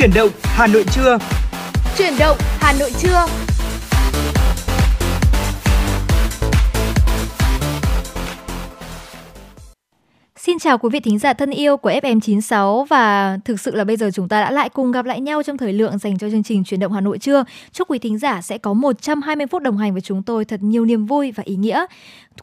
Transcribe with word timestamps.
Chuyển 0.00 0.14
động 0.14 0.30
Hà 0.42 0.66
Nội 0.66 0.84
trưa. 0.94 1.18
Chuyển 1.98 2.12
động 2.18 2.36
Hà 2.40 2.72
Nội 2.80 2.90
trưa. 2.98 3.26
Xin 10.36 10.58
chào 10.58 10.78
quý 10.78 10.88
vị 10.92 11.00
thính 11.00 11.18
giả 11.18 11.32
thân 11.32 11.50
yêu 11.50 11.76
của 11.76 11.90
FM96 11.90 12.84
và 12.84 13.38
thực 13.44 13.60
sự 13.60 13.74
là 13.74 13.84
bây 13.84 13.96
giờ 13.96 14.10
chúng 14.14 14.28
ta 14.28 14.40
đã 14.40 14.50
lại 14.50 14.68
cùng 14.68 14.92
gặp 14.92 15.04
lại 15.04 15.20
nhau 15.20 15.42
trong 15.42 15.58
thời 15.58 15.72
lượng 15.72 15.98
dành 15.98 16.18
cho 16.18 16.30
chương 16.30 16.42
trình 16.42 16.64
Chuyển 16.64 16.80
động 16.80 16.92
Hà 16.92 17.00
Nội 17.00 17.18
trưa. 17.18 17.44
Chúc 17.72 17.90
quý 17.90 17.98
thính 17.98 18.18
giả 18.18 18.42
sẽ 18.42 18.58
có 18.58 18.72
120 18.72 19.46
phút 19.46 19.62
đồng 19.62 19.76
hành 19.76 19.92
với 19.92 20.00
chúng 20.00 20.22
tôi 20.22 20.44
thật 20.44 20.62
nhiều 20.62 20.84
niềm 20.84 21.06
vui 21.06 21.32
và 21.32 21.42
ý 21.46 21.56
nghĩa. 21.56 21.86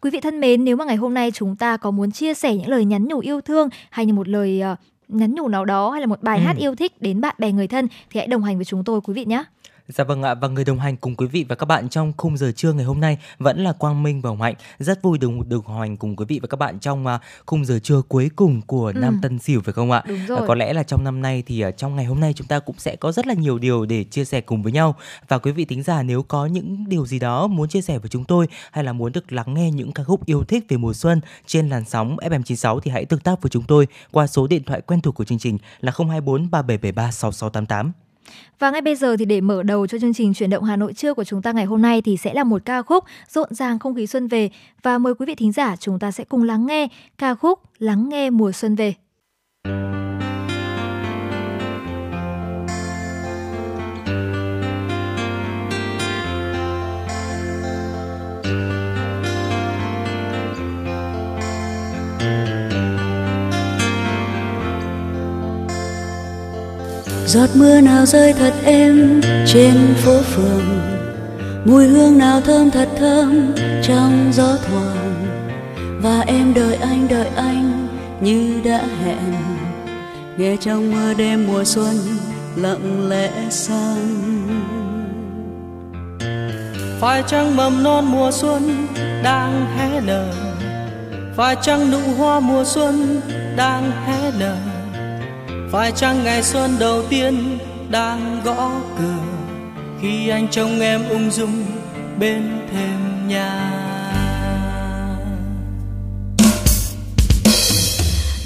Quý 0.02 0.10
vị 0.10 0.20
thân 0.20 0.40
mến, 0.40 0.64
nếu 0.64 0.76
mà 0.76 0.84
ngày 0.84 0.96
hôm 0.96 1.14
nay 1.14 1.30
chúng 1.34 1.56
ta 1.56 1.76
có 1.76 1.90
muốn 1.90 2.10
chia 2.10 2.34
sẻ 2.34 2.54
những 2.54 2.68
lời 2.68 2.84
nhắn 2.84 3.04
nhủ 3.04 3.18
yêu 3.18 3.40
thương 3.40 3.68
hay 3.90 4.06
như 4.06 4.12
một 4.12 4.28
lời 4.28 4.62
uh, 4.72 4.78
nhắn 5.08 5.34
nhủ 5.34 5.48
nào 5.48 5.64
đó 5.64 5.90
hay 5.90 6.00
là 6.00 6.06
một 6.06 6.22
bài 6.22 6.38
ừ. 6.38 6.44
hát 6.44 6.56
yêu 6.56 6.74
thích 6.74 7.02
đến 7.02 7.20
bạn 7.20 7.34
bè 7.38 7.52
người 7.52 7.66
thân 7.66 7.88
thì 8.10 8.20
hãy 8.20 8.26
đồng 8.26 8.42
hành 8.42 8.56
với 8.56 8.64
chúng 8.64 8.84
tôi 8.84 9.00
quý 9.00 9.14
vị 9.14 9.24
nhé. 9.24 9.44
Dạ 9.88 10.04
vâng 10.04 10.22
ạ, 10.22 10.34
và 10.34 10.48
người 10.48 10.64
đồng 10.64 10.78
hành 10.78 10.96
cùng 10.96 11.16
quý 11.16 11.26
vị 11.26 11.44
và 11.48 11.56
các 11.56 11.66
bạn 11.66 11.88
trong 11.88 12.12
khung 12.16 12.36
giờ 12.36 12.52
trưa 12.52 12.72
ngày 12.72 12.84
hôm 12.84 13.00
nay 13.00 13.18
vẫn 13.38 13.64
là 13.64 13.72
Quang 13.72 14.02
Minh 14.02 14.20
và 14.20 14.30
Hồng 14.30 14.42
Hạnh. 14.42 14.54
Rất 14.78 15.02
vui 15.02 15.18
được 15.18 15.30
được 15.46 15.64
hành 15.78 15.96
cùng 15.96 16.16
quý 16.16 16.24
vị 16.28 16.38
và 16.42 16.48
các 16.48 16.56
bạn 16.56 16.78
trong 16.78 17.06
uh, 17.06 17.20
khung 17.46 17.64
giờ 17.64 17.78
trưa 17.78 18.02
cuối 18.08 18.30
cùng 18.36 18.60
của 18.62 18.92
ừ. 18.94 19.00
năm 19.00 19.18
Tân 19.22 19.38
Sửu 19.38 19.60
phải 19.60 19.72
không 19.72 19.90
ạ? 19.90 20.04
Đúng 20.08 20.26
rồi. 20.26 20.40
Uh, 20.40 20.48
có 20.48 20.54
lẽ 20.54 20.72
là 20.72 20.82
trong 20.82 21.04
năm 21.04 21.22
nay 21.22 21.42
thì 21.46 21.66
uh, 21.66 21.76
trong 21.76 21.96
ngày 21.96 22.04
hôm 22.04 22.20
nay 22.20 22.32
chúng 22.32 22.46
ta 22.46 22.58
cũng 22.58 22.78
sẽ 22.78 22.96
có 22.96 23.12
rất 23.12 23.26
là 23.26 23.34
nhiều 23.34 23.58
điều 23.58 23.86
để 23.86 24.04
chia 24.04 24.24
sẻ 24.24 24.40
cùng 24.40 24.62
với 24.62 24.72
nhau. 24.72 24.94
Và 25.28 25.38
quý 25.38 25.52
vị 25.52 25.64
tính 25.64 25.82
giả 25.82 26.02
nếu 26.02 26.22
có 26.22 26.46
những 26.46 26.88
điều 26.88 27.06
gì 27.06 27.18
đó 27.18 27.46
muốn 27.46 27.68
chia 27.68 27.80
sẻ 27.80 27.98
với 27.98 28.08
chúng 28.08 28.24
tôi 28.24 28.48
hay 28.72 28.84
là 28.84 28.92
muốn 28.92 29.12
được 29.12 29.32
lắng 29.32 29.54
nghe 29.54 29.70
những 29.70 29.92
ca 29.92 30.04
khúc 30.04 30.26
yêu 30.26 30.44
thích 30.44 30.64
về 30.68 30.76
mùa 30.76 30.92
xuân 30.94 31.20
trên 31.46 31.68
làn 31.68 31.84
sóng 31.84 32.16
FM96 32.16 32.80
thì 32.80 32.90
hãy 32.90 33.04
tương 33.04 33.20
tác 33.20 33.42
với 33.42 33.50
chúng 33.50 33.64
tôi 33.64 33.86
qua 34.10 34.26
số 34.26 34.46
điện 34.46 34.62
thoại 34.64 34.80
quen 34.80 35.00
thuộc 35.00 35.14
của 35.14 35.24
chương 35.24 35.38
trình 35.38 35.58
là 35.80 35.92
024 35.96 36.50
3773 36.50 37.10
6688. 37.10 38.07
Và 38.58 38.70
ngay 38.70 38.80
bây 38.80 38.94
giờ 38.94 39.16
thì 39.16 39.24
để 39.24 39.40
mở 39.40 39.62
đầu 39.62 39.86
cho 39.86 39.98
chương 39.98 40.14
trình 40.14 40.34
chuyển 40.34 40.50
động 40.50 40.64
Hà 40.64 40.76
Nội 40.76 40.92
trưa 40.92 41.14
của 41.14 41.24
chúng 41.24 41.42
ta 41.42 41.52
ngày 41.52 41.64
hôm 41.64 41.82
nay 41.82 42.02
thì 42.02 42.16
sẽ 42.16 42.34
là 42.34 42.44
một 42.44 42.62
ca 42.64 42.82
khúc 42.82 43.04
rộn 43.28 43.54
ràng 43.54 43.78
không 43.78 43.94
khí 43.94 44.06
xuân 44.06 44.28
về 44.28 44.50
và 44.82 44.98
mời 44.98 45.14
quý 45.14 45.26
vị 45.26 45.34
thính 45.34 45.52
giả 45.52 45.76
chúng 45.76 45.98
ta 45.98 46.10
sẽ 46.10 46.24
cùng 46.24 46.42
lắng 46.42 46.66
nghe 46.66 46.88
ca 47.18 47.34
khúc 47.34 47.58
Lắng 47.78 48.08
nghe 48.08 48.30
mùa 48.30 48.52
xuân 48.52 48.74
về. 48.74 48.94
Giọt 67.28 67.50
mưa 67.54 67.80
nào 67.80 68.06
rơi 68.06 68.32
thật 68.32 68.52
êm 68.64 69.20
trên 69.46 69.94
phố 69.96 70.22
phường. 70.22 70.80
Mùi 71.64 71.86
hương 71.86 72.18
nào 72.18 72.40
thơm 72.40 72.70
thật 72.70 72.88
thơm 72.98 73.54
trong 73.82 74.30
gió 74.32 74.56
thoảng. 74.68 75.26
Và 76.02 76.20
em 76.20 76.54
đợi 76.54 76.76
anh 76.76 77.08
đợi 77.08 77.26
anh 77.36 77.88
như 78.20 78.60
đã 78.64 78.82
hẹn. 79.04 79.34
Nghe 80.36 80.56
trong 80.60 80.90
mưa 80.92 81.14
đêm 81.14 81.46
mùa 81.46 81.64
xuân 81.64 81.96
lặng 82.56 83.08
lẽ 83.08 83.30
sang. 83.50 84.18
Phải 87.00 87.22
chăng 87.26 87.56
mầm 87.56 87.82
non 87.82 88.04
mùa 88.04 88.30
xuân 88.32 88.86
đang 89.22 89.66
hé 89.76 90.00
nở? 90.00 90.32
Phải 91.36 91.56
chăng 91.62 91.90
nụ 91.90 92.00
hoa 92.18 92.40
mùa 92.40 92.64
xuân 92.64 93.20
đang 93.56 93.90
hé 94.06 94.30
nở? 94.38 94.56
Phải 95.72 95.92
chăng 95.92 96.24
ngày 96.24 96.42
xuân 96.42 96.76
đầu 96.78 97.02
tiên 97.08 97.58
đang 97.90 98.40
gõ 98.44 98.70
cửa? 98.98 99.22
Khi 100.02 100.28
anh 100.28 100.48
trông 100.50 100.80
em 100.80 101.08
ung 101.08 101.30
dung 101.30 101.64
bên 102.18 102.66
thềm 102.72 103.28
nhà. 103.28 103.70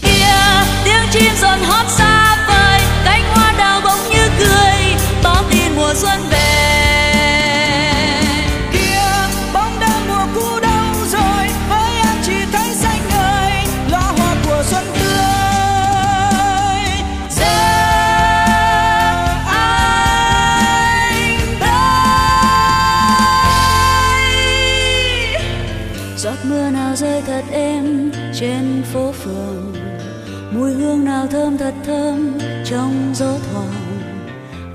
Kia 0.02 0.64
tiếng 0.84 1.08
chim 1.12 1.32
rộn 1.40 1.58
hót 1.62 1.86
xa 1.88 2.46
vời, 2.48 2.80
cánh 3.04 3.22
hoa 3.34 3.52
đào 3.58 3.80
bỗng 3.84 4.10
như 4.10 4.28
cười. 4.38 4.94
Báo 5.24 5.44
tin 5.50 5.76
mùa 5.76 5.94
xuân 5.94 6.20
về. 6.30 6.71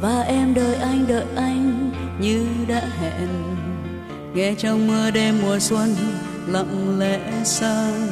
Và 0.02 0.22
em 0.22 0.54
đợi 0.54 0.76
anh 0.76 1.08
đợi 1.08 1.26
anh 1.36 1.92
như 2.20 2.46
đã 2.68 2.82
hẹn. 3.02 3.30
Nghe 4.34 4.54
trong 4.58 4.88
mưa 4.88 5.12
đêm 5.12 5.42
mùa 5.42 5.60
xuân 5.60 5.96
lặng 6.48 7.00
lẽ 7.00 7.20
sang. 7.44 8.08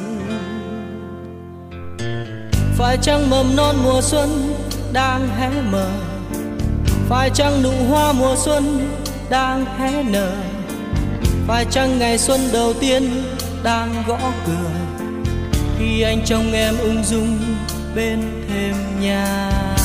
Phải 2.78 2.96
chăng 3.02 3.30
mầm 3.30 3.56
non 3.56 3.76
mùa 3.84 4.00
xuân 4.02 4.54
đang 4.92 5.28
hé 5.28 5.50
mở? 5.72 5.90
Phải 7.08 7.30
chăng 7.30 7.62
nụ 7.62 7.72
hoa 7.88 8.12
mùa 8.12 8.34
xuân 8.36 8.88
đang 9.30 9.64
hé 9.78 10.02
nở? 10.02 10.32
Phải 11.46 11.64
chăng 11.70 11.98
ngày 11.98 12.18
xuân 12.18 12.40
đầu 12.52 12.74
tiên 12.80 13.10
đang 13.62 14.02
gõ 14.06 14.32
cửa? 14.46 14.70
Khi 15.78 16.02
anh 16.02 16.24
trông 16.24 16.52
em 16.52 16.74
ung 16.78 17.04
dung 17.04 17.38
bên 17.94 18.20
thềm 18.48 18.74
nhà. 19.00 19.75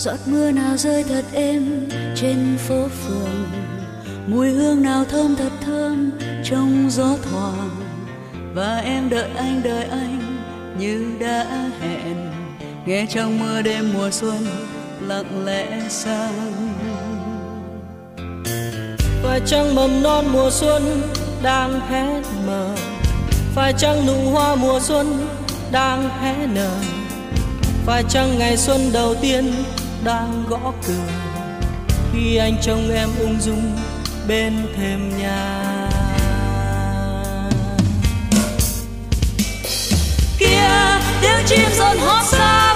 Giọt 0.00 0.18
mưa 0.26 0.50
nào 0.50 0.76
rơi 0.76 1.04
thật 1.04 1.24
êm 1.32 1.88
trên 2.16 2.56
phố 2.58 2.88
phường. 2.88 3.44
Mùi 4.26 4.50
hương 4.50 4.82
nào 4.82 5.04
thơm 5.04 5.36
thật 5.36 5.52
thơm 5.64 6.10
trong 6.44 6.90
gió 6.90 7.16
thoảng. 7.22 7.70
Và 8.54 8.76
em 8.76 9.10
đợi 9.10 9.30
anh 9.36 9.62
đợi 9.64 9.84
anh 9.84 10.42
như 10.78 11.12
đã 11.20 11.46
hẹn. 11.80 12.16
Nghe 12.86 13.06
trong 13.10 13.40
mưa 13.40 13.62
đêm 13.62 13.92
mùa 13.94 14.10
xuân 14.10 14.46
lặng 15.06 15.44
lẽ 15.44 15.80
sang. 15.88 16.52
Phải 19.22 19.40
chăng 19.46 19.74
mầm 19.74 20.02
non 20.02 20.24
mùa 20.32 20.50
xuân 20.50 20.82
đang 21.42 21.80
hé 21.80 22.22
mở? 22.46 22.74
Phải 23.54 23.72
chăng 23.78 24.06
nụ 24.06 24.30
hoa 24.30 24.54
mùa 24.54 24.80
xuân 24.80 25.26
đang 25.72 26.08
hé 26.20 26.46
nở? 26.46 26.76
Phải 27.86 28.04
chăng 28.08 28.38
ngày 28.38 28.56
xuân 28.56 28.80
đầu 28.92 29.14
tiên 29.14 29.52
đang 30.04 30.44
gõ 30.48 30.72
cửa. 30.86 31.08
Khi 32.12 32.36
anh 32.36 32.56
trông 32.62 32.90
em 32.90 33.08
ung 33.20 33.40
dung 33.40 33.76
bên 34.28 34.52
thềm 34.76 35.18
nhà. 35.18 35.64
Kia, 40.38 41.00
tiếng 41.20 41.46
chim 41.46 41.68
rộn 41.78 41.98
hót 41.98 42.24
xa. 42.24 42.69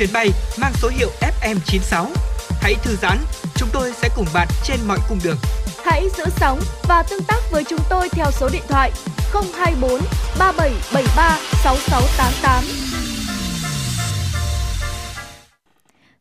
Chuyến 0.00 0.12
bay 0.12 0.30
mang 0.60 0.72
số 0.74 0.88
hiệu 0.88 1.08
FM96. 1.42 2.06
Hãy 2.60 2.74
thư 2.82 2.96
giãn, 2.96 3.18
chúng 3.54 3.68
tôi 3.72 3.92
sẽ 3.92 4.08
cùng 4.16 4.26
bạn 4.34 4.48
trên 4.64 4.76
mọi 4.88 4.98
cung 5.08 5.18
đường. 5.24 5.36
Hãy 5.84 6.08
giữ 6.16 6.24
sóng 6.28 6.58
và 6.88 7.02
tương 7.10 7.22
tác 7.28 7.40
với 7.52 7.64
chúng 7.64 7.80
tôi 7.90 8.08
theo 8.08 8.26
số 8.30 8.48
điện 8.52 8.62
thoại 8.68 8.90
024 9.32 9.90
3773 10.38 11.38
6688. 11.64 12.64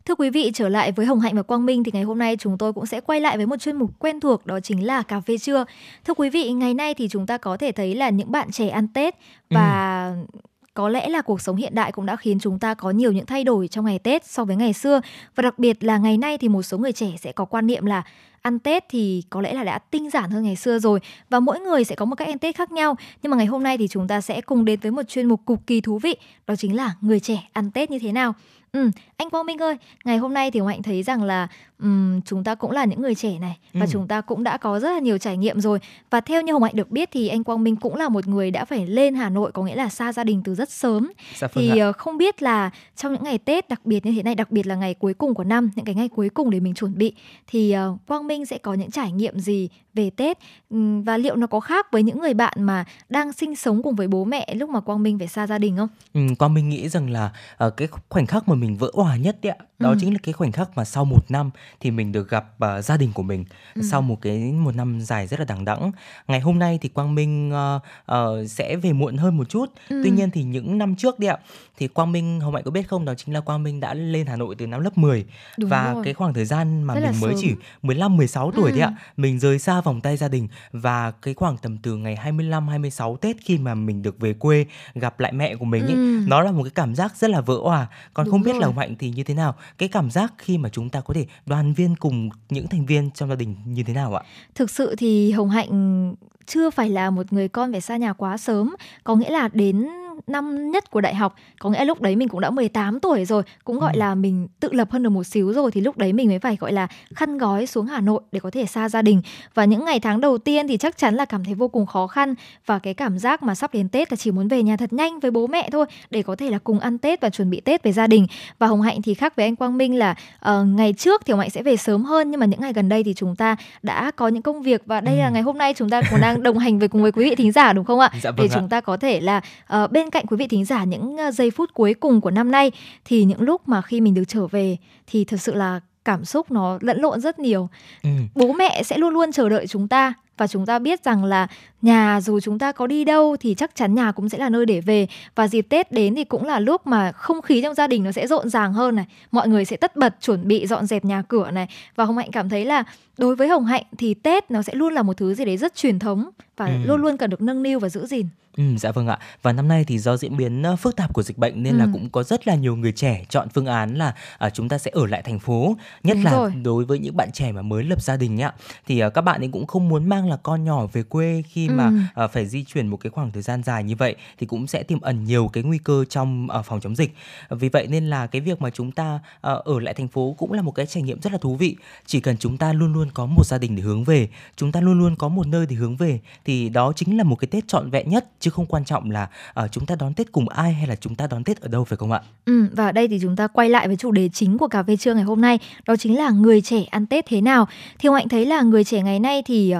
Thưa 0.06 0.16
quý 0.16 0.30
vị, 0.30 0.52
trở 0.54 0.70
lại 0.70 0.92
với 0.92 1.06
Hồng 1.06 1.20
Hạnh 1.20 1.36
và 1.36 1.42
Quang 1.42 1.66
Minh 1.66 1.84
thì 1.84 1.92
ngày 1.92 2.04
hôm 2.04 2.18
nay 2.18 2.38
chúng 2.40 2.58
tôi 2.58 2.74
cũng 2.74 2.86
sẽ 2.86 3.02
quay 3.02 3.22
lại 3.22 3.38
với 3.38 3.46
một 3.46 3.58
chuyên 3.58 3.75
mục 3.75 3.90
quen 4.00 4.20
thuộc 4.20 4.46
đó 4.46 4.60
chính 4.60 4.86
là 4.86 5.02
cà 5.02 5.20
phê 5.20 5.38
trưa. 5.38 5.66
Thưa 6.06 6.14
quý 6.14 6.30
vị, 6.30 6.52
ngày 6.52 6.74
nay 6.74 6.94
thì 6.94 7.08
chúng 7.08 7.25
ta 7.25 7.38
có 7.38 7.58
thể 7.58 7.72
thấy 7.72 7.96
là 7.96 8.10
những 8.10 8.32
bạn 8.32 8.52
trẻ 8.52 8.70
ăn 8.70 8.88
Tết 8.88 9.16
và 9.50 10.14
ừ 10.34 10.40
có 10.80 10.90
lẽ 10.90 11.10
là 11.10 11.22
cuộc 11.22 11.42
sống 11.42 11.56
hiện 11.56 11.76
đại 11.76 11.92
cũng 11.92 12.06
đã 12.06 12.16
khiến 12.16 12.40
chúng 12.40 12.60
ta 12.60 12.74
có 12.74 12.92
nhiều 12.92 13.12
những 13.12 13.26
thay 13.26 13.44
đổi 13.44 13.68
trong 13.68 13.86
ngày 13.86 14.00
Tết 14.00 14.26
so 14.26 14.46
với 14.46 14.56
ngày 14.56 14.74
xưa 14.74 15.02
và 15.36 15.42
đặc 15.42 15.60
biệt 15.60 15.84
là 15.84 15.98
ngày 15.98 16.18
nay 16.18 16.38
thì 16.38 16.50
một 16.50 16.62
số 16.62 16.78
người 16.78 16.92
trẻ 16.92 17.08
sẽ 17.22 17.31
có 17.31 17.46
quan 17.46 17.68
niệm 17.68 17.86
là 17.86 18.04
ăn 18.42 18.60
Tết 18.60 18.84
thì 18.90 19.24
có 19.30 19.42
lẽ 19.42 19.54
là 19.54 19.64
đã 19.64 19.78
tinh 19.78 20.10
giản 20.10 20.30
hơn 20.30 20.44
ngày 20.44 20.56
xưa 20.56 20.80
rồi 20.80 21.00
và 21.30 21.40
mỗi 21.40 21.60
người 21.60 21.84
sẽ 21.84 21.96
có 21.96 22.06
một 22.06 22.16
cách 22.16 22.28
ăn 22.28 22.38
Tết 22.38 22.56
khác 22.56 22.72
nhau. 22.72 22.96
Nhưng 23.24 23.30
mà 23.30 23.38
ngày 23.38 23.46
hôm 23.46 23.64
nay 23.64 23.78
thì 23.78 23.88
chúng 23.88 24.08
ta 24.08 24.22
sẽ 24.22 24.42
cùng 24.42 24.66
đến 24.66 24.80
với 24.80 24.92
một 24.92 25.04
chuyên 25.08 25.26
mục 25.26 25.42
cực 25.46 25.60
kỳ 25.68 25.81
thú 25.81 26.00
vị, 26.00 26.16
đó 26.48 26.56
chính 26.56 26.76
là 26.76 26.96
người 27.02 27.20
trẻ 27.20 27.48
ăn 27.54 27.72
Tết 27.72 27.92
như 27.92 28.00
thế 28.00 28.12
nào. 28.12 28.34
Ừ, 28.71 28.92
anh 29.18 29.30
Quang 29.30 29.45
Minh 29.45 29.57
ơi, 29.57 29.77
ngày 30.06 30.18
hôm 30.18 30.33
nay 30.33 30.51
thì 30.51 30.60
Hạnh 30.68 30.83
thấy 30.83 31.04
rằng 31.04 31.24
là 31.24 31.48
um, 31.80 32.21
chúng 32.21 32.44
ta 32.44 32.56
cũng 32.56 32.71
là 32.71 32.86
những 32.86 33.01
người 33.01 33.16
trẻ 33.16 33.39
này 33.39 33.57
và 33.74 33.86
ừ. 33.86 33.89
chúng 33.92 34.07
ta 34.07 34.21
cũng 34.21 34.44
đã 34.44 34.57
có 34.57 34.80
rất 34.80 34.92
là 34.92 35.00
nhiều 35.00 35.18
trải 35.18 35.38
nghiệm 35.38 35.60
rồi 35.60 35.80
và 36.10 36.21
theo 36.21 36.42
như 36.42 36.54
Hồng 36.54 36.63
Hạnh 36.63 36.75
được 36.75 36.92
biết 36.92 37.10
thì 37.12 37.27
anh 37.27 37.44
Quang 37.44 37.63
Minh 37.63 37.75
cũng 37.75 37.95
là 37.95 38.10
một 38.10 38.27
người 38.27 38.51
đã 38.51 38.66
phải 38.66 38.88
lên 38.88 39.16
Hà 39.16 39.30
Nội 39.30 39.51
có 39.51 39.63
nghĩa 39.63 39.75
là 39.75 39.89
xa 39.89 40.13
gia 40.13 40.24
đình 40.24 40.42
từ 40.44 40.56
rất 40.56 40.69
sớm. 40.69 41.12
Dạ, 41.36 41.48
vâng 41.54 41.66
thì 41.66 41.83
uh, 41.83 41.98
không 41.98 42.18
biết 42.18 42.42
là 42.42 42.69
trong 42.95 43.13
những 43.13 43.24
ngày 43.24 43.38
Tết 43.38 43.69
đặc 43.69 43.86
biệt 43.86 44.06
như 44.06 44.12
thế 44.16 44.24
này, 44.24 44.36
đặc 44.36 44.51
biệt 44.51 44.68
là 44.68 44.75
ngày 44.75 44.94
cuối 44.94 45.13
cùng 45.13 45.33
của 45.33 45.44
năm, 45.44 45.72
những 45.75 45.86
cái 45.86 45.95
ngày 45.95 46.10
cuối 46.10 46.30
cùng 46.30 46.50
để 46.50 46.60
mình 46.60 46.74
chuẩn 46.74 46.98
bị 46.98 47.13
thì 47.48 47.75
uh, 47.92 48.07
Quang 48.07 48.27
Minh 48.27 48.45
sẽ 48.45 48.57
có 48.57 48.74
những 48.74 48.92
trải 48.92 49.12
nghiệm 49.12 49.39
gì 49.39 49.69
về 50.00 50.10
Tết 50.10 50.38
um, 50.69 51.04
và 51.04 51.18
liệu 51.18 51.36
nó 51.36 51.48
có 51.48 51.60
khác 51.60 51.92
với 51.92 52.04
những 52.04 52.19
người 52.19 52.34
bạn 52.34 52.54
mà 52.63 52.86
đang 53.10 53.34
sinh 53.34 53.56
sống 53.56 53.84
cùng 53.84 53.96
với 53.96 54.07
bố 54.07 54.25
mẹ 54.25 54.54
lúc 54.56 54.69
mà 54.69 54.80
Quang 54.80 55.04
Minh 55.04 55.19
phải 55.19 55.28
xa 55.28 55.48
gia 55.48 55.57
đình 55.57 55.78
không? 55.78 55.90
Ừ, 56.13 56.22
Quang 56.40 56.54
Minh 56.54 56.69
nghĩ 56.69 56.90
rằng 56.90 57.10
là 57.10 57.31
uh, 57.66 57.78
cái 57.78 57.88
khoảnh 58.10 58.25
khắc 58.25 58.48
mà 58.48 58.56
mình 58.56 58.78
vỡ 58.78 58.92
hòa 58.94 59.18
nhất 59.18 59.38
đấy 59.42 59.54
ạ, 59.60 59.66
đó 59.80 59.90
ừ. 59.90 59.96
chính 60.00 60.13
là 60.13 60.19
cái 60.24 60.34
khoảnh 60.34 60.51
khắc 60.51 60.78
mà 60.78 60.86
sau 60.86 61.06
một 61.06 61.31
năm 61.31 61.50
thì 61.80 61.92
mình 61.92 62.12
được 62.12 62.30
gặp 62.30 62.46
uh, 62.63 62.86
gia 62.86 62.98
đình 62.98 63.13
của 63.13 63.24
mình 63.24 63.46
ừ. 63.75 63.81
sau 63.92 64.01
một 64.01 64.22
cái 64.22 64.38
một 64.38 64.75
năm 64.75 65.01
dài 65.01 65.28
rất 65.28 65.40
là 65.40 65.46
đằng 65.46 65.66
đẵng 65.66 65.92
ngày 66.28 66.40
hôm 66.40 66.60
nay 66.60 66.80
thì 66.81 66.90
quang 66.90 67.16
minh 67.16 67.51
uh, 67.51 67.81
uh, 68.12 68.50
sẽ 68.50 68.75
về 68.75 68.94
muộn 68.94 69.18
hơn 69.18 69.38
một 69.38 69.50
chút 69.50 69.69
ừ. 69.90 70.01
tuy 70.04 70.10
nhiên 70.10 70.31
thì 70.31 70.44
những 70.44 70.78
năm 70.78 70.96
trước 70.96 71.19
đi 71.19 71.28
ạ 71.28 71.38
thì 71.78 71.88
quang 71.88 72.12
minh 72.12 72.40
hồng 72.40 72.56
hạnh 72.56 72.63
có 72.63 72.72
biết 72.72 72.88
không 72.88 73.06
đó 73.06 73.13
chính 73.13 73.34
là 73.34 73.40
quang 73.40 73.63
minh 73.63 73.80
đã 73.80 73.94
lên 73.94 74.28
hà 74.28 74.36
nội 74.36 74.56
từ 74.57 74.68
năm 74.68 74.81
lớp 74.81 74.98
10 74.98 75.25
Đúng 75.57 75.69
và 75.69 75.94
rồi. 75.94 76.04
cái 76.04 76.13
khoảng 76.13 76.34
thời 76.34 76.46
gian 76.46 76.84
mà 76.84 76.96
rất 76.96 77.12
mình 77.12 77.22
mới 77.22 77.34
chỉ 77.38 77.54
15 77.81 78.18
16 78.18 78.51
tuổi 78.51 78.72
ừ. 78.72 78.78
đấy 78.78 78.81
ạ 78.81 78.94
mình 79.18 79.40
rời 79.40 79.60
xa 79.60 79.81
vòng 79.89 80.01
tay 80.01 80.18
gia 80.18 80.27
đình 80.27 80.47
và 80.71 81.12
cái 81.12 81.33
khoảng 81.33 81.57
tầm 81.57 81.77
từ 81.77 81.95
ngày 81.95 82.15
25 82.15 82.68
26 82.68 83.18
Tết 83.18 83.36
khi 83.41 83.57
mà 83.57 83.75
mình 83.75 84.01
được 84.01 84.19
về 84.19 84.33
quê 84.33 84.65
gặp 84.95 85.19
lại 85.19 85.33
mẹ 85.33 85.56
của 85.56 85.65
mình 85.65 85.83
ấy, 85.83 85.94
ừ. 85.94 86.19
nó 86.27 86.41
là 86.41 86.51
một 86.51 86.63
cái 86.63 86.71
cảm 86.75 86.95
giác 86.95 87.18
rất 87.18 87.30
là 87.30 87.41
vỡ 87.41 87.57
hòa 87.63 87.88
còn 88.13 88.25
Đúng 88.25 88.31
không 88.31 88.41
biết 88.41 88.51
rồi. 88.51 88.62
là 88.62 88.68
hồng 88.68 88.77
hạnh 88.77 88.95
thì 89.00 89.09
như 89.09 89.24
thế 89.24 89.33
nào 89.33 89.56
cái 89.77 89.89
cảm 89.89 90.12
giác 90.12 90.33
khi 90.38 90.57
mà 90.57 90.69
chúng 90.69 90.89
ta 90.89 91.01
có 91.01 91.13
thể 91.13 91.25
đoàn 91.45 91.74
viên 91.74 91.95
cùng 91.95 92.09
cùng 92.09 92.30
những 92.50 92.68
thành 92.68 92.86
viên 92.86 93.12
trong 93.12 93.30
gia 93.30 93.36
đình 93.36 93.56
như 93.65 93.83
thế 93.83 93.94
nào 93.94 94.15
ạ? 94.15 94.24
Thực 94.56 94.69
sự 94.69 94.95
thì 94.97 95.31
Hồng 95.31 95.50
Hạnh 95.50 96.15
chưa 96.45 96.69
phải 96.69 96.89
là 96.89 97.09
một 97.09 97.33
người 97.33 97.47
con 97.47 97.71
phải 97.71 97.81
xa 97.81 97.97
nhà 97.97 98.13
quá 98.13 98.38
sớm, 98.38 98.75
có 99.03 99.15
nghĩa 99.15 99.29
là 99.29 99.50
đến 99.53 99.88
năm 100.28 100.72
nhất 100.72 100.92
của 100.92 101.02
đại 101.02 101.16
học 101.16 101.36
có 101.60 101.70
nghĩa 101.70 101.86
lúc 101.86 102.02
đấy 102.02 102.16
mình 102.16 102.30
cũng 102.30 102.40
đã 102.40 102.50
18 102.50 103.00
tuổi 103.00 103.26
rồi 103.26 103.44
cũng 103.64 103.80
gọi 103.80 103.94
ừ. 103.94 104.00
là 104.00 104.16
mình 104.16 104.48
tự 104.60 104.74
lập 104.74 104.92
hơn 104.92 105.04
được 105.04 105.10
một 105.10 105.24
xíu 105.24 105.54
rồi 105.54 105.72
thì 105.72 105.82
lúc 105.82 105.98
đấy 105.98 106.14
mình 106.14 106.30
mới 106.30 106.40
phải 106.40 106.58
gọi 106.60 106.74
là 106.74 106.88
khăn 107.16 107.38
gói 107.38 107.68
xuống 107.68 107.86
Hà 107.86 108.02
Nội 108.02 108.22
để 108.32 108.40
có 108.40 108.52
thể 108.52 108.66
xa 108.66 108.90
gia 108.90 109.02
đình 109.02 109.22
và 109.54 109.66
những 109.66 109.86
ngày 109.86 110.00
tháng 110.00 110.22
đầu 110.22 110.38
tiên 110.38 110.68
thì 110.68 110.78
chắc 110.78 110.98
chắn 110.98 111.16
là 111.16 111.26
cảm 111.26 111.44
thấy 111.44 111.54
vô 111.54 111.68
cùng 111.68 111.86
khó 111.86 112.08
khăn 112.08 112.36
và 112.66 112.80
cái 112.80 112.94
cảm 112.94 113.20
giác 113.20 113.44
mà 113.44 113.56
sắp 113.56 113.74
đến 113.74 113.90
Tết 113.90 114.12
là 114.12 114.16
chỉ 114.16 114.32
muốn 114.32 114.48
về 114.48 114.64
nhà 114.64 114.78
thật 114.78 114.94
nhanh 114.94 115.20
với 115.20 115.32
bố 115.32 115.48
mẹ 115.48 115.70
thôi 115.72 115.86
để 116.10 116.24
có 116.24 116.36
thể 116.36 116.50
là 116.50 116.58
cùng 116.58 116.80
ăn 116.80 116.98
Tết 116.98 117.22
và 117.22 117.30
chuẩn 117.30 117.50
bị 117.50 117.60
Tết 117.60 117.84
với 117.84 117.94
gia 117.94 118.08
đình 118.08 118.28
và 118.60 118.68
Hồng 118.68 118.82
Hạnh 118.82 119.02
thì 119.02 119.14
khác 119.14 119.36
với 119.36 119.46
anh 119.46 119.56
Quang 119.56 119.78
Minh 119.78 119.96
là 119.96 120.16
uh, 120.50 120.68
ngày 120.68 120.94
trước 120.94 121.22
thì 121.26 121.32
Hồng 121.32 121.40
Hạnh 121.40 121.50
sẽ 121.50 121.64
về 121.64 121.78
sớm 121.78 122.04
hơn 122.04 122.32
nhưng 122.32 122.40
mà 122.40 122.46
những 122.46 122.62
ngày 122.62 122.74
gần 122.74 122.90
đây 122.90 123.04
thì 123.04 123.14
chúng 123.14 123.36
ta 123.36 123.56
đã 123.84 124.12
có 124.12 124.28
những 124.28 124.42
công 124.42 124.62
việc 124.62 124.82
và 124.86 125.02
đây 125.02 125.16
ừ. 125.16 125.20
là 125.20 125.30
ngày 125.30 125.42
hôm 125.42 125.58
nay 125.58 125.74
chúng 125.74 125.90
ta 125.90 126.02
còn 126.12 126.22
đang 126.22 126.44
đồng 126.44 126.58
hành 126.58 126.80
với 126.80 126.88
cùng 126.88 127.02
với 127.02 127.12
quý 127.12 127.30
vị 127.30 127.36
thính 127.36 127.52
giả 127.52 127.74
đúng 127.74 127.86
không 127.86 128.00
ạ? 128.00 128.12
Dạ, 128.22 128.32
vâng 128.32 128.38
để 128.38 128.48
ạ. 128.52 128.56
chúng 128.60 128.70
ta 128.70 128.82
có 128.82 128.98
thể 128.98 129.22
là 129.22 129.42
uh, 129.84 129.92
bên 129.92 130.09
cạnh 130.12 130.25
quý 130.25 130.38
vị 130.38 130.48
thính 130.48 130.66
giả 130.66 130.84
những 130.84 131.18
ờ, 131.18 131.32
giây 131.32 131.51
phút 131.51 131.74
cuối 131.74 131.94
cùng 131.94 132.22
của 132.22 132.32
năm 132.32 132.51
nay 132.51 132.72
thì 133.06 133.24
những 133.24 133.42
lúc 133.42 133.62
mà 133.68 133.82
khi 133.82 134.01
mình 134.01 134.13
được 134.13 134.24
trở 134.28 134.48
về 134.48 134.78
thì 135.08 135.25
thật 135.25 135.42
sự 135.42 135.54
là 135.54 135.80
cảm 136.06 136.25
xúc 136.25 136.51
nó 136.51 136.78
lẫn 136.82 137.01
lộn 137.01 137.22
rất 137.22 137.39
nhiều. 137.39 137.70
Ừ. 138.04 138.10
Bố 138.36 138.54
mẹ 138.54 138.84
sẽ 138.84 138.98
luôn 138.98 139.13
luôn 139.13 139.32
chờ 139.32 139.50
đợi 139.50 139.68
chúng 139.68 139.88
ta 139.88 140.13
và 140.39 140.48
chúng 140.48 140.65
ta 140.65 140.79
biết 140.79 141.03
rằng 141.03 141.25
là 141.25 141.48
nhà 141.81 142.22
dù 142.22 142.39
chúng 142.39 142.60
ta 142.60 142.72
có 142.72 142.88
đi 142.88 143.03
đâu 143.03 143.36
thì 143.39 143.55
chắc 143.55 143.75
chắn 143.75 143.96
nhà 143.96 144.12
cũng 144.12 144.29
sẽ 144.29 144.38
là 144.38 144.50
nơi 144.50 144.65
để 144.65 144.81
về 144.81 145.08
và 145.36 145.48
dịp 145.48 145.62
Tết 145.69 145.91
đến 145.91 146.15
thì 146.15 146.24
cũng 146.24 146.46
là 146.46 146.60
lúc 146.60 146.88
mà 146.88 147.12
không 147.12 147.41
khí 147.41 147.62
trong 147.62 147.75
gia 147.75 147.88
đình 147.88 148.03
nó 148.03 148.12
sẽ 148.12 148.27
rộn 148.27 148.50
ràng 148.50 148.74
hơn 148.74 148.96
này 148.96 149.05
mọi 149.31 149.48
người 149.48 149.65
sẽ 149.65 149.77
tất 149.77 149.96
bật 149.96 150.15
chuẩn 150.22 150.48
bị 150.48 150.67
dọn 150.67 150.86
dẹp 150.86 151.05
nhà 151.05 151.22
cửa 151.22 151.51
này 151.51 151.67
và 151.96 152.05
Hồng 152.05 152.17
Hạnh 152.17 152.31
cảm 152.31 152.50
thấy 152.50 152.65
là 152.65 152.84
đối 153.17 153.36
với 153.36 153.48
Hồng 153.48 153.65
Hạnh 153.65 153.84
thì 153.98 154.13
Tết 154.13 154.51
nó 154.51 154.62
sẽ 154.62 154.75
luôn 154.75 154.93
là 154.93 155.03
một 155.03 155.17
thứ 155.17 155.34
gì 155.34 155.46
đấy 155.46 155.58
rất 155.58 155.75
truyền 155.75 156.00
thống 156.00 156.29
và 156.58 156.65
ừ. 156.65 156.74
luôn 156.86 157.01
luôn 157.01 157.17
cần 157.17 157.29
được 157.29 157.41
nâng 157.41 157.63
niu 157.63 157.79
và 157.79 157.89
giữ 157.89 158.05
gìn. 158.05 158.27
Ừ, 158.58 158.63
dạ 158.77 158.91
vâng 158.91 159.08
ạ. 159.08 159.19
Và 159.41 159.53
năm 159.53 159.67
nay 159.67 159.84
thì 159.88 160.00
do 160.00 160.17
diễn 160.17 160.38
biến 160.38 160.63
uh, 160.74 160.79
phức 160.79 160.96
tạp 160.96 161.13
của 161.13 161.24
dịch 161.24 161.38
bệnh 161.38 161.63
nên 161.63 161.74
ừ. 161.74 161.79
là 161.79 161.88
cũng 161.93 162.10
có 162.10 162.24
rất 162.24 162.48
là 162.48 162.55
nhiều 162.55 162.75
người 162.75 162.91
trẻ 162.91 163.25
chọn 163.29 163.50
phương 163.50 163.65
án 163.65 163.96
là 163.96 164.15
uh, 164.46 164.53
chúng 164.53 164.69
ta 164.69 164.77
sẽ 164.77 164.91
ở 164.93 165.05
lại 165.05 165.22
thành 165.22 165.39
phố. 165.39 165.75
Nhất 166.03 166.17
Đúng 166.17 166.24
là 166.24 166.31
rồi. 166.31 166.51
đối 166.63 166.86
với 166.86 167.00
những 167.00 167.17
bạn 167.17 167.31
trẻ 167.34 167.51
mà 167.51 167.62
mới 167.62 167.84
lập 167.84 168.01
gia 168.01 168.17
đình 168.17 168.41
ạ, 168.41 168.53
thì 168.88 169.05
uh, 169.05 169.13
các 169.13 169.22
bạn 169.22 169.41
ấy 169.41 169.50
cũng 169.53 169.67
không 169.67 169.89
muốn 169.89 170.10
mang 170.10 170.28
là 170.29 170.38
con 170.38 170.63
nhỏ 170.63 170.88
về 170.93 171.03
quê 171.03 171.43
khi 171.48 171.67
ừ. 171.67 171.74
mà 171.74 171.91
uh, 172.24 172.31
phải 172.31 172.45
di 172.45 172.63
chuyển 172.63 172.88
một 172.88 172.98
cái 172.98 173.09
khoảng 173.09 173.31
thời 173.31 173.41
gian 173.41 173.63
dài 173.63 173.83
như 173.83 173.95
vậy 173.95 174.15
thì 174.38 174.45
cũng 174.45 174.67
sẽ 174.67 174.83
tiềm 174.83 175.01
ẩn 175.01 175.24
nhiều 175.24 175.50
cái 175.53 175.63
nguy 175.63 175.77
cơ 175.77 176.05
trong 176.05 176.48
uh, 176.59 176.65
phòng 176.65 176.79
chống 176.81 176.95
dịch. 176.95 177.15
Vì 177.50 177.69
vậy 177.69 177.88
nên 177.88 178.09
là 178.09 178.27
cái 178.27 178.41
việc 178.41 178.62
mà 178.62 178.69
chúng 178.69 178.91
ta 178.91 179.15
uh, 179.15 179.41
ở 179.41 179.79
lại 179.79 179.93
thành 179.93 180.07
phố 180.07 180.36
cũng 180.38 180.51
là 180.51 180.62
một 180.62 180.71
cái 180.71 180.86
trải 180.86 181.03
nghiệm 181.03 181.21
rất 181.21 181.31
là 181.31 181.38
thú 181.38 181.55
vị. 181.55 181.75
Chỉ 182.05 182.19
cần 182.19 182.38
chúng 182.38 182.57
ta 182.57 182.74
luôn 182.74 182.93
luôn 182.93 183.09
có 183.13 183.25
một 183.25 183.45
gia 183.45 183.57
đình 183.57 183.75
để 183.75 183.81
hướng 183.81 184.03
về, 184.03 184.29
chúng 184.55 184.71
ta 184.71 184.81
luôn 184.81 185.00
luôn 185.00 185.15
có 185.15 185.27
một 185.27 185.48
nơi 185.48 185.65
để 185.69 185.75
hướng 185.75 185.95
về 185.95 186.19
thì 186.45 186.69
đó 186.69 186.93
chính 186.95 187.17
là 187.17 187.24
một 187.24 187.36
cái 187.36 187.48
Tết 187.48 187.67
trọn 187.67 187.89
vẹn 187.89 188.09
nhất 188.09 188.25
chứ 188.39 188.51
không 188.51 188.65
quan 188.65 188.86
trọng 188.86 189.12
là 189.12 189.29
uh, 189.63 189.71
chúng 189.71 189.86
ta 189.86 189.95
đón 189.95 190.13
Tết 190.13 190.31
cùng 190.31 190.50
ai 190.50 190.74
hay 190.74 190.88
là 190.88 190.95
chúng 190.95 191.15
ta 191.15 191.27
đón 191.27 191.43
Tết 191.43 191.62
ở 191.62 191.67
đâu 191.67 191.83
phải 191.83 191.98
không 191.98 192.12
ạ? 192.12 192.21
Ừ 192.45 192.69
và 192.71 192.86
ở 192.86 192.91
đây 192.91 193.07
thì 193.07 193.19
chúng 193.21 193.36
ta 193.36 193.48
quay 193.48 193.69
lại 193.69 193.88
với 193.88 193.98
chủ 193.98 194.12
đề 194.12 194.29
chính 194.33 194.57
của 194.57 194.67
cà 194.67 194.83
phê 194.83 194.98
trưa 194.98 195.13
ngày 195.13 195.24
hôm 195.24 195.41
nay, 195.41 195.59
đó 195.86 195.95
chính 195.95 196.17
là 196.17 196.29
người 196.29 196.62
trẻ 196.62 196.83
ăn 196.83 197.05
Tết 197.05 197.25
thế 197.27 197.41
nào. 197.41 197.67
Thì 198.00 198.07
ông 198.07 198.15
Hạnh 198.15 198.29
thấy 198.29 198.45
là 198.45 198.62
người 198.62 198.83
trẻ 198.83 199.01
ngày 199.01 199.19
nay 199.19 199.43
thì 199.45 199.74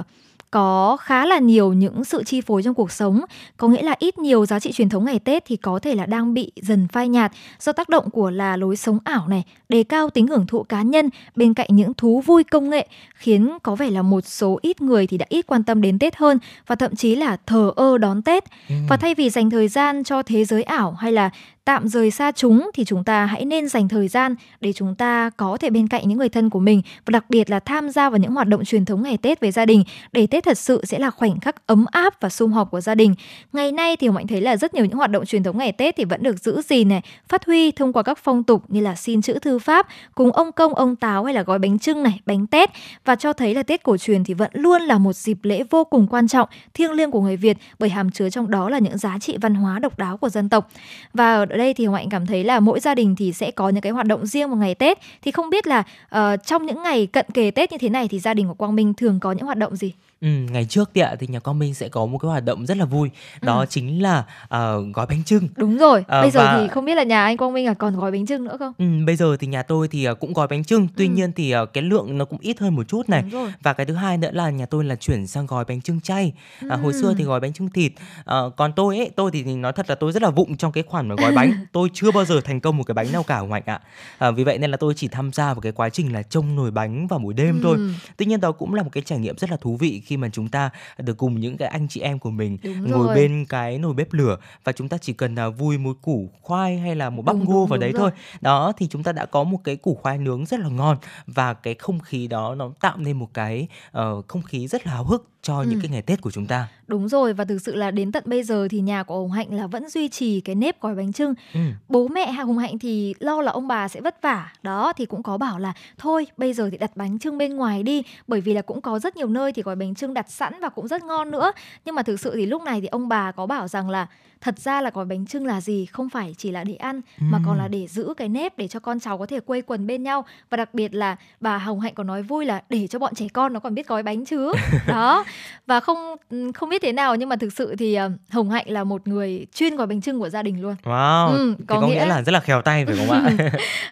có 0.50 0.96
khá 0.96 1.26
là 1.26 1.38
nhiều 1.38 1.72
những 1.72 2.04
sự 2.04 2.22
chi 2.24 2.40
phối 2.40 2.62
trong 2.62 2.74
cuộc 2.74 2.92
sống 2.92 3.20
có 3.56 3.68
nghĩa 3.68 3.82
là 3.82 3.96
ít 3.98 4.18
nhiều 4.18 4.46
giá 4.46 4.60
trị 4.60 4.72
truyền 4.72 4.88
thống 4.88 5.04
ngày 5.04 5.18
tết 5.18 5.44
thì 5.46 5.56
có 5.56 5.78
thể 5.78 5.94
là 5.94 6.06
đang 6.06 6.34
bị 6.34 6.52
dần 6.56 6.88
phai 6.92 7.08
nhạt 7.08 7.32
do 7.60 7.72
tác 7.72 7.88
động 7.88 8.10
của 8.10 8.30
là 8.30 8.56
lối 8.56 8.76
sống 8.76 8.98
ảo 9.04 9.28
này 9.28 9.44
đề 9.68 9.82
cao 9.82 10.10
tính 10.10 10.26
hưởng 10.26 10.46
thụ 10.46 10.62
cá 10.62 10.82
nhân 10.82 11.10
bên 11.36 11.54
cạnh 11.54 11.68
những 11.70 11.94
thú 11.94 12.20
vui 12.20 12.44
công 12.44 12.70
nghệ 12.70 12.88
khiến 13.14 13.58
có 13.62 13.74
vẻ 13.74 13.90
là 13.90 14.02
một 14.02 14.26
số 14.26 14.58
ít 14.62 14.82
người 14.82 15.06
thì 15.06 15.18
đã 15.18 15.26
ít 15.28 15.46
quan 15.46 15.62
tâm 15.62 15.82
đến 15.82 15.98
tết 15.98 16.16
hơn 16.16 16.38
và 16.66 16.74
thậm 16.74 16.96
chí 16.96 17.14
là 17.14 17.36
thờ 17.46 17.72
ơ 17.76 17.98
đón 17.98 18.22
tết 18.22 18.44
ừ. 18.68 18.74
và 18.88 18.96
thay 18.96 19.14
vì 19.14 19.30
dành 19.30 19.50
thời 19.50 19.68
gian 19.68 20.04
cho 20.04 20.22
thế 20.22 20.44
giới 20.44 20.62
ảo 20.62 20.92
hay 20.92 21.12
là 21.12 21.30
tạm 21.64 21.88
rời 21.88 22.10
xa 22.10 22.32
chúng 22.32 22.70
thì 22.74 22.84
chúng 22.84 23.04
ta 23.04 23.26
hãy 23.26 23.44
nên 23.44 23.68
dành 23.68 23.88
thời 23.88 24.08
gian 24.08 24.34
để 24.60 24.72
chúng 24.72 24.94
ta 24.94 25.30
có 25.36 25.56
thể 25.56 25.70
bên 25.70 25.88
cạnh 25.88 26.08
những 26.08 26.18
người 26.18 26.28
thân 26.28 26.50
của 26.50 26.58
mình 26.58 26.82
và 27.06 27.10
đặc 27.10 27.24
biệt 27.28 27.50
là 27.50 27.60
tham 27.60 27.90
gia 27.90 28.10
vào 28.10 28.18
những 28.18 28.32
hoạt 28.32 28.48
động 28.48 28.64
truyền 28.64 28.84
thống 28.84 29.02
ngày 29.02 29.16
Tết 29.16 29.40
với 29.40 29.50
gia 29.50 29.66
đình 29.66 29.84
để 30.12 30.26
Tết 30.26 30.44
thật 30.44 30.58
sự 30.58 30.84
sẽ 30.84 30.98
là 30.98 31.10
khoảnh 31.10 31.40
khắc 31.40 31.66
ấm 31.66 31.84
áp 31.90 32.20
và 32.20 32.28
sum 32.28 32.52
họp 32.52 32.70
của 32.70 32.80
gia 32.80 32.94
đình. 32.94 33.14
Ngày 33.52 33.72
nay 33.72 33.96
thì 33.96 34.08
Mạnh 34.08 34.26
thấy 34.26 34.40
là 34.40 34.56
rất 34.56 34.74
nhiều 34.74 34.84
những 34.84 34.96
hoạt 34.96 35.10
động 35.10 35.26
truyền 35.26 35.42
thống 35.42 35.58
ngày 35.58 35.72
Tết 35.72 35.96
thì 35.96 36.04
vẫn 36.04 36.22
được 36.22 36.38
giữ 36.38 36.62
gìn 36.62 36.88
này, 36.88 37.02
phát 37.28 37.46
huy 37.46 37.70
thông 37.70 37.92
qua 37.92 38.02
các 38.02 38.18
phong 38.22 38.44
tục 38.44 38.62
như 38.68 38.80
là 38.80 38.94
xin 38.94 39.22
chữ 39.22 39.38
thư 39.38 39.58
pháp, 39.58 39.86
cùng 40.14 40.32
ông 40.32 40.52
công 40.52 40.74
ông 40.74 40.96
táo 40.96 41.24
hay 41.24 41.34
là 41.34 41.42
gói 41.42 41.58
bánh 41.58 41.78
trưng 41.78 42.02
này, 42.02 42.20
bánh 42.26 42.46
Tết 42.46 42.70
và 43.04 43.14
cho 43.14 43.32
thấy 43.32 43.54
là 43.54 43.62
Tết 43.62 43.82
cổ 43.82 43.96
truyền 43.96 44.24
thì 44.24 44.34
vẫn 44.34 44.50
luôn 44.52 44.82
là 44.82 44.98
một 44.98 45.12
dịp 45.12 45.38
lễ 45.42 45.62
vô 45.70 45.84
cùng 45.84 46.06
quan 46.10 46.28
trọng, 46.28 46.48
thiêng 46.74 46.92
liêng 46.92 47.10
của 47.10 47.20
người 47.20 47.36
Việt 47.36 47.56
bởi 47.78 47.90
hàm 47.90 48.10
chứa 48.10 48.30
trong 48.30 48.50
đó 48.50 48.70
là 48.70 48.78
những 48.78 48.98
giá 48.98 49.18
trị 49.18 49.36
văn 49.40 49.54
hóa 49.54 49.78
độc 49.78 49.98
đáo 49.98 50.16
của 50.16 50.28
dân 50.28 50.48
tộc. 50.48 50.70
Và 51.14 51.46
ở 51.50 51.56
đây 51.56 51.74
thì 51.74 51.86
Hồng 51.86 51.94
Hạnh 51.94 52.08
cảm 52.08 52.26
thấy 52.26 52.44
là 52.44 52.60
mỗi 52.60 52.80
gia 52.80 52.94
đình 52.94 53.16
thì 53.16 53.32
sẽ 53.32 53.50
có 53.50 53.68
những 53.68 53.80
cái 53.80 53.92
hoạt 53.92 54.06
động 54.06 54.26
riêng 54.26 54.48
vào 54.48 54.58
ngày 54.58 54.74
Tết 54.74 54.98
thì 55.22 55.30
không 55.30 55.50
biết 55.50 55.66
là 55.66 55.84
uh, 56.16 56.46
trong 56.46 56.66
những 56.66 56.82
ngày 56.82 57.06
cận 57.06 57.26
kề 57.34 57.50
Tết 57.50 57.72
như 57.72 57.78
thế 57.78 57.88
này 57.88 58.08
thì 58.08 58.18
gia 58.18 58.34
đình 58.34 58.48
của 58.48 58.54
Quang 58.54 58.76
Minh 58.76 58.94
thường 58.94 59.20
có 59.20 59.32
những 59.32 59.46
hoạt 59.46 59.58
động 59.58 59.76
gì? 59.76 59.92
Ừ, 60.20 60.28
ngày 60.28 60.64
trước 60.64 60.90
thì 60.94 61.00
ạ 61.00 61.14
thì 61.20 61.26
nhà 61.26 61.38
con 61.40 61.58
mình 61.58 61.74
sẽ 61.74 61.88
có 61.88 62.06
một 62.06 62.18
cái 62.18 62.28
hoạt 62.30 62.44
động 62.44 62.66
rất 62.66 62.76
là 62.76 62.84
vui 62.84 63.10
đó 63.42 63.58
Ừ. 63.60 63.66
chính 63.68 64.02
là 64.02 64.24
ờ, 64.48 64.82
gói 64.94 65.06
bánh 65.06 65.22
chưng 65.24 65.48
Đúng 65.56 65.78
rồi. 65.78 66.04
Ờ, 66.08 66.20
Bây 66.22 66.30
giờ 66.30 66.38
và- 66.44 66.60
thì 66.62 66.68
không 66.68 66.84
biết 66.84 66.94
là 66.94 67.02
nhà 67.02 67.24
anh 67.24 67.36
Quang 67.36 67.52
Minh 67.52 67.66
là 67.66 67.74
còn 67.74 67.96
gói 68.00 68.10
bánh 68.12 68.26
trưng 68.26 68.44
nữa 68.44 68.56
không? 68.58 68.72
Ừ, 68.78 68.84
bây 69.06 69.16
giờ 69.16 69.36
thì 69.40 69.46
nhà 69.46 69.62
tôi 69.62 69.88
thì 69.88 70.04
ờ, 70.04 70.14
cũng 70.14 70.32
gói 70.32 70.46
bánh 70.48 70.64
chưng 70.64 70.88
tuy 70.96 71.06
Ừ. 71.06 71.10
nhiên 71.10 71.32
thì 71.32 71.50
ờ, 71.50 71.66
cái 71.66 71.82
lượng 71.82 72.18
nó 72.18 72.24
cũng 72.24 72.38
ít 72.40 72.58
hơn 72.60 72.74
một 72.76 72.88
chút 72.88 73.08
này 73.08 73.22
Đúng 73.22 73.30
rồi. 73.30 73.52
và 73.62 73.72
cái 73.72 73.86
thứ 73.86 73.94
hai 73.94 74.18
nữa 74.18 74.30
là 74.32 74.50
nhà 74.50 74.66
tôi 74.66 74.84
là 74.84 74.96
chuyển 74.96 75.26
sang 75.26 75.46
gói 75.46 75.64
bánh 75.64 75.80
chưng 75.80 76.00
chay 76.00 76.32
à, 76.68 76.76
hồi 76.76 76.92
xưa 76.92 77.14
thì 77.16 77.24
Ừm. 77.24 77.28
gói 77.28 77.40
bánh 77.40 77.52
chưng 77.52 77.70
thịt 77.70 77.92
Ờ, 78.24 78.50
còn 78.56 78.72
tôi 78.72 78.96
ấy 78.98 79.10
tôi 79.16 79.30
thì, 79.30 79.42
thì 79.42 79.54
nói 79.56 79.72
thật 79.72 79.88
là 79.88 79.94
tôi 79.94 80.12
rất 80.12 80.22
là 80.22 80.30
vụng 80.30 80.56
trong 80.56 80.72
cái 80.72 80.82
khoản 80.86 81.08
mà 81.08 81.14
gói 81.14 81.32
bánh 81.32 81.64
tôi 81.72 81.88
chưa 81.92 82.10
bao 82.10 82.24
giờ 82.24 82.40
thành 82.44 82.60
công 82.60 82.76
một 82.76 82.84
cái 82.84 82.94
bánh 82.94 83.12
nào 83.12 83.22
cả 83.22 83.38
Hồng 83.38 83.52
Hạnh 83.52 83.62
ạ 83.66 83.80
à, 84.18 84.30
vì 84.30 84.44
vậy 84.44 84.58
nên 84.58 84.70
là 84.70 84.76
tôi 84.76 84.94
chỉ 84.96 85.08
tham 85.08 85.32
gia 85.32 85.46
vào 85.54 85.60
cái 85.60 85.72
quá 85.72 85.88
trình 85.88 86.12
là 86.12 86.22
trông 86.22 86.56
nồi 86.56 86.70
bánh 86.70 87.06
vào 87.06 87.18
buổi 87.18 87.34
đêm 87.34 87.60
thôi 87.62 87.76
Ừm, 87.76 87.94
tuy 88.16 88.26
nhiên 88.26 88.40
đó 88.40 88.52
cũng 88.52 88.74
là 88.74 88.82
một 88.82 88.90
cái 88.92 89.02
trải 89.06 89.18
nghiệm 89.18 89.38
rất 89.38 89.50
là 89.50 89.56
thú 89.56 89.76
vị 89.76 90.02
khi 90.10 90.16
mà 90.16 90.28
chúng 90.32 90.48
ta 90.48 90.70
được 90.98 91.16
cùng 91.16 91.40
những 91.40 91.56
cái 91.56 91.68
anh 91.68 91.86
chị 91.88 92.00
em 92.00 92.18
của 92.18 92.30
mình 92.30 92.58
Đúng 92.62 92.90
ngồi 92.90 93.06
rồi. 93.06 93.14
bên 93.14 93.46
cái 93.48 93.78
nồi 93.78 93.94
bếp 93.94 94.12
lửa 94.12 94.36
và 94.64 94.72
chúng 94.72 94.88
ta 94.88 94.98
chỉ 94.98 95.12
cần 95.12 95.34
là 95.34 95.48
vui 95.48 95.78
một 95.78 95.96
củ 96.02 96.28
khoai 96.42 96.78
hay 96.78 96.96
là 96.96 97.10
một 97.10 97.22
bắp 97.22 97.36
Đúng, 97.36 97.44
ngô 97.44 97.52
đúng, 97.52 97.66
vào 97.66 97.76
đúng 97.76 97.80
đấy 97.80 97.92
rồi. 97.92 98.10
thôi 98.10 98.18
đó 98.40 98.72
thì 98.76 98.86
chúng 98.90 99.02
ta 99.02 99.12
đã 99.12 99.26
có 99.26 99.44
một 99.44 99.58
cái 99.64 99.76
củ 99.76 99.94
khoai 99.94 100.18
nướng 100.18 100.46
rất 100.46 100.60
là 100.60 100.68
ngon 100.68 100.96
và 101.26 101.54
cái 101.54 101.74
không 101.74 102.00
khí 102.00 102.26
đó 102.26 102.54
nó 102.54 102.70
tạo 102.80 102.96
nên 102.98 103.16
một 103.18 103.34
cái 103.34 103.68
ờ, 103.92 104.22
không 104.28 104.42
khí 104.42 104.68
rất 104.68 104.86
là 104.86 104.92
háo 104.92 105.04
hức 105.04 105.28
cho 105.50 105.62
những 105.62 105.78
Ừ. 105.78 105.82
cái 105.82 105.90
ngày 105.90 106.02
Tết 106.02 106.20
của 106.20 106.30
chúng 106.30 106.46
ta. 106.46 106.68
Đúng 106.86 107.08
rồi 107.08 107.32
và 107.34 107.44
thực 107.44 107.58
sự 107.58 107.74
là 107.74 107.90
đến 107.90 108.12
tận 108.12 108.22
bây 108.26 108.42
giờ 108.42 108.68
thì 108.70 108.80
nhà 108.80 109.02
của 109.02 109.14
Hồng 109.18 109.30
Hạnh 109.30 109.54
là 109.54 109.66
vẫn 109.66 109.88
duy 109.88 110.08
trì 110.08 110.40
cái 110.40 110.54
nếp 110.54 110.80
gói 110.80 110.94
bánh 110.94 111.12
trưng. 111.12 111.34
Ừ. 111.54 111.60
Bố 111.88 112.08
mẹ 112.08 112.32
Hồng 112.32 112.58
Hạnh 112.58 112.78
thì 112.78 113.14
lo 113.20 113.40
là 113.42 113.52
ông 113.52 113.68
bà 113.68 113.88
sẽ 113.88 114.00
vất 114.00 114.22
vả. 114.22 114.52
Đó 114.62 114.92
thì 114.96 115.06
cũng 115.06 115.22
có 115.22 115.38
bảo 115.38 115.58
là 115.58 115.72
thôi 115.98 116.26
bây 116.36 116.52
giờ 116.52 116.68
thì 116.72 116.78
đặt 116.78 116.96
bánh 116.96 117.18
trưng 117.18 117.38
bên 117.38 117.56
ngoài 117.56 117.82
đi 117.82 118.02
bởi 118.28 118.40
vì 118.40 118.54
là 118.54 118.62
cũng 118.62 118.80
có 118.80 118.98
rất 118.98 119.16
nhiều 119.16 119.26
nơi 119.28 119.52
thì 119.52 119.62
gói 119.62 119.76
bánh 119.76 119.94
trưng 119.94 120.14
đặt 120.14 120.30
sẵn 120.30 120.52
và 120.60 120.68
cũng 120.68 120.88
rất 120.88 121.02
ngon 121.02 121.30
nữa. 121.30 121.52
Nhưng 121.84 121.94
mà 121.94 122.02
thực 122.02 122.20
sự 122.20 122.34
thì 122.34 122.46
lúc 122.46 122.62
này 122.62 122.80
thì 122.80 122.86
ông 122.86 123.08
bà 123.08 123.32
có 123.32 123.46
bảo 123.46 123.68
rằng 123.68 123.90
là 123.90 124.06
thật 124.40 124.58
ra 124.58 124.80
là 124.80 124.90
gói 124.94 125.04
bánh 125.04 125.26
trưng 125.26 125.46
là 125.46 125.60
gì? 125.60 125.86
Không 125.86 126.08
phải 126.08 126.34
chỉ 126.38 126.50
là 126.50 126.64
để 126.64 126.74
ăn 126.74 127.00
mà 127.18 127.38
còn 127.46 127.58
là 127.58 127.68
để 127.68 127.86
giữ 127.86 128.14
cái 128.16 128.28
nếp 128.28 128.58
để 128.58 128.68
cho 128.68 128.80
con 128.80 129.00
cháu 129.00 129.18
có 129.18 129.26
thể 129.26 129.40
quây 129.40 129.62
quần 129.62 129.86
bên 129.86 130.02
nhau. 130.02 130.24
Và 130.50 130.56
đặc 130.56 130.74
biệt 130.74 130.94
là 130.94 131.16
bà 131.40 131.58
Hồng 131.58 131.80
Hạnh 131.80 131.94
có 131.94 132.04
nói 132.04 132.22
vui 132.22 132.44
là 132.44 132.62
để 132.68 132.86
cho 132.86 132.98
bọn 132.98 133.14
trẻ 133.14 133.26
con 133.32 133.52
nó 133.52 133.60
còn 133.60 133.74
biết 133.74 133.88
gói 133.88 134.02
bánh 134.02 134.24
chứ. 134.24 134.52
Đó. 134.86 135.24
Và 135.66 135.80
không 135.80 136.16
không 136.54 136.68
biết 136.68 136.82
thế 136.82 136.92
nào 136.92 137.14
nhưng 137.16 137.28
mà 137.28 137.36
thực 137.36 137.52
sự 137.52 137.76
thì 137.76 137.94
ờ, 137.94 138.10
Hồng 138.30 138.50
Hạnh 138.50 138.64
là 138.68 138.84
một 138.84 139.08
người 139.08 139.46
chuyên 139.54 139.76
gói 139.76 139.86
bánh 139.86 140.00
trưng 140.00 140.20
của 140.20 140.28
gia 140.28 140.42
đình 140.42 140.62
luôn. 140.62 140.74
Wow, 140.82 141.28
Ừ, 141.32 141.54
thì 141.58 141.64
có 141.68 141.80
có 141.80 141.86
nghĩa 141.86 141.94
nghĩa- 141.94 142.06
là 142.08 142.22
rất 142.22 142.32
là 142.32 142.40
khéo 142.40 142.62
tay 142.62 142.86
phải 142.86 142.96
không 142.96 143.10
ạ? 143.10 143.30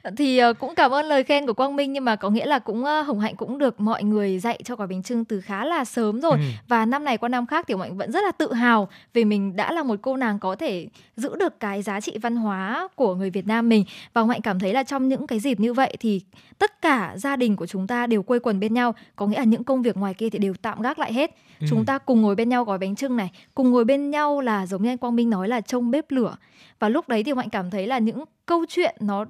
thì 0.16 0.38
ờ, 0.38 0.52
cũng 0.52 0.74
cảm 0.74 0.90
ơn 0.90 1.06
lời 1.06 1.24
khen 1.24 1.46
của 1.46 1.52
Quang 1.52 1.76
Minh 1.76 1.92
nhưng 1.92 2.04
mà 2.04 2.16
có 2.16 2.30
nghĩa 2.30 2.46
là 2.46 2.58
cũng 2.58 2.84
ờ, 2.84 3.02
Hồng 3.02 3.20
Hạnh 3.20 3.36
cũng 3.36 3.58
được 3.58 3.80
mọi 3.80 4.02
người 4.04 4.38
dạy 4.38 4.60
cho 4.64 4.76
gói 4.76 4.86
bánh 4.86 5.02
trưng 5.02 5.24
từ 5.24 5.40
khá 5.40 5.64
là 5.64 5.84
sớm 5.84 6.20
rồi. 6.20 6.32
Ừ. 6.32 6.38
và 6.68 6.84
năm 6.86 7.04
này 7.04 7.18
qua 7.18 7.28
năm 7.28 7.46
khác 7.46 7.64
thì 7.68 7.74
Hồng 7.74 7.80
Hạnh 7.82 7.96
vẫn 7.96 8.12
rất 8.12 8.20
là 8.24 8.32
tự 8.32 8.52
hào 8.52 8.88
vì 9.14 9.24
mình 9.24 9.56
đã 9.56 9.72
là 9.72 9.82
một 9.82 9.96
cô 10.02 10.16
nàng 10.16 10.37
có 10.38 10.56
thể 10.56 10.88
giữ 11.16 11.36
được 11.36 11.60
cái 11.60 11.82
giá 11.82 12.00
trị 12.00 12.18
văn 12.22 12.36
hóa 12.36 12.88
của 12.94 13.14
người 13.14 13.30
Việt 13.30 13.46
Nam 13.46 13.68
mình. 13.68 13.84
Và 14.12 14.24
Hạnh 14.24 14.42
cảm 14.42 14.58
thấy 14.58 14.72
là 14.72 14.82
trong 14.82 15.08
những 15.08 15.26
cái 15.26 15.40
dịp 15.40 15.60
như 15.60 15.72
vậy 15.72 15.96
thì 16.00 16.20
tất 16.58 16.82
cả 16.82 17.14
gia 17.16 17.36
đình 17.36 17.56
của 17.56 17.66
chúng 17.66 17.86
ta 17.86 18.06
đều 18.06 18.22
quây 18.22 18.40
quần 18.40 18.60
bên 18.60 18.74
nhau. 18.74 18.94
Có 19.16 19.26
nghĩa 19.26 19.38
là 19.38 19.44
những 19.44 19.64
công 19.64 19.82
việc 19.82 19.96
ngoài 19.96 20.14
kia 20.14 20.30
thì 20.30 20.38
đều 20.38 20.54
tạm 20.62 20.82
gác 20.82 20.98
lại 20.98 21.12
hết. 21.12 21.30
Ừ. 21.60 21.66
chúng 21.70 21.84
ta 21.84 21.98
cùng 21.98 22.22
ngồi 22.22 22.34
bên 22.34 22.48
nhau 22.48 22.64
gói 22.64 22.78
bánh 22.78 22.96
trưng 22.96 23.16
này 23.16 23.30
cùng 23.54 23.70
ngồi 23.70 23.84
bên 23.84 24.10
nhau 24.10 24.40
là 24.40 24.66
giống 24.66 24.82
như 24.82 24.90
anh 24.90 24.98
Quang 24.98 25.16
Minh 25.16 25.30
nói 25.30 25.48
là 25.48 25.60
trông 25.60 25.90
bếp 25.90 26.10
lửa. 26.10 26.36
Và 26.78 26.88
lúc 26.88 27.08
đấy 27.08 27.24
thì 27.24 27.32
Hạnh 27.36 27.50
cảm 27.50 27.70
thấy 27.70 27.86
là 27.86 27.98
những 27.98 28.24
câu 28.46 28.64
chuyện 28.68 28.96
nó 29.00 29.24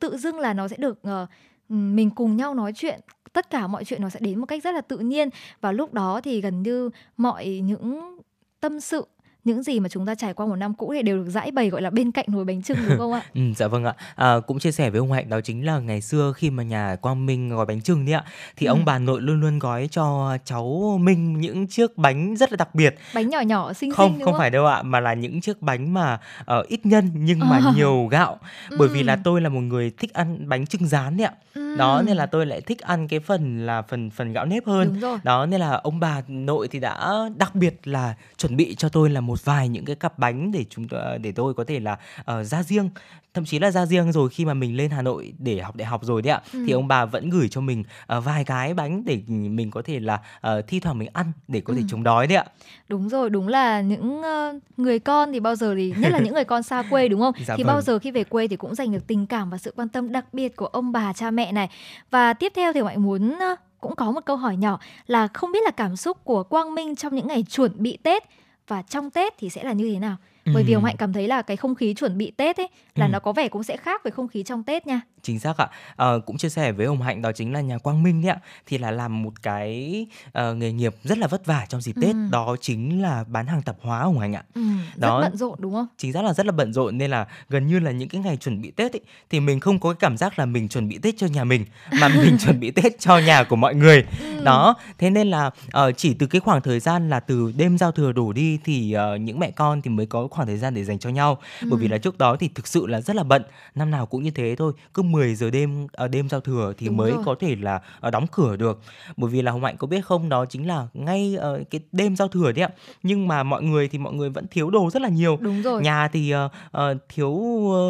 tự 0.00 0.16
dưng 0.16 0.38
là 0.38 0.54
nó 0.54 0.68
sẽ 0.68 0.76
được 0.76 0.98
ờ, 1.02 1.26
mình 1.68 2.10
cùng 2.10 2.36
nhau 2.36 2.54
nói 2.54 2.72
chuyện. 2.74 3.00
Tất 3.32 3.50
cả 3.50 3.66
mọi 3.66 3.84
chuyện 3.84 4.02
nó 4.02 4.08
sẽ 4.08 4.20
đến 4.20 4.38
một 4.38 4.46
cách 4.46 4.64
rất 4.64 4.74
là 4.74 4.80
tự 4.80 4.98
nhiên. 4.98 5.28
Và 5.60 5.72
lúc 5.72 5.94
đó 5.94 6.20
thì 6.20 6.40
gần 6.40 6.62
như 6.62 6.90
mọi 7.16 7.46
những 7.64 8.18
tâm 8.60 8.80
sự 8.80 9.06
những 9.44 9.62
gì 9.62 9.80
mà 9.80 9.88
chúng 9.88 10.06
ta 10.06 10.14
trải 10.14 10.34
qua 10.34 10.46
một 10.46 10.56
năm 10.56 10.74
cũ 10.74 10.92
thì 10.96 11.02
đều 11.02 11.16
được 11.24 11.30
giải 11.30 11.50
bày 11.50 11.70
gọi 11.70 11.82
là 11.82 11.90
bên 11.90 12.10
cạnh 12.12 12.24
nồi 12.28 12.44
bánh 12.44 12.62
trưng 12.62 12.78
đúng 12.88 12.98
không 12.98 13.12
ạ? 13.12 13.22
Ừ, 13.34 13.40
dạ 13.56 13.66
vâng 13.68 13.84
ạ. 13.84 13.94
À, 14.14 14.40
cũng 14.46 14.58
chia 14.58 14.72
sẻ 14.72 14.90
với 14.90 14.98
ông 14.98 15.12
Hạnh 15.12 15.28
đó 15.28 15.40
chính 15.40 15.66
là 15.66 15.78
ngày 15.78 16.00
xưa 16.00 16.32
khi 16.36 16.50
mà 16.50 16.62
nhà 16.62 16.96
Quang 17.00 17.26
Minh 17.26 17.48
gói 17.48 17.66
bánh 17.66 17.80
trưng 17.82 18.04
đấy 18.06 18.14
ạ, 18.14 18.24
thì 18.56 18.66
Ừ. 18.66 18.70
ông 18.70 18.84
bà 18.84 18.98
nội 18.98 19.20
luôn 19.20 19.40
luôn 19.40 19.58
gói 19.58 19.88
cho 19.90 20.36
cháu 20.44 20.98
Minh 21.02 21.40
những 21.40 21.66
chiếc 21.66 21.96
bánh 21.98 22.36
rất 22.36 22.52
là 22.52 22.56
đặc 22.56 22.74
biệt. 22.74 22.94
Bánh 23.14 23.28
nhỏ 23.28 23.40
nhỏ 23.40 23.72
xinh 23.72 23.90
không 23.92 24.08
xinh 24.10 24.18
đúng 24.18 24.24
không 24.24 24.32
không? 24.34 24.38
phải 24.40 24.50
đâu 24.50 24.66
ạ 24.66 24.82
mà 24.82 25.00
là 25.00 25.14
những 25.14 25.40
chiếc 25.40 25.62
bánh 25.62 25.94
mà 25.94 26.18
ờ, 26.44 26.64
ít 26.68 26.86
nhân 26.86 27.10
nhưng 27.14 27.38
mà 27.40 27.56
À. 27.64 27.72
nhiều 27.76 28.06
gạo 28.10 28.38
bởi 28.78 28.88
vì 28.88 29.02
là 29.02 29.12
Ừm. 29.14 29.22
tôi 29.22 29.40
là 29.40 29.48
một 29.48 29.60
người 29.60 29.90
thích 29.98 30.12
ăn 30.12 30.48
bánh 30.48 30.66
trưng 30.66 30.86
rán 30.86 31.16
đấy 31.16 31.26
ạ 31.26 31.32
đó 31.78 31.96
Ừm, 31.96 32.06
nên 32.06 32.16
là 32.16 32.26
tôi 32.26 32.46
lại 32.46 32.60
thích 32.60 32.78
ăn 32.80 33.08
cái 33.08 33.20
phần 33.20 33.66
là 33.66 33.82
phần 33.82 34.10
phần 34.10 34.32
gạo 34.32 34.44
nếp 34.46 34.66
hơn 34.66 34.84
đúng 34.88 35.00
rồi. 35.00 35.18
đó 35.22 35.46
nên 35.46 35.60
là 35.60 35.70
ông 35.72 36.00
bà 36.00 36.22
nội 36.28 36.68
thì 36.70 36.80
đã 36.80 37.12
đặc 37.36 37.54
biệt 37.54 37.74
là 37.84 38.14
chuẩn 38.38 38.56
bị 38.56 38.74
cho 38.74 38.88
tôi 38.88 39.10
là 39.10 39.20
một 39.28 39.44
vài 39.44 39.68
những 39.68 39.84
cái 39.84 39.96
cặp 39.96 40.18
bánh 40.18 40.52
để 40.52 40.64
chúng 40.70 40.88
tôi 40.88 41.18
để 41.18 41.32
tôi 41.32 41.54
có 41.54 41.64
thể 41.64 41.80
là 41.80 41.98
ờ, 42.24 42.44
ra 42.44 42.62
riêng 42.62 42.90
thậm 43.34 43.44
chí 43.44 43.58
là 43.58 43.70
ra 43.70 43.86
riêng 43.86 44.12
rồi 44.12 44.28
khi 44.28 44.44
mà 44.44 44.54
mình 44.54 44.76
lên 44.76 44.90
Hà 44.90 45.02
Nội 45.02 45.32
để 45.38 45.60
học 45.60 45.76
đại 45.76 45.86
học 45.86 46.04
rồi 46.04 46.22
đấy 46.22 46.32
ạ 46.32 46.40
Ừ. 46.52 46.62
thì 46.66 46.72
ông 46.72 46.88
bà 46.88 47.04
vẫn 47.04 47.30
gửi 47.30 47.48
cho 47.48 47.60
mình 47.60 47.84
ờ, 48.06 48.20
vài 48.20 48.44
cái 48.44 48.74
bánh 48.74 49.04
để 49.04 49.22
mình 49.28 49.70
có 49.70 49.82
thể 49.84 50.00
là 50.00 50.20
ờ, 50.40 50.62
thi 50.62 50.80
thoảng 50.80 50.98
mình 50.98 51.08
ăn 51.12 51.32
để 51.48 51.60
có 51.60 51.74
thể 51.74 51.80
Ừ. 51.80 51.86
chống 51.90 52.02
đói 52.02 52.26
đấy 52.26 52.36
ạ 52.38 52.44
Đúng 52.88 53.08
rồi, 53.08 53.30
đúng 53.30 53.48
là 53.48 53.80
những 53.80 54.22
ờ, 54.22 54.58
người 54.76 54.98
con 54.98 55.32
thì 55.32 55.40
bao 55.40 55.56
giờ 55.56 55.74
thì 55.76 55.94
nhất 55.96 56.12
là 56.12 56.18
những 56.18 56.34
người 56.34 56.44
con 56.44 56.62
xa 56.62 56.82
quê 56.90 57.08
đúng 57.08 57.20
không? 57.20 57.34
Dạ 57.46 57.56
thì 57.56 57.62
vâng. 57.62 57.66
bao 57.74 57.80
giờ 57.82 57.98
khi 57.98 58.10
về 58.10 58.24
quê 58.24 58.48
thì 58.48 58.56
cũng 58.56 58.74
dành 58.74 58.92
được 58.92 59.06
tình 59.06 59.26
cảm 59.26 59.50
và 59.50 59.58
sự 59.58 59.72
quan 59.76 59.88
tâm 59.88 60.12
đặc 60.12 60.24
biệt 60.34 60.56
của 60.56 60.66
ông 60.66 60.92
bà 60.92 61.12
cha 61.12 61.30
mẹ 61.30 61.52
này. 61.52 61.68
Và 62.10 62.32
tiếp 62.32 62.52
theo 62.56 62.72
thì 62.72 62.82
mọi 62.82 62.96
muốn 62.96 63.38
ờ, 63.40 63.56
cũng 63.80 63.96
có 63.96 64.10
một 64.10 64.20
câu 64.26 64.36
hỏi 64.36 64.56
nhỏ 64.56 64.78
là 65.06 65.26
không 65.34 65.52
biết 65.52 65.60
là 65.64 65.70
cảm 65.70 65.96
xúc 65.96 66.24
của 66.24 66.42
Quang 66.42 66.74
Minh 66.74 66.96
trong 66.96 67.14
những 67.14 67.26
ngày 67.26 67.44
chuẩn 67.50 67.72
bị 67.76 67.98
Tết 68.02 68.22
và 68.68 68.82
trong 68.82 69.10
Tết 69.10 69.34
thì 69.38 69.50
sẽ 69.50 69.64
là 69.64 69.72
như 69.72 69.90
thế 69.92 69.98
nào? 69.98 70.16
Bởi 70.54 70.62
vì 70.64 70.72
ông 70.72 70.84
Hạnh 70.84 70.96
cảm 70.96 71.12
thấy 71.12 71.28
là 71.28 71.42
cái 71.42 71.56
không 71.56 71.74
khí 71.74 71.94
chuẩn 71.94 72.18
bị 72.18 72.30
Tết 72.36 72.56
ấy 72.56 72.68
là 72.94 73.06
Ừm. 73.06 73.12
nó 73.12 73.18
có 73.18 73.32
vẻ 73.32 73.48
cũng 73.48 73.62
sẽ 73.62 73.76
khác 73.76 74.00
với 74.04 74.10
không 74.10 74.28
khí 74.28 74.42
trong 74.42 74.62
Tết 74.62 74.86
nha. 74.86 75.00
chính 75.22 75.38
xác 75.40 75.56
ạ 75.56 75.68
Ờ, 75.96 76.20
cũng 76.26 76.36
chia 76.38 76.48
sẻ 76.48 76.72
với 76.72 76.86
hồng 76.86 77.02
hạnh 77.02 77.22
đó 77.22 77.32
chính 77.32 77.52
là 77.52 77.60
nhà 77.60 77.78
quang 77.78 78.02
minh 78.02 78.22
đấy 78.22 78.30
ạ 78.30 78.38
thì 78.66 78.78
là 78.78 78.90
làm 78.90 79.22
một 79.22 79.42
cái 79.42 80.06
ờ, 80.32 80.54
nghề 80.54 80.72
nghiệp 80.72 80.94
rất 81.04 81.18
là 81.18 81.26
vất 81.26 81.46
vả 81.46 81.66
trong 81.68 81.80
dịp 81.80 81.94
tết 82.00 82.16
đó 82.30 82.56
chính 82.60 83.02
là 83.02 83.24
bán 83.28 83.46
hàng 83.46 83.62
tạp 83.62 83.76
hóa 83.82 84.02
hồng 84.02 84.18
hạnh 84.18 84.32
ạ 84.32 84.42
Ừ, 84.54 84.60
Đó. 84.96 85.20
rất 85.20 85.28
bận 85.28 85.36
rộn 85.36 85.54
đúng 85.58 85.72
không? 85.74 85.86
chính 85.96 86.12
xác 86.12 86.24
là 86.24 86.34
rất 86.34 86.46
là 86.46 86.52
bận 86.52 86.72
rộn 86.72 86.98
nên 86.98 87.10
là 87.10 87.26
gần 87.48 87.66
như 87.66 87.78
là 87.78 87.90
những 87.90 88.08
cái 88.08 88.20
ngày 88.20 88.36
chuẩn 88.36 88.60
bị 88.60 88.70
tết 88.70 88.92
ấy, 88.92 89.00
thì 89.30 89.40
mình 89.40 89.60
không 89.60 89.78
có 89.80 89.90
cái 89.92 89.96
cảm 90.00 90.16
giác 90.16 90.38
là 90.38 90.46
mình 90.46 90.68
chuẩn 90.68 90.88
bị 90.88 90.98
tết 90.98 91.14
cho 91.18 91.26
nhà 91.26 91.44
mình 91.44 91.64
mà 91.96 92.08
mình 92.22 92.38
chuẩn 92.38 92.60
bị 92.60 92.70
tết 92.70 92.98
cho 92.98 93.18
nhà 93.18 93.44
của 93.44 93.56
mọi 93.56 93.74
người 93.74 94.04
Ừ. 94.20 94.44
đó 94.44 94.74
thế 94.98 95.10
nên 95.10 95.28
là 95.30 95.50
ờ, 95.70 95.92
chỉ 95.92 96.14
từ 96.14 96.26
cái 96.26 96.40
khoảng 96.40 96.60
thời 96.60 96.80
gian 96.80 97.08
là 97.10 97.20
từ 97.20 97.52
đêm 97.56 97.78
giao 97.78 97.92
thừa 97.92 98.12
đổ 98.12 98.32
đi 98.32 98.58
thì 98.64 98.92
ờ, 98.92 99.16
những 99.16 99.38
mẹ 99.38 99.50
con 99.50 99.82
thì 99.82 99.90
mới 99.90 100.06
có 100.06 100.28
khoảng 100.30 100.37
thời 100.44 100.56
gian 100.58 100.74
để 100.74 100.84
dành 100.84 100.98
cho 100.98 101.10
nhau 101.10 101.38
bởi 101.68 101.78
vì 101.78 101.86
Ừ. 101.86 101.90
là 101.90 101.98
trước 101.98 102.18
đó 102.18 102.36
thì 102.40 102.48
thực 102.54 102.66
sự 102.66 102.86
là 102.86 103.00
rất 103.00 103.16
là 103.16 103.22
bận 103.22 103.42
năm 103.74 103.90
nào 103.90 104.06
cũng 104.06 104.22
như 104.22 104.30
thế 104.30 104.54
thôi 104.58 104.72
cứ 104.94 105.02
10 105.02 105.34
giờ 105.34 105.50
đêm 105.50 105.86
ở 105.92 106.08
đêm 106.08 106.28
giao 106.28 106.40
thừa 106.40 106.72
thì 106.78 106.86
Đúng 106.86 106.96
mới 106.96 107.10
rồi. 107.10 107.20
có 107.24 107.34
thể 107.40 107.56
là 107.60 107.80
ờ, 108.00 108.10
đóng 108.10 108.26
cửa 108.32 108.56
được 108.56 108.80
bởi 109.16 109.30
vì 109.30 109.42
là 109.42 109.52
hồng 109.52 109.64
hạnh 109.64 109.76
có 109.76 109.86
biết 109.86 110.04
không 110.04 110.28
đó 110.28 110.44
chính 110.46 110.66
là 110.66 110.86
ngay 110.94 111.36
ờ, 111.38 111.60
cái 111.70 111.80
đêm 111.92 112.16
giao 112.16 112.28
thừa 112.28 112.52
đấy 112.52 112.62
ạ 112.64 112.70
nhưng 113.02 113.28
mà 113.28 113.42
mọi 113.42 113.62
người 113.62 113.88
thì 113.88 113.98
mọi 113.98 114.12
người 114.14 114.30
vẫn 114.30 114.46
thiếu 114.50 114.70
đồ 114.70 114.90
rất 114.90 115.02
là 115.02 115.08
nhiều 115.08 115.38
Đúng 115.40 115.62
rồi. 115.62 115.82
nhà 115.82 116.08
thì 116.08 116.30
ờ, 116.30 116.48
ờ, 116.70 116.94
thiếu 117.08 117.34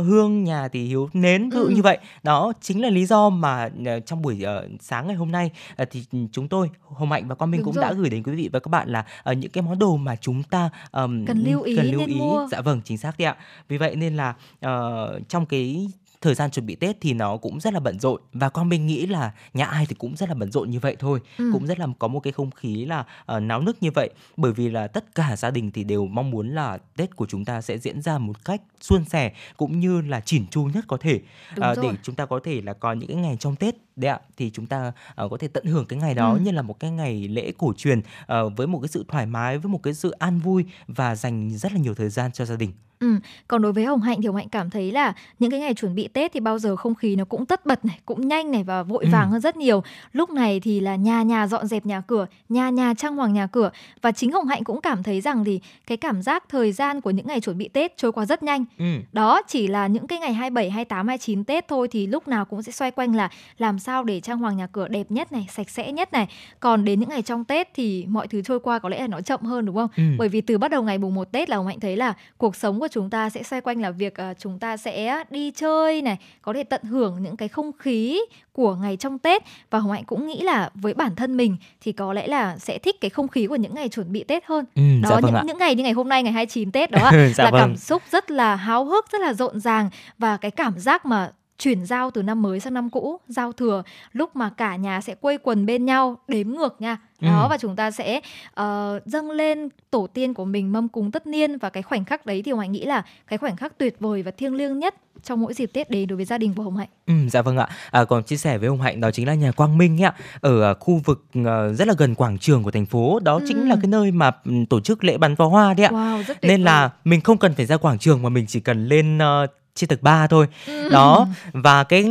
hương 0.07 0.45
nhà 0.45 0.69
thì 0.69 0.89
thiếu 0.89 1.09
nến 1.13 1.51
dụ 1.51 1.65
Ừ. 1.65 1.69
như 1.69 1.83
vậy 1.83 1.99
đó 2.23 2.53
chính 2.61 2.83
là 2.83 2.91
lý 2.91 3.07
do 3.07 3.29
mà 3.31 3.69
ờ, 3.87 4.01
trong 4.01 4.23
buổi 4.23 4.43
ờ, 4.43 4.69
sáng 4.81 5.07
ngày 5.07 5.17
hôm 5.17 5.33
nay 5.33 5.51
ờ, 5.77 5.85
thì 5.91 6.05
chúng 6.33 6.49
tôi 6.49 6.71
hồng 6.97 7.11
hạnh 7.13 7.29
và 7.29 7.35
quang 7.35 7.51
minh 7.51 7.61
Đúng 7.61 7.65
cũng 7.65 7.75
rồi. 7.75 7.83
đã 7.85 7.93
gửi 7.93 8.11
đến 8.11 8.23
quý 8.23 8.33
vị 8.33 8.49
và 8.53 8.59
các 8.59 8.69
bạn 8.69 8.89
là 8.89 9.05
ờ, 9.23 9.33
những 9.33 9.51
cái 9.51 9.63
món 9.63 9.79
đồ 9.79 9.97
mà 9.97 10.17
chúng 10.17 10.43
ta 10.43 10.71
ờm, 10.91 11.27
Cần 11.27 11.45
lưu 11.45 11.63
ý 11.63 11.77
cần 11.77 11.87
lưu 11.91 12.01
nên 12.01 12.09
ý 12.09 12.19
mua. 12.43 12.49
dạ 12.51 12.61
vâng 12.61 12.81
chính 12.85 12.99
xác 12.99 13.19
đấy 13.19 13.27
ạ 13.27 13.37
vì 13.69 13.79
vậy 13.79 13.97
nên 13.97 14.17
là 14.17 14.35
ờ, 14.61 15.21
trong 15.29 15.47
cái 15.47 15.89
thời 16.21 16.35
gian 16.35 16.51
chuẩn 16.51 16.67
bị 16.67 16.75
Tết 16.75 16.97
thì 17.01 17.13
nó 17.13 17.37
cũng 17.37 17.61
rất 17.61 17.73
là 17.75 17.81
bận 17.81 17.99
rộn 18.01 18.21
và 18.33 18.49
Quang 18.49 18.69
Minh 18.69 18.87
nghĩ 18.87 19.07
là 19.07 19.33
nhà 19.55 19.65
ai 19.65 19.87
thì 19.87 19.95
cũng 19.95 20.17
rất 20.17 20.29
là 20.29 20.35
bận 20.35 20.51
rộn 20.53 20.71
như 20.71 20.79
vậy 20.81 20.97
thôi 20.99 21.21
Ừ. 21.39 21.51
cũng 21.53 21.67
rất 21.67 21.79
là 21.79 21.87
có 21.99 22.09
một 22.09 22.21
cái 22.21 22.33
không 22.33 22.51
khí 22.51 22.85
là 22.85 23.05
ờ, 23.27 23.41
náo 23.41 23.61
nức 23.61 23.83
như 23.83 23.91
vậy 23.91 24.11
bởi 24.37 24.53
vì 24.53 24.69
là 24.69 24.87
tất 24.87 25.15
cả 25.15 25.37
gia 25.37 25.51
đình 25.51 25.71
thì 25.71 25.85
đều 25.85 26.07
mong 26.07 26.31
muốn 26.31 26.55
là 26.55 26.79
Tết 26.97 27.17
của 27.17 27.27
chúng 27.27 27.45
ta 27.45 27.61
sẽ 27.61 27.79
diễn 27.79 28.03
ra 28.03 28.19
một 28.19 28.45
cách 28.45 28.61
suôn 28.81 29.05
sẻ 29.05 29.33
cũng 29.57 29.81
như 29.81 30.01
là 30.01 30.21
chỉn 30.21 30.47
chu 30.51 30.65
nhất 30.75 30.85
có 30.89 30.97
thể 30.97 31.21
Đúng 31.57 31.65
rồi. 31.75 31.77
để 31.83 31.91
chúng 32.03 32.15
ta 32.15 32.27
có 32.27 32.41
thể 32.45 32.61
là 32.63 32.73
có 32.73 32.93
những 32.93 33.09
cái 33.09 33.17
ngày 33.17 33.37
trong 33.41 33.57
Tết 33.57 33.75
đấy 33.99 34.11
ạ 34.11 34.21
thì 34.37 34.51
chúng 34.51 34.67
ta 34.67 34.93
ờ, 35.15 35.29
có 35.29 35.37
thể 35.37 35.49
tận 35.49 35.65
hưởng 35.65 35.87
cái 35.87 35.99
ngày 35.99 36.15
đó 36.15 36.33
Ừ. 36.33 36.39
như 36.45 36.51
là 36.51 36.63
một 36.63 36.81
cái 36.81 36.91
ngày 36.91 37.29
lễ 37.29 37.53
cổ 37.59 37.73
truyền 37.77 38.01
ờ, 38.27 38.49
với 38.49 38.67
một 38.67 38.79
cái 38.83 38.89
sự 38.89 39.05
thoải 39.09 39.27
mái 39.27 39.59
với 39.59 39.71
một 39.71 39.83
cái 39.83 39.95
sự 39.95 40.11
an 40.11 40.39
vui 40.39 40.65
và 40.89 41.15
dành 41.15 41.51
rất 41.51 41.73
là 41.73 41.79
nhiều 41.79 41.95
thời 41.95 42.09
gian 42.09 42.33
cho 42.33 42.45
gia 42.45 42.57
đình 42.57 42.73
Ừ. 43.01 43.15
Còn 43.49 43.63
đối 43.63 43.73
với 43.73 43.85
Hồng 43.85 44.01
Hạnh 44.01 44.21
thì 44.23 44.27
Hồng 44.27 44.37
Hạnh 44.37 44.49
cảm 44.49 44.71
thấy 44.71 44.93
là 44.93 45.13
những 45.39 45.51
cái 45.51 45.61
ngày 45.61 45.75
chuẩn 45.75 45.95
bị 45.95 46.09
Tết 46.09 46.33
thì 46.33 46.41
bao 46.41 46.59
giờ 46.59 46.77
không 46.77 46.95
khí 46.95 47.17
nó 47.17 47.25
cũng 47.25 47.47
tất 47.47 47.67
bật 47.67 47.85
này, 47.85 47.99
cũng 48.07 48.29
nhanh 48.29 48.51
này 48.51 48.63
và 48.65 48.83
vội 48.83 49.05
Ừ. 49.05 49.11
vàng 49.13 49.31
hơn 49.31 49.41
rất 49.41 49.57
nhiều. 49.57 49.83
Lúc 50.13 50.31
này 50.31 50.61
thì 50.61 50.81
là 50.81 50.97
nhà 50.97 51.23
nhà 51.23 51.47
dọn 51.47 51.67
dẹp 51.67 51.87
nhà 51.87 52.01
cửa, 52.01 52.27
nhà 52.49 52.71
nhà 52.71 52.95
trang 52.95 53.17
hoàng 53.17 53.33
nhà 53.33 53.47
cửa 53.47 53.71
và 54.03 54.13
chính 54.13 54.33
Hồng 54.33 54.47
Hạnh 54.47 54.65
cũng 54.65 54.81
cảm 54.81 55.03
thấy 55.03 55.21
rằng 55.21 55.45
thì 55.45 55.61
cái 55.87 55.97
cảm 55.97 56.23
giác 56.23 56.45
thời 56.49 56.73
gian 56.73 57.01
của 57.01 57.11
những 57.11 57.27
ngày 57.27 57.41
chuẩn 57.41 57.59
bị 57.59 57.69
Tết 57.69 57.97
trôi 57.97 58.13
qua 58.13 58.25
rất 58.27 58.43
nhanh. 58.43 58.65
ừ. 58.79 58.85
Đó 59.13 59.43
chỉ 59.49 59.67
là 59.67 59.87
những 59.87 60.07
cái 60.07 60.19
ngày 60.19 60.33
27, 60.35 60.71
28, 60.71 61.09
29 61.09 61.45
Tết 61.45 61.69
thôi 61.69 61.89
thì 61.91 62.07
lúc 62.07 62.29
nào 62.29 62.45
cũng 62.45 62.63
sẽ 62.63 62.73
xoay 62.73 62.91
quanh 62.91 63.15
là 63.15 63.31
làm 63.59 63.79
sao 63.89 64.05
để 64.05 64.21
trang 64.21 64.39
hoàng 64.39 64.57
nhà 64.57 64.67
cửa 64.67 64.89
đẹp 64.89 65.11
nhất 65.11 65.33
này 65.33 65.47
sạch 65.51 65.71
sẽ 65.71 65.93
nhất 65.93 66.13
này 66.13 66.29
còn 66.61 66.85
đến 66.85 67.01
những 67.01 67.09
ngày 67.09 67.23
trong 67.23 67.45
tết 67.45 67.69
thì 67.75 68.05
mọi 68.09 68.29
thứ 68.29 68.43
trôi 68.43 68.61
qua 68.61 68.79
có 68.79 68.89
lẽ 68.89 69.01
là 69.01 69.07
nó 69.07 69.21
chậm 69.21 69.41
hơn 69.43 69.67
đúng 69.67 69.77
không 69.77 69.89
ừ. 69.97 70.03
bởi 70.19 70.29
vì 70.29 70.41
từ 70.41 70.59
bắt 70.59 70.71
đầu 70.71 70.83
ngày 70.83 70.99
mùng 70.99 71.15
1 71.15 71.33
tết 71.33 71.49
là 71.49 71.57
hồng 71.57 71.67
hạnh 71.67 71.81
thấy 71.81 71.97
là 71.97 72.15
cuộc 72.37 72.57
sống 72.57 72.81
của 72.81 72.89
chúng 72.91 73.11
ta 73.11 73.31
sẽ 73.31 73.43
xoay 73.43 73.61
quanh 73.61 73.83
là 73.83 73.91
việc 73.91 74.15
uh, 74.31 74.39
chúng 74.39 74.59
ta 74.59 74.77
sẽ 74.77 75.25
đi 75.31 75.51
chơi 75.51 76.03
này 76.03 76.19
có 76.43 76.53
thể 76.53 76.65
tận 76.65 76.83
hưởng 76.83 77.23
những 77.23 77.37
cái 77.37 77.49
không 77.49 77.73
khí 77.79 78.21
của 78.53 78.75
ngày 78.75 78.97
trong 78.97 79.19
tết 79.19 79.43
và 79.71 79.79
hồng 79.79 79.93
hạnh 79.93 80.05
cũng 80.05 80.27
nghĩ 80.27 80.43
là 80.43 80.71
với 80.75 80.95
bản 80.95 81.15
thân 81.17 81.37
mình 81.37 81.57
thì 81.81 81.93
có 81.93 82.13
lẽ 82.13 82.27
là 82.27 82.59
sẽ 82.59 82.79
thích 82.79 83.01
cái 83.01 83.11
không 83.11 83.29
khí 83.29 83.47
của 83.47 83.57
những 83.57 83.75
ngày 83.75 83.89
chuẩn 83.89 84.13
bị 84.13 84.25
tết 84.25 84.45
hơn 84.47 84.65
ừ, 84.75 84.83
đó 85.03 85.09
dạ 85.09 85.21
vâng 85.21 85.25
những 85.25 85.35
ạ. 85.35 85.43
những 85.47 85.59
ngày 85.59 85.75
như 85.75 85.83
ngày 85.83 85.93
hôm 85.93 86.09
nay 86.09 86.23
ngày 86.23 86.33
29 86.33 86.73
tết 86.73 86.91
đó 86.91 87.05
ạ, 87.05 87.29
dạ 87.35 87.45
là 87.45 87.51
vâng. 87.51 87.61
cảm 87.61 87.77
xúc 87.77 88.03
rất 88.11 88.31
là 88.31 88.57
háo 88.57 88.85
hức 88.85 89.07
rất 89.13 89.21
là 89.21 89.33
rộn 89.35 89.61
ràng 89.61 89.91
và 90.19 90.37
cái 90.37 90.51
cảm 90.51 90.79
giác 90.79 91.07
mà 91.07 91.31
chuyển 91.59 91.87
giao 91.87 92.11
từ 92.11 92.23
năm 92.23 92.43
mới 92.43 92.61
sang 92.61 92.75
năm 92.75 92.91
cũ 92.91 93.21
giao 93.29 93.53
thừa 93.53 93.83
lúc 94.13 94.37
mà 94.37 94.51
cả 94.57 94.77
nhà 94.77 95.01
sẽ 95.01 95.15
quây 95.15 95.39
quần 95.39 95.67
bên 95.67 95.85
nhau 95.85 96.17
đếm 96.29 96.49
ngược 96.49 96.77
nha 96.81 96.97
đó 97.21 97.43
Ừ. 97.43 97.47
và 97.51 97.57
chúng 97.59 97.77
ta 97.77 97.91
sẽ 97.91 98.21
uh, 98.61 98.65
dâng 99.07 99.31
lên 99.31 99.69
tổ 99.91 100.07
tiên 100.07 100.35
của 100.35 100.45
mình 100.45 100.73
mâm 100.73 100.89
cúng 100.89 101.11
tất 101.11 101.27
niên 101.27 101.59
và 101.59 101.71
cái 101.71 101.83
khoảnh 101.83 102.05
khắc 102.05 102.27
đấy 102.27 102.43
thì 102.43 102.51
hồng 102.51 102.61
hạnh 102.61 102.73
nghĩ 102.73 102.85
là 102.85 103.03
cái 103.29 103.39
khoảnh 103.39 103.57
khắc 103.57 103.79
tuyệt 103.79 103.97
vời 104.01 104.23
và 104.23 104.31
thiêng 104.31 104.55
liêng 104.55 104.79
nhất 104.79 104.95
trong 105.23 105.41
mỗi 105.41 105.55
dịp 105.55 105.67
tết 105.73 105.91
đến 105.91 106.09
đối 106.09 106.17
với 106.17 106.25
gia 106.25 106.39
đình 106.39 106.55
của 106.55 106.63
hồng 106.63 106.77
hạnh 106.77 106.89
Ừ, 107.07 107.15
dạ 107.31 107.43
vâng 107.43 107.57
ạ. 107.57 107.69
À, 107.91 108.05
còn 108.05 108.23
chia 108.25 108.37
sẻ 108.37 108.59
với 108.59 108.69
ông 108.69 108.81
Hạnh 108.81 109.01
đó 109.01 109.11
chính 109.11 109.27
là 109.27 109.35
nhà 109.35 109.53
Quang 109.53 109.79
Minh 109.79 110.03
ạ, 110.03 110.15
ở 110.41 110.71
à, 110.71 110.75
khu 110.81 111.01
vực 111.05 111.25
à, 111.47 111.69
rất 111.69 111.89
là 111.89 111.95
gần 111.99 112.15
quảng 112.15 112.39
trường 112.39 112.63
của 112.63 112.71
thành 112.71 112.87
phố. 112.87 113.19
Đó 113.23 113.41
chính 113.47 113.69
là 113.69 113.75
Ừ. 113.75 113.79
cái 113.83 113.89
nơi 113.89 114.11
mà 114.13 114.31
ừ, 114.45 114.53
tổ 114.71 114.81
chức 114.81 115.05
lễ 115.05 115.19
bắn 115.19 115.37
pháo 115.37 115.49
hoa 115.49 115.75
đấy 115.75 115.87
ạ. 115.87 115.91
wow 115.93 116.23
rất 116.23 116.41
tuyệt 116.41 116.49
Nên 116.49 116.61
vời. 116.61 116.65
là 116.65 116.91
mình 117.05 117.21
không 117.21 117.39
cần 117.39 117.55
phải 117.55 117.67
ra 117.67 117.77
quảng 117.77 117.99
trường 117.99 118.23
mà 118.23 118.29
mình 118.29 118.45
chỉ 118.49 118.61
cần 118.61 118.87
lên 118.87 119.19
ờ, 119.19 119.47
trên 119.79 119.89
tầng 119.89 119.99
3 120.03 120.27
thôi. 120.27 120.47
Ừ. 120.67 120.89
Đó 120.89 121.29
và 121.53 121.85
cái 121.85 122.07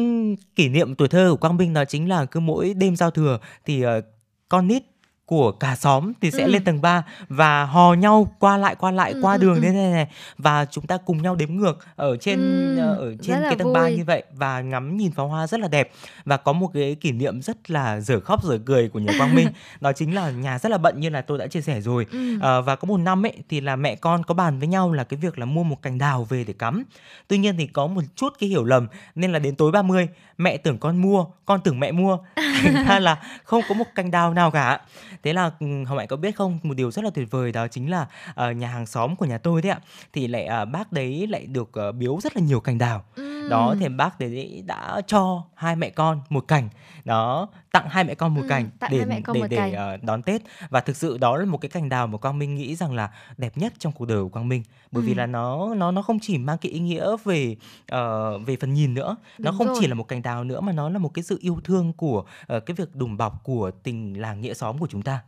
kỷ 0.55 0.69
niệm 0.69 0.95
tuổi 0.95 1.07
thơ 1.07 1.27
của 1.31 1.37
Quang 1.37 1.57
Minh 1.57 1.73
đó 1.73 1.85
chính 1.85 2.09
là 2.09 2.25
cứ 2.25 2.39
mỗi 2.39 2.73
đêm 2.73 2.95
giao 2.95 3.11
thừa 3.11 3.39
thì 3.65 3.81
ờ, 3.81 4.01
con 4.49 4.67
nít 4.67 4.83
của 5.27 5.51
cả 5.51 5.75
xóm 5.75 6.13
thì 6.21 6.31
sẽ 6.31 6.43
Ừ. 6.43 6.49
lên 6.51 6.63
tầng 6.63 6.81
3 6.81 7.03
và 7.29 7.65
hò 7.65 7.93
nhau 7.93 8.35
qua 8.39 8.57
lại 8.57 8.75
qua 8.75 8.91
lại 8.91 9.11
Ừ, 9.11 9.19
qua 9.21 9.33
ừ, 9.33 9.37
đường 9.37 9.55
ừ. 9.55 9.59
thế 9.61 9.71
này 9.71 9.91
này 9.91 10.07
và 10.37 10.65
chúng 10.65 10.87
ta 10.87 10.97
cùng 11.05 11.21
nhau 11.21 11.35
đếm 11.35 11.49
ngược 11.55 11.77
ở 11.95 12.17
trên 12.17 12.39
Ừ, 12.75 12.81
ờ, 12.81 12.95
ở 12.95 13.15
trên 13.21 13.37
cái 13.41 13.55
tầng 13.55 13.73
3 13.73 13.81
vui. 13.81 13.97
như 13.97 14.03
vậy 14.03 14.23
và 14.33 14.61
ngắm 14.61 14.97
nhìn 14.97 15.11
pháo 15.11 15.27
hoa 15.27 15.47
rất 15.47 15.59
là 15.59 15.67
đẹp 15.67 15.91
và 16.25 16.37
có 16.37 16.53
một 16.53 16.71
cái 16.73 16.95
kỷ 16.95 17.11
niệm 17.11 17.41
rất 17.41 17.71
là 17.71 17.99
dở 17.99 18.19
khóc 18.19 18.43
dở 18.43 18.59
cười 18.65 18.89
của 18.89 18.99
nhà 18.99 19.13
Quang 19.17 19.35
Minh 19.35 19.47
đó 19.81 19.91
chính 19.93 20.15
là 20.15 20.31
nhà 20.31 20.59
rất 20.59 20.69
là 20.69 20.77
bận 20.77 20.99
như 20.99 21.09
là 21.09 21.21
tôi 21.21 21.37
đã 21.37 21.47
chia 21.47 21.61
sẻ 21.61 21.81
rồi 21.81 22.05
Ừ. 22.11 22.39
Ờ, 22.41 22.61
và 22.61 22.75
có 22.75 22.85
một 22.85 22.97
năm 22.97 23.25
ấy 23.25 23.33
thì 23.49 23.61
là 23.61 23.75
mẹ 23.75 23.95
con 23.95 24.23
có 24.23 24.33
bàn 24.33 24.59
với 24.59 24.67
nhau 24.67 24.93
là 24.93 25.03
cái 25.03 25.17
việc 25.21 25.39
là 25.39 25.45
mua 25.45 25.63
một 25.63 25.81
cành 25.81 25.97
đào 25.97 26.23
về 26.23 26.43
để 26.47 26.53
cắm. 26.53 26.83
Tuy 27.27 27.37
nhiên 27.37 27.57
thì 27.57 27.67
có 27.67 27.87
một 27.87 28.01
chút 28.15 28.33
cái 28.39 28.49
hiểu 28.49 28.63
lầm 28.63 28.87
nên 29.15 29.31
là 29.33 29.39
đến 29.39 29.55
tối 29.55 29.71
30 29.71 30.07
mẹ 30.37 30.57
tưởng 30.57 30.77
con 30.77 31.01
mua, 31.01 31.25
con 31.45 31.61
tưởng 31.63 31.79
mẹ 31.79 31.91
mua. 31.91 32.17
Thành 32.35 32.85
ra 32.87 32.99
là 32.99 33.21
không 33.43 33.61
có 33.69 33.75
một 33.75 33.85
cành 33.95 34.11
đào 34.11 34.33
nào 34.33 34.51
cả. 34.51 34.79
Thế 35.23 35.33
là 35.33 35.51
ừ, 35.59 35.67
Hồng 35.87 35.97
Hạnh 35.97 36.07
có 36.07 36.15
biết 36.15 36.35
không, 36.35 36.59
một 36.63 36.73
điều 36.73 36.91
rất 36.91 37.03
là 37.05 37.09
tuyệt 37.13 37.31
vời 37.31 37.51
đó 37.51 37.67
chính 37.67 37.91
là 37.91 38.07
ờ, 38.35 38.51
nhà 38.51 38.67
hàng 38.67 38.85
xóm 38.85 39.15
của 39.15 39.25
nhà 39.25 39.37
tôi 39.37 39.61
đấy 39.61 39.71
ạ. 39.71 39.79
Thì 40.13 40.27
lại 40.27 40.45
ờ, 40.45 40.65
bác 40.65 40.91
đấy 40.91 41.27
lại 41.27 41.45
được 41.45 41.69
ờ, 41.73 41.91
biếu 41.91 42.19
rất 42.21 42.35
là 42.35 42.41
nhiều 42.41 42.59
cành 42.59 42.77
đào. 42.77 43.03
Ừ. 43.15 43.47
Đó 43.49 43.75
thì 43.79 43.89
bác 43.89 44.19
đấy 44.19 44.63
đã 44.65 45.01
cho 45.07 45.43
hai 45.55 45.75
mẹ 45.75 45.89
con 45.89 46.21
một 46.29 46.47
cành. 46.47 46.69
Đó, 47.05 47.47
tặng 47.71 47.89
hai 47.89 48.03
mẹ 48.03 48.15
con 48.15 48.33
một 48.35 48.41
Ừ, 48.41 48.47
cành 48.47 48.69
để 48.91 49.05
để 49.33 49.47
để 49.49 49.57
cành. 49.57 49.73
ờ, 49.73 49.97
đón 49.97 50.21
Tết 50.23 50.41
và 50.69 50.81
thực 50.81 50.95
sự 50.95 51.17
đó 51.17 51.37
là 51.37 51.45
một 51.45 51.57
cái 51.61 51.69
cành 51.69 51.89
đào 51.89 52.07
mà 52.07 52.17
Quang 52.17 52.39
Minh 52.39 52.55
nghĩ 52.55 52.75
rằng 52.75 52.93
là 52.93 53.09
đẹp 53.37 53.57
nhất 53.57 53.73
trong 53.79 53.93
cuộc 53.93 54.05
đời 54.05 54.23
của 54.23 54.29
Quang 54.29 54.47
Minh 54.49 54.63
bởi 54.91 55.03
vì 55.03 55.13
Ừ. 55.13 55.17
là 55.17 55.25
nó 55.25 55.73
nó 55.75 55.91
nó 55.91 56.01
không 56.01 56.19
chỉ 56.21 56.37
mang 56.37 56.57
cái 56.57 56.71
ý 56.71 56.79
nghĩa 56.79 57.15
về 57.23 57.55
ờ, 57.87 58.37
về 58.37 58.57
phần 58.61 58.73
nhìn 58.73 58.93
nữa 58.93 59.15
nó 59.37 59.51
Đúng 59.51 59.57
không 59.57 59.67
rồi. 59.67 59.75
chỉ 59.79 59.87
là 59.87 59.93
một 59.95 60.07
cành 60.07 60.21
đào 60.21 60.43
nữa 60.43 60.61
mà 60.61 60.71
nó 60.71 60.89
là 60.89 60.97
một 60.99 61.13
cái 61.13 61.23
sự 61.23 61.37
yêu 61.41 61.57
thương 61.63 61.93
của 61.93 62.23
ờ, 62.47 62.59
cái 62.59 62.75
việc 62.75 62.95
đùm 62.95 63.17
bọc 63.17 63.43
của 63.43 63.71
tình 63.83 64.21
làng 64.21 64.41
nghĩa 64.41 64.53
xóm 64.53 64.77
của 64.77 64.87
chúng 64.87 65.01
ta 65.01 65.21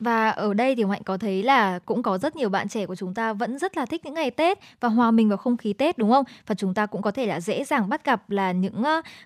Và 0.00 0.30
ở 0.30 0.54
đây 0.54 0.74
thì 0.76 0.84
Hạnh 0.90 1.02
có 1.04 1.16
thấy 1.18 1.42
là 1.42 1.78
cũng 1.78 2.02
có 2.02 2.18
rất 2.18 2.36
nhiều 2.36 2.48
bạn 2.48 2.68
trẻ 2.68 2.86
của 2.86 2.94
chúng 2.94 3.14
ta 3.14 3.32
vẫn 3.32 3.58
rất 3.58 3.76
là 3.76 3.86
thích 3.86 4.04
những 4.04 4.14
ngày 4.14 4.30
Tết 4.30 4.58
và 4.80 4.88
hòa 4.88 5.10
mình 5.10 5.28
vào 5.28 5.36
không 5.38 5.56
khí 5.56 5.72
Tết 5.72 5.98
đúng 5.98 6.10
không? 6.10 6.24
Và 6.46 6.54
chúng 6.54 6.74
ta 6.74 6.86
cũng 6.86 7.02
có 7.02 7.10
thể 7.10 7.26
là 7.26 7.40
dễ 7.40 7.64
dàng 7.64 7.88
bắt 7.88 8.04
gặp 8.04 8.30
là 8.30 8.52
những 8.52 8.82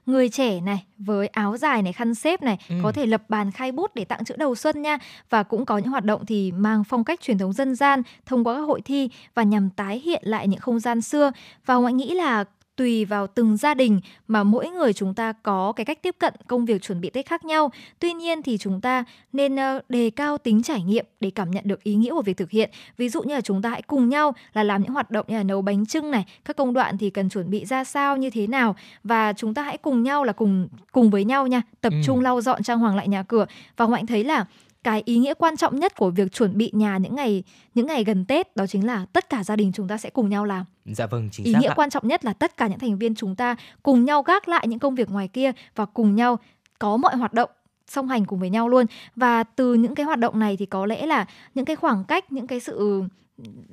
người 0.06 0.28
trẻ 0.28 0.60
này 0.60 0.84
với 0.98 1.26
áo 1.26 1.56
dài 1.56 1.82
này, 1.82 1.92
khăn 1.92 2.14
xếp 2.14 2.42
này, 2.42 2.58
Ừ. 2.68 2.74
có 2.82 2.92
thể 2.92 3.06
lập 3.06 3.22
bàn 3.28 3.50
khai 3.50 3.72
bút 3.72 3.94
để 3.94 4.04
tặng 4.04 4.24
chữ 4.24 4.34
đầu 4.38 4.54
xuân 4.54 4.82
nha. 4.82 4.98
Và 5.30 5.42
cũng 5.42 5.66
có 5.66 5.78
những 5.78 5.88
hoạt 5.90 6.04
động 6.04 6.26
thì 6.26 6.52
mang 6.52 6.84
phong 6.84 7.04
cách 7.04 7.20
truyền 7.20 7.38
thống 7.38 7.52
dân 7.52 7.74
gian 7.74 8.02
thông 8.26 8.44
qua 8.44 8.54
các 8.54 8.60
hội 8.60 8.80
thi 8.84 9.08
và 9.34 9.42
nhằm 9.42 9.70
tái 9.70 10.02
hiện 10.04 10.22
lại 10.24 10.48
những 10.48 10.60
không 10.60 10.80
gian 10.80 11.00
xưa. 11.00 11.32
Và 11.66 11.74
Hạnh 11.74 11.96
nghĩ 11.96 12.14
là 12.14 12.44
tùy 12.76 13.04
vào 13.04 13.26
từng 13.26 13.56
gia 13.56 13.74
đình 13.74 14.00
mà 14.28 14.42
mỗi 14.44 14.68
người 14.68 14.92
chúng 14.92 15.14
ta 15.14 15.32
có 15.32 15.72
cái 15.72 15.84
cách 15.84 16.02
tiếp 16.02 16.16
cận 16.18 16.34
công 16.46 16.64
việc 16.64 16.82
chuẩn 16.82 17.00
bị 17.00 17.10
Tết 17.10 17.26
khác 17.26 17.44
nhau. 17.44 17.70
Tuy 17.98 18.12
nhiên 18.12 18.42
thì 18.42 18.58
chúng 18.58 18.80
ta 18.80 19.04
nên 19.32 19.56
ờ, 19.56 19.80
đề 19.88 20.10
cao 20.10 20.38
tính 20.38 20.62
trải 20.62 20.82
nghiệm 20.82 21.06
để 21.20 21.30
cảm 21.30 21.50
nhận 21.50 21.64
được 21.66 21.82
ý 21.82 21.94
nghĩa 21.94 22.10
của 22.10 22.22
việc 22.22 22.36
thực 22.36 22.50
hiện. 22.50 22.70
Ví 22.96 23.08
dụ 23.08 23.22
như 23.22 23.34
là 23.34 23.40
chúng 23.40 23.62
ta 23.62 23.70
hãy 23.70 23.82
cùng 23.82 24.08
nhau 24.08 24.34
là 24.52 24.62
làm 24.62 24.82
những 24.82 24.92
hoạt 24.92 25.10
động 25.10 25.26
như 25.28 25.36
là 25.36 25.42
nấu 25.42 25.62
bánh 25.62 25.86
trưng 25.86 26.10
này, 26.10 26.24
các 26.44 26.56
công 26.56 26.74
đoạn 26.74 26.98
thì 26.98 27.10
cần 27.10 27.28
chuẩn 27.28 27.50
bị 27.50 27.64
ra 27.64 27.84
sao 27.84 28.16
như 28.16 28.30
thế 28.30 28.46
nào 28.46 28.76
và 29.04 29.32
chúng 29.32 29.54
ta 29.54 29.62
hãy 29.62 29.78
cùng 29.78 30.02
nhau 30.02 30.24
là 30.24 30.32
cùng 30.32 30.68
cùng 30.92 31.10
với 31.10 31.24
nhau 31.24 31.46
nha, 31.46 31.62
tập 31.80 31.92
Ừ. 31.92 32.00
trung 32.06 32.20
lau 32.20 32.40
dọn 32.40 32.62
trang 32.62 32.78
hoàng 32.78 32.96
lại 32.96 33.08
nhà 33.08 33.22
cửa. 33.22 33.46
Và 33.76 33.86
Hạnh 33.86 34.06
thấy 34.06 34.24
là 34.24 34.46
cái 34.84 35.02
ý 35.04 35.18
nghĩa 35.18 35.34
quan 35.34 35.56
trọng 35.56 35.80
nhất 35.80 35.96
của 35.96 36.10
việc 36.10 36.32
chuẩn 36.32 36.56
bị 36.58 36.70
nhà 36.74 36.96
những 36.98 37.14
ngày 37.14 37.42
những 37.74 37.86
ngày 37.86 38.04
gần 38.04 38.24
Tết 38.24 38.56
đó 38.56 38.66
chính 38.66 38.86
là 38.86 39.06
tất 39.12 39.28
cả 39.30 39.44
gia 39.44 39.56
đình 39.56 39.72
chúng 39.74 39.88
ta 39.88 39.96
sẽ 39.98 40.10
cùng 40.10 40.28
nhau 40.30 40.44
làm 40.44 40.64
dạ 40.84 41.06
vâng 41.06 41.28
chính 41.32 41.46
ý 41.46 41.52
xác 41.52 41.58
nghĩa 41.60 41.68
ạ 41.68 41.74
quan 41.76 41.90
trọng 41.90 42.08
nhất 42.08 42.24
là 42.24 42.32
tất 42.32 42.56
cả 42.56 42.66
những 42.66 42.78
thành 42.78 42.98
viên 42.98 43.14
chúng 43.14 43.36
ta 43.36 43.56
cùng 43.82 44.04
nhau 44.04 44.22
gác 44.22 44.48
lại 44.48 44.66
những 44.68 44.78
công 44.78 44.94
việc 44.94 45.10
ngoài 45.10 45.28
kia 45.28 45.52
và 45.74 45.84
cùng 45.84 46.14
nhau 46.14 46.38
có 46.78 46.96
mọi 46.96 47.16
hoạt 47.16 47.32
động 47.32 47.50
song 47.86 48.08
hành 48.08 48.24
cùng 48.24 48.38
với 48.40 48.50
nhau 48.50 48.68
luôn 48.68 48.86
và 49.16 49.42
từ 49.44 49.74
những 49.74 49.94
cái 49.94 50.06
hoạt 50.06 50.18
động 50.18 50.38
này 50.38 50.56
thì 50.56 50.66
có 50.66 50.86
lẽ 50.86 51.06
là 51.06 51.26
những 51.54 51.64
cái 51.64 51.76
khoảng 51.76 52.04
cách 52.04 52.32
những 52.32 52.46
cái 52.46 52.60
sự 52.60 53.02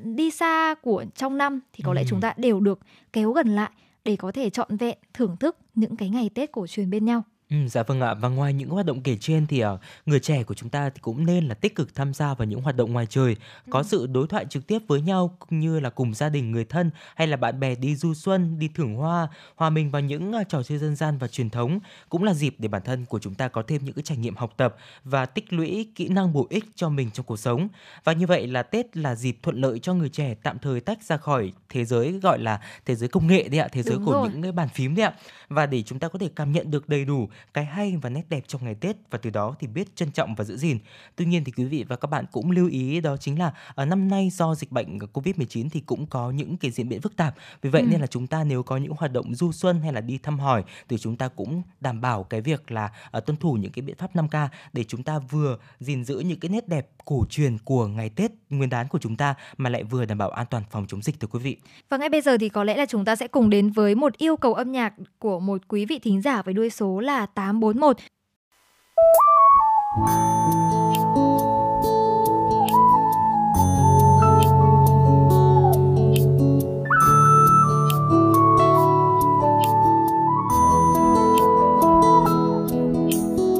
đi 0.03 0.31
xa 0.31 0.75
của 0.81 1.05
trong 1.15 1.37
năm 1.37 1.59
thì 1.73 1.83
có 1.85 1.93
lẽ 1.93 2.01
Ừ. 2.01 2.05
chúng 2.09 2.21
ta 2.21 2.33
đều 2.37 2.59
được 2.59 2.79
kéo 3.13 3.31
gần 3.31 3.55
lại 3.55 3.71
để 4.05 4.15
có 4.15 4.31
thể 4.31 4.49
trọn 4.49 4.77
vẹn 4.77 4.97
thưởng 5.13 5.37
thức 5.39 5.57
những 5.75 5.95
cái 5.95 6.09
ngày 6.09 6.29
Tết 6.35 6.51
cổ 6.51 6.67
truyền 6.67 6.89
bên 6.89 7.05
nhau. 7.05 7.23
Ừ, 7.51 7.57
dạ 7.67 7.83
vâng 7.83 8.01
ạ 8.01 8.13
và 8.13 8.29
ngoài 8.29 8.53
những 8.53 8.69
hoạt 8.69 8.85
động 8.85 9.01
kể 9.01 9.17
trên 9.19 9.47
thì 9.47 9.59
ờ, 9.59 9.77
người 10.05 10.19
trẻ 10.19 10.43
của 10.43 10.53
chúng 10.53 10.69
ta 10.69 10.89
thì 10.89 10.99
cũng 11.01 11.25
nên 11.25 11.47
là 11.47 11.53
tích 11.55 11.75
cực 11.75 11.95
tham 11.95 12.13
gia 12.13 12.33
vào 12.33 12.45
những 12.45 12.61
hoạt 12.61 12.75
động 12.75 12.93
ngoài 12.93 13.05
trời 13.09 13.35
có 13.69 13.79
Ừ. 13.79 13.83
sự 13.87 14.07
đối 14.07 14.27
thoại 14.27 14.45
trực 14.49 14.67
tiếp 14.67 14.79
với 14.87 15.01
nhau 15.01 15.35
cũng 15.39 15.59
như 15.59 15.79
là 15.79 15.89
cùng 15.89 16.13
gia 16.13 16.29
đình 16.29 16.51
người 16.51 16.65
thân 16.65 16.89
hay 17.15 17.27
là 17.27 17.37
bạn 17.37 17.59
bè 17.59 17.75
đi 17.75 17.95
du 17.95 18.13
xuân 18.13 18.59
đi 18.59 18.67
thưởng 18.75 18.95
hoa 18.95 19.27
hòa 19.55 19.69
mình 19.69 19.91
vào 19.91 20.01
những 20.01 20.31
ờ, 20.31 20.43
trò 20.49 20.63
chơi 20.63 20.77
dân 20.77 20.95
gian 20.95 21.17
và 21.17 21.27
truyền 21.27 21.49
thống 21.49 21.79
cũng 22.09 22.23
là 22.23 22.33
dịp 22.33 22.55
để 22.57 22.67
bản 22.67 22.81
thân 22.85 23.05
của 23.05 23.19
chúng 23.19 23.35
ta 23.35 23.47
có 23.47 23.63
thêm 23.67 23.81
những 23.85 23.93
cái 23.95 24.03
trải 24.03 24.17
nghiệm 24.17 24.35
học 24.35 24.53
tập 24.57 24.75
và 25.03 25.25
tích 25.25 25.53
lũy 25.53 25.87
kỹ 25.95 26.07
năng 26.09 26.33
bổ 26.33 26.47
ích 26.49 26.65
cho 26.75 26.89
mình 26.89 27.09
trong 27.13 27.25
cuộc 27.25 27.37
sống 27.37 27.67
và 28.03 28.13
như 28.13 28.27
vậy 28.27 28.47
là 28.47 28.63
Tết 28.63 28.97
là 28.97 29.15
dịp 29.15 29.37
thuận 29.43 29.61
lợi 29.61 29.79
cho 29.79 29.93
người 29.93 30.09
trẻ 30.09 30.35
tạm 30.43 30.59
thời 30.59 30.79
tách 30.79 31.03
ra 31.03 31.17
khỏi 31.17 31.51
thế 31.69 31.85
giới 31.85 32.11
gọi 32.11 32.39
là 32.39 32.59
thế 32.85 32.95
giới 32.95 33.09
công 33.09 33.27
nghệ 33.27 33.47
đấy 33.49 33.59
ạ 33.59 33.67
thế 33.71 33.83
giới 33.83 33.95
Đúng 33.95 34.05
của 34.05 34.11
rồi. 34.13 34.29
những 34.33 34.41
cái 34.41 34.51
bàn 34.51 34.69
phím 34.69 34.95
đấy 34.95 35.05
ạ 35.05 35.13
và 35.49 35.65
để 35.65 35.81
chúng 35.83 35.99
ta 35.99 36.07
có 36.07 36.19
thể 36.19 36.29
cảm 36.35 36.51
nhận 36.51 36.71
được 36.71 36.89
đầy 36.89 37.05
đủ 37.05 37.29
cái 37.53 37.65
hay 37.65 37.97
và 38.01 38.09
nét 38.09 38.23
đẹp 38.29 38.43
trong 38.47 38.65
ngày 38.65 38.75
Tết 38.75 38.95
và 39.09 39.17
từ 39.17 39.29
đó 39.29 39.55
thì 39.59 39.67
biết 39.67 39.95
trân 39.95 40.11
trọng 40.11 40.35
và 40.35 40.43
giữ 40.43 40.57
gìn. 40.57 40.77
Tuy 41.15 41.25
nhiên 41.25 41.43
thì 41.43 41.51
quý 41.51 41.63
vị 41.63 41.85
và 41.89 41.95
các 41.95 42.07
bạn 42.07 42.25
cũng 42.31 42.51
lưu 42.51 42.67
ý 42.67 43.01
đó 43.01 43.17
chính 43.17 43.39
là 43.39 43.53
ở 43.75 43.85
năm 43.85 44.07
nay 44.09 44.29
do 44.29 44.55
dịch 44.55 44.71
bệnh 44.71 44.97
Covid-19 44.97 45.69
thì 45.71 45.79
cũng 45.79 46.05
có 46.05 46.31
những 46.31 46.57
cái 46.57 46.71
diễn 46.71 46.89
biến 46.89 47.01
phức 47.01 47.15
tạp. 47.15 47.35
Vì 47.61 47.69
vậy 47.69 47.81
Ừ. 47.81 47.87
nên 47.91 48.01
là 48.01 48.07
chúng 48.07 48.27
ta 48.27 48.43
nếu 48.43 48.63
có 48.63 48.77
những 48.77 48.91
hoạt 48.97 49.11
động 49.11 49.35
du 49.35 49.51
xuân 49.51 49.81
hay 49.81 49.93
là 49.93 50.01
đi 50.01 50.17
thăm 50.17 50.39
hỏi 50.39 50.63
thì 50.89 50.97
chúng 50.97 51.15
ta 51.15 51.27
cũng 51.27 51.61
đảm 51.79 52.01
bảo 52.01 52.23
cái 52.23 52.41
việc 52.41 52.71
là 52.71 52.89
ờ, 53.11 53.19
tuân 53.19 53.37
thủ 53.37 53.53
những 53.53 53.71
cái 53.71 53.81
biện 53.81 53.95
pháp 53.97 54.15
5K 54.15 54.47
để 54.73 54.83
chúng 54.83 55.03
ta 55.03 55.19
vừa 55.19 55.57
gìn 55.79 56.03
giữ 56.05 56.19
những 56.19 56.39
cái 56.39 56.49
nét 56.49 56.67
đẹp 56.67 56.87
cổ 57.05 57.25
truyền 57.29 57.57
của 57.57 57.87
ngày 57.87 58.09
Tết 58.09 58.31
Nguyên 58.49 58.69
đán 58.69 58.87
của 58.87 58.99
chúng 58.99 59.15
ta 59.15 59.35
mà 59.57 59.69
lại 59.69 59.83
vừa 59.83 60.05
đảm 60.05 60.17
bảo 60.17 60.29
an 60.29 60.45
toàn 60.49 60.63
phòng 60.71 60.85
chống 60.87 61.01
dịch 61.01 61.19
thưa 61.19 61.27
quý 61.27 61.39
vị. 61.39 61.57
Và 61.89 61.97
ngay 61.97 62.09
bây 62.09 62.21
giờ 62.21 62.37
thì 62.37 62.49
có 62.49 62.63
lẽ 62.63 62.77
là 62.77 62.85
chúng 62.85 63.05
ta 63.05 63.15
sẽ 63.15 63.27
cùng 63.27 63.49
đến 63.49 63.69
với 63.71 63.95
một 63.95 64.17
yêu 64.17 64.37
cầu 64.37 64.53
âm 64.53 64.71
nhạc 64.71 64.93
của 65.19 65.39
một 65.39 65.61
quý 65.67 65.85
vị 65.85 65.99
thính 65.99 66.21
giả 66.21 66.41
với 66.41 66.53
đuôi 66.53 66.69
số 66.69 66.99
là 66.99 67.25
841. 67.35 67.97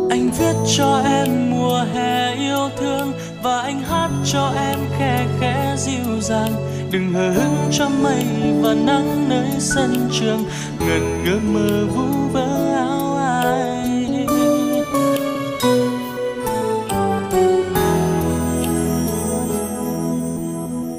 anh 0.09 0.29
viết 0.39 0.53
cho 0.77 1.01
em 1.05 1.51
mùa 1.51 1.85
hè 1.93 2.35
yêu 2.35 2.69
thương 2.77 3.11
và 3.43 3.61
anh 3.61 3.79
hát 3.79 4.09
cho 4.25 4.53
em 4.55 4.79
khe 4.97 5.25
khẽ 5.39 5.75
dịu 5.77 6.19
dàng 6.21 6.51
đừng 6.91 7.13
hờ 7.13 7.31
hững 7.31 7.69
cho 7.71 7.89
mây 7.89 8.25
và 8.61 8.73
nắng 8.73 9.29
nơi 9.29 9.49
sân 9.59 10.09
trường, 10.11 10.43
ngần 10.79 11.23
ngơ 11.23 11.39
mơ 11.53 11.85
vu 11.95 12.27
vơ 12.33 12.73
áo 12.75 13.00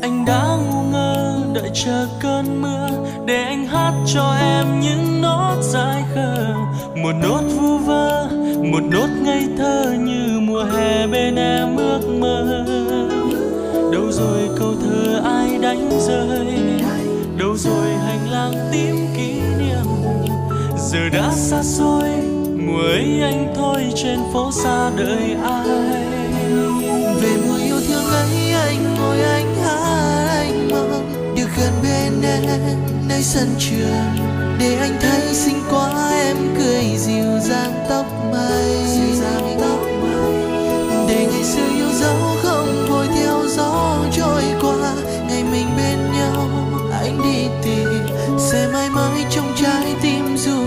anh 0.03 0.25
đã 0.27 0.57
ngu 0.57 0.83
ngơ 0.83 1.45
đợi 1.55 1.71
chờ 1.75 2.07
cơn 2.21 2.63
mưa 2.63 2.89
để 3.27 3.43
anh 3.43 3.67
hát 3.67 3.93
cho 4.15 4.35
em 4.41 4.81
những 4.81 5.23
nốt 5.23 5.57
dài 5.63 6.03
khờ. 6.15 6.55
Một 6.97 7.13
nốt 7.23 7.43
vu 7.57 7.79
vơ, 7.79 8.29
một 8.73 8.83
nốt 8.91 9.09
ngây 9.23 9.49
thơ 9.59 9.95
như 9.99 10.41
mùa 10.41 10.65
hè 10.65 11.07
bên 11.07 11.37
em 11.37 11.77
ước 11.77 12.01
mơ. 12.21 12.65
Đâu 13.93 14.13
rồi 14.13 14.49
câu 14.59 14.75
thơ 14.83 15.21
ai 15.25 15.59
đánh 15.59 15.91
rơi? 16.07 16.47
Đâu 17.39 17.57
rồi 17.57 17.91
hành 18.07 18.31
lang 18.31 18.53
tím 18.73 18.97
kỷ 19.17 19.33
niệm? 19.59 19.87
Giờ 20.77 21.09
đã 21.13 21.31
xa 21.35 21.63
xôi 21.63 22.11
ấy 22.69 23.21
anh 23.23 23.55
thôi 23.57 23.93
trên 23.97 24.19
phố 24.33 24.53
xa 24.53 24.91
đợi 24.97 25.37
ai? 25.45 25.67
Về 27.21 27.37
mùa 27.47 27.57
yêu 27.57 27.81
thương 27.89 28.05
ấy 28.05 28.53
anh 28.53 28.95
ngồi 28.99 29.23
anh 29.23 29.55
hát 29.63 30.27
anh 30.29 30.69
mong 30.71 31.35
được 31.37 31.49
gần 31.57 31.73
bên 31.83 32.23
em 32.23 32.79
nơi 33.09 33.23
sân 33.23 33.49
trường. 33.59 34.29
Để 34.59 34.77
anh 34.81 34.97
thấy 35.01 35.35
xinh 35.35 35.63
quá 35.71 36.11
em 36.25 36.37
cười 36.59 36.85
dịu 36.97 37.39
dàng 37.41 37.87
tóc 37.89 38.07
mây 38.33 38.93
để 41.09 41.29
ngày 41.33 41.45
xưa 41.45 41.69
yêu 41.77 41.89
dấu 42.01 42.17
không 42.43 42.87
vội 42.89 43.07
theo 43.15 43.43
gió 43.49 43.97
trôi 44.13 44.43
qua. 44.61 44.93
Ngày 45.29 45.45
mình 45.53 45.67
bên 45.77 45.99
nhau 46.13 46.49
anh 46.93 47.23
đi 47.23 47.49
tìm. 47.63 47.89
Sẽ 48.39 48.69
mãi 48.73 48.89
mãi 48.91 49.25
trong 49.31 49.53
trái 49.63 49.95
tim 50.03 50.37
dù 50.37 50.63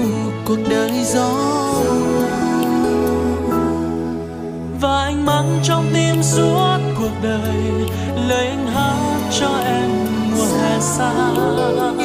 cuộc 0.45 0.59
đời 0.69 0.91
gió 1.13 1.44
và 5.45 5.59
trong 5.63 5.85
tim 5.93 6.23
suốt 6.23 6.77
cuộc 6.99 7.11
đời 7.23 7.89
lời 8.27 8.47
anh 8.47 8.67
hát 8.67 9.29
cho 9.39 9.59
em 9.65 9.89
mùa 10.35 10.45
hè 10.45 10.79
xa. 10.79 12.04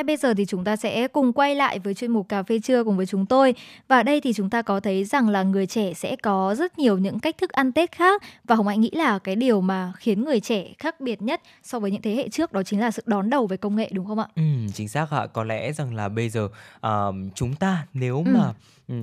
ngay 0.00 0.04
bây 0.04 0.16
giờ 0.16 0.34
thì 0.34 0.44
chúng 0.44 0.64
ta 0.64 0.76
sẽ 0.76 1.08
cùng 1.08 1.32
quay 1.32 1.54
lại 1.54 1.78
với 1.78 1.94
chuyên 1.94 2.10
mục 2.10 2.28
cà 2.28 2.42
phê 2.42 2.58
trưa 2.60 2.84
cùng 2.84 2.96
với 2.96 3.06
chúng 3.06 3.26
tôi. 3.26 3.54
Và 3.88 3.96
ở 3.96 4.02
đây 4.02 4.20
thì 4.20 4.32
chúng 4.32 4.50
ta 4.50 4.62
có 4.62 4.80
thấy 4.80 5.04
rằng 5.04 5.28
là 5.28 5.42
người 5.42 5.66
trẻ 5.66 5.94
sẽ 5.94 6.16
có 6.16 6.54
rất 6.58 6.78
nhiều 6.78 6.98
những 6.98 7.20
cách 7.20 7.38
thức 7.38 7.50
ăn 7.52 7.72
Tết 7.72 7.92
khác 7.92 8.22
và 8.44 8.54
Hồng 8.56 8.68
Anh 8.68 8.80
nghĩ 8.80 8.90
là 8.92 9.18
cái 9.18 9.36
điều 9.36 9.60
mà 9.60 9.92
khiến 9.98 10.24
người 10.24 10.40
trẻ 10.40 10.64
khác 10.78 11.00
biệt 11.00 11.22
nhất 11.22 11.40
so 11.62 11.78
với 11.78 11.90
những 11.90 12.02
thế 12.02 12.14
hệ 12.14 12.28
trước 12.28 12.52
đó 12.52 12.62
chính 12.62 12.80
là 12.80 12.90
sự 12.90 13.02
đón 13.06 13.30
đầu 13.30 13.46
với 13.46 13.58
công 13.58 13.76
nghệ 13.76 13.90
đúng 13.92 14.06
không 14.06 14.18
ạ? 14.18 14.26
Ừ, 14.36 14.42
chính 14.74 14.88
xác 14.88 15.10
ạ. 15.10 15.26
Có 15.26 15.44
lẽ 15.44 15.72
rằng 15.72 15.94
là 15.94 16.08
bây 16.08 16.28
giờ 16.28 16.48
ờ, 16.80 17.12
chúng 17.34 17.54
ta 17.54 17.86
nếu 17.94 18.16
Ừ. 18.26 18.30
mà 18.34 18.44
ừ, 18.44 18.52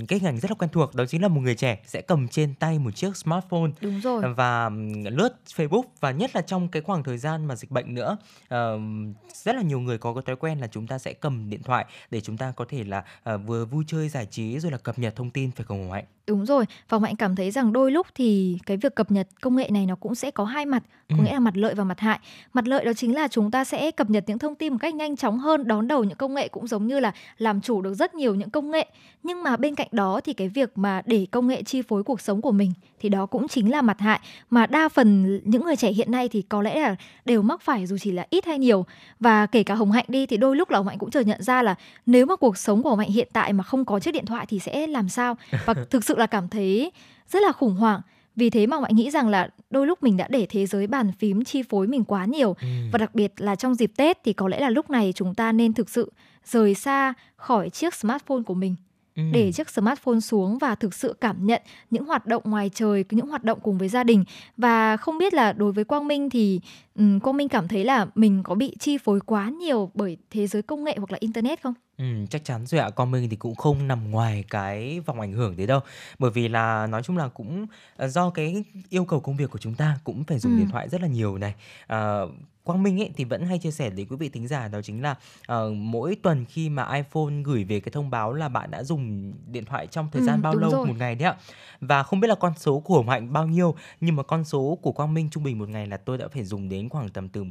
cái 0.08 0.20
ngành 0.20 0.40
rất 0.40 0.52
là 0.52 0.56
quen 0.56 0.70
thuộc 0.74 0.96
đó 0.96 1.06
chính 1.06 1.22
là 1.22 1.28
một 1.28 1.42
người 1.42 1.56
trẻ 1.56 1.80
sẽ 1.86 2.02
cầm 2.02 2.28
trên 2.28 2.54
tay 2.54 2.80
một 2.80 2.92
chiếc 2.96 3.18
smartphone 3.18 3.72
Đúng 3.82 4.00
rồi. 4.02 4.34
và 4.34 4.70
lướt 5.12 5.30
Facebook 5.56 5.84
và 6.00 6.12
nhất 6.12 6.32
là 6.36 6.42
trong 6.42 6.68
cái 6.68 6.82
khoảng 6.82 7.04
thời 7.04 7.18
gian 7.18 7.46
mà 7.46 7.56
dịch 7.56 7.72
bệnh 7.72 7.94
nữa 7.94 8.18
ờm, 8.48 9.14
rất 9.34 9.56
là 9.56 9.62
nhiều 9.62 9.80
người 9.80 9.98
có 9.98 10.14
cái 10.14 10.24
thói 10.26 10.36
quen 10.36 10.60
là 10.60 10.68
chúng 10.68 10.88
ta 10.88 10.98
sẽ 10.98 11.14
cầm 11.14 11.50
điện 11.50 11.64
thoại 11.64 11.86
để 12.12 12.22
chúng 12.22 12.38
ta 12.38 12.54
có 12.56 12.66
thể 12.70 12.84
là 12.84 13.04
uh, 13.34 13.42
vừa 13.46 13.66
vui 13.66 13.84
chơi 13.88 14.10
giải 14.10 14.26
trí 14.26 14.60
rồi 14.60 14.72
là 14.72 14.78
cập 14.78 15.00
nhật 15.00 15.16
thông 15.16 15.30
tin 15.30 15.52
phải 15.52 15.66
không 15.66 15.92
Hạnh? 15.92 16.06
Đúng 16.28 16.46
rồi, 16.46 16.66
và 16.90 17.00
Mạnh 17.00 17.16
cảm 17.16 17.36
thấy 17.36 17.52
rằng 17.52 17.74
đôi 17.74 17.92
lúc 17.92 18.08
thì 18.16 18.58
cái 18.66 18.78
việc 18.78 18.96
cập 18.96 19.12
nhật 19.12 19.28
công 19.42 19.56
nghệ 19.56 19.70
này 19.72 19.86
nó 19.86 19.96
cũng 19.96 20.16
sẽ 20.16 20.32
có 20.32 20.44
hai 20.46 20.66
mặt, 20.66 20.84
có 21.10 21.16
Ừ. 21.20 21.24
nghĩa 21.24 21.34
là 21.34 21.40
mặt 21.40 21.58
lợi 21.58 21.76
và 21.76 21.84
mặt 21.84 22.00
hại. 22.00 22.20
Mặt 22.54 22.68
lợi 22.68 22.86
đó 22.86 22.94
chính 22.94 23.16
là 23.16 23.28
chúng 23.28 23.52
ta 23.52 23.64
sẽ 23.66 23.92
cập 23.92 24.10
nhật 24.10 24.24
những 24.28 24.40
thông 24.40 24.56
tin 24.56 24.74
một 24.74 24.80
cách 24.82 24.96
nhanh 24.96 25.16
chóng 25.16 25.40
hơn, 25.40 25.68
đón 25.68 25.88
đầu 25.88 26.04
những 26.04 26.18
công 26.18 26.34
nghệ 26.34 26.48
cũng 26.48 26.68
giống 26.68 26.88
như 26.88 27.00
là 27.00 27.12
làm 27.38 27.62
chủ 27.62 27.82
được 27.82 27.94
rất 27.94 28.14
nhiều 28.16 28.36
những 28.36 28.50
công 28.50 28.72
nghệ. 28.72 28.88
Nhưng 29.24 29.44
mà 29.44 29.58
bên 29.58 29.76
cạnh 29.76 29.88
đó 29.92 30.22
thì 30.24 30.34
cái 30.34 30.50
việc 30.50 30.78
mà 30.78 31.02
để 31.06 31.28
công 31.32 31.48
nghệ 31.48 31.64
chi 31.64 31.82
phối 31.82 32.04
cuộc 32.04 32.22
sống 32.22 32.42
của 32.42 32.52
mình 32.52 32.74
thì 33.00 33.10
đó 33.10 33.26
cũng 33.26 33.48
chính 33.48 33.72
là 33.72 33.82
mặt 33.82 34.00
hại 34.00 34.20
mà 34.50 34.66
đa 34.66 34.90
phần 34.90 35.40
những 35.44 35.64
người 35.64 35.76
trẻ 35.76 35.92
hiện 35.92 36.12
nay 36.12 36.30
thì 36.30 36.42
có 36.42 36.62
lẽ 36.62 36.80
là 36.82 36.96
đều 37.26 37.42
mắc 37.42 37.62
phải 37.62 37.86
dù 37.86 37.98
chỉ 37.98 38.12
là 38.12 38.26
ít 38.30 38.46
hay 38.46 38.60
nhiều. 38.60 38.86
Và 39.20 39.46
kể 39.46 39.64
cả 39.64 39.76
Hồng 39.76 39.92
Hạnh 39.92 40.06
đi 40.08 40.26
thì 40.26 40.38
đôi 40.38 40.56
lúc 40.56 40.70
là 40.70 40.78
Hồng 40.78 40.88
Hạnh 40.88 40.98
cũng 40.98 41.12
chợt 41.12 41.22
nhận 41.28 41.44
ra 41.44 41.62
là 41.64 41.76
nếu 42.06 42.26
mà 42.26 42.36
cuộc 42.36 42.58
sống 42.58 42.84
của 42.84 42.90
Hồng 42.90 43.00
Hạnh 43.00 43.12
hiện 43.12 43.28
tại 43.34 43.54
mà 43.54 43.64
không 43.64 43.86
có 43.86 44.00
chiếc 44.00 44.12
điện 44.12 44.26
thoại 44.26 44.46
thì 44.50 44.60
sẽ 44.60 44.88
làm 44.88 45.10
sao? 45.10 45.38
Và 45.66 45.74
thực 45.90 46.04
sự 46.04 46.17
là 46.18 46.26
cảm 46.28 46.48
thấy 46.48 46.92
rất 47.30 47.42
là 47.44 47.52
khủng 47.52 47.76
hoảng. 47.76 48.02
Vì 48.36 48.50
thế 48.50 48.68
mà 48.68 48.78
Hạnh 48.82 48.96
nghĩ 48.96 49.12
rằng 49.12 49.28
là 49.28 49.50
đôi 49.70 49.88
lúc 49.88 50.04
mình 50.04 50.18
đã 50.18 50.28
để 50.30 50.46
thế 50.50 50.66
giới 50.66 50.88
bàn 50.88 51.12
phím 51.20 51.44
chi 51.44 51.64
phối 51.70 51.88
mình 51.88 52.04
quá 52.04 52.26
nhiều 52.26 52.56
Ừ. 52.62 52.68
và 52.92 52.98
đặc 52.98 53.16
biệt 53.16 53.34
là 53.38 53.56
trong 53.56 53.76
dịp 53.76 53.92
Tết 53.98 54.18
thì 54.24 54.34
có 54.34 54.48
lẽ 54.48 54.60
là 54.60 54.70
lúc 54.70 54.90
này 54.90 55.12
chúng 55.16 55.36
ta 55.36 55.52
nên 55.52 55.74
thực 55.74 55.90
sự 55.90 56.12
rời 56.46 56.74
xa 56.76 57.14
khỏi 57.36 57.70
chiếc 57.70 57.94
smartphone 57.96 58.44
của 58.46 58.54
mình 58.54 58.76
Ừ. 59.18 59.24
để 59.32 59.52
chiếc 59.52 59.70
smartphone 59.70 60.20
xuống 60.20 60.58
và 60.58 60.76
thực 60.76 60.94
sự 60.94 61.16
cảm 61.22 61.46
nhận 61.46 61.62
những 61.90 62.06
hoạt 62.06 62.26
động 62.26 62.44
ngoài 62.46 62.70
trời, 62.74 63.06
những 63.12 63.28
hoạt 63.28 63.44
động 63.44 63.60
cùng 63.64 63.78
với 63.78 63.90
gia 63.90 64.04
đình. 64.04 64.24
Và 64.58 64.98
không 64.98 65.18
biết 65.18 65.34
là 65.34 65.54
đối 65.54 65.72
với 65.72 65.84
Quang 65.84 66.08
Minh 66.08 66.30
thì 66.30 66.60
ừm, 66.96 67.20
Quang 67.20 67.38
Minh 67.38 67.50
cảm 67.50 67.68
thấy 67.68 67.84
là 67.84 68.08
mình 68.16 68.44
có 68.44 68.56
bị 68.56 68.76
chi 68.80 68.98
phối 68.98 69.20
quá 69.20 69.50
nhiều 69.50 69.92
bởi 69.94 70.18
thế 70.32 70.48
giới 70.48 70.62
công 70.62 70.84
nghệ 70.84 70.96
hoặc 70.98 71.12
là 71.12 71.18
internet 71.22 71.62
không? 71.64 71.74
Ừ, 71.98 72.06
chắc 72.30 72.46
chắn 72.46 72.66
rồi 72.66 72.82
ạ. 72.82 72.90
Con 72.90 73.12
mình 73.12 73.30
thì 73.30 73.36
cũng 73.36 73.56
không 73.56 73.88
nằm 73.88 74.12
ngoài 74.12 74.44
cái 74.50 75.00
vòng 75.00 75.20
ảnh 75.22 75.34
hưởng 75.34 75.58
đấy 75.58 75.68
đâu. 75.68 75.80
Bởi 76.20 76.32
vì 76.32 76.48
là 76.48 76.88
nói 76.88 77.04
chung 77.04 77.18
là 77.18 77.28
cũng 77.28 77.68
ờ, 77.96 78.08
do 78.08 78.30
cái 78.30 78.64
yêu 78.90 79.06
cầu 79.06 79.20
công 79.20 79.38
việc 79.38 79.50
của 79.52 79.60
chúng 79.60 79.76
ta 79.76 80.00
cũng 80.04 80.24
phải 80.24 80.40
dùng 80.40 80.54
Ừ. 80.54 80.58
điện 80.58 80.68
thoại 80.70 80.90
rất 80.90 81.02
là 81.02 81.08
nhiều 81.08 81.38
này. 81.38 81.54
Ờ, 81.88 82.28
Quang 82.68 82.84
Minh 82.84 83.02
ấy 83.02 83.10
thì 83.16 83.24
vẫn 83.24 83.46
hay 83.46 83.60
chia 83.60 83.72
sẻ 83.72 83.90
với 83.90 84.06
quý 84.10 84.16
vị 84.20 84.30
thính 84.30 84.48
giả 84.48 84.68
đó 84.68 84.82
chính 84.82 85.02
là 85.02 85.16
ờ, 85.46 85.72
mỗi 85.72 86.16
tuần 86.16 86.46
khi 86.46 86.70
mà 86.70 86.96
iPhone 86.96 87.34
gửi 87.44 87.64
về 87.64 87.80
cái 87.80 87.92
thông 87.92 88.10
báo 88.10 88.34
là 88.34 88.50
bạn 88.50 88.72
đã 88.72 88.84
dùng 88.84 89.34
điện 89.52 89.66
thoại 89.66 89.88
trong 89.88 90.08
thời 90.12 90.22
Ừ, 90.22 90.26
gian 90.26 90.42
bao 90.42 90.54
đúng 90.54 90.62
lâu 90.62 90.72
rồi. 90.72 90.88
một 90.88 90.94
ngày 90.98 91.16
đấy 91.16 91.30
ạ. 91.30 91.36
Và 91.82 92.04
không 92.04 92.20
biết 92.20 92.28
là 92.28 92.36
con 92.36 92.54
số 92.58 92.80
của 92.80 93.04
Mạnh 93.04 93.34
bao 93.34 93.48
nhiêu 93.48 93.76
nhưng 94.02 94.16
mà 94.16 94.24
con 94.24 94.44
số 94.44 94.78
của 94.82 94.92
Quang 94.92 95.14
Minh 95.14 95.30
trung 95.32 95.44
bình 95.44 95.60
một 95.60 95.70
ngày 95.70 95.88
là 95.88 95.98
tôi 95.98 96.18
đã 96.18 96.28
phải 96.28 96.44
dùng 96.44 96.70
đến 96.70 96.90
khoảng 96.90 97.10
tầm 97.10 97.30
từ 97.30 97.46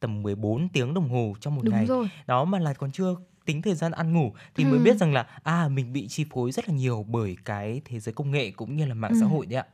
tầm 0.00 0.22
14 0.22 0.68
tiếng 0.68 0.94
đồng 0.94 1.08
hồ 1.08 1.34
trong 1.40 1.54
một 1.54 1.62
Đúng 1.64 1.74
ngày 1.74 1.86
rồi. 1.86 2.08
đó 2.26 2.44
mà 2.44 2.58
là 2.58 2.72
còn 2.72 2.90
chưa 2.90 3.14
tính 3.44 3.62
thời 3.62 3.74
gian 3.74 3.92
ăn 3.92 4.12
ngủ 4.14 4.32
thì 4.54 4.64
mới 4.64 4.78
Ừ. 4.78 4.82
biết 4.82 4.96
rằng 4.96 5.12
là 5.12 5.26
à 5.42 5.68
mình 5.68 5.92
bị 5.92 6.08
chi 6.08 6.24
phối 6.30 6.52
rất 6.52 6.68
là 6.68 6.74
nhiều 6.74 7.04
bởi 7.08 7.36
cái 7.44 7.80
thế 7.84 8.00
giới 8.00 8.12
công 8.12 8.30
nghệ 8.30 8.50
cũng 8.50 8.76
như 8.76 8.84
là 8.84 8.94
mạng 8.94 9.14
xã 9.20 9.26
Ừ. 9.26 9.30
hội 9.30 9.46
đấy 9.46 9.58
ạ. 9.58 9.66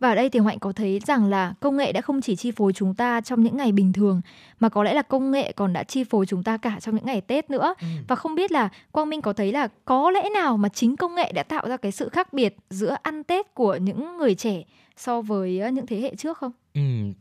Và 0.00 0.08
ở 0.08 0.14
đây 0.14 0.28
thì 0.30 0.40
Hạnh 0.46 0.58
có 0.58 0.72
thấy 0.72 1.00
rằng 1.06 1.30
là 1.30 1.54
công 1.60 1.76
nghệ 1.76 1.92
đã 1.92 2.00
không 2.00 2.20
chỉ 2.20 2.36
chi 2.36 2.50
phối 2.50 2.72
chúng 2.72 2.94
ta 2.94 3.20
trong 3.20 3.42
những 3.42 3.56
ngày 3.56 3.72
bình 3.72 3.92
thường 3.92 4.20
mà 4.60 4.68
có 4.68 4.82
lẽ 4.82 4.94
là 4.94 5.02
công 5.02 5.30
nghệ 5.30 5.52
còn 5.52 5.72
đã 5.72 5.82
chi 5.82 6.04
phối 6.04 6.26
chúng 6.26 6.42
ta 6.42 6.56
cả 6.56 6.76
trong 6.80 6.94
những 6.94 7.06
ngày 7.06 7.20
Tết 7.20 7.50
nữa. 7.50 7.74
Ừ. 7.80 7.86
Và 8.08 8.16
không 8.16 8.34
biết 8.34 8.52
là 8.52 8.68
Quang 8.92 9.08
Minh 9.08 9.22
có 9.22 9.32
thấy 9.32 9.52
là 9.52 9.68
có 9.84 10.10
lẽ 10.10 10.28
nào 10.34 10.56
mà 10.56 10.68
chính 10.68 10.96
công 10.96 11.14
nghệ 11.14 11.32
đã 11.32 11.42
tạo 11.42 11.68
ra 11.68 11.76
cái 11.76 11.92
sự 11.92 12.08
khác 12.08 12.32
biệt 12.32 12.56
giữa 12.70 12.96
ăn 13.02 13.24
Tết 13.24 13.54
của 13.54 13.76
những 13.76 14.16
người 14.16 14.34
trẻ 14.34 14.62
so 14.96 15.20
với 15.20 15.60
ờ, 15.60 15.68
những 15.68 15.86
thế 15.86 16.00
hệ 16.00 16.14
trước 16.16 16.38
không? 16.38 16.52
Ừ, 16.74 16.80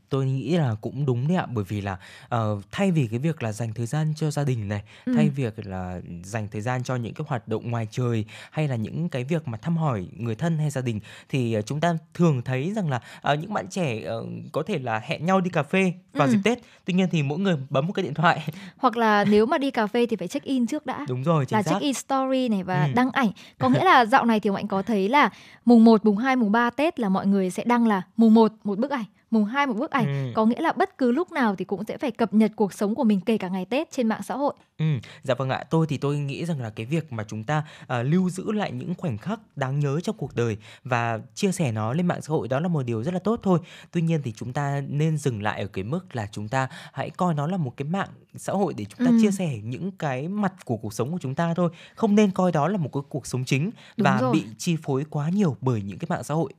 tôi 0.09 0.25
nghĩ 0.25 0.57
là 0.57 0.75
cũng 0.81 1.05
đúng 1.05 1.27
đấy 1.27 1.37
ạ. 1.37 1.45
Bởi 1.53 1.63
vì 1.67 1.81
là 1.81 1.97
ờ, 2.29 2.61
thay 2.71 2.91
vì 2.91 3.07
cái 3.07 3.19
việc 3.19 3.43
là 3.43 3.51
dành 3.51 3.73
thời 3.73 3.85
gian 3.85 4.13
cho 4.15 4.31
gia 4.31 4.43
đình 4.43 4.67
này 4.67 4.81
thay 5.15 5.29
việc 5.29 5.65
là 5.67 6.01
dành 6.23 6.47
thời 6.51 6.61
gian 6.61 6.83
cho 6.83 6.95
những 6.95 7.13
cái 7.13 7.25
hoạt 7.27 7.47
động 7.47 7.71
ngoài 7.71 7.87
trời 7.91 8.25
hay 8.51 8.67
là 8.67 8.75
những 8.75 9.09
cái 9.09 9.23
việc 9.23 9.47
mà 9.47 9.57
thăm 9.57 9.77
hỏi 9.77 10.07
người 10.17 10.35
thân 10.35 10.57
hay 10.57 10.69
gia 10.69 10.81
đình 10.81 10.99
thì 11.29 11.53
ờ, 11.53 11.61
chúng 11.61 11.79
ta 11.79 11.93
thường 12.13 12.41
thấy 12.41 12.73
rằng 12.75 12.89
là 12.89 13.01
ờ, 13.21 13.35
những 13.35 13.53
bạn 13.53 13.67
trẻ 13.69 14.01
ờ, 14.05 14.25
có 14.51 14.63
thể 14.67 14.79
là 14.79 14.99
hẹn 15.05 15.25
nhau 15.25 15.41
đi 15.41 15.49
cà 15.49 15.63
phê 15.63 15.93
vào 16.13 16.27
dịp 16.27 16.37
Tết. 16.43 16.59
Tuy 16.85 16.93
nhiên 16.93 17.07
thì 17.11 17.23
mỗi 17.23 17.39
người 17.39 17.55
bấm 17.69 17.87
một 17.87 17.93
cái 17.93 18.03
điện 18.03 18.13
thoại. 18.13 18.47
Hoặc 18.77 18.97
là 18.97 19.23
nếu 19.25 19.45
mà 19.45 19.57
đi 19.57 19.71
cà 19.71 19.87
phê 19.87 20.05
thì 20.05 20.15
phải 20.15 20.27
check 20.27 20.45
in 20.45 20.67
trước 20.67 20.85
đã. 20.85 21.05
đúng 21.09 21.23
rồi 21.23 21.45
chính 21.45 21.55
là 21.57 21.63
xác. 21.63 21.71
check 21.71 21.81
in 21.81 21.93
story 21.93 22.49
này 22.49 22.63
và 22.63 22.85
Ừ. 22.85 22.91
đăng 22.95 23.11
ảnh. 23.11 23.31
Có 23.59 23.69
nghĩa 23.69 23.83
là 23.83 24.05
dạo 24.05 24.25
này 24.25 24.39
thì 24.39 24.49
Hạnh 24.55 24.67
có 24.67 24.81
thấy 24.81 25.09
là 25.09 25.29
mùng 25.65 25.83
1, 25.85 26.05
mùng 26.05 26.17
2, 26.17 26.35
mùng 26.35 26.51
3 26.51 26.69
Tết 26.69 26.99
là 26.99 27.09
mọi 27.09 27.27
người 27.27 27.49
sẽ 27.49 27.63
đăng 27.63 27.87
là 27.87 28.01
mùng 28.17 28.33
1 28.33 28.51
một 28.63 28.77
bức 28.79 28.91
ảnh, 28.91 29.03
mùng 29.31 29.45
2 29.45 29.67
một 29.67 29.73
bức 29.73 29.91
ảnh. 29.91 30.05
Ừ. 30.05 30.31
Có 30.35 30.45
nghĩa 30.45 30.61
là 30.61 30.71
bất 30.71 30.97
cứ 30.97 31.11
lúc 31.11 31.31
nào 31.31 31.55
thì 31.55 31.65
cũng 31.65 31.83
sẽ 31.87 31.97
phải 31.97 32.11
cập 32.11 32.33
nhật 32.33 32.51
cuộc 32.55 32.73
sống 32.73 32.95
của 32.95 33.03
mình 33.03 33.21
kể 33.21 33.37
cả 33.37 33.47
ngày 33.49 33.65
Tết 33.65 33.91
trên 33.91 34.07
mạng 34.07 34.21
xã 34.23 34.35
hội. 34.35 34.53
Ừ, 34.77 34.85
dạ 35.23 35.33
vâng 35.35 35.49
ạ. 35.49 35.63
Tôi 35.69 35.87
thì 35.89 35.97
tôi 35.97 36.17
nghĩ 36.17 36.45
rằng 36.45 36.61
là 36.61 36.69
cái 36.69 36.85
việc 36.85 37.11
mà 37.13 37.23
chúng 37.27 37.43
ta 37.43 37.63
à, 37.87 38.03
lưu 38.03 38.29
giữ 38.29 38.51
lại 38.51 38.71
những 38.71 38.93
khoảnh 38.97 39.17
khắc 39.17 39.39
đáng 39.55 39.79
nhớ 39.79 39.99
trong 39.99 40.17
cuộc 40.17 40.35
đời 40.35 40.57
và 40.83 41.19
chia 41.35 41.51
sẻ 41.51 41.71
nó 41.71 41.93
lên 41.93 42.07
mạng 42.07 42.21
xã 42.21 42.31
hội 42.31 42.47
đó 42.47 42.59
là 42.59 42.67
một 42.67 42.83
điều 42.85 43.03
rất 43.03 43.13
là 43.13 43.19
tốt 43.19 43.39
thôi. 43.43 43.59
Tuy 43.91 44.01
nhiên 44.01 44.21
thì 44.23 44.31
chúng 44.35 44.53
ta 44.53 44.81
nên 44.89 45.17
dừng 45.17 45.43
lại 45.43 45.61
ở 45.61 45.67
cái 45.67 45.83
mức 45.83 46.15
là 46.15 46.27
chúng 46.31 46.47
ta 46.47 46.67
hãy 46.93 47.09
coi 47.09 47.33
nó 47.33 47.47
là 47.47 47.57
một 47.57 47.73
cái 47.77 47.87
mạng 47.87 48.09
xã 48.35 48.53
hội 48.53 48.73
để 48.73 48.85
chúng 48.85 49.05
ta 49.07 49.11
Ừ. 49.11 49.17
chia 49.21 49.31
sẻ 49.31 49.57
những 49.63 49.91
cái 49.91 50.27
mặt 50.27 50.53
của 50.65 50.77
cuộc 50.77 50.93
sống 50.93 51.11
của 51.11 51.17
chúng 51.21 51.35
ta 51.35 51.53
thôi. 51.53 51.69
Không 51.95 52.15
nên 52.15 52.31
coi 52.31 52.51
đó 52.51 52.67
là 52.67 52.77
một 52.77 52.89
cái 52.93 53.01
cuộc 53.09 53.27
sống 53.27 53.43
chính 53.45 53.63
Đúng 53.97 54.05
và 54.05 54.17
rồi. 54.21 54.33
bị 54.33 54.43
chi 54.57 54.77
phối 54.83 55.05
quá 55.09 55.29
nhiều 55.29 55.57
bởi 55.61 55.81
những 55.81 55.97
cái 55.99 56.05
mạng 56.09 56.23
xã 56.23 56.33
hội. 56.33 56.53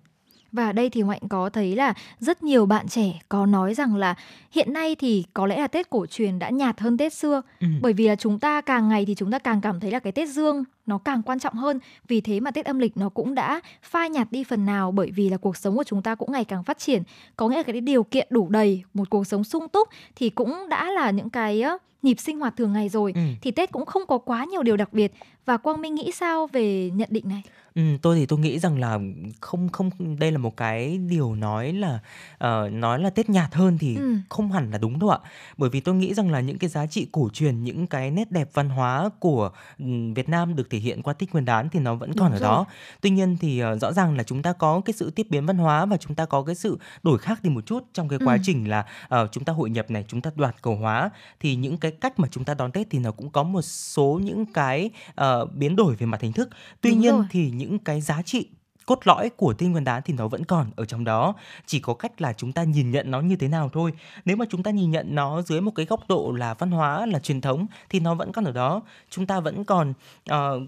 Và 0.52 0.66
ở 0.66 0.72
đây 0.72 0.90
thì 0.90 1.02
Hạnh 1.02 1.28
có 1.28 1.50
thấy 1.50 1.76
là 1.76 1.94
rất 2.18 2.42
nhiều 2.42 2.66
bạn 2.66 2.88
trẻ 2.88 3.20
có 3.28 3.46
nói 3.46 3.74
rằng 3.74 3.96
là 3.96 4.14
hiện 4.50 4.72
nay 4.72 4.94
thì 4.98 5.24
có 5.34 5.46
lẽ 5.46 5.58
là 5.60 5.66
Tết 5.66 5.90
cổ 5.90 6.06
truyền 6.06 6.38
đã 6.38 6.50
nhạt 6.50 6.80
hơn 6.80 6.98
Tết 6.98 7.12
xưa 7.12 7.42
Ừ. 7.60 7.66
bởi 7.82 7.92
vì 7.92 8.08
là 8.08 8.16
chúng 8.16 8.38
ta 8.38 8.60
càng 8.60 8.88
ngày 8.88 9.04
thì 9.06 9.14
chúng 9.14 9.30
ta 9.30 9.38
càng 9.38 9.60
cảm 9.60 9.80
thấy 9.80 9.90
là 9.90 9.98
cái 9.98 10.12
Tết 10.12 10.28
Dương 10.28 10.64
nó 10.86 10.98
càng 10.98 11.22
quan 11.22 11.38
trọng 11.38 11.54
hơn. 11.54 11.78
Vì 12.08 12.20
thế 12.20 12.40
mà 12.40 12.50
Tết 12.50 12.66
âm 12.66 12.78
lịch 12.78 12.96
nó 12.96 13.08
cũng 13.08 13.34
đã 13.34 13.60
phai 13.82 14.10
nhạt 14.10 14.32
đi 14.32 14.44
phần 14.44 14.66
nào 14.66 14.92
bởi 14.92 15.10
vì 15.10 15.28
là 15.28 15.36
cuộc 15.36 15.56
sống 15.56 15.76
của 15.76 15.84
chúng 15.84 16.02
ta 16.02 16.14
cũng 16.14 16.32
ngày 16.32 16.44
càng 16.44 16.64
phát 16.64 16.78
triển. 16.78 17.02
Có 17.36 17.48
nghĩa 17.48 17.56
là 17.56 17.62
cái 17.62 17.80
điều 17.80 18.02
kiện 18.04 18.26
đủ 18.30 18.48
đầy, 18.48 18.82
một 18.94 19.10
cuộc 19.10 19.26
sống 19.26 19.44
sung 19.44 19.68
túc 19.68 19.88
thì 20.16 20.30
cũng 20.30 20.68
đã 20.68 20.90
là 20.90 21.10
những 21.10 21.30
cái 21.30 21.62
nhịp 22.02 22.16
sinh 22.20 22.40
hoạt 22.40 22.56
thường 22.56 22.72
ngày 22.72 22.88
rồi. 22.88 23.12
Ừ. 23.14 23.20
Thì 23.42 23.50
Tết 23.50 23.72
cũng 23.72 23.86
không 23.86 24.02
có 24.06 24.18
quá 24.18 24.44
nhiều 24.44 24.62
điều 24.62 24.76
đặc 24.76 24.92
biệt. 24.92 25.12
Và 25.46 25.56
Quang 25.56 25.80
Minh 25.80 25.94
nghĩ 25.94 26.12
sao 26.12 26.46
về 26.46 26.90
nhận 26.94 27.08
định 27.12 27.28
này? 27.28 27.42
Ừ, 27.74 27.82
tôi 28.02 28.16
thì 28.16 28.26
tôi 28.26 28.38
nghĩ 28.38 28.58
rằng 28.58 28.78
là 28.80 28.98
không 29.40 29.68
không 29.68 29.90
đây 30.18 30.32
là 30.32 30.38
một 30.38 30.56
cái 30.56 30.98
điều 30.98 31.34
nói 31.34 31.72
là 31.72 31.98
ờ, 32.38 32.68
nói 32.72 32.98
là 33.00 33.10
Tết 33.10 33.30
nhạt 33.30 33.54
hơn 33.54 33.78
thì 33.78 33.96
Ừ. 33.96 34.16
không 34.28 34.52
hẳn 34.52 34.70
là 34.70 34.78
đúng 34.78 34.98
đâu 34.98 35.10
ạ. 35.10 35.18
Bởi 35.56 35.70
vì 35.70 35.80
tôi 35.80 35.94
nghĩ 35.94 36.14
rằng 36.14 36.30
là 36.30 36.40
những 36.40 36.58
cái 36.58 36.70
giá 36.70 36.86
trị 36.86 37.06
cổ 37.12 37.28
truyền, 37.32 37.64
những 37.64 37.86
cái 37.86 38.10
nét 38.10 38.30
đẹp 38.30 38.48
văn 38.54 38.68
hóa 38.68 39.10
của 39.18 39.50
ừm, 39.78 40.14
Việt 40.14 40.28
Nam 40.28 40.56
được 40.56 40.70
thể 40.72 40.78
hiện 40.78 41.02
qua 41.02 41.12
Tết 41.14 41.32
Nguyên 41.32 41.44
đán 41.44 41.68
thì 41.72 41.80
nó 41.80 41.94
vẫn 41.94 42.12
còn 42.14 42.26
Đúng 42.30 42.36
ở 42.36 42.40
rồi. 42.40 42.48
đó. 42.50 42.66
Tuy 43.00 43.10
nhiên 43.10 43.36
thì 43.40 43.58
ờ, 43.58 43.78
rõ 43.78 43.92
ràng 43.92 44.16
là 44.16 44.22
chúng 44.22 44.42
ta 44.42 44.52
có 44.52 44.80
cái 44.84 44.94
sự 44.94 45.10
tiếp 45.10 45.26
biến 45.30 45.46
văn 45.46 45.58
hóa 45.58 45.86
và 45.86 45.96
chúng 45.96 46.14
ta 46.14 46.24
có 46.24 46.42
cái 46.42 46.54
sự 46.54 46.78
đổi 47.02 47.18
khác 47.18 47.42
đi 47.42 47.50
một 47.50 47.66
chút 47.66 47.84
trong 47.94 48.08
cái 48.08 48.18
quá 48.24 48.34
Ừ. 48.34 48.40
trình 48.44 48.68
là 48.70 48.84
ờ, 49.08 49.28
chúng 49.32 49.44
ta 49.44 49.52
hội 49.52 49.70
nhập 49.70 49.90
này, 49.90 50.04
chúng 50.08 50.20
ta 50.20 50.30
đoạt 50.36 50.56
cầu 50.62 50.76
hóa 50.76 51.10
thì 51.40 51.54
những 51.56 51.76
cái 51.76 51.90
cách 51.90 52.18
mà 52.18 52.28
chúng 52.30 52.44
ta 52.44 52.54
đón 52.54 52.72
Tết 52.72 52.86
thì 52.90 52.98
nó 52.98 53.12
cũng 53.12 53.30
có 53.30 53.42
một 53.42 53.62
số 53.62 54.20
những 54.24 54.46
cái 54.46 54.90
ờ, 55.14 55.44
biến 55.46 55.76
đổi 55.76 55.94
về 55.96 56.06
mặt 56.06 56.20
hình 56.20 56.32
thức. 56.32 56.48
Tuy 56.80 56.90
Đúng 56.90 57.00
nhiên 57.00 57.12
rồi. 57.16 57.24
thì 57.30 57.50
những 57.50 57.78
cái 57.78 58.00
giá 58.00 58.22
trị 58.22 58.46
cốt 58.92 59.06
lõi 59.06 59.30
của 59.30 59.52
Tết 59.52 59.68
Nguyên 59.70 59.84
đán 59.84 60.02
thì 60.04 60.14
nó 60.14 60.28
vẫn 60.28 60.44
còn 60.44 60.70
ở 60.76 60.84
trong 60.84 61.04
đó. 61.04 61.34
Chỉ 61.66 61.80
có 61.80 61.94
cách 61.94 62.20
là 62.20 62.32
chúng 62.32 62.52
ta 62.52 62.62
nhìn 62.64 62.90
nhận 62.90 63.10
nó 63.10 63.20
như 63.20 63.36
thế 63.36 63.48
nào 63.48 63.70
thôi. 63.72 63.92
Nếu 64.24 64.36
mà 64.36 64.44
chúng 64.50 64.62
ta 64.62 64.70
nhìn 64.70 64.90
nhận 64.90 65.14
nó 65.14 65.42
dưới 65.42 65.60
một 65.60 65.70
cái 65.74 65.86
góc 65.86 66.00
độ 66.08 66.32
là 66.32 66.54
văn 66.54 66.70
hóa 66.70 67.06
là 67.06 67.18
truyền 67.18 67.40
thống 67.40 67.66
thì 67.90 68.00
nó 68.00 68.14
vẫn 68.14 68.32
còn 68.32 68.44
ở 68.44 68.52
đó. 68.52 68.82
Chúng 69.10 69.26
ta 69.26 69.40
vẫn 69.40 69.64
còn 69.64 69.92
ờ, 70.28 70.60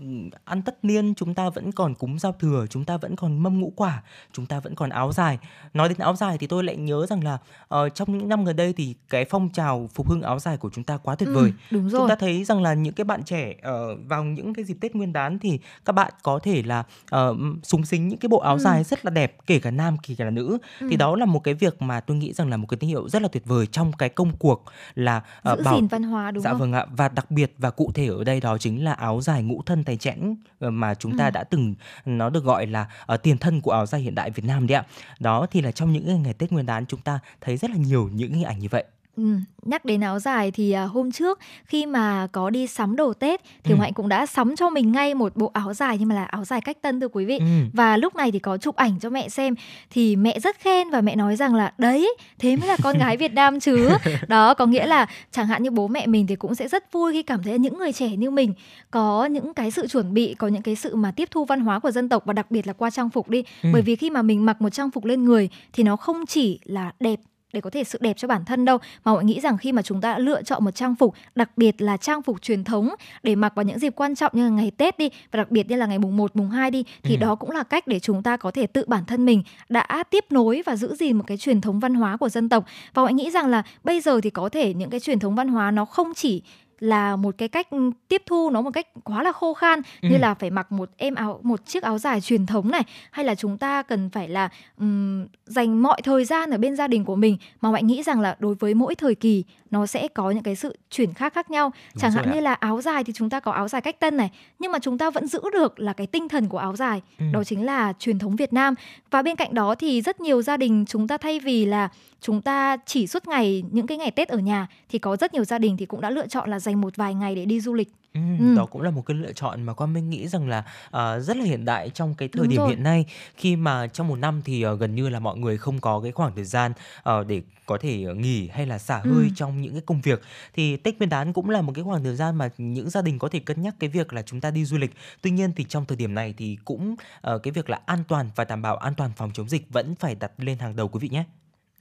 ăn 0.45 0.63
tất 0.63 0.85
niên 0.85 1.15
chúng 1.15 1.35
ta 1.35 1.51
vẫn 1.51 1.73
còn 1.73 1.95
cúng 1.95 2.19
giao 2.19 2.33
thừa 2.33 2.67
chúng 2.71 2.85
ta 2.85 2.97
vẫn 2.97 3.17
còn 3.17 3.39
mâm 3.39 3.61
ngũ 3.61 3.73
quả 3.77 4.03
chúng 4.33 4.47
ta 4.47 4.61
vẫn 4.61 4.75
còn 4.75 4.91
áo 4.91 5.13
dài. 5.13 5.39
Nói 5.75 5.89
đến 5.89 5.99
áo 5.99 6.17
dài 6.17 6.39
thì 6.39 6.47
tôi 6.47 6.65
lại 6.65 6.77
nhớ 6.77 7.07
rằng 7.07 7.25
là 7.25 7.39
ờ, 7.69 7.89
trong 7.89 8.19
những 8.19 8.29
năm 8.29 8.45
gần 8.45 8.57
đây 8.57 8.73
thì 8.73 8.95
cái 9.09 9.25
phong 9.31 9.49
trào 9.49 9.91
phục 9.95 10.09
hưng 10.09 10.23
áo 10.23 10.39
dài 10.39 10.57
của 10.57 10.71
chúng 10.75 10.85
ta 10.85 10.97
quá 10.97 11.15
tuyệt 11.15 11.29
Ừ, 11.29 11.35
vời. 11.35 11.53
đúng 11.71 11.83
chúng 11.83 11.91
rồi. 11.91 12.09
ta 12.09 12.17
thấy 12.17 12.45
rằng 12.45 12.63
là 12.63 12.75
những 12.75 12.95
cái 12.95 13.05
bạn 13.05 13.23
trẻ 13.23 13.55
ờ, 13.63 13.97
vào 13.97 14.25
những 14.25 14.55
cái 14.55 14.65
dịp 14.65 14.77
Tết 14.81 14.95
Nguyên 14.95 15.13
đán 15.13 15.39
thì 15.39 15.59
các 15.85 15.93
bạn 15.93 16.13
có 16.23 16.39
thể 16.39 16.63
là 16.63 16.85
uh, 17.15 17.37
súng 17.63 17.85
xính 17.85 18.14
những 18.15 18.21
cái 18.21 18.29
bộ 18.29 18.39
áo 18.39 18.55
Ừ. 18.55 18.59
dài 18.59 18.85
rất 18.85 19.05
là 19.05 19.11
đẹp 19.11 19.37
kể 19.47 19.59
cả 19.59 19.71
nam 19.71 19.97
kể 20.03 20.15
cả 20.19 20.31
nữ 20.31 20.59
Ừ. 20.81 20.87
thì 20.91 20.97
đó 20.97 21.17
là 21.17 21.25
một 21.27 21.39
cái 21.45 21.55
việc 21.55 21.83
mà 21.83 22.01
tôi 22.01 22.17
nghĩ 22.17 22.33
rằng 22.33 22.49
là 22.51 22.57
một 22.57 22.67
cái 22.69 22.79
tín 22.79 22.89
hiệu 22.91 23.09
rất 23.09 23.23
là 23.23 23.29
tuyệt 23.29 23.43
vời 23.47 23.67
trong 23.67 23.93
cái 23.93 24.09
công 24.09 24.37
cuộc 24.37 24.65
là 24.95 25.23
ờ, 25.43 25.57
Giữ 25.57 25.63
bảo 25.63 25.75
gìn 25.77 25.87
văn 25.87 26.03
hóa 26.03 26.31
đúng 26.31 26.43
dạ 26.45 26.51
không? 26.51 26.59
vâng 26.61 26.73
ạ 26.73 26.87
và 26.97 27.09
đặc 27.09 27.31
biệt 27.31 27.55
và 27.59 27.71
cụ 27.71 27.91
thể 27.95 28.07
ở 28.07 28.25
đây 28.25 28.41
đó 28.41 28.59
chính 28.59 28.85
là 28.85 28.93
áo 28.93 29.21
dài 29.21 29.43
ngũ 29.43 29.63
thân 29.67 29.85
tay 29.85 29.97
chẽn 29.97 30.37
ờ, 30.59 30.71
mà 30.71 30.95
chúng 30.95 31.19
ta 31.19 31.25
Ừ. 31.25 31.31
đã 31.31 31.45
từng 31.45 31.75
nó 32.05 32.31
được 32.31 32.45
gọi 32.45 32.67
là 32.67 32.87
ờ, 33.07 33.17
tiền 33.17 33.39
thân 33.39 33.61
của 33.61 33.71
áo 33.71 33.87
dài 33.87 34.01
hiện 34.01 34.15
đại 34.15 34.31
Việt 34.31 34.45
Nam 34.47 34.67
đấy 34.67 34.77
ạ 34.77 34.85
đó 35.21 35.47
thì 35.51 35.61
là 35.61 35.71
trong 35.73 35.93
những 35.93 36.23
ngày 36.23 36.35
Tết 36.35 36.53
Nguyên 36.53 36.67
đán 36.67 36.87
chúng 36.87 37.01
ta 37.01 37.19
thấy 37.41 37.57
rất 37.57 37.71
là 37.71 37.77
nhiều 37.77 38.11
những 38.13 38.33
hình 38.33 38.45
ảnh 38.45 38.59
như 38.59 38.69
vậy 38.71 38.85
Ừ, 39.17 39.23
nhắc 39.63 39.85
đến 39.85 40.01
áo 40.01 40.19
dài 40.19 40.51
thì 40.51 40.73
à, 40.73 40.85
hôm 40.85 41.13
trước 41.13 41.39
khi 41.65 41.87
mà 41.87 42.27
có 42.33 42.51
đi 42.51 42.67
sắm 42.67 42.97
đồ 42.97 43.13
Tết 43.13 43.41
thì 43.45 43.71
Ừ. 43.71 43.75
Hồng 43.75 43.81
Hạnh 43.81 43.93
cũng 43.93 44.09
đã 44.09 44.27
sắm 44.27 44.57
cho 44.57 44.71
mình 44.71 44.93
ngay 44.93 45.15
một 45.15 45.37
bộ 45.37 45.51
áo 45.55 45.75
dài 45.75 45.97
nhưng 45.99 46.09
mà 46.09 46.15
là 46.15 46.25
áo 46.25 46.45
dài 46.45 46.61
cách 46.61 46.83
tân 46.83 47.01
thưa 47.01 47.09
quý 47.09 47.25
vị. 47.25 47.39
Ừ. 47.39 47.45
Và 47.73 47.97
lúc 47.97 48.17
này 48.17 48.33
thì 48.33 48.39
có 48.39 48.57
chụp 48.57 48.77
ảnh 48.77 48.99
cho 49.01 49.11
mẹ 49.11 49.29
xem 49.29 49.55
thì 49.91 50.17
mẹ 50.17 50.41
rất 50.41 50.57
khen 50.61 50.91
và 50.91 51.01
mẹ 51.01 51.17
nói 51.17 51.37
rằng 51.37 51.55
là 51.55 51.73
đấy, 51.79 52.15
thế 52.39 52.57
mới 52.57 52.69
là 52.69 52.77
con 52.83 52.99
gái 52.99 53.17
Việt 53.17 53.33
Nam 53.33 53.61
chứ. 53.61 53.89
Đó 54.29 54.55
có 54.55 54.67
nghĩa 54.67 54.87
là 54.87 55.07
chẳng 55.31 55.47
hạn 55.47 55.63
như 55.63 55.71
bố 55.71 55.89
mẹ 55.89 56.07
mình 56.07 56.27
thì 56.27 56.37
cũng 56.37 56.55
sẽ 56.55 56.69
rất 56.69 56.93
vui 56.93 57.13
khi 57.13 57.23
cảm 57.23 57.43
thấy 57.43 57.59
những 57.59 57.79
người 57.79 57.93
trẻ 57.93 58.09
như 58.17 58.31
mình 58.31 58.55
có 58.91 59.25
những 59.27 59.55
cái 59.55 59.71
sự 59.71 59.87
chuẩn 59.87 60.15
bị, 60.15 60.35
có 60.35 60.49
những 60.49 60.63
cái 60.63 60.77
sự 60.77 60.97
mà 60.97 61.11
tiếp 61.11 61.29
thu 61.31 61.45
văn 61.45 61.61
hóa 61.61 61.79
của 61.79 61.91
dân 61.91 62.09
tộc 62.09 62.23
và 62.27 62.33
đặc 62.33 62.51
biệt 62.51 62.67
là 62.67 62.73
qua 62.73 62.91
trang 62.91 63.11
phục 63.11 63.29
đi. 63.29 63.45
Ừ. 63.63 63.69
Bởi 63.73 63.83
vì 63.83 63.97
khi 63.97 64.11
mà 64.11 64.23
mình 64.23 64.47
mặc 64.47 64.63
một 64.63 64.71
trang 64.71 64.91
phục 64.91 65.05
lên 65.05 65.25
người 65.25 65.49
thì 65.73 65.83
nó 65.83 65.97
không 65.97 66.27
chỉ 66.27 66.59
là 66.65 66.93
đẹp 67.01 67.21
để 67.55 67.61
có 67.61 67.71
thể 67.71 67.85
sự 67.85 67.99
đẹp 68.03 68.17
cho 68.17 68.29
bản 68.29 68.45
thân 68.45 68.65
đâu 68.65 68.79
mà 69.05 69.13
mọi 69.13 69.25
nghĩ 69.25 69.41
rằng 69.41 69.59
khi 69.59 69.73
mà 69.73 69.83
chúng 69.83 70.01
ta 70.01 70.13
đã 70.13 70.19
lựa 70.19 70.43
chọn 70.43 70.65
một 70.65 70.71
trang 70.71 70.95
phục 70.97 71.15
đặc 71.35 71.51
biệt 71.57 71.83
là 71.83 71.97
trang 71.97 72.23
phục 72.23 72.43
truyền 72.43 72.65
thống 72.65 72.89
để 73.23 73.35
mặc 73.35 73.53
vào 73.55 73.65
những 73.65 73.79
dịp 73.79 73.93
quan 73.97 74.15
trọng 74.15 74.33
như 74.35 74.43
là 74.45 74.49
ngày 74.49 74.71
Tết 74.71 74.99
đi 74.99 75.09
và 75.31 75.37
đặc 75.37 75.51
biệt 75.51 75.71
như 75.71 75.77
là 75.77 75.87
ngày 75.87 75.99
mùng 75.99 76.17
1, 76.17 76.37
mùng 76.37 76.51
2 76.51 76.71
đi 76.71 76.85
thì 77.03 77.15
Ừ. 77.15 77.21
đó 77.21 77.35
cũng 77.35 77.51
là 77.51 77.63
cách 77.63 77.87
để 77.87 78.01
chúng 78.01 78.23
ta 78.23 78.37
có 78.37 78.51
thể 78.51 78.67
tự 78.67 78.85
bản 78.87 79.05
thân 79.05 79.25
mình 79.27 79.43
đã 79.69 80.03
tiếp 80.11 80.25
nối 80.31 80.63
và 80.67 80.77
giữ 80.77 80.95
gìn 80.95 81.17
một 81.17 81.25
cái 81.27 81.37
truyền 81.37 81.61
thống 81.61 81.81
văn 81.81 81.95
hóa 81.95 82.17
của 82.17 82.29
dân 82.29 82.49
tộc 82.49 82.65
và 82.95 83.03
mọi 83.03 83.13
nghĩ 83.15 83.31
rằng 83.31 83.47
là 83.47 83.63
bây 83.85 84.01
giờ 84.01 84.21
thì 84.23 84.31
có 84.31 84.49
thể 84.49 84.75
những 84.75 84.91
cái 84.91 85.01
truyền 85.01 85.19
thống 85.19 85.35
văn 85.35 85.49
hóa 85.49 85.71
nó 85.71 85.85
không 85.85 86.15
chỉ 86.15 86.43
là 86.81 87.17
một 87.17 87.35
cái 87.39 87.49
cách 87.49 87.71
ừ, 87.71 87.91
tiếp 88.09 88.23
thu 88.27 88.51
nó 88.51 88.61
một 88.61 88.71
cách 88.71 88.87
quá 89.05 89.23
là 89.23 89.33
khô 89.33 89.55
khan 89.55 89.81
như 90.03 90.17
Ừ. 90.17 90.19
là 90.19 90.35
phải 90.35 90.51
mặc 90.51 90.73
một 90.73 90.91
em 90.97 91.15
áo 91.15 91.41
một 91.43 91.67
chiếc 91.67 91.83
áo 91.83 91.99
dài 91.99 92.21
truyền 92.21 92.47
thống 92.47 92.71
này 92.71 92.83
hay 93.11 93.25
là 93.25 93.35
chúng 93.35 93.59
ta 93.59 93.83
cần 93.83 94.11
phải 94.11 94.29
là 94.29 94.49
ừm, 94.79 95.27
dành 95.47 95.83
mọi 95.83 96.01
thời 96.03 96.25
gian 96.25 96.51
ở 96.51 96.59
bên 96.59 96.77
gia 96.77 96.89
đình 96.89 97.05
của 97.05 97.17
mình 97.17 97.37
mà 97.61 97.71
mọi 97.71 97.83
nghĩ 97.83 98.03
rằng 98.03 98.21
là 98.21 98.37
đối 98.39 98.55
với 98.55 98.75
mỗi 98.75 98.95
thời 98.95 99.15
kỳ 99.15 99.45
nó 99.71 99.87
sẽ 99.87 100.09
có 100.09 100.31
những 100.31 100.43
cái 100.43 100.57
sự 100.57 100.77
chuyển 100.91 101.13
khác 101.15 101.35
khác 101.35 101.51
nhau 101.51 101.71
Đúng 101.95 102.01
chẳng 102.01 102.13
hạn 102.13 102.31
như 102.33 102.41
là 102.41 102.53
áo 102.55 102.81
dài 102.81 103.05
thì 103.05 103.13
chúng 103.13 103.31
ta 103.31 103.41
có 103.41 103.53
áo 103.53 103.69
dài 103.69 103.81
cách 103.81 104.01
tân 104.01 104.17
này 104.17 104.31
nhưng 104.59 104.73
mà 104.73 104.79
chúng 104.79 104.99
ta 104.99 105.11
vẫn 105.11 105.27
giữ 105.27 105.41
được 105.53 105.81
là 105.81 105.93
cái 105.93 106.07
tinh 106.07 106.29
thần 106.29 106.49
của 106.49 106.59
áo 106.59 106.77
dài 106.77 107.01
Ừ. 107.19 107.25
đó 107.33 107.45
chính 107.45 107.65
là 107.67 107.93
truyền 107.99 108.19
thống 108.19 108.37
Việt 108.37 108.53
Nam 108.53 108.75
và 109.11 109.23
bên 109.23 109.37
cạnh 109.37 109.55
đó 109.55 109.75
thì 109.75 110.01
rất 110.03 110.21
nhiều 110.21 110.43
gia 110.43 110.57
đình 110.57 110.85
chúng 110.89 111.09
ta 111.09 111.17
thay 111.19 111.41
vì 111.41 111.65
là 111.67 111.89
chúng 112.21 112.43
ta 112.43 112.77
chỉ 112.87 113.07
suốt 113.07 113.29
ngày 113.29 113.65
những 113.71 113.87
cái 113.87 113.99
ngày 113.99 114.11
Tết 114.11 114.29
ở 114.29 114.39
nhà 114.39 114.67
thì 114.89 114.99
có 114.99 115.17
rất 115.17 115.35
nhiều 115.35 115.45
gia 115.45 115.59
đình 115.59 115.77
thì 115.77 115.87
cũng 115.87 116.01
đã 116.01 116.11
lựa 116.11 116.27
chọn 116.27 116.51
là 116.51 116.59
dành 116.65 116.81
một 116.81 116.97
vài 116.97 117.15
ngày 117.15 117.35
để 117.35 117.45
đi 117.45 117.61
du 117.61 117.75
lịch 117.75 117.89
Ừ, 118.15 118.21
Ừ. 118.39 118.55
Đó 118.57 118.67
cũng 118.67 118.83
là 118.83 118.91
một 118.91 119.03
cái 119.07 119.17
lựa 119.17 119.33
chọn 119.33 119.63
mà 119.63 119.73
Quang 119.73 119.93
Minh 119.93 120.11
nghĩ 120.11 120.29
rằng 120.29 120.49
là 120.49 120.65
ờ, 120.91 121.21
rất 121.21 121.37
là 121.37 121.45
hiện 121.45 121.65
đại 121.65 121.91
trong 121.91 122.15
cái 122.15 122.29
thời 122.29 122.41
Đúng 122.43 122.49
điểm 122.49 122.59
rồi. 122.61 122.69
hiện 122.69 122.83
nay 122.83 123.05
khi 123.37 123.57
mà 123.57 123.87
trong 123.87 124.09
một 124.09 124.17
năm 124.17 124.43
thì 124.45 124.63
ờ, 124.63 124.77
gần 124.77 124.95
như 124.95 125.09
là 125.09 125.19
mọi 125.21 125.37
người 125.39 125.59
không 125.59 125.81
có 125.81 126.01
cái 126.03 126.13
khoảng 126.13 126.35
thời 126.37 126.45
gian 126.45 126.73
ờ, 127.03 127.25
để 127.25 127.43
có 127.67 127.79
thể 127.81 127.97
nghỉ 128.15 128.49
hay 128.49 128.67
là 128.67 128.79
xả 128.79 128.99
hơi 128.99 129.25
Ừ. 129.25 129.29
trong 129.37 129.61
những 129.63 129.73
cái 129.73 129.83
công 129.87 130.01
việc 130.01 130.23
thì 130.55 130.77
Tết 130.77 130.99
Nguyên 130.99 131.09
đán 131.11 131.33
cũng 131.33 131.51
là 131.51 131.61
một 131.63 131.73
cái 131.75 131.85
khoảng 131.85 132.05
thời 132.05 132.17
gian 132.17 132.37
mà 132.37 132.49
những 132.59 132.91
gia 132.91 133.03
đình 133.03 133.19
có 133.19 133.29
thể 133.29 133.41
cân 133.41 133.63
nhắc 133.63 133.75
cái 133.81 133.91
việc 133.91 134.13
là 134.13 134.23
chúng 134.23 134.41
ta 134.41 134.51
đi 134.51 134.65
du 134.65 134.79
lịch. 134.79 134.95
Tuy 135.23 135.31
nhiên 135.31 135.53
thì 135.57 135.65
trong 135.65 135.87
thời 135.87 135.97
điểm 135.97 136.15
này 136.15 136.35
thì 136.37 136.59
cũng 136.65 136.95
ờ, 137.21 137.39
cái 137.39 137.53
việc 137.53 137.71
là 137.71 137.81
an 137.87 138.05
toàn 138.09 138.31
và 138.37 138.45
đảm 138.45 138.63
bảo 138.63 138.77
an 138.77 138.95
toàn 138.95 139.11
phòng 139.17 139.31
chống 139.35 139.49
dịch 139.49 139.67
vẫn 139.73 139.95
phải 139.95 140.15
đặt 140.15 140.33
lên 140.39 140.59
hàng 140.59 140.77
đầu 140.77 140.89
quý 140.89 140.99
vị 141.03 141.09
nhé. 141.09 141.25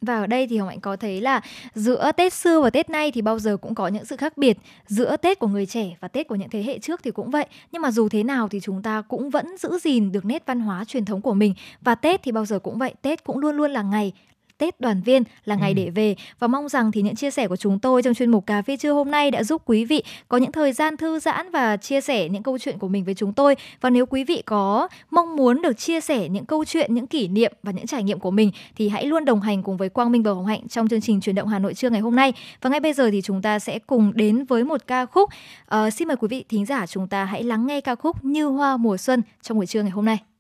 Và 0.06 0.16
ở 0.16 0.28
đây 0.28 0.48
thì 0.48 0.58
Hồng 0.58 0.70
Hạnh 0.70 0.80
có 0.80 0.96
thấy 0.96 1.22
là 1.22 1.42
giữa 1.76 2.12
Tết 2.18 2.34
xưa 2.34 2.62
và 2.62 2.70
Tết 2.70 2.90
nay 2.90 3.12
thì 3.12 3.22
bao 3.22 3.40
giờ 3.40 3.58
cũng 3.58 3.76
có 3.76 3.88
những 3.88 4.06
sự 4.06 4.18
khác 4.18 4.38
biệt. 4.38 4.58
Giữa 4.88 5.18
Tết 5.18 5.40
của 5.40 5.48
người 5.48 5.66
trẻ 5.66 5.98
và 6.00 6.08
Tết 6.08 6.28
của 6.28 6.36
những 6.36 6.50
thế 6.50 6.64
hệ 6.64 6.80
trước 6.80 7.04
thì 7.04 7.12
cũng 7.12 7.32
vậy. 7.32 7.46
Nhưng 7.72 7.82
mà 7.82 7.92
dù 7.92 8.10
thế 8.10 8.24
nào 8.24 8.48
thì 8.48 8.60
chúng 8.60 8.82
ta 8.82 9.02
cũng 9.02 9.30
vẫn 9.30 9.58
giữ 9.58 9.80
gìn 9.84 10.12
được 10.12 10.26
nét 10.26 10.44
văn 10.46 10.60
hóa 10.60 10.86
truyền 10.86 11.06
thống 11.06 11.22
của 11.22 11.34
mình. 11.34 11.54
Và 11.82 11.96
Tết 11.96 12.24
thì 12.24 12.32
bao 12.32 12.46
giờ 12.46 12.60
cũng 12.60 12.78
vậy, 12.78 12.94
Tết 13.02 13.24
cũng 13.24 13.38
luôn 13.38 13.56
luôn 13.56 13.72
là 13.72 13.82
ngày 13.82 14.14
Tết 14.58 14.80
đoàn 14.82 15.02
viên 15.02 15.24
là 15.46 15.56
ngày 15.56 15.72
Ừ. 15.72 15.76
để 15.76 15.90
về 15.90 16.16
và 16.40 16.48
mong 16.48 16.70
rằng 16.70 16.92
thì 16.92 17.02
những 17.02 17.16
chia 17.16 17.32
sẻ 17.32 17.48
của 17.48 17.56
chúng 17.56 17.80
tôi 17.80 18.02
trong 18.02 18.14
chuyên 18.14 18.32
mục 18.32 18.46
cà 18.46 18.62
phê 18.62 18.78
trưa 18.78 18.92
hôm 18.94 19.12
nay 19.12 19.32
đã 19.32 19.44
giúp 19.44 19.62
quý 19.66 19.86
vị 19.86 20.04
có 20.28 20.38
những 20.38 20.52
thời 20.52 20.74
gian 20.74 20.98
thư 20.98 21.20
giãn 21.20 21.52
và 21.52 21.78
chia 21.78 22.02
sẻ 22.02 22.30
những 22.30 22.44
câu 22.44 22.58
chuyện 22.58 22.80
của 22.80 22.88
mình 22.88 23.04
với 23.04 23.14
chúng 23.14 23.34
tôi 23.34 23.56
và 23.82 23.90
nếu 23.90 24.06
quý 24.06 24.24
vị 24.24 24.44
có 24.46 24.88
mong 25.12 25.36
muốn 25.36 25.62
được 25.62 25.78
chia 25.78 26.02
sẻ 26.02 26.30
những 26.30 26.46
câu 26.46 26.66
chuyện, 26.66 26.94
những 26.94 27.08
kỷ 27.08 27.28
niệm 27.28 27.54
và 27.64 27.72
những 27.72 27.88
trải 27.88 28.04
nghiệm 28.04 28.20
của 28.20 28.32
mình 28.32 28.52
thì 28.76 28.90
hãy 28.90 29.06
luôn 29.06 29.26
đồng 29.26 29.42
hành 29.42 29.64
cùng 29.64 29.78
với 29.78 29.90
Quang 29.90 30.12
Minh 30.12 30.24
và 30.24 30.32
Hồng 30.32 30.46
Hạnh 30.46 30.68
trong 30.68 30.88
chương 30.88 31.02
trình 31.02 31.22
truyền 31.22 31.36
động 31.36 31.48
Hà 31.48 31.60
Nội 31.60 31.74
trưa 31.74 31.90
ngày 31.90 32.02
hôm 32.02 32.16
nay. 32.16 32.34
Và 32.62 32.70
ngay 32.70 32.80
bây 32.80 32.94
giờ 32.94 33.10
thì 33.12 33.22
chúng 33.22 33.42
ta 33.42 33.60
sẽ 33.60 33.80
cùng 33.80 34.12
đến 34.16 34.46
với 34.46 34.64
một 34.64 34.88
ca 34.88 35.06
khúc. 35.06 35.30
Ờ, 35.66 35.90
xin 35.90 36.08
mời 36.08 36.18
quý 36.18 36.28
vị 36.28 36.46
thính 36.50 36.66
giả 36.66 36.86
chúng 36.88 37.08
ta 37.08 37.26
hãy 37.26 37.44
lắng 37.44 37.68
nghe 37.68 37.82
ca 37.82 37.96
khúc 37.96 38.26
Như 38.26 38.46
Hoa 38.46 38.78
mùa 38.78 38.98
xuân 38.98 39.22
trong 39.42 39.58
buổi 39.58 39.66
trưa 39.66 39.82
ngày 39.82 39.92
hôm 39.92 40.06
nay. 40.06 40.33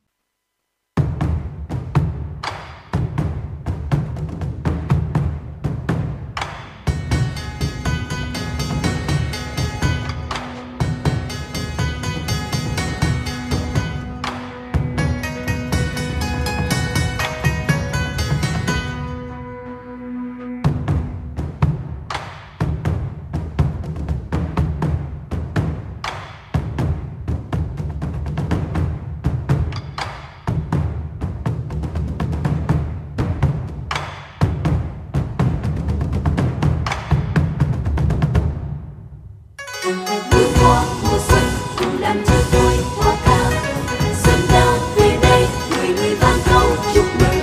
Câu 46.54 46.70
chúc 46.94 47.06
mừng. 47.20 47.40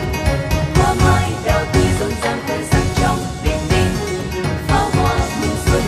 Hoa 0.74 0.94
mai 0.94 1.32
đào 1.44 1.60
tươi 1.72 1.82
rộn 2.00 2.10
ràng 2.22 2.38
khoe 2.46 2.56
sắc 2.70 2.82
trong 3.00 3.18
bình 3.44 3.60
đêm 3.70 3.88
pháo 4.68 4.90
hoa 4.90 5.14
mừng 5.40 5.56
xuân, 5.66 5.82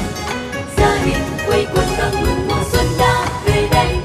gia 0.77 1.05
đình 1.05 1.23
quây 1.47 1.67
quần 1.75 1.87
đón 1.99 2.13
mừng 2.23 2.49
mùa 2.49 2.63
xuân 2.73 2.87
đã 2.99 3.29
về 3.47 3.69
đây. 3.73 3.97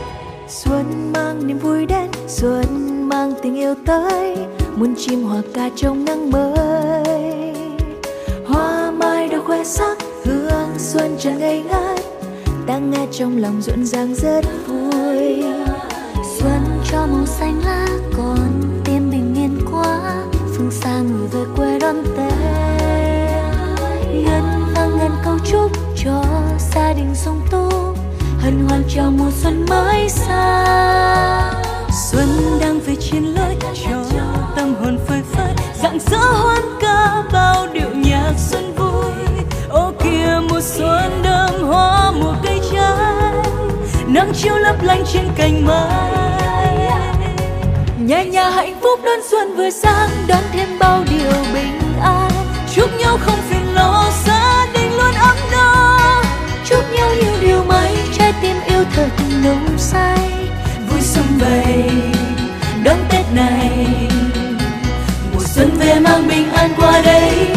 Xuân 0.47 1.13
mang 1.13 1.47
niềm 1.47 1.59
vui 1.59 1.85
đến, 1.85 2.09
xuân 2.27 2.65
mang 3.09 3.33
tình 3.43 3.55
yêu 3.55 3.75
tới. 3.85 4.37
Muôn 4.75 4.95
chim 4.97 5.23
hòa 5.23 5.41
ca 5.53 5.69
trong 5.75 6.05
nắng 6.05 6.31
mới. 6.31 7.53
Hoa 8.47 8.91
mai 8.91 9.27
đào 9.27 9.41
khoe 9.45 9.63
sắc, 9.63 9.97
hương 10.25 10.69
xuân 10.77 11.17
tràn 11.19 11.39
ngây 11.39 11.63
ngất 11.63 11.99
đang 12.65 12.91
nghe 12.91 13.07
trong 13.11 13.37
lòng 13.37 13.61
rộn 13.61 13.85
ràng 13.85 14.15
rất 14.15 14.41
Lanh 44.87 45.03
trên 45.13 45.27
cành 45.35 45.65
mai 45.65 46.11
nhà 47.99 48.23
nhà 48.23 48.49
hạnh 48.49 48.75
phúc 48.81 48.99
đón 49.05 49.19
xuân 49.31 49.55
vừa 49.55 49.69
sang, 49.69 50.09
đón 50.27 50.43
thêm 50.51 50.79
bao 50.79 51.03
điều 51.09 51.31
bình 51.53 51.79
an. 52.01 52.31
Chúc 52.75 52.89
nhau 52.99 53.17
không 53.21 53.39
phiền 53.49 53.73
lo, 53.73 54.09
gia 54.25 54.67
đình 54.73 54.97
luôn 54.97 55.13
ấm 55.13 55.35
no. 55.51 55.99
Chúc 56.65 56.83
nhau 56.93 57.09
nhiều 57.15 57.33
điều 57.41 57.63
may 57.63 57.95
trái 58.17 58.33
tim 58.41 58.55
yêu 58.67 58.83
thật 58.95 59.09
nồng 59.43 59.77
say. 59.77 60.19
Vui 60.89 61.01
xuân 61.01 61.25
vầy, 61.39 61.91
đón 62.83 62.97
tết 63.09 63.25
này. 63.35 63.87
Mùa 65.33 65.43
xuân 65.45 65.69
về 65.79 65.99
mang 65.99 66.27
bình 66.27 66.51
an 66.51 66.69
qua 66.77 67.01
đây. 67.05 67.56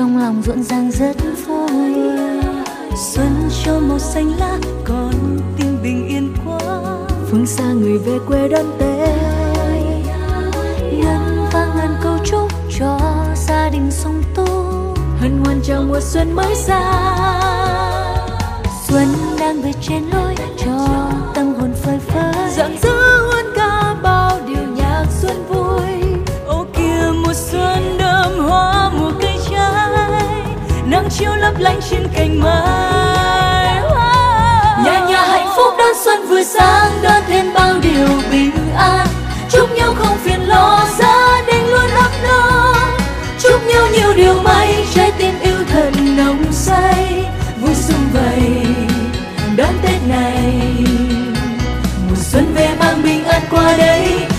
trong 0.00 0.18
lòng 0.18 0.42
rộn 0.42 0.62
ràng 0.62 0.90
rất 0.90 1.16
vui 1.46 1.94
xuân 2.96 3.48
cho 3.64 3.80
màu 3.80 3.98
xanh 3.98 4.38
lá, 4.38 4.58
còn 4.84 5.12
tim 5.58 5.78
bình 5.82 6.08
yên 6.08 6.34
quá. 6.44 6.58
Phương 7.30 7.46
xa 7.46 7.64
người 7.64 7.98
về 7.98 8.18
quê 8.26 8.48
đón 8.48 8.64
tết. 8.78 9.08
Ngân 10.92 11.48
vang 11.52 11.70
ngàn 11.76 11.94
câu 12.02 12.18
chúc 12.24 12.48
cho 12.78 12.98
gia 13.46 13.70
đình 13.70 13.90
sung 13.90 14.22
túc 14.34 14.98
hân 15.20 15.42
hoan 15.44 15.60
chào 15.64 15.82
mùa 15.82 16.00
xuân 16.00 16.32
mới 16.32 16.54
ra. 16.54 16.82
Xuân 18.88 19.06
đang 19.40 19.62
về 19.62 19.72
trên 19.80 20.02
lối 20.12 20.34
cho 20.64 20.88
tâm 21.34 21.54
hồn 21.54 21.72
phơi 21.82 21.98
phới. 21.98 22.50
Rạng 22.56 22.76
rỡ 22.82 22.99
lánh 31.60 31.80
trên 31.90 32.08
cành 32.14 32.40
mai 32.40 33.82
nhà 34.84 35.00
nhà 35.08 35.22
hạnh 35.26 35.48
phúc 35.56 35.74
đón 35.78 35.94
xuân 36.04 36.26
vừa 36.28 36.42
sang 36.42 36.92
đón 37.02 37.22
thêm 37.28 37.52
bao 37.54 37.74
điều 37.82 38.08
bình 38.30 38.50
an. 38.76 39.06
Chúc 39.50 39.72
nhau 39.76 39.94
không 39.98 40.18
phiền 40.18 40.48
lo, 40.48 40.84
gia 40.98 41.42
đình 41.46 41.70
luôn 41.70 41.90
ấm 41.90 42.10
no. 42.22 42.74
Chúc 43.42 43.66
nhau 43.66 43.86
nhiều 43.92 44.14
điều 44.16 44.42
may, 44.42 44.86
trái 44.94 45.12
tim 45.18 45.34
yêu 45.42 45.56
thật 45.72 45.90
nồng 46.16 46.44
say. 46.52 47.24
Vui 47.60 47.74
sum 47.74 48.10
vầy 48.12 48.66
đón 49.56 49.74
tết 49.82 50.08
này. 50.08 50.64
Mùa 52.08 52.16
xuân 52.16 52.54
về 52.54 52.68
mang 52.78 53.02
bình 53.02 53.24
an 53.24 53.42
qua 53.50 53.76
đây 53.76 54.29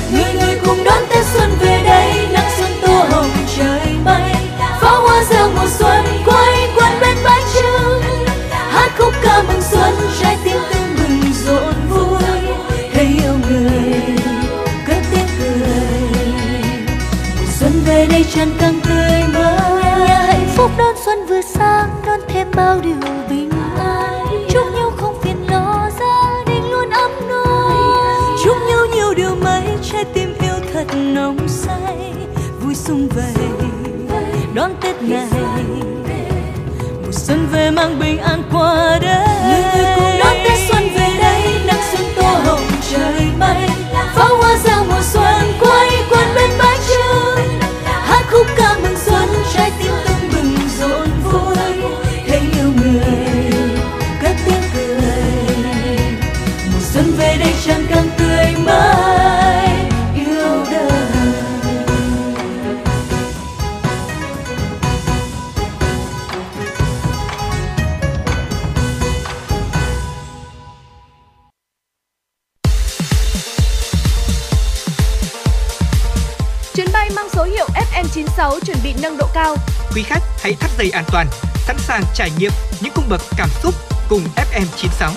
trải 82.15 82.29
nghiệm 82.39 82.51
những 82.81 82.93
cung 82.95 83.05
bậc 83.09 83.21
cảm 83.37 83.49
xúc 83.63 83.73
cùng 84.09 84.21
FM96. 84.35 85.11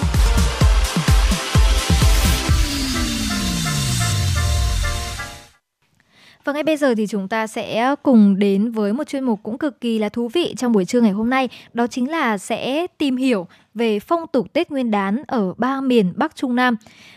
Và 6.45 6.53
ngay 6.53 6.63
bây 6.63 6.77
giờ 6.77 6.95
thì 6.95 7.07
chúng 7.07 7.29
ta 7.29 7.47
sẽ 7.47 7.95
cùng 8.03 8.39
đến 8.39 8.71
với 8.71 8.93
một 8.93 9.09
chuyên 9.09 9.25
mục 9.25 9.41
cũng 9.43 9.59
cực 9.59 9.81
kỳ 9.81 9.99
là 9.99 10.09
thú 10.09 10.29
vị 10.29 10.55
trong 10.57 10.73
buổi 10.73 10.85
trưa 10.85 11.01
ngày 11.01 11.11
hôm 11.11 11.31
nay. 11.31 11.49
Đó 11.73 11.87
chính 11.87 12.11
là 12.11 12.39
sẽ 12.39 12.87
tìm 12.99 13.17
hiểu 13.17 13.47
về 13.75 14.01
phong 14.01 14.27
tục 14.33 14.53
Tết 14.53 14.71
Nguyên 14.71 14.91
đán 14.91 15.23
ở 15.27 15.55
ba 15.57 15.81
miền 15.81 16.13
Bắc 16.17 16.37
Trung 16.37 16.57
Nam. 16.57 16.77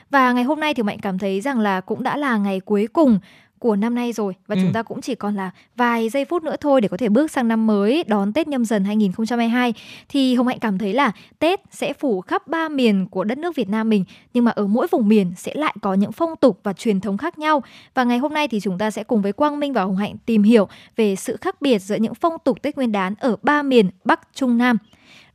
Và 0.09 0.31
ngày 0.31 0.43
hôm 0.43 0.59
nay 0.59 0.73
thì 0.73 0.83
Mạnh 0.83 0.99
cảm 1.01 1.19
thấy 1.19 1.41
rằng 1.41 1.59
là 1.59 1.81
cũng 1.81 2.03
đã 2.03 2.17
là 2.17 2.37
ngày 2.37 2.59
cuối 2.59 2.87
cùng 2.93 3.19
của 3.59 3.75
năm 3.75 3.95
nay 3.95 4.13
rồi 4.13 4.33
và 4.47 4.55
Ừ. 4.55 4.61
chúng 4.63 4.73
ta 4.73 4.83
cũng 4.83 5.01
chỉ 5.01 5.15
còn 5.15 5.35
là 5.35 5.51
vài 5.75 6.09
giây 6.09 6.25
phút 6.25 6.43
nữa 6.43 6.55
thôi 6.61 6.81
để 6.81 6.87
có 6.87 6.97
thể 6.97 7.09
bước 7.09 7.31
sang 7.31 7.47
năm 7.47 7.67
mới 7.67 8.03
đón 8.07 8.33
Tết 8.33 8.47
nhâm 8.47 8.65
dần 8.65 8.83
2022 8.83 9.73
thì 10.09 10.35
Hồng 10.35 10.47
Hạnh 10.47 10.59
cảm 10.59 10.77
thấy 10.77 10.93
là 10.93 11.11
Tết 11.39 11.61
sẽ 11.71 11.93
phủ 11.93 12.21
khắp 12.21 12.47
ba 12.47 12.69
miền 12.69 13.07
của 13.11 13.23
đất 13.23 13.37
nước 13.37 13.55
Việt 13.55 13.69
Nam 13.69 13.89
mình 13.89 14.03
nhưng 14.33 14.45
mà 14.45 14.51
ở 14.51 14.67
mỗi 14.67 14.87
vùng 14.91 15.07
miền 15.07 15.31
sẽ 15.37 15.53
lại 15.55 15.75
có 15.81 15.93
những 15.93 16.11
phong 16.11 16.35
tục 16.35 16.59
và 16.63 16.73
truyền 16.73 16.99
thống 16.99 17.17
khác 17.17 17.39
nhau 17.39 17.63
và 17.93 18.03
ngày 18.03 18.17
hôm 18.17 18.33
nay 18.33 18.47
thì 18.47 18.59
chúng 18.59 18.77
ta 18.77 18.91
sẽ 18.91 19.03
cùng 19.03 19.21
với 19.21 19.33
Quang 19.33 19.59
Minh 19.59 19.73
và 19.73 19.83
Hồng 19.83 19.97
Hạnh 19.97 20.15
tìm 20.25 20.43
hiểu 20.43 20.67
về 20.95 21.15
sự 21.15 21.37
khác 21.41 21.61
biệt 21.61 21.79
giữa 21.79 21.95
những 21.95 22.15
phong 22.15 22.33
tục 22.43 22.61
Tết 22.61 22.75
Nguyên 22.75 22.91
đán 22.91 23.13
ở 23.19 23.35
ba 23.41 23.63
miền 23.63 23.89
Bắc 24.03 24.19
Trung 24.33 24.57
Nam. 24.57 24.77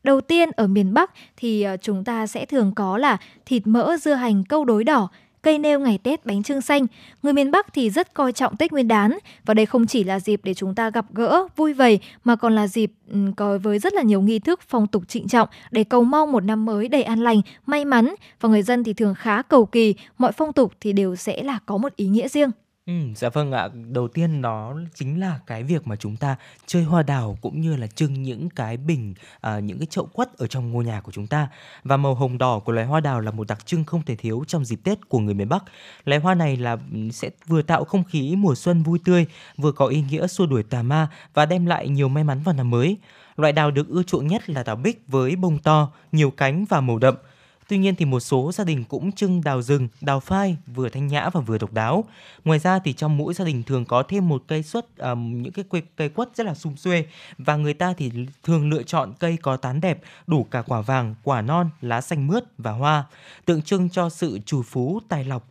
Đầu 0.04 0.20
tiên 0.20 0.50
ở 0.56 0.66
miền 0.66 0.94
Bắc 0.94 1.10
thì 1.36 1.62
ờ, 1.62 1.76
chúng 1.76 2.04
ta 2.04 2.26
sẽ 2.26 2.46
thường 2.46 2.72
có 2.76 2.98
là 2.98 3.16
thịt 3.46 3.66
mỡ 3.66 3.96
dưa 3.96 4.14
hành 4.14 4.44
câu 4.44 4.64
đối 4.64 4.84
đỏ, 4.84 5.08
cây 5.43 5.59
nêu 5.59 5.80
ngày 5.80 5.99
Tết 6.03 6.26
bánh 6.26 6.43
trưng 6.43 6.61
xanh. 6.61 6.86
Người 7.22 7.32
miền 7.32 7.51
Bắc 7.51 7.72
thì 7.72 7.90
rất 7.90 8.14
coi 8.14 8.32
trọng 8.32 8.57
Tết 8.57 8.72
Nguyên 8.72 8.88
đán 8.88 9.18
và 9.45 9.55
đây 9.55 9.66
không 9.66 9.86
chỉ 9.86 10.05
là 10.05 10.20
dịp 10.20 10.40
để 10.45 10.55
chúng 10.55 10.74
ta 10.74 10.90
gặp 10.90 11.07
gỡ, 11.14 11.47
vui 11.57 11.72
vầy 11.72 11.99
mà 12.24 12.36
còn 12.36 12.55
là 12.55 12.66
dịp 12.66 12.93
ừ, 13.12 13.18
có 13.36 13.59
với 13.59 13.78
rất 13.78 13.95
là 13.95 14.03
nhiều 14.03 14.20
nghi 14.20 14.38
thức 14.38 14.61
phong 14.68 14.86
tục 14.86 15.03
trịnh 15.09 15.28
trọng 15.28 15.49
để 15.70 15.84
cầu 15.84 16.05
mong 16.05 16.32
một 16.32 16.45
năm 16.45 16.64
mới 16.64 16.88
đầy 16.88 17.03
an 17.03 17.20
lành, 17.20 17.40
may 17.66 17.84
mắn 17.84 18.14
và 18.40 18.49
người 18.49 18.62
dân 18.62 18.84
thì 18.84 18.93
thường 18.93 19.14
khá 19.14 19.43
cầu 19.43 19.66
kỳ, 19.66 19.95
mọi 20.18 20.32
phong 20.32 20.53
tục 20.53 20.72
thì 20.80 20.93
đều 20.93 21.16
sẽ 21.16 21.43
là 21.43 21.59
có 21.66 21.76
một 21.76 21.97
ý 21.97 22.07
nghĩa 22.07 22.28
riêng. 22.28 22.51
Ừ, 22.87 22.93
dạ 23.16 23.28
vâng 23.28 23.53
ạ. 23.53 23.68
Đầu 23.89 24.09
tiên 24.09 24.41
nó 24.41 24.74
chính 24.95 25.20
là 25.20 25.41
cái 25.47 25.62
việc 25.62 25.87
mà 25.87 25.97
chúng 25.97 26.16
ta 26.16 26.37
chơi 26.66 26.83
hoa 26.83 27.03
đào 27.03 27.39
cũng 27.41 27.61
như 27.61 27.76
là 27.76 27.87
trưng 27.87 28.22
những 28.22 28.51
cái 28.51 28.76
bình, 28.76 29.14
à, 29.41 29.59
những 29.59 29.78
cái 29.78 29.87
chậu 29.91 30.07
quất 30.07 30.39
ở 30.39 30.47
trong 30.47 30.72
ngôi 30.72 30.85
nhà 30.85 31.01
của 31.01 31.12
chúng 31.12 31.26
ta. 31.26 31.49
Và 31.85 31.97
màu 31.97 32.14
hồng 32.14 32.39
đỏ 32.39 32.59
của 32.59 32.72
loài 32.72 32.87
hoa 32.87 33.01
đào 33.01 33.20
là 33.20 33.30
một 33.30 33.49
đặc 33.49 33.66
trưng 33.66 33.85
không 33.85 34.03
thể 34.03 34.16
thiếu 34.16 34.45
trong 34.47 34.64
dịp 34.64 34.80
Tết 34.85 35.09
của 35.09 35.18
người 35.18 35.35
miền 35.35 35.49
Bắc. 35.49 35.64
Loài 36.05 36.20
hoa 36.20 36.35
này 36.35 36.57
là 36.57 36.78
ừ, 36.93 37.11
sẽ 37.12 37.30
vừa 37.47 37.62
tạo 37.62 37.85
không 37.85 38.05
khí 38.05 38.37
mùa 38.37 38.55
xuân 38.55 38.83
vui 38.83 38.99
tươi, 39.05 39.26
vừa 39.57 39.72
có 39.72 39.87
ý 39.87 40.05
nghĩa 40.11 40.26
xua 40.26 40.47
đuổi 40.47 40.62
tà 40.62 40.83
ma 40.83 41.09
và 41.35 41.47
đem 41.47 41.66
lại 41.66 41.89
nhiều 41.89 42.09
may 42.09 42.24
mắn 42.24 42.41
vào 42.45 42.55
năm 42.55 42.70
mới. 42.70 42.97
Loại 43.37 43.53
đào 43.53 43.70
được 43.70 43.89
ưa 43.89 44.03
chuộng 44.03 44.26
nhất 44.26 44.51
là 44.51 44.62
đào 44.62 44.76
bích 44.76 45.05
với 45.07 45.37
bông 45.37 45.59
to, 45.59 45.93
nhiều 46.12 46.30
cánh 46.30 46.64
và 46.64 46.80
màu 46.80 46.99
đậm. 46.99 47.14
Tuy 47.72 47.78
nhiên 47.78 47.94
thì 47.94 48.04
một 48.04 48.20
số 48.20 48.52
gia 48.52 48.64
đình 48.64 48.84
cũng 48.84 49.12
trưng 49.12 49.44
đào 49.44 49.62
rừng, 49.62 49.88
đào 50.00 50.20
phai 50.20 50.56
vừa 50.74 50.88
thanh 50.88 51.06
nhã 51.06 51.30
và 51.32 51.40
vừa 51.40 51.58
độc 51.58 51.72
đáo. 51.72 52.04
Ngoài 52.44 52.58
ra 52.58 52.78
thì 52.78 52.92
trong 52.92 53.18
mỗi 53.18 53.34
gia 53.34 53.44
đình 53.44 53.62
thường 53.62 53.84
có 53.84 54.02
thêm 54.02 54.28
một 54.28 54.42
cây 54.46 54.62
xuất 54.62 54.98
um, 54.98 55.42
những 55.42 55.52
cái 55.52 55.64
cây, 55.70 55.82
cây 55.96 56.08
quất 56.08 56.28
rất 56.34 56.46
là 56.46 56.54
sum 56.54 56.74
xuê 56.74 57.06
và 57.38 57.56
người 57.56 57.74
ta 57.74 57.94
thì 57.96 58.12
thường 58.42 58.70
lựa 58.70 58.82
chọn 58.82 59.12
cây 59.18 59.36
có 59.42 59.56
tán 59.56 59.80
đẹp, 59.80 60.02
đủ 60.26 60.46
cả 60.50 60.62
quả 60.62 60.80
vàng, 60.80 61.14
quả 61.22 61.42
non, 61.42 61.70
lá 61.80 62.00
xanh 62.00 62.26
mướt 62.26 62.44
và 62.58 62.70
hoa, 62.70 63.04
tượng 63.44 63.62
trưng 63.62 63.88
cho 63.90 64.08
sự 64.08 64.38
trù 64.46 64.62
phú, 64.62 65.00
tài 65.08 65.24
lộc 65.24 65.48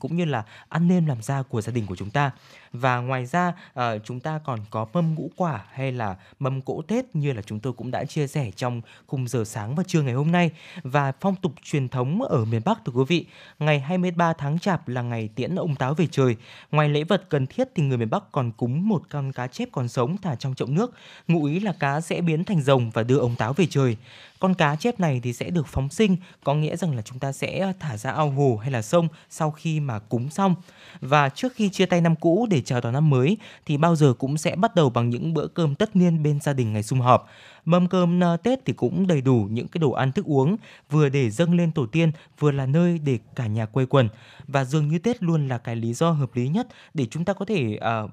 cũng 0.00 0.16
như 0.16 0.24
là 0.24 0.44
ăn 0.68 0.88
nên 0.88 1.06
làm 1.06 1.22
ra 1.22 1.42
của 1.42 1.62
gia 1.62 1.72
đình 1.72 1.86
của 1.86 1.96
chúng 1.96 2.10
ta. 2.10 2.30
Và 2.72 3.00
ngoài 3.00 3.26
ra 3.26 3.52
à, 3.74 3.98
chúng 3.98 4.20
ta 4.20 4.40
còn 4.44 4.60
có 4.70 4.86
mâm 4.92 5.14
ngũ 5.14 5.30
quả 5.36 5.64
hay 5.72 5.92
là 5.92 6.16
mâm 6.38 6.60
cỗ 6.60 6.82
Tết 6.82 7.16
như 7.16 7.32
là 7.32 7.42
chúng 7.42 7.60
tôi 7.60 7.72
cũng 7.72 7.90
đã 7.90 8.04
chia 8.04 8.26
sẻ 8.26 8.50
trong 8.56 8.80
khung 9.06 9.28
giờ 9.28 9.44
sáng 9.44 9.74
và 9.74 9.82
trưa 9.86 10.02
ngày 10.02 10.14
hôm 10.14 10.32
nay 10.32 10.50
và 10.82 11.12
phong 11.20 11.36
tục 11.36 11.52
truyền 11.62 11.88
thống 11.88 12.22
ở 12.22 12.44
miền 12.44 12.62
Bắc 12.64 12.78
thưa 12.84 12.92
quý 12.92 13.04
vị. 13.08 13.26
Ngày 13.58 13.80
23 13.80 14.32
tháng 14.32 14.58
Chạp 14.58 14.88
là 14.88 15.02
ngày 15.02 15.28
tiễn 15.34 15.54
ông 15.54 15.74
táo 15.76 15.94
về 15.94 16.06
trời. 16.10 16.36
Ngoài 16.70 16.88
lễ 16.88 17.04
vật 17.04 17.24
cần 17.28 17.46
thiết 17.46 17.68
thì 17.74 17.82
người 17.82 17.98
miền 17.98 18.10
Bắc 18.10 18.32
còn 18.32 18.50
cúng 18.52 18.88
một 18.88 19.02
con 19.10 19.32
cá 19.32 19.46
chép 19.46 19.68
còn 19.72 19.88
sống 19.88 20.16
thả 20.22 20.34
trong 20.34 20.54
chậu 20.54 20.68
nước. 20.68 20.94
Ngụ 21.28 21.44
ý 21.44 21.60
là 21.60 21.72
cá 21.72 22.00
sẽ 22.00 22.20
biến 22.20 22.44
thành 22.44 22.62
rồng 22.62 22.90
và 22.90 23.02
đưa 23.02 23.18
ông 23.18 23.36
táo 23.36 23.52
về 23.52 23.66
trời. 23.70 23.96
Con 24.42 24.54
cá 24.54 24.76
chép 24.76 25.00
này 25.00 25.20
thì 25.22 25.32
sẽ 25.32 25.50
được 25.50 25.66
phóng 25.66 25.88
sinh, 25.88 26.16
có 26.44 26.54
nghĩa 26.54 26.76
rằng 26.76 26.96
là 26.96 27.02
chúng 27.02 27.18
ta 27.18 27.32
sẽ 27.32 27.72
thả 27.80 27.96
ra 27.96 28.10
ao 28.10 28.30
hồ 28.30 28.58
hay 28.62 28.70
là 28.70 28.82
sông 28.82 29.08
sau 29.30 29.50
khi 29.50 29.80
mà 29.80 29.98
cúng 29.98 30.30
xong. 30.30 30.54
Và 31.00 31.28
trước 31.28 31.52
khi 31.54 31.68
chia 31.68 31.86
tay 31.86 32.00
năm 32.00 32.16
cũ 32.16 32.46
để 32.50 32.61
chào 32.62 32.80
đón 32.80 32.92
năm 32.92 33.10
mới 33.10 33.36
thì 33.66 33.76
bao 33.76 33.96
giờ 33.96 34.14
cũng 34.18 34.38
sẽ 34.38 34.56
bắt 34.56 34.74
đầu 34.74 34.90
bằng 34.90 35.10
những 35.10 35.34
bữa 35.34 35.46
cơm 35.46 35.74
tất 35.74 35.96
niên 35.96 36.22
bên 36.22 36.40
gia 36.40 36.52
đình 36.52 36.72
ngày 36.72 36.82
sum 36.82 37.00
họp. 37.00 37.28
Mâm 37.64 37.88
cơm 37.88 38.20
ờ, 38.20 38.36
Tết 38.36 38.64
thì 38.64 38.72
cũng 38.72 39.06
đầy 39.06 39.20
đủ 39.20 39.48
những 39.50 39.68
cái 39.68 39.78
đồ 39.78 39.90
ăn 39.90 40.12
thức 40.12 40.24
uống 40.26 40.56
vừa 40.90 41.08
để 41.08 41.30
dâng 41.30 41.54
lên 41.54 41.72
tổ 41.72 41.86
tiên, 41.86 42.12
vừa 42.38 42.50
là 42.50 42.66
nơi 42.66 42.98
để 42.98 43.18
cả 43.34 43.46
nhà 43.46 43.66
quây 43.66 43.86
quần 43.86 44.08
và 44.46 44.64
dường 44.64 44.88
như 44.88 44.98
Tết 44.98 45.22
luôn 45.22 45.48
là 45.48 45.58
cái 45.58 45.76
lý 45.76 45.94
do 45.94 46.10
hợp 46.10 46.36
lý 46.36 46.48
nhất 46.48 46.66
để 46.94 47.06
chúng 47.10 47.24
ta 47.24 47.32
có 47.32 47.44
thể 47.44 47.78
uh, 48.04 48.10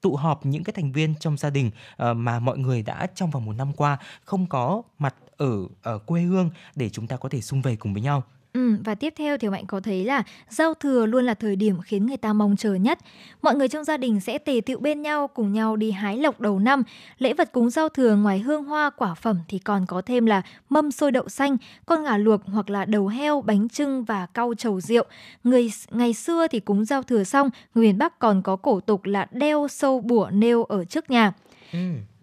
tụ 0.00 0.16
họp 0.16 0.46
những 0.46 0.64
cái 0.64 0.72
thành 0.76 0.92
viên 0.92 1.14
trong 1.20 1.36
gia 1.36 1.50
đình 1.50 1.66
uh, 1.66 2.16
mà 2.16 2.38
mọi 2.38 2.58
người 2.58 2.82
đã 2.82 3.06
trong 3.14 3.30
vòng 3.30 3.44
một 3.44 3.52
năm 3.52 3.72
qua 3.72 3.98
không 4.24 4.46
có 4.46 4.82
mặt 4.98 5.14
ở 5.36 5.66
ở 5.82 5.98
quê 5.98 6.22
hương 6.22 6.50
để 6.74 6.90
chúng 6.90 7.06
ta 7.06 7.16
có 7.16 7.28
thể 7.28 7.40
xung 7.40 7.62
vầy 7.62 7.76
cùng 7.76 7.92
với 7.92 8.02
nhau. 8.02 8.22
Ừ, 8.52 8.76
và 8.84 8.94
tiếp 8.94 9.14
theo 9.16 9.38
thì 9.38 9.48
Mạnh 9.48 9.66
có 9.66 9.80
thấy 9.80 10.04
là 10.04 10.22
giao 10.48 10.74
thừa 10.74 11.06
luôn 11.06 11.24
là 11.24 11.34
thời 11.34 11.56
điểm 11.56 11.80
khiến 11.80 12.06
người 12.06 12.16
ta 12.16 12.32
mong 12.32 12.56
chờ 12.56 12.74
nhất. 12.74 12.98
Mọi 13.42 13.54
người 13.54 13.68
trong 13.68 13.84
gia 13.84 13.96
đình 13.96 14.20
sẽ 14.20 14.38
tề 14.38 14.60
tựu 14.66 14.80
bên 14.80 15.02
nhau 15.02 15.28
cùng 15.28 15.52
nhau 15.52 15.76
đi 15.76 15.90
hái 15.90 16.16
lộc 16.16 16.40
đầu 16.40 16.58
năm. 16.58 16.82
Lễ 17.18 17.32
vật 17.32 17.52
cúng 17.52 17.70
giao 17.70 17.88
thừa 17.88 18.16
ngoài 18.16 18.38
hương 18.38 18.64
hoa 18.64 18.90
quả 18.90 19.14
phẩm 19.14 19.38
thì 19.48 19.58
còn 19.58 19.86
có 19.86 20.02
thêm 20.02 20.26
là 20.26 20.42
mâm 20.68 20.90
xôi 20.90 21.10
đậu 21.10 21.28
xanh, 21.28 21.56
con 21.86 22.04
gà 22.04 22.16
luộc 22.16 22.40
hoặc 22.46 22.70
là 22.70 22.84
đầu 22.84 23.08
heo, 23.08 23.40
bánh 23.40 23.68
trưng 23.68 24.04
và 24.04 24.26
cau 24.26 24.54
trầu 24.54 24.80
rượu. 24.80 25.04
Người 25.44 25.70
ngày 25.90 26.14
xưa 26.14 26.46
thì 26.46 26.60
cúng 26.60 26.84
giao 26.84 27.02
thừa 27.02 27.24
xong, 27.24 27.50
người 27.74 27.86
miền 27.86 27.98
Bắc 27.98 28.18
còn 28.18 28.42
có 28.42 28.56
cổ 28.56 28.80
tục 28.80 29.04
là 29.04 29.26
đeo 29.30 29.68
sâu 29.68 30.00
bủa 30.00 30.30
nêu 30.32 30.64
ở 30.64 30.84
trước 30.84 31.10
nhà. 31.10 31.32
Ừ. 31.72 31.78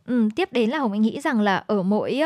Ừ, 0.06 0.30
tiếp 0.36 0.50
đến 0.54 0.70
là 0.70 0.78
Hồng 0.78 0.92
Anh 0.92 1.02
nghĩ 1.02 1.22
rằng 1.22 1.42
là 1.42 1.64
ở 1.68 1.84
mỗi 1.84 2.22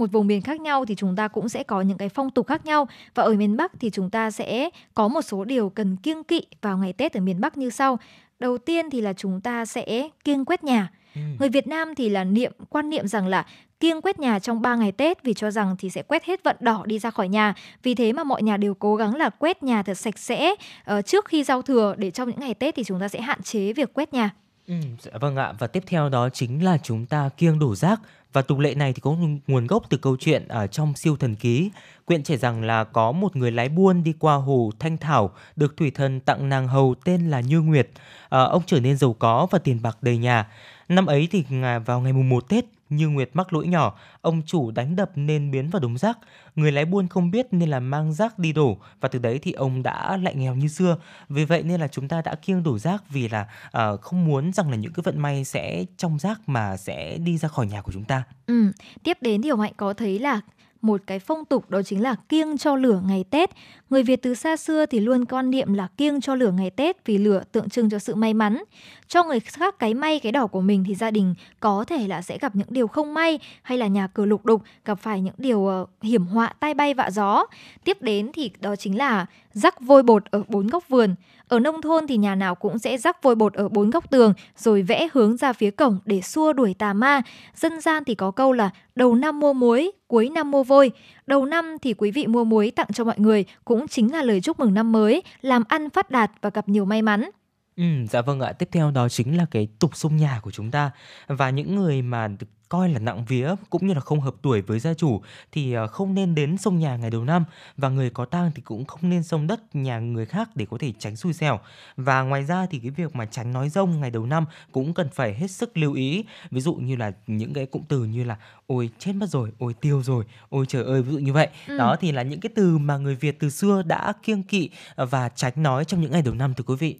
một 0.00 0.12
vùng 0.12 0.26
miền 0.26 0.42
khác 0.42 0.60
nhau 0.60 0.84
thì 0.84 0.94
chúng 0.94 1.16
ta 1.16 1.28
cũng 1.28 1.48
sẽ 1.48 1.62
có 1.62 1.80
những 1.80 1.98
cái 1.98 2.08
phong 2.08 2.30
tục 2.30 2.46
khác 2.46 2.66
nhau 2.66 2.88
và 3.14 3.22
ở 3.22 3.34
miền 3.34 3.56
Bắc 3.56 3.72
thì 3.80 3.90
chúng 3.90 4.10
ta 4.10 4.30
sẽ 4.30 4.70
có 4.94 5.08
một 5.08 5.22
số 5.22 5.44
điều 5.44 5.68
cần 5.68 5.96
kiêng 5.96 6.24
kỵ 6.24 6.42
vào 6.62 6.78
ngày 6.78 6.92
Tết 6.92 7.12
ở 7.12 7.20
miền 7.20 7.40
Bắc 7.40 7.56
như 7.56 7.70
sau. 7.70 7.98
Đầu 8.38 8.58
tiên 8.58 8.90
thì 8.90 9.00
là 9.00 9.12
chúng 9.12 9.40
ta 9.40 9.64
sẽ 9.64 10.08
kiêng 10.24 10.44
quét 10.44 10.64
nhà. 10.64 10.90
Ừ. 11.14 11.20
Người 11.38 11.48
Việt 11.48 11.66
Nam 11.66 11.94
thì 11.94 12.08
là 12.08 12.24
niệm 12.24 12.52
quan 12.70 12.90
niệm 12.90 13.06
rằng 13.06 13.26
là 13.26 13.46
kiêng 13.80 14.00
quét 14.02 14.18
nhà 14.18 14.38
trong 14.38 14.62
3 14.62 14.76
ngày 14.76 14.92
Tết 14.92 15.22
vì 15.22 15.34
cho 15.34 15.50
rằng 15.50 15.76
thì 15.78 15.90
sẽ 15.90 16.02
quét 16.02 16.24
hết 16.24 16.44
vận 16.44 16.56
đỏ 16.60 16.82
đi 16.86 16.98
ra 16.98 17.10
khỏi 17.10 17.28
nhà. 17.28 17.54
Vì 17.82 17.94
thế 17.94 18.12
mà 18.12 18.24
mọi 18.24 18.42
nhà 18.42 18.56
đều 18.56 18.74
cố 18.74 18.96
gắng 18.96 19.16
là 19.16 19.30
quét 19.30 19.62
nhà 19.62 19.82
thật 19.82 19.94
sạch 19.94 20.18
sẽ 20.18 20.54
uh, 20.92 21.06
trước 21.06 21.24
khi 21.24 21.44
giao 21.44 21.62
thừa 21.62 21.94
để 21.98 22.10
trong 22.10 22.28
những 22.28 22.40
ngày 22.40 22.54
Tết 22.54 22.74
thì 22.74 22.84
chúng 22.84 23.00
ta 23.00 23.08
sẽ 23.08 23.20
hạn 23.20 23.42
chế 23.42 23.72
việc 23.72 23.94
quét 23.94 24.12
nhà. 24.12 24.30
Ừ, 24.68 24.74
dạ 25.00 25.12
vâng 25.20 25.36
ạ 25.36 25.52
và 25.58 25.66
tiếp 25.66 25.82
theo 25.86 26.08
đó 26.08 26.28
chính 26.28 26.64
là 26.64 26.78
chúng 26.78 27.06
ta 27.06 27.28
kiêng 27.36 27.58
đổ 27.58 27.74
rác 27.74 28.00
và 28.32 28.42
tục 28.42 28.58
lệ 28.58 28.74
này 28.74 28.92
thì 28.92 29.00
có 29.00 29.16
nguồn 29.46 29.66
gốc 29.66 29.82
từ 29.88 29.96
câu 29.96 30.16
chuyện 30.20 30.48
ở 30.48 30.66
trong 30.66 30.94
siêu 30.96 31.16
thần 31.16 31.34
ký. 31.34 31.70
Quyện 32.04 32.22
kể 32.22 32.36
rằng 32.36 32.62
là 32.62 32.84
có 32.84 33.12
một 33.12 33.36
người 33.36 33.50
lái 33.50 33.68
buôn 33.68 34.04
đi 34.04 34.14
qua 34.18 34.34
hồ 34.34 34.70
Thanh 34.78 34.96
Thảo 34.96 35.30
được 35.56 35.76
thủy 35.76 35.90
thần 35.90 36.20
tặng 36.20 36.48
nàng 36.48 36.68
hầu 36.68 36.94
tên 37.04 37.30
là 37.30 37.40
Như 37.40 37.60
Nguyệt. 37.60 37.88
À, 38.28 38.42
ông 38.42 38.62
trở 38.66 38.80
nên 38.80 38.96
giàu 38.96 39.12
có 39.18 39.46
và 39.50 39.58
tiền 39.58 39.82
bạc 39.82 39.98
đầy 40.02 40.18
nhà. 40.18 40.46
Năm 40.88 41.06
ấy 41.06 41.28
thì 41.30 41.44
à, 41.62 41.78
vào 41.78 42.00
ngày 42.00 42.12
mùng 42.12 42.28
1 42.28 42.48
Tết 42.48 42.64
như 42.90 43.08
Nguyệt 43.08 43.30
mắc 43.34 43.52
lỗi 43.52 43.66
nhỏ, 43.66 43.98
ông 44.20 44.42
chủ 44.46 44.70
đánh 44.70 44.96
đập 44.96 45.10
nên 45.14 45.50
biến 45.50 45.70
vào 45.70 45.80
đống 45.80 45.98
rác. 45.98 46.18
Người 46.54 46.72
lái 46.72 46.84
buôn 46.84 47.08
không 47.08 47.30
biết 47.30 47.46
nên 47.50 47.68
là 47.68 47.80
mang 47.80 48.12
rác 48.12 48.38
đi 48.38 48.52
đổ 48.52 48.78
và 49.00 49.08
từ 49.08 49.18
đấy 49.18 49.38
thì 49.42 49.52
ông 49.52 49.82
đã 49.82 50.16
lại 50.16 50.34
nghèo 50.34 50.54
như 50.54 50.68
xưa. 50.68 50.96
Vì 51.28 51.44
vậy 51.44 51.62
nên 51.62 51.80
là 51.80 51.88
chúng 51.88 52.08
ta 52.08 52.22
đã 52.22 52.34
kiêng 52.34 52.62
đổ 52.62 52.78
rác 52.78 53.10
vì 53.10 53.28
là 53.28 53.48
uh, 53.66 54.00
không 54.00 54.24
muốn 54.24 54.52
rằng 54.52 54.70
là 54.70 54.76
những 54.76 54.92
cái 54.92 55.02
vận 55.02 55.18
may 55.18 55.44
sẽ 55.44 55.84
trong 55.96 56.18
rác 56.18 56.48
mà 56.48 56.76
sẽ 56.76 57.18
đi 57.18 57.38
ra 57.38 57.48
khỏi 57.48 57.66
nhà 57.66 57.82
của 57.82 57.92
chúng 57.92 58.04
ta. 58.04 58.22
Ừ, 58.46 58.72
tiếp 59.02 59.18
đến 59.20 59.42
thì 59.42 59.48
ông 59.48 59.60
Hạnh 59.60 59.72
có 59.76 59.94
thấy 59.94 60.18
là 60.18 60.40
một 60.82 61.00
cái 61.06 61.18
phong 61.18 61.44
tục 61.44 61.70
đó 61.70 61.82
chính 61.82 62.02
là 62.02 62.14
kiêng 62.28 62.58
cho 62.58 62.76
lửa 62.76 63.00
ngày 63.06 63.24
Tết. 63.30 63.50
Người 63.90 64.02
Việt 64.02 64.22
từ 64.22 64.34
xa 64.34 64.56
xưa 64.56 64.86
thì 64.86 65.00
luôn 65.00 65.24
quan 65.24 65.50
niệm 65.50 65.74
là 65.74 65.88
kiêng 65.96 66.20
cho 66.20 66.34
lửa 66.34 66.50
ngày 66.50 66.70
Tết 66.70 67.06
vì 67.06 67.18
lửa 67.18 67.42
tượng 67.52 67.68
trưng 67.68 67.90
cho 67.90 67.98
sự 67.98 68.14
may 68.14 68.34
mắn. 68.34 68.62
Cho 69.08 69.24
người 69.24 69.40
khác 69.40 69.78
cái 69.78 69.94
may 69.94 70.20
cái 70.20 70.32
đỏ 70.32 70.46
của 70.46 70.60
mình 70.60 70.84
thì 70.88 70.94
gia 70.94 71.10
đình 71.10 71.34
có 71.60 71.84
thể 71.84 72.08
là 72.08 72.22
sẽ 72.22 72.38
gặp 72.38 72.56
những 72.56 72.68
điều 72.70 72.88
không 72.88 73.14
may 73.14 73.38
hay 73.62 73.78
là 73.78 73.86
nhà 73.86 74.06
cửa 74.06 74.24
lục 74.24 74.44
đục 74.44 74.62
gặp 74.84 74.94
phải 74.94 75.20
những 75.20 75.34
điều 75.38 75.58
uh, 75.58 75.88
hiểm 76.02 76.26
họa 76.26 76.52
tai 76.60 76.74
bay 76.74 76.94
vạ 76.94 77.10
gió. 77.10 77.46
Tiếp 77.84 78.02
đến 78.02 78.30
thì 78.34 78.50
đó 78.60 78.76
chính 78.76 78.98
là 78.98 79.26
rắc 79.52 79.80
vôi 79.80 80.02
bột 80.02 80.24
ở 80.24 80.42
bốn 80.48 80.66
góc 80.66 80.88
vườn. 80.88 81.14
Ở 81.48 81.58
nông 81.58 81.82
thôn 81.82 82.06
thì 82.06 82.16
nhà 82.16 82.34
nào 82.34 82.54
cũng 82.54 82.78
sẽ 82.78 82.98
rắc 82.98 83.22
vôi 83.22 83.34
bột 83.34 83.54
ở 83.54 83.68
bốn 83.68 83.90
góc 83.90 84.10
tường 84.10 84.32
rồi 84.56 84.82
vẽ 84.82 85.08
hướng 85.12 85.36
ra 85.36 85.52
phía 85.52 85.70
cổng 85.70 85.98
để 86.04 86.20
xua 86.20 86.52
đuổi 86.52 86.74
tà 86.78 86.92
ma. 86.92 87.22
Dân 87.54 87.80
gian 87.80 88.04
thì 88.04 88.14
có 88.14 88.30
câu 88.30 88.52
là 88.52 88.70
đầu 88.94 89.14
năm 89.14 89.40
mua 89.40 89.52
muối, 89.52 89.92
cuối 90.06 90.28
năm 90.28 90.50
mua 90.50 90.62
vôi. 90.62 90.90
Đầu 91.26 91.44
năm 91.44 91.76
thì 91.82 91.94
quý 91.94 92.10
vị 92.10 92.26
mua 92.26 92.44
muối 92.44 92.70
tặng 92.70 92.88
cho 92.94 93.04
mọi 93.04 93.18
người 93.18 93.44
cũng 93.64 93.88
chính 93.88 94.12
là 94.12 94.22
lời 94.22 94.40
chúc 94.40 94.60
mừng 94.60 94.74
năm 94.74 94.92
mới, 94.92 95.22
làm 95.40 95.62
ăn 95.68 95.90
phát 95.90 96.10
đạt 96.10 96.30
và 96.40 96.50
gặp 96.50 96.68
nhiều 96.68 96.84
may 96.84 97.02
mắn. 97.02 97.30
Ừ, 97.78 97.84
dạ 98.10 98.22
vâng 98.22 98.40
ạ. 98.40 98.52
Tiếp 98.52 98.68
theo 98.72 98.90
đó 98.90 99.08
chính 99.08 99.36
là 99.36 99.46
cái 99.50 99.68
tục 99.78 99.96
xông 99.96 100.16
nhà 100.16 100.40
của 100.42 100.50
chúng 100.50 100.70
ta 100.70 100.90
và 101.26 101.50
những 101.50 101.76
người 101.76 102.02
mà 102.02 102.28
được 102.28 102.46
coi 102.68 102.88
là 102.88 102.98
nặng 102.98 103.24
vía 103.24 103.54
cũng 103.70 103.86
như 103.86 103.94
là 103.94 104.00
không 104.00 104.20
hợp 104.20 104.34
tuổi 104.42 104.62
với 104.62 104.78
gia 104.80 104.94
chủ 104.94 105.22
thì 105.52 105.72
ờ, 105.72 105.86
không 105.86 106.14
nên 106.14 106.34
đến 106.34 106.58
sông 106.58 106.78
nhà 106.78 106.96
ngày 106.96 107.10
đầu 107.10 107.24
năm 107.24 107.44
và 107.76 107.88
người 107.88 108.10
có 108.10 108.24
tang 108.24 108.50
thì 108.54 108.62
cũng 108.62 108.84
không 108.84 109.10
nên 109.10 109.22
sông 109.22 109.46
đất 109.46 109.76
nhà 109.76 109.98
người 109.98 110.26
khác 110.26 110.50
để 110.54 110.66
có 110.70 110.78
thể 110.80 110.92
tránh 110.98 111.16
xui 111.16 111.32
xẻo. 111.32 111.60
Và 111.96 112.22
ngoài 112.22 112.44
ra 112.44 112.66
thì 112.70 112.78
cái 112.78 112.90
việc 112.90 113.16
mà 113.16 113.26
tránh 113.26 113.52
nói 113.52 113.68
rông 113.68 114.00
ngày 114.00 114.10
đầu 114.10 114.26
năm 114.26 114.44
cũng 114.72 114.94
cần 114.94 115.08
phải 115.12 115.34
hết 115.34 115.50
sức 115.50 115.76
lưu 115.76 115.94
ý. 115.94 116.24
Ví 116.50 116.60
dụ 116.60 116.74
như 116.74 116.96
là 116.96 117.12
những 117.26 117.52
cái 117.54 117.66
cụm 117.66 117.82
từ 117.88 118.04
như 118.04 118.24
là 118.24 118.36
ôi 118.66 118.90
chết 118.98 119.12
mất 119.12 119.28
rồi, 119.28 119.52
ôi 119.58 119.74
tiêu 119.80 120.02
rồi, 120.02 120.24
ôi 120.48 120.64
trời 120.68 120.84
ơi 120.84 121.02
ví 121.02 121.12
dụ 121.12 121.18
như 121.18 121.32
vậy. 121.32 121.48
Ừ. 121.68 121.78
Đó 121.78 121.96
thì 122.00 122.12
là 122.12 122.22
những 122.22 122.40
cái 122.40 122.50
từ 122.54 122.78
mà 122.78 122.96
người 122.96 123.14
Việt 123.14 123.38
từ 123.38 123.50
xưa 123.50 123.82
đã 123.82 124.12
kiêng 124.22 124.42
kỵ 124.42 124.70
và 124.96 125.28
tránh 125.28 125.52
nói 125.56 125.84
trong 125.84 126.00
những 126.00 126.12
ngày 126.12 126.22
đầu 126.22 126.34
năm 126.34 126.54
thưa 126.54 126.64
quý 126.64 126.76
vị. 126.78 126.98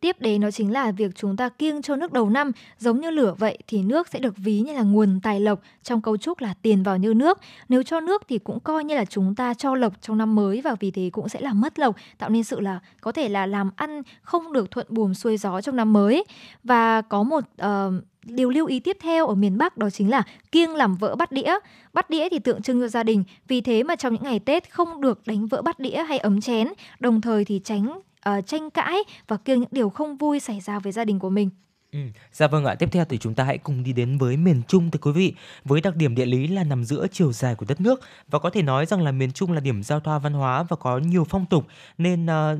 Tiếp 0.00 0.16
đến 0.20 0.40
đó 0.40 0.50
chính 0.50 0.72
là 0.72 0.90
việc 0.90 1.14
chúng 1.14 1.36
ta 1.36 1.48
kiêng 1.48 1.82
cho 1.82 1.96
nước 1.96 2.12
đầu 2.12 2.30
năm, 2.30 2.52
giống 2.78 3.00
như 3.00 3.10
lửa 3.10 3.34
vậy 3.38 3.58
thì 3.66 3.82
nước 3.82 4.08
sẽ 4.08 4.18
được 4.18 4.34
ví 4.36 4.60
như 4.60 4.72
là 4.72 4.82
nguồn 4.82 5.20
tài 5.22 5.40
lộc 5.40 5.60
trong 5.82 6.00
cấu 6.00 6.16
trúc 6.16 6.40
là 6.40 6.54
tiền 6.62 6.82
vào 6.82 6.96
như 6.96 7.14
nước. 7.14 7.38
Nếu 7.68 7.82
cho 7.82 8.00
nước 8.00 8.22
thì 8.28 8.38
cũng 8.38 8.60
coi 8.60 8.84
như 8.84 8.94
là 8.94 9.04
chúng 9.04 9.34
ta 9.34 9.54
cho 9.54 9.74
lộc 9.74 10.02
trong 10.02 10.18
năm 10.18 10.34
mới 10.34 10.60
và 10.60 10.74
vì 10.80 10.90
thế 10.90 11.10
cũng 11.12 11.28
sẽ 11.28 11.40
là 11.40 11.52
mất 11.52 11.78
lộc, 11.78 11.96
tạo 12.18 12.30
nên 12.30 12.44
sự 12.44 12.60
là 12.60 12.80
có 13.00 13.12
thể 13.12 13.28
là 13.28 13.46
làm 13.46 13.70
ăn 13.76 14.02
không 14.22 14.52
được 14.52 14.70
thuận 14.70 14.86
buồm 14.90 15.14
xuôi 15.14 15.36
gió 15.36 15.60
trong 15.60 15.76
năm 15.76 15.92
mới. 15.92 16.24
Và 16.64 17.02
có 17.02 17.22
một 17.22 17.44
uh, 17.62 17.94
điều 18.24 18.50
lưu 18.50 18.66
ý 18.66 18.80
tiếp 18.80 18.96
theo 19.00 19.26
ở 19.26 19.34
miền 19.34 19.58
Bắc 19.58 19.76
đó 19.76 19.90
chính 19.90 20.10
là 20.10 20.22
kiêng 20.52 20.74
làm 20.74 20.96
vỡ 20.96 21.16
bát 21.16 21.32
đĩa. 21.32 21.58
Bát 21.92 22.10
đĩa 22.10 22.28
thì 22.28 22.38
tượng 22.38 22.62
trưng 22.62 22.80
cho 22.80 22.88
gia 22.88 23.02
đình, 23.02 23.24
vì 23.48 23.60
thế 23.60 23.82
mà 23.82 23.96
trong 23.96 24.12
những 24.12 24.22
ngày 24.22 24.38
Tết 24.38 24.70
không 24.70 25.00
được 25.00 25.20
đánh 25.26 25.46
vỡ 25.46 25.62
bát 25.62 25.78
đĩa 25.78 26.02
hay 26.02 26.18
ấm 26.18 26.40
chén, 26.40 26.68
đồng 27.00 27.20
thời 27.20 27.44
thì 27.44 27.60
tránh 27.64 28.00
uh, 28.38 28.46
tranh 28.46 28.70
cãi 28.70 28.98
và 29.28 29.36
kiêng 29.36 29.60
những 29.60 29.68
điều 29.72 29.90
không 29.90 30.16
vui 30.16 30.40
xảy 30.40 30.60
ra 30.60 30.78
với 30.78 30.92
gia 30.92 31.04
đình 31.04 31.18
của 31.18 31.30
mình. 31.30 31.50
Ừ. 31.92 31.98
Dạ 32.32 32.46
vâng 32.46 32.64
ạ, 32.64 32.74
tiếp 32.74 32.88
theo 32.92 33.04
thì 33.04 33.18
chúng 33.18 33.34
ta 33.34 33.44
hãy 33.44 33.58
cùng 33.58 33.82
đi 33.84 33.92
đến 33.92 34.18
với 34.18 34.36
miền 34.36 34.62
Trung 34.68 34.90
thưa 34.90 34.98
quý 35.02 35.12
vị. 35.12 35.34
Với 35.64 35.80
đặc 35.80 35.96
điểm 35.96 36.14
địa 36.14 36.26
lý 36.26 36.46
là 36.46 36.64
nằm 36.64 36.84
giữa 36.84 37.06
chiều 37.12 37.32
dài 37.32 37.54
của 37.54 37.66
đất 37.68 37.80
nước 37.80 38.00
và 38.28 38.38
có 38.38 38.50
thể 38.50 38.62
nói 38.62 38.86
rằng 38.86 39.02
là 39.02 39.12
miền 39.12 39.32
Trung 39.32 39.52
là 39.52 39.60
điểm 39.60 39.82
giao 39.82 40.00
thoa 40.00 40.18
văn 40.18 40.32
hóa 40.32 40.62
và 40.62 40.76
có 40.76 40.98
nhiều 40.98 41.24
phong 41.28 41.46
tục 41.46 41.66
nên 41.98 42.26
uh, 42.26 42.58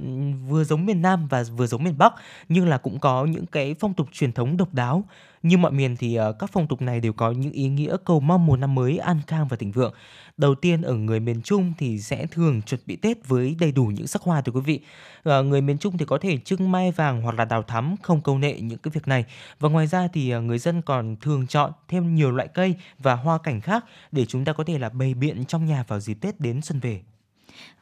vừa 0.48 0.64
giống 0.64 0.86
miền 0.86 1.02
Nam 1.02 1.26
và 1.28 1.44
vừa 1.56 1.66
giống 1.66 1.84
miền 1.84 1.98
Bắc 1.98 2.14
nhưng 2.48 2.68
là 2.68 2.78
cũng 2.78 2.98
có 2.98 3.24
những 3.24 3.46
cái 3.46 3.74
phong 3.80 3.94
tục 3.94 4.08
truyền 4.12 4.32
thống 4.32 4.56
độc 4.56 4.74
đáo. 4.74 5.04
Như 5.42 5.56
mọi 5.56 5.72
miền 5.72 5.96
thì 5.96 6.14
ờ, 6.14 6.32
các 6.32 6.50
phong 6.52 6.66
tục 6.66 6.82
này 6.82 7.00
đều 7.00 7.12
có 7.12 7.30
những 7.30 7.52
ý 7.52 7.68
nghĩa 7.68 7.96
cầu 8.04 8.20
mong 8.20 8.46
một 8.46 8.56
năm 8.56 8.74
mới 8.74 8.98
an 8.98 9.20
khang 9.26 9.48
và 9.48 9.56
thịnh 9.56 9.72
vượng. 9.72 9.94
Đầu 10.36 10.54
tiên, 10.54 10.82
ở 10.82 10.94
người 10.94 11.20
miền 11.20 11.42
Trung 11.42 11.72
thì 11.78 11.98
sẽ 11.98 12.26
thường 12.26 12.62
chuẩn 12.62 12.80
bị 12.86 12.96
Tết 12.96 13.28
với 13.28 13.56
đầy 13.60 13.72
đủ 13.72 13.84
những 13.84 14.06
sắc 14.06 14.22
hoa 14.22 14.40
thưa 14.40 14.52
quý 14.52 14.60
vị. 14.60 14.80
Ờ, 15.22 15.42
người 15.42 15.60
miền 15.60 15.78
Trung 15.78 15.98
thì 15.98 16.04
có 16.04 16.18
thể 16.18 16.38
trưng 16.38 16.72
mai 16.72 16.92
vàng 16.92 17.22
hoặc 17.22 17.34
là 17.38 17.44
đào 17.44 17.62
thắm, 17.62 17.94
không 18.02 18.20
câu 18.20 18.38
nệ 18.38 18.60
những 18.60 18.78
cái 18.78 18.90
việc 18.94 19.08
này. 19.08 19.24
Và 19.60 19.68
ngoài 19.68 19.86
ra 19.86 20.08
thì 20.12 20.30
ờ, 20.30 20.40
người 20.40 20.58
dân 20.58 20.82
còn 20.82 21.16
thường 21.20 21.46
chọn 21.46 21.72
thêm 21.88 22.14
nhiều 22.14 22.30
loại 22.30 22.48
cây 22.48 22.74
và 22.98 23.14
hoa 23.14 23.38
cảnh 23.38 23.60
khác 23.60 23.84
để 24.12 24.26
chúng 24.26 24.44
ta 24.44 24.52
có 24.52 24.64
thể 24.64 24.78
là 24.78 24.88
bày 24.88 25.14
biện 25.14 25.44
trong 25.44 25.66
nhà 25.66 25.84
vào 25.88 26.00
dịp 26.00 26.14
Tết 26.20 26.40
đến 26.40 26.62
xuân 26.62 26.80
về. 26.80 27.00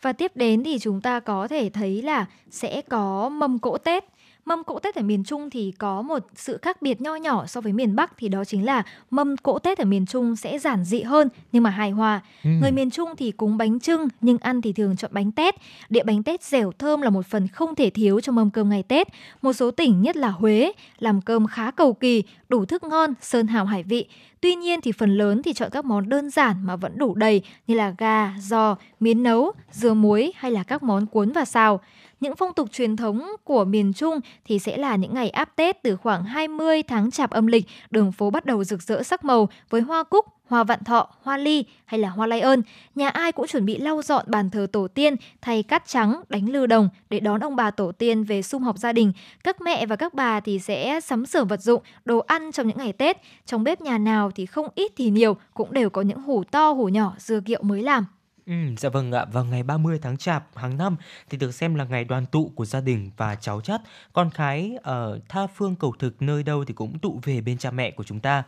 Và 0.03 0.13
tiếp 0.13 0.33
đến 0.35 0.65
thì 0.65 0.79
chúng 0.79 1.01
ta 1.01 1.21
có 1.21 1.49
thể 1.49 1.71
thấy 1.71 2.03
là 2.03 2.27
sẽ 2.51 2.83
có 2.83 3.29
mâm 3.29 3.59
cỗ 3.59 3.79
Tết. 3.79 4.05
Mâm 4.47 4.65
cỗ 4.65 4.79
Tết 4.79 4.95
ở 4.95 5.03
miền 5.03 5.25
Trung 5.25 5.51
thì 5.51 5.73
có 5.79 6.03
một 6.03 6.19
sự 6.35 6.59
khác 6.63 6.83
biệt 6.83 7.01
nho 7.01 7.15
nhỏ 7.15 7.47
so 7.47 7.61
với 7.61 7.73
miền 7.73 7.97
Bắc 7.97 8.13
thì 8.19 8.29
đó 8.29 8.45
chính 8.45 8.65
là 8.65 8.83
mâm 9.11 9.37
cỗ 9.37 9.59
Tết 9.59 9.79
ở 9.79 9.85
miền 9.85 10.07
Trung 10.07 10.37
sẽ 10.37 10.59
giản 10.59 10.85
dị 10.85 11.03
hơn 11.03 11.29
nhưng 11.53 11.63
mà 11.63 11.71
hài 11.71 11.91
hòa. 11.91 12.21
Ừ. 12.45 12.51
Người 12.61 12.73
miền 12.73 12.91
Trung 12.91 13.09
thì 13.17 13.31
cúng 13.31 13.57
bánh 13.57 13.81
trưng 13.81 14.09
nhưng 14.21 14.39
ăn 14.39 14.63
thì 14.63 14.73
thường 14.73 14.97
chọn 14.97 15.11
bánh 15.15 15.33
tét. 15.33 15.55
Đĩa 15.89 16.03
bánh 16.03 16.23
tét 16.23 16.43
dẻo 16.43 16.73
thơm 16.73 17.01
là 17.01 17.11
một 17.11 17.27
phần 17.27 17.49
không 17.49 17.75
thể 17.75 17.91
thiếu 17.91 18.21
trong 18.21 18.35
mâm 18.35 18.51
cơm 18.51 18.69
ngày 18.69 18.83
Tết. 18.83 19.09
Một 19.43 19.53
số 19.53 19.71
tỉnh 19.71 20.03
nhất 20.03 20.17
là 20.17 20.29
Huế 20.29 20.73
làm 20.99 21.21
cơm 21.21 21.47
khá 21.47 21.71
cầu 21.71 21.93
kỳ, 21.93 22.23
đủ 22.49 22.65
thức 22.65 22.85
ngon, 22.85 23.15
sơn 23.21 23.47
hào 23.47 23.65
hải 23.65 23.83
vị. 23.83 24.07
Tuy 24.41 24.55
nhiên 24.55 24.81
thì 24.81 24.93
phần 24.93 25.17
lớn 25.17 25.43
thì 25.43 25.53
chọn 25.53 25.71
các 25.73 25.85
món 25.85 26.09
đơn 26.09 26.31
giản 26.31 26.57
mà 26.67 26.77
vẫn 26.77 26.99
đủ 26.99 27.15
đầy 27.15 27.43
như 27.67 27.75
là 27.75 27.95
gà, 27.99 28.35
giò, 28.41 28.77
miến 29.01 29.23
nấu, 29.23 29.53
dưa 29.73 29.95
muối 29.95 30.33
hay 30.37 30.51
là 30.51 30.63
các 30.63 30.83
món 30.83 31.07
cuốn 31.07 31.33
và 31.33 31.45
xào. 31.45 31.81
Những 32.21 32.37
phong 32.37 32.55
tục 32.55 32.69
truyền 32.73 32.97
thống 32.97 33.27
của 33.45 33.65
miền 33.65 33.93
Trung 33.93 34.21
thì 34.45 34.59
sẽ 34.59 34.77
là 34.77 34.97
những 34.97 35.15
ngày 35.15 35.31
áp 35.31 35.57
Tết 35.57 35.83
từ 35.83 35.97
khoảng 35.97 36.25
20 36.25 36.83
tháng 36.83 37.11
chạp 37.11 37.31
âm 37.31 37.47
lịch, 37.47 37.67
đường 37.91 38.13
phố 38.13 38.31
bắt 38.31 38.47
đầu 38.47 38.65
rực 38.65 38.83
rỡ 38.83 39.03
sắc 39.03 39.25
màu 39.25 39.49
với 39.71 39.81
hoa 39.81 40.03
cúc, 40.03 40.27
hoa 40.49 40.65
vạn 40.65 40.85
thọ, 40.85 41.09
hoa 41.23 41.37
ly 41.37 41.65
hay 41.85 42.01
là 42.01 42.09
hoa 42.09 42.27
lai 42.27 42.41
ơn, 42.41 42.63
nhà 42.95 43.09
ai 43.09 43.33
cũng 43.33 43.47
chuẩn 43.47 43.65
bị 43.65 43.79
lau 43.79 44.03
dọn 44.03 44.25
bàn 44.29 44.51
thờ 44.51 44.67
tổ 44.73 44.89
tiên, 44.89 45.17
thay 45.41 45.63
cát 45.63 45.87
trắng, 45.87 46.23
đánh 46.29 46.49
lư 46.49 46.67
đồng 46.67 46.89
để 47.11 47.21
đón 47.21 47.41
ông 47.41 47.57
bà 47.57 47.71
tổ 47.71 47.93
tiên 47.93 48.25
về 48.25 48.43
sum 48.43 48.63
họp 48.63 48.79
gia 48.79 48.93
đình. 48.93 49.13
Các 49.45 49.61
mẹ 49.61 49.87
và 49.87 49.97
các 49.97 50.15
bà 50.15 50.41
thì 50.41 50.59
sẽ 50.59 51.01
sắm 51.01 51.27
sửa 51.27 51.45
vật 51.45 51.61
dụng, 51.61 51.83
đồ 52.05 52.19
ăn 52.19 52.53
trong 52.53 52.67
những 52.67 52.79
ngày 52.79 52.93
Tết. 52.93 53.17
Trong 53.47 53.65
bếp 53.65 53.81
nhà 53.81 53.99
nào 53.99 54.31
thì 54.31 54.47
không 54.47 54.69
ít 54.75 54.93
thì 54.97 55.11
nhiều 55.11 55.37
cũng 55.55 55.73
đều 55.73 55.91
có 55.91 56.03
những 56.03 56.23
hủ 56.23 56.45
to 56.45 56.71
hủ 56.71 56.89
nhỏ 56.89 57.15
dưa 57.19 57.41
kiệu 57.41 57.63
mới 57.63 57.83
làm. 57.83 58.07
Ừ, 58.47 58.53
dạ 58.79 58.89
vâng 58.89 59.13
ạ, 59.13 59.25
vào 59.33 59.45
ngày 59.45 59.63
30 59.63 59.99
tháng 60.03 60.17
Chạp 60.17 60.57
hàng 60.57 60.77
năm 60.79 60.97
thì 61.31 61.39
được 61.39 61.55
xem 61.55 61.75
là 61.75 61.85
ngày 61.85 62.05
đoàn 62.05 62.27
tụ 62.27 62.53
của 62.55 62.65
gia 62.65 62.81
đình 62.81 63.11
và 63.17 63.35
cháu 63.35 63.61
chắt, 63.61 63.81
con 64.13 64.31
cái 64.35 64.79
ở 64.83 65.21
tha 65.29 65.47
phương 65.47 65.75
cầu 65.75 65.95
thực 65.99 66.23
nơi 66.23 66.43
đâu 66.43 66.65
thì 66.65 66.75
cũng 66.75 66.99
tụ 66.99 67.21
về 67.25 67.41
bên 67.41 67.59
cha 67.59 67.71
mẹ 67.71 67.91
của 67.91 68.05
chúng 68.05 68.21
ta. 68.21 68.43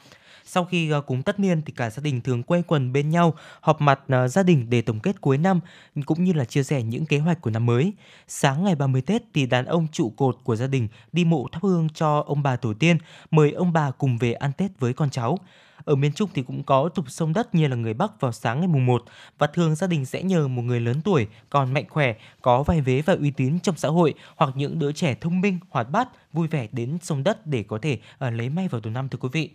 Sau 0.51 0.65
khi 0.65 0.91
ờ, 0.91 1.01
cúng 1.01 1.23
tất 1.23 1.41
niên 1.41 1.63
thì 1.63 1.73
cả 1.77 1.91
gia 1.91 2.01
đình 2.01 2.21
thường 2.21 2.43
quây 2.43 2.63
quần 2.67 2.93
bên 2.93 3.11
nhau, 3.11 3.35
họp 3.61 3.81
mặt 3.81 4.01
ờ, 4.09 4.29
gia 4.29 4.43
đình 4.43 4.67
để 4.71 4.83
tổng 4.83 5.01
kết 5.01 5.21
cuối 5.21 5.39
năm 5.39 5.61
cũng 6.07 6.25
như 6.25 6.33
là 6.33 6.45
chia 6.45 6.63
sẻ 6.63 6.83
những 6.83 7.07
kế 7.07 7.19
hoạch 7.19 7.41
của 7.41 7.51
năm 7.51 7.67
mới. 7.67 7.93
Sáng 8.29 8.65
ngày 8.65 8.75
30 8.75 9.03
Tết 9.03 9.23
thì 9.35 9.47
đàn 9.47 9.65
ông 9.65 9.87
trụ 9.93 10.13
cột 10.17 10.39
của 10.45 10.57
gia 10.57 10.67
đình 10.67 10.89
đi 11.13 11.25
mộ 11.25 11.47
thắp 11.53 11.63
hương 11.63 11.89
cho 11.95 12.25
ông 12.27 12.43
bà 12.43 12.57
tổ 12.57 12.75
tiên, 12.75 12.99
mời 13.31 13.53
ông 13.53 13.73
bà 13.73 13.91
cùng 13.91 14.19
về 14.19 14.33
ăn 14.33 14.53
Tết 14.53 14.71
với 14.81 14.93
con 14.93 15.11
cháu. 15.11 15.39
Ở 15.85 15.95
miền 15.95 16.13
Trung 16.13 16.31
thì 16.35 16.43
cũng 16.43 16.63
có 16.63 16.89
tục 16.89 17.05
sông 17.09 17.33
đất 17.33 17.55
như 17.55 17.69
là 17.69 17.77
người 17.77 17.95
Bắc 17.95 18.21
vào 18.21 18.33
sáng 18.33 18.61
ngày 18.61 18.69
mùng 18.69 18.87
1 18.87 19.05
và 19.39 19.47
thường 19.47 19.75
gia 19.75 19.87
đình 19.87 20.05
sẽ 20.05 20.23
nhờ 20.23 20.49
một 20.49 20.63
người 20.63 20.81
lớn 20.81 21.01
tuổi 21.05 21.27
còn 21.51 21.75
mạnh 21.75 21.85
khỏe, 21.89 22.15
có 22.43 22.63
vai 22.63 22.81
vế 22.81 23.03
và 23.03 23.15
uy 23.15 23.31
tín 23.31 23.61
trong 23.61 23.77
xã 23.77 23.89
hội 23.89 24.15
hoặc 24.37 24.51
những 24.57 24.79
đứa 24.79 24.93
trẻ 24.93 25.15
thông 25.21 25.41
minh, 25.41 25.59
hoạt 25.71 25.91
bát, 25.91 26.09
vui 26.33 26.49
vẻ 26.49 26.69
đến 26.73 26.99
sông 27.03 27.25
đất 27.25 27.47
để 27.47 27.65
có 27.69 27.79
thể 27.83 27.99
uh, 28.27 28.35
lấy 28.35 28.49
may 28.49 28.69
vào 28.69 28.81
đầu 28.85 28.93
năm 28.93 29.09
thưa 29.09 29.19
quý 29.21 29.29
vị. 29.33 29.51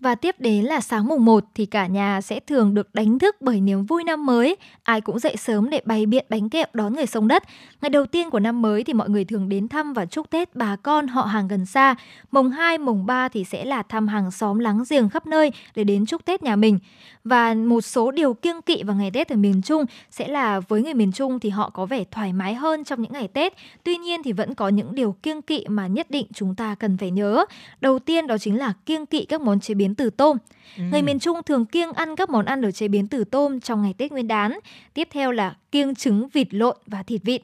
Và 0.00 0.14
tiếp 0.14 0.34
đến 0.38 0.64
là 0.64 0.80
sáng 0.80 1.06
mùng 1.06 1.24
1 1.24 1.44
thì 1.54 1.66
cả 1.66 1.86
nhà 1.86 2.20
sẽ 2.20 2.40
thường 2.40 2.74
được 2.74 2.94
đánh 2.94 3.18
thức 3.18 3.36
bởi 3.40 3.60
niềm 3.60 3.84
vui 3.84 4.04
năm 4.04 4.26
mới. 4.26 4.56
Ai 4.82 5.00
cũng 5.00 5.18
dậy 5.18 5.36
sớm 5.36 5.70
để 5.70 5.80
bày 5.84 6.06
biện 6.06 6.26
bánh 6.28 6.48
kẹo 6.48 6.66
đón 6.72 6.94
người 6.94 7.06
sông 7.06 7.28
đất. 7.28 7.42
Ngày 7.82 7.90
đầu 7.90 8.06
tiên 8.06 8.30
của 8.30 8.40
năm 8.40 8.62
mới 8.62 8.84
thì 8.84 8.92
mọi 8.92 9.08
người 9.08 9.24
thường 9.24 9.48
đến 9.48 9.68
thăm 9.68 9.92
và 9.92 10.06
chúc 10.06 10.30
Tết 10.30 10.56
bà 10.56 10.76
con 10.76 11.08
họ 11.08 11.22
hàng 11.22 11.48
gần 11.48 11.66
xa. 11.66 11.94
Mùng 12.30 12.50
2, 12.50 12.78
mùng 12.78 13.06
3 13.06 13.28
thì 13.28 13.44
sẽ 13.44 13.64
là 13.64 13.82
thăm 13.82 14.08
hàng 14.08 14.30
xóm 14.30 14.58
láng 14.58 14.84
giềng 14.90 15.08
khắp 15.08 15.26
nơi 15.26 15.52
để 15.74 15.84
đến 15.84 16.06
chúc 16.06 16.24
Tết 16.24 16.42
nhà 16.42 16.56
mình. 16.56 16.78
Và 17.24 17.54
một 17.54 17.80
số 17.80 18.10
điều 18.10 18.34
kiêng 18.34 18.62
kỵ 18.62 18.82
vào 18.82 18.96
ngày 18.96 19.10
Tết 19.10 19.28
ở 19.28 19.36
miền 19.36 19.62
Trung 19.62 19.84
sẽ 20.10 20.28
là 20.28 20.60
với 20.60 20.82
người 20.82 20.94
miền 20.94 21.12
Trung 21.12 21.40
thì 21.40 21.48
họ 21.50 21.70
có 21.70 21.86
vẻ 21.86 22.04
thoải 22.10 22.32
mái 22.32 22.54
hơn 22.54 22.84
trong 22.84 23.02
những 23.02 23.12
ngày 23.12 23.28
Tết. 23.28 23.52
Tuy 23.84 23.96
nhiên 23.96 24.22
thì 24.22 24.32
vẫn 24.32 24.54
có 24.54 24.68
những 24.68 24.94
điều 24.94 25.16
kiêng 25.22 25.42
kỵ 25.42 25.64
mà 25.68 25.86
nhất 25.86 26.10
định 26.10 26.26
chúng 26.34 26.54
ta 26.54 26.74
cần 26.74 26.96
phải 26.96 27.10
nhớ. 27.10 27.44
Đầu 27.80 27.98
tiên 27.98 28.26
đó 28.26 28.38
chính 28.38 28.58
là 28.58 28.72
kiêng 28.86 29.06
kỵ 29.06 29.24
các 29.24 29.40
món 29.40 29.60
chế 29.60 29.74
biến 29.74 29.94
từ 29.94 30.10
tôm. 30.10 30.36
Ừ. 30.76 30.82
Người 30.90 31.02
miền 31.02 31.18
Trung 31.18 31.42
thường 31.46 31.66
kiêng 31.66 31.92
ăn 31.92 32.16
các 32.16 32.30
món 32.30 32.44
ăn 32.44 32.60
được 32.60 32.72
chế 32.72 32.88
biến 32.88 33.08
từ 33.08 33.24
tôm 33.24 33.60
trong 33.60 33.82
ngày 33.82 33.94
Tết 33.98 34.12
Nguyên 34.12 34.28
đán. 34.28 34.58
Tiếp 34.94 35.08
theo 35.10 35.32
là 35.32 35.56
kiêng 35.72 35.94
trứng 35.94 36.28
vịt 36.28 36.54
lộn 36.54 36.76
và 36.86 37.02
thịt 37.02 37.22
vịt. 37.24 37.42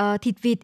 Uh, 0.00 0.20
thịt 0.20 0.34
vịt 0.42 0.58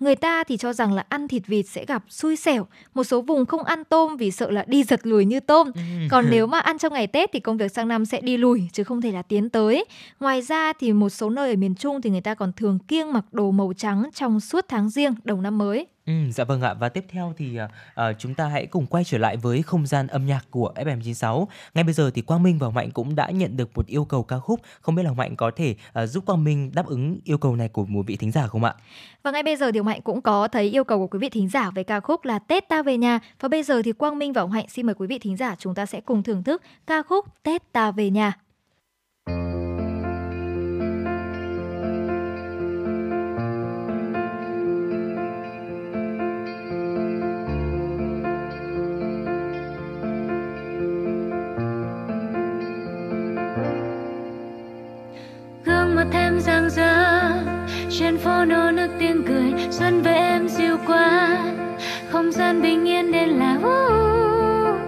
Người 0.00 0.16
ta 0.16 0.44
thì 0.44 0.56
cho 0.56 0.72
rằng 0.72 0.92
là 0.92 1.04
ăn 1.08 1.28
thịt 1.28 1.46
vịt 1.46 1.68
sẽ 1.68 1.84
gặp 1.84 2.04
xui 2.08 2.36
xẻo. 2.36 2.66
Một 2.94 3.04
số 3.04 3.20
vùng 3.20 3.46
không 3.46 3.64
ăn 3.64 3.84
tôm 3.84 4.16
vì 4.16 4.30
sợ 4.30 4.50
là 4.50 4.64
đi 4.66 4.84
giật 4.84 5.00
lùi 5.06 5.24
như 5.24 5.40
tôm. 5.40 5.70
Ừ. 5.74 5.80
Còn 6.10 6.24
nếu 6.30 6.46
mà 6.46 6.60
ăn 6.60 6.78
trong 6.78 6.92
ngày 6.92 7.06
Tết 7.06 7.30
thì 7.32 7.40
công 7.40 7.56
việc 7.56 7.72
sang 7.72 7.88
năm 7.88 8.04
sẽ 8.04 8.20
đi 8.20 8.36
lùi 8.36 8.62
chứ 8.72 8.84
không 8.84 9.00
thể 9.00 9.12
là 9.12 9.22
tiến 9.22 9.50
tới. 9.50 9.84
Ngoài 10.20 10.42
ra 10.42 10.72
thì 10.72 10.92
một 10.92 11.08
số 11.08 11.30
nơi 11.30 11.50
ở 11.50 11.56
miền 11.56 11.74
Trung 11.74 12.02
thì 12.02 12.10
người 12.10 12.20
ta 12.20 12.34
còn 12.34 12.52
thường 12.52 12.78
kiêng 12.78 13.12
mặc 13.12 13.24
đồ 13.32 13.50
màu 13.50 13.72
trắng 13.76 14.10
trong 14.14 14.40
suốt 14.40 14.64
tháng 14.68 14.90
riêng 14.90 15.14
đầu 15.24 15.40
năm 15.40 15.58
mới. 15.58 15.86
Ừ, 16.08 16.14
dạ 16.30 16.44
vâng 16.44 16.60
ạ 16.60 16.74
và 16.74 16.88
tiếp 16.88 17.04
theo 17.08 17.34
thì 17.36 17.58
uh, 17.60 18.02
chúng 18.18 18.34
ta 18.34 18.46
hãy 18.46 18.66
cùng 18.66 18.86
quay 18.86 19.04
trở 19.04 19.18
lại 19.18 19.36
với 19.36 19.62
không 19.62 19.86
gian 19.86 20.06
âm 20.06 20.26
nhạc 20.26 20.44
của 20.50 20.72
FM96. 20.76 21.46
Ngay 21.74 21.84
bây 21.84 21.92
giờ 21.92 22.10
thì 22.14 22.22
Quang 22.22 22.42
Minh 22.42 22.58
và 22.58 22.70
Mạnh 22.70 22.90
cũng 22.90 23.14
đã 23.14 23.30
nhận 23.30 23.56
được 23.56 23.70
một 23.74 23.86
yêu 23.86 24.04
cầu 24.04 24.22
ca 24.22 24.38
khúc, 24.38 24.60
không 24.80 24.94
biết 24.94 25.02
là 25.02 25.12
Mạnh 25.12 25.36
có 25.36 25.50
thể 25.56 25.74
uh, 26.02 26.08
giúp 26.08 26.26
Quang 26.26 26.44
Minh 26.44 26.70
đáp 26.74 26.86
ứng 26.86 27.18
yêu 27.24 27.38
cầu 27.38 27.56
này 27.56 27.68
của 27.68 27.86
một 27.86 28.02
vị 28.06 28.16
thính 28.16 28.32
giả 28.32 28.46
không 28.46 28.64
ạ? 28.64 28.74
Và 29.22 29.30
ngay 29.30 29.42
bây 29.42 29.56
giờ 29.56 29.72
thì 29.72 29.80
Mạnh 29.80 30.00
cũng 30.02 30.20
có 30.20 30.48
thấy 30.48 30.76
yêu 30.76 30.84
cầu 30.84 30.98
của 30.98 31.06
quý 31.06 31.18
vị 31.18 31.28
thính 31.28 31.48
giả 31.48 31.70
về 31.70 31.82
ca 31.82 32.00
khúc 32.00 32.24
là 32.24 32.38
Tết 32.38 32.68
ta 32.68 32.82
về 32.82 32.96
nhà 32.96 33.18
và 33.40 33.48
bây 33.48 33.62
giờ 33.62 33.82
thì 33.84 33.92
Quang 33.92 34.18
Minh 34.18 34.32
và 34.32 34.46
Hạnh 34.52 34.68
xin 34.68 34.86
mời 34.86 34.94
quý 34.94 35.06
vị 35.06 35.18
thính 35.18 35.36
giả 35.36 35.54
chúng 35.58 35.74
ta 35.74 35.86
sẽ 35.86 36.00
cùng 36.00 36.22
thưởng 36.22 36.42
thức 36.42 36.62
ca 36.86 37.02
khúc 37.02 37.24
Tết 37.42 37.72
ta 37.72 37.90
về 37.90 38.10
nhà. 38.10 38.47
Trên 57.98 58.18
phố 58.18 58.44
nô 58.44 58.70
nước 58.70 58.88
tiếng 58.98 59.22
cười 59.28 59.54
xuân 59.70 60.02
về 60.02 60.12
em 60.12 60.48
dịu 60.48 60.76
qua 60.86 61.38
không 62.10 62.32
gian 62.32 62.62
bình 62.62 62.88
yên 62.88 63.12
đến 63.12 63.28
là 63.28 63.54
uh, 63.54 64.80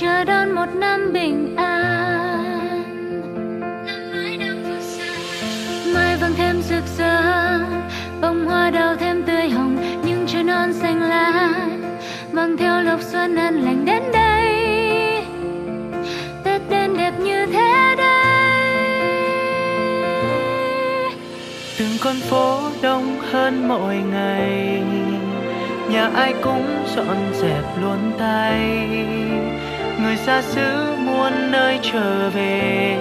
chờ 0.00 0.24
đón 0.24 0.50
một 0.50 0.66
năm 0.74 1.12
bình 1.12 1.56
an. 1.56 2.82
Mai 5.94 6.16
vàng 6.16 6.32
thêm 6.36 6.62
rực 6.62 6.84
rỡ. 6.98 7.22
Bông 8.20 8.46
hoa 8.46 8.70
đào 8.70 8.96
thêm 8.96 9.22
tươi 9.22 9.48
hồng 9.50 10.00
những 10.04 10.26
trái 10.26 10.44
non 10.44 10.72
xanh 10.72 11.02
lá. 11.02 11.54
Mang 12.32 12.56
theo 12.56 12.82
lộc 12.82 13.02
xuân 13.02 13.36
an 13.36 13.62
lành 13.64 13.84
đến 13.84 14.02
đây. 14.12 14.21
Con 22.04 22.16
phố 22.16 22.60
đông 22.82 23.20
hơn 23.32 23.68
mỗi 23.68 23.96
ngày. 23.96 24.82
Nhà 25.90 26.10
ai 26.14 26.34
cũng 26.42 26.84
dọn 26.96 27.16
dẹp 27.42 27.64
luôn 27.82 28.12
tay. 28.18 28.58
Người 30.02 30.16
xa 30.16 30.42
xứ 30.42 30.94
muôn 30.98 31.50
nơi 31.50 31.78
trở 31.82 32.30
về. 32.30 32.96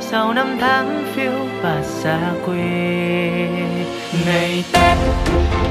Sau 0.00 0.34
năm 0.34 0.56
tháng 0.60 1.04
phiêu 1.14 1.32
và 1.62 1.82
xa 1.82 2.18
quê. 2.46 2.56
Ngày 4.26 4.64
tết 4.72 4.98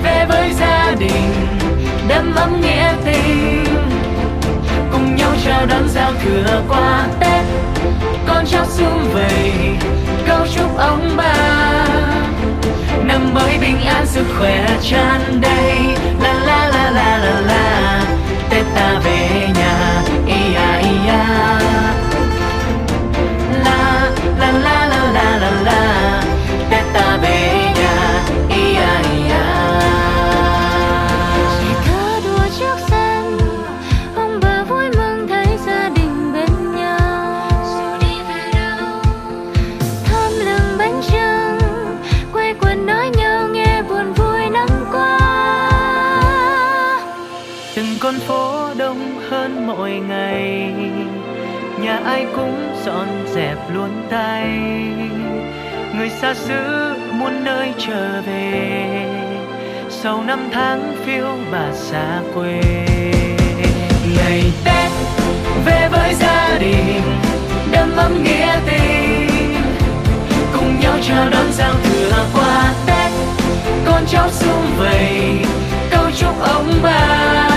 về 0.03 0.25
với 0.29 0.53
gia 0.59 0.95
đình 0.99 1.33
đâm 2.09 2.35
ấm 2.35 2.61
nghĩa 2.61 2.93
tình. 3.05 3.65
Cùng 4.91 5.15
nhau 5.15 5.31
chào 5.45 5.65
đón 5.65 5.89
giao 5.89 6.11
thừa 6.23 6.61
qua 6.69 7.07
tết 7.19 7.60
con 8.41 8.49
cháu 8.49 8.65
sum 8.65 9.13
vầy 9.13 9.53
câu 10.27 10.47
chúc 10.55 10.77
ông 10.77 11.13
bà 11.17 11.33
năm 13.03 13.33
mới 13.33 13.57
bình 13.57 13.81
an, 13.85 14.05
sức 14.07 14.25
khỏe 14.39 14.67
tràn 14.81 15.41
đầy. 15.41 15.77
La 16.21 16.33
la 16.33 16.69
la 16.73 16.91
la 16.91 17.17
la 17.17 17.41
la, 17.41 18.05
tết 18.49 18.65
ta 18.75 18.99
về 19.03 19.47
nhà. 19.55 20.03
Ia 20.27 20.79
ia 20.89 21.09
à, 21.09 21.59
à. 21.59 21.93
la 23.63 24.11
la 24.39 24.51
la 24.51 24.85
la 24.85 25.11
la 25.13 25.37
la 25.37 25.51
la. 25.63 26.20
Ai 52.05 52.25
cũng 52.35 52.75
dọn 52.85 53.07
dẹp 53.35 53.57
luôn 53.73 53.89
tay. 54.09 54.47
Người 55.97 56.09
xa 56.09 56.33
xứ 56.33 56.93
muôn 57.11 57.43
nơi 57.43 57.73
trở 57.77 58.21
về, 58.21 59.05
sau 59.89 60.23
năm 60.23 60.49
tháng 60.53 60.95
phiêu 61.05 61.37
bà 61.51 61.71
xa 61.73 62.19
quê. 62.35 62.61
Ngày 64.17 64.51
tết 64.65 64.91
về 65.65 65.89
với 65.91 66.13
gia 66.13 66.57
đình 66.59 67.01
đâm 67.71 67.95
ấm 67.97 68.23
nghĩa 68.23 68.59
tình. 68.65 69.55
Cùng 70.53 70.79
nhau 70.79 70.93
chào 71.07 71.29
đón 71.29 71.51
giao 71.53 71.73
thừa 71.83 72.25
qua 72.33 72.73
tết, 72.87 73.11
con 73.85 74.03
cháu 74.07 74.29
sum 74.29 74.77
vầy, 74.77 75.39
câu 75.91 76.05
chúc 76.17 76.41
ông 76.41 76.73
bà. 76.83 77.49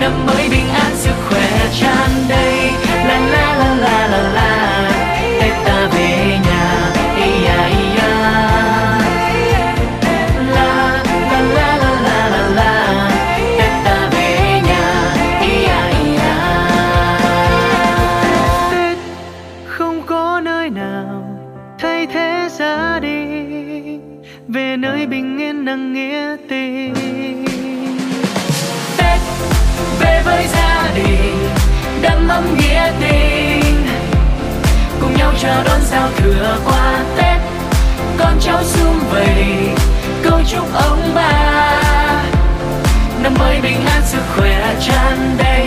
Năm 0.00 0.26
mới 0.26 0.48
bình 0.50 0.68
an, 0.74 0.92
sức 0.94 1.14
khỏe 1.28 1.45
tràn 1.80 2.10
đầy. 2.28 2.72
La 3.08 3.18
la 3.18 3.54
la 3.58 3.74
la 3.74 4.06
la 4.08 4.22
la. 4.34 4.75
Thắm 32.36 32.56
nghĩa 32.56 32.92
tình. 33.00 33.86
Cùng 35.00 35.16
nhau 35.16 35.32
chờ 35.40 35.64
đón 35.64 35.80
giao 35.90 36.08
thừa 36.16 36.58
qua 36.64 36.98
tết. 37.16 37.40
Con 38.18 38.38
cháu 38.40 38.64
sum 38.64 38.98
vầy 39.10 39.68
câu 40.22 40.40
chúc 40.50 40.74
ông 40.74 41.12
bà. 41.14 41.82
Năm 43.22 43.34
mới 43.38 43.60
bình 43.62 43.86
an, 43.86 44.02
sức 44.06 44.22
khỏe 44.36 44.74
tràn 44.86 45.36
đầy. 45.38 45.66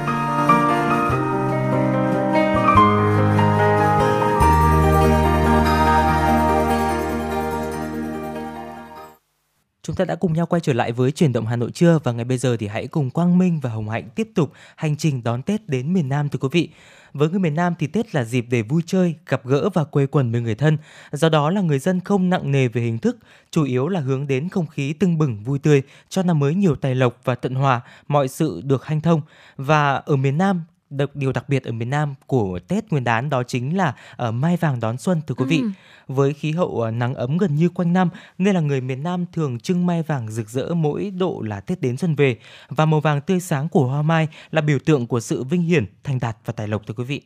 Chúng 9.91 9.95
ta 9.95 10.05
đã 10.05 10.15
cùng 10.15 10.33
nhau 10.33 10.45
quay 10.45 10.59
trở 10.59 10.73
lại 10.73 10.91
với 10.91 11.11
chuyển 11.11 11.33
động 11.33 11.45
Hà 11.45 11.55
Nội 11.55 11.71
trưa 11.71 11.99
và 12.03 12.11
ngày 12.11 12.25
bây 12.25 12.37
giờ 12.37 12.57
thì 12.57 12.67
hãy 12.67 12.87
cùng 12.87 13.09
Quang 13.09 13.37
Minh 13.37 13.59
và 13.59 13.69
Hồng 13.69 13.89
Hạnh 13.89 14.09
tiếp 14.15 14.29
tục 14.35 14.51
hành 14.75 14.95
trình 14.97 15.23
đón 15.23 15.41
Tết 15.41 15.69
đến 15.69 15.93
miền 15.93 16.09
Nam 16.09 16.29
thưa 16.29 16.39
quý 16.39 16.47
vị. 16.51 16.69
Với 17.13 17.29
người 17.29 17.39
miền 17.39 17.55
Nam 17.55 17.73
thì 17.79 17.87
Tết 17.87 18.15
là 18.15 18.23
dịp 18.23 18.45
để 18.49 18.61
vui 18.61 18.81
chơi, 18.85 19.15
gặp 19.27 19.45
gỡ 19.45 19.69
và 19.73 19.83
quê 19.83 20.05
quần 20.05 20.31
với 20.31 20.41
người 20.41 20.55
thân. 20.55 20.77
Do 21.11 21.29
đó 21.29 21.49
là 21.49 21.61
người 21.61 21.79
dân 21.79 21.99
không 21.99 22.29
nặng 22.29 22.51
nề 22.51 22.67
về 22.67 22.81
hình 22.81 22.99
thức, 22.99 23.17
chủ 23.51 23.63
yếu 23.63 23.87
là 23.87 23.99
hướng 23.99 24.27
đến 24.27 24.49
không 24.49 24.67
khí 24.67 24.93
tưng 24.93 25.17
bừng 25.17 25.43
vui 25.43 25.59
tươi, 25.59 25.81
cho 26.09 26.23
năm 26.23 26.39
mới 26.39 26.55
nhiều 26.55 26.75
tài 26.75 26.95
lộc 26.95 27.19
và 27.23 27.35
tận 27.35 27.55
hòa, 27.55 27.81
mọi 28.07 28.27
sự 28.27 28.61
được 28.63 28.85
hanh 28.85 29.01
thông. 29.01 29.21
Và 29.57 29.95
ở 29.95 30.15
miền 30.15 30.37
Nam 30.37 30.63
đặc, 30.89 31.15
điều 31.15 31.31
đặc 31.31 31.49
biệt 31.49 31.63
ở 31.63 31.71
miền 31.71 31.89
Nam 31.89 32.13
của 32.25 32.59
Tết 32.67 32.91
Nguyên 32.91 33.03
đán 33.03 33.29
đó 33.29 33.43
chính 33.43 33.77
là 33.77 33.95
ở 34.15 34.31
mai 34.31 34.57
vàng 34.57 34.79
đón 34.79 34.97
xuân 34.97 35.21
thưa 35.27 35.35
quý 35.35 35.45
vị. 35.45 35.59
Ừ. 35.59 35.69
Với 36.11 36.33
khí 36.33 36.51
hậu 36.51 36.81
à, 36.81 36.91
nắng 36.91 37.15
ấm 37.15 37.37
gần 37.37 37.55
như 37.55 37.69
quanh 37.69 37.93
năm 37.93 38.09
nên 38.37 38.55
là 38.55 38.61
người 38.61 38.81
miền 38.81 39.03
Nam 39.03 39.25
thường 39.33 39.59
trưng 39.59 39.85
mai 39.85 40.03
vàng 40.03 40.31
rực 40.31 40.49
rỡ 40.49 40.73
mỗi 40.73 41.11
độ 41.11 41.41
là 41.45 41.59
Tết 41.59 41.81
đến 41.81 41.97
xuân 41.97 42.15
về 42.15 42.37
và 42.69 42.85
màu 42.85 42.99
vàng 42.99 43.21
tươi 43.21 43.39
sáng 43.39 43.69
của 43.69 43.85
hoa 43.85 44.01
mai 44.01 44.27
là 44.51 44.61
biểu 44.61 44.79
tượng 44.79 45.07
của 45.07 45.19
sự 45.19 45.43
vinh 45.43 45.61
hiển, 45.61 45.85
thành 46.03 46.19
đạt 46.21 46.37
và 46.45 46.53
tài 46.53 46.67
lộc 46.67 46.87
thưa 46.87 46.93
quý 46.93 47.03
vị. 47.03 47.21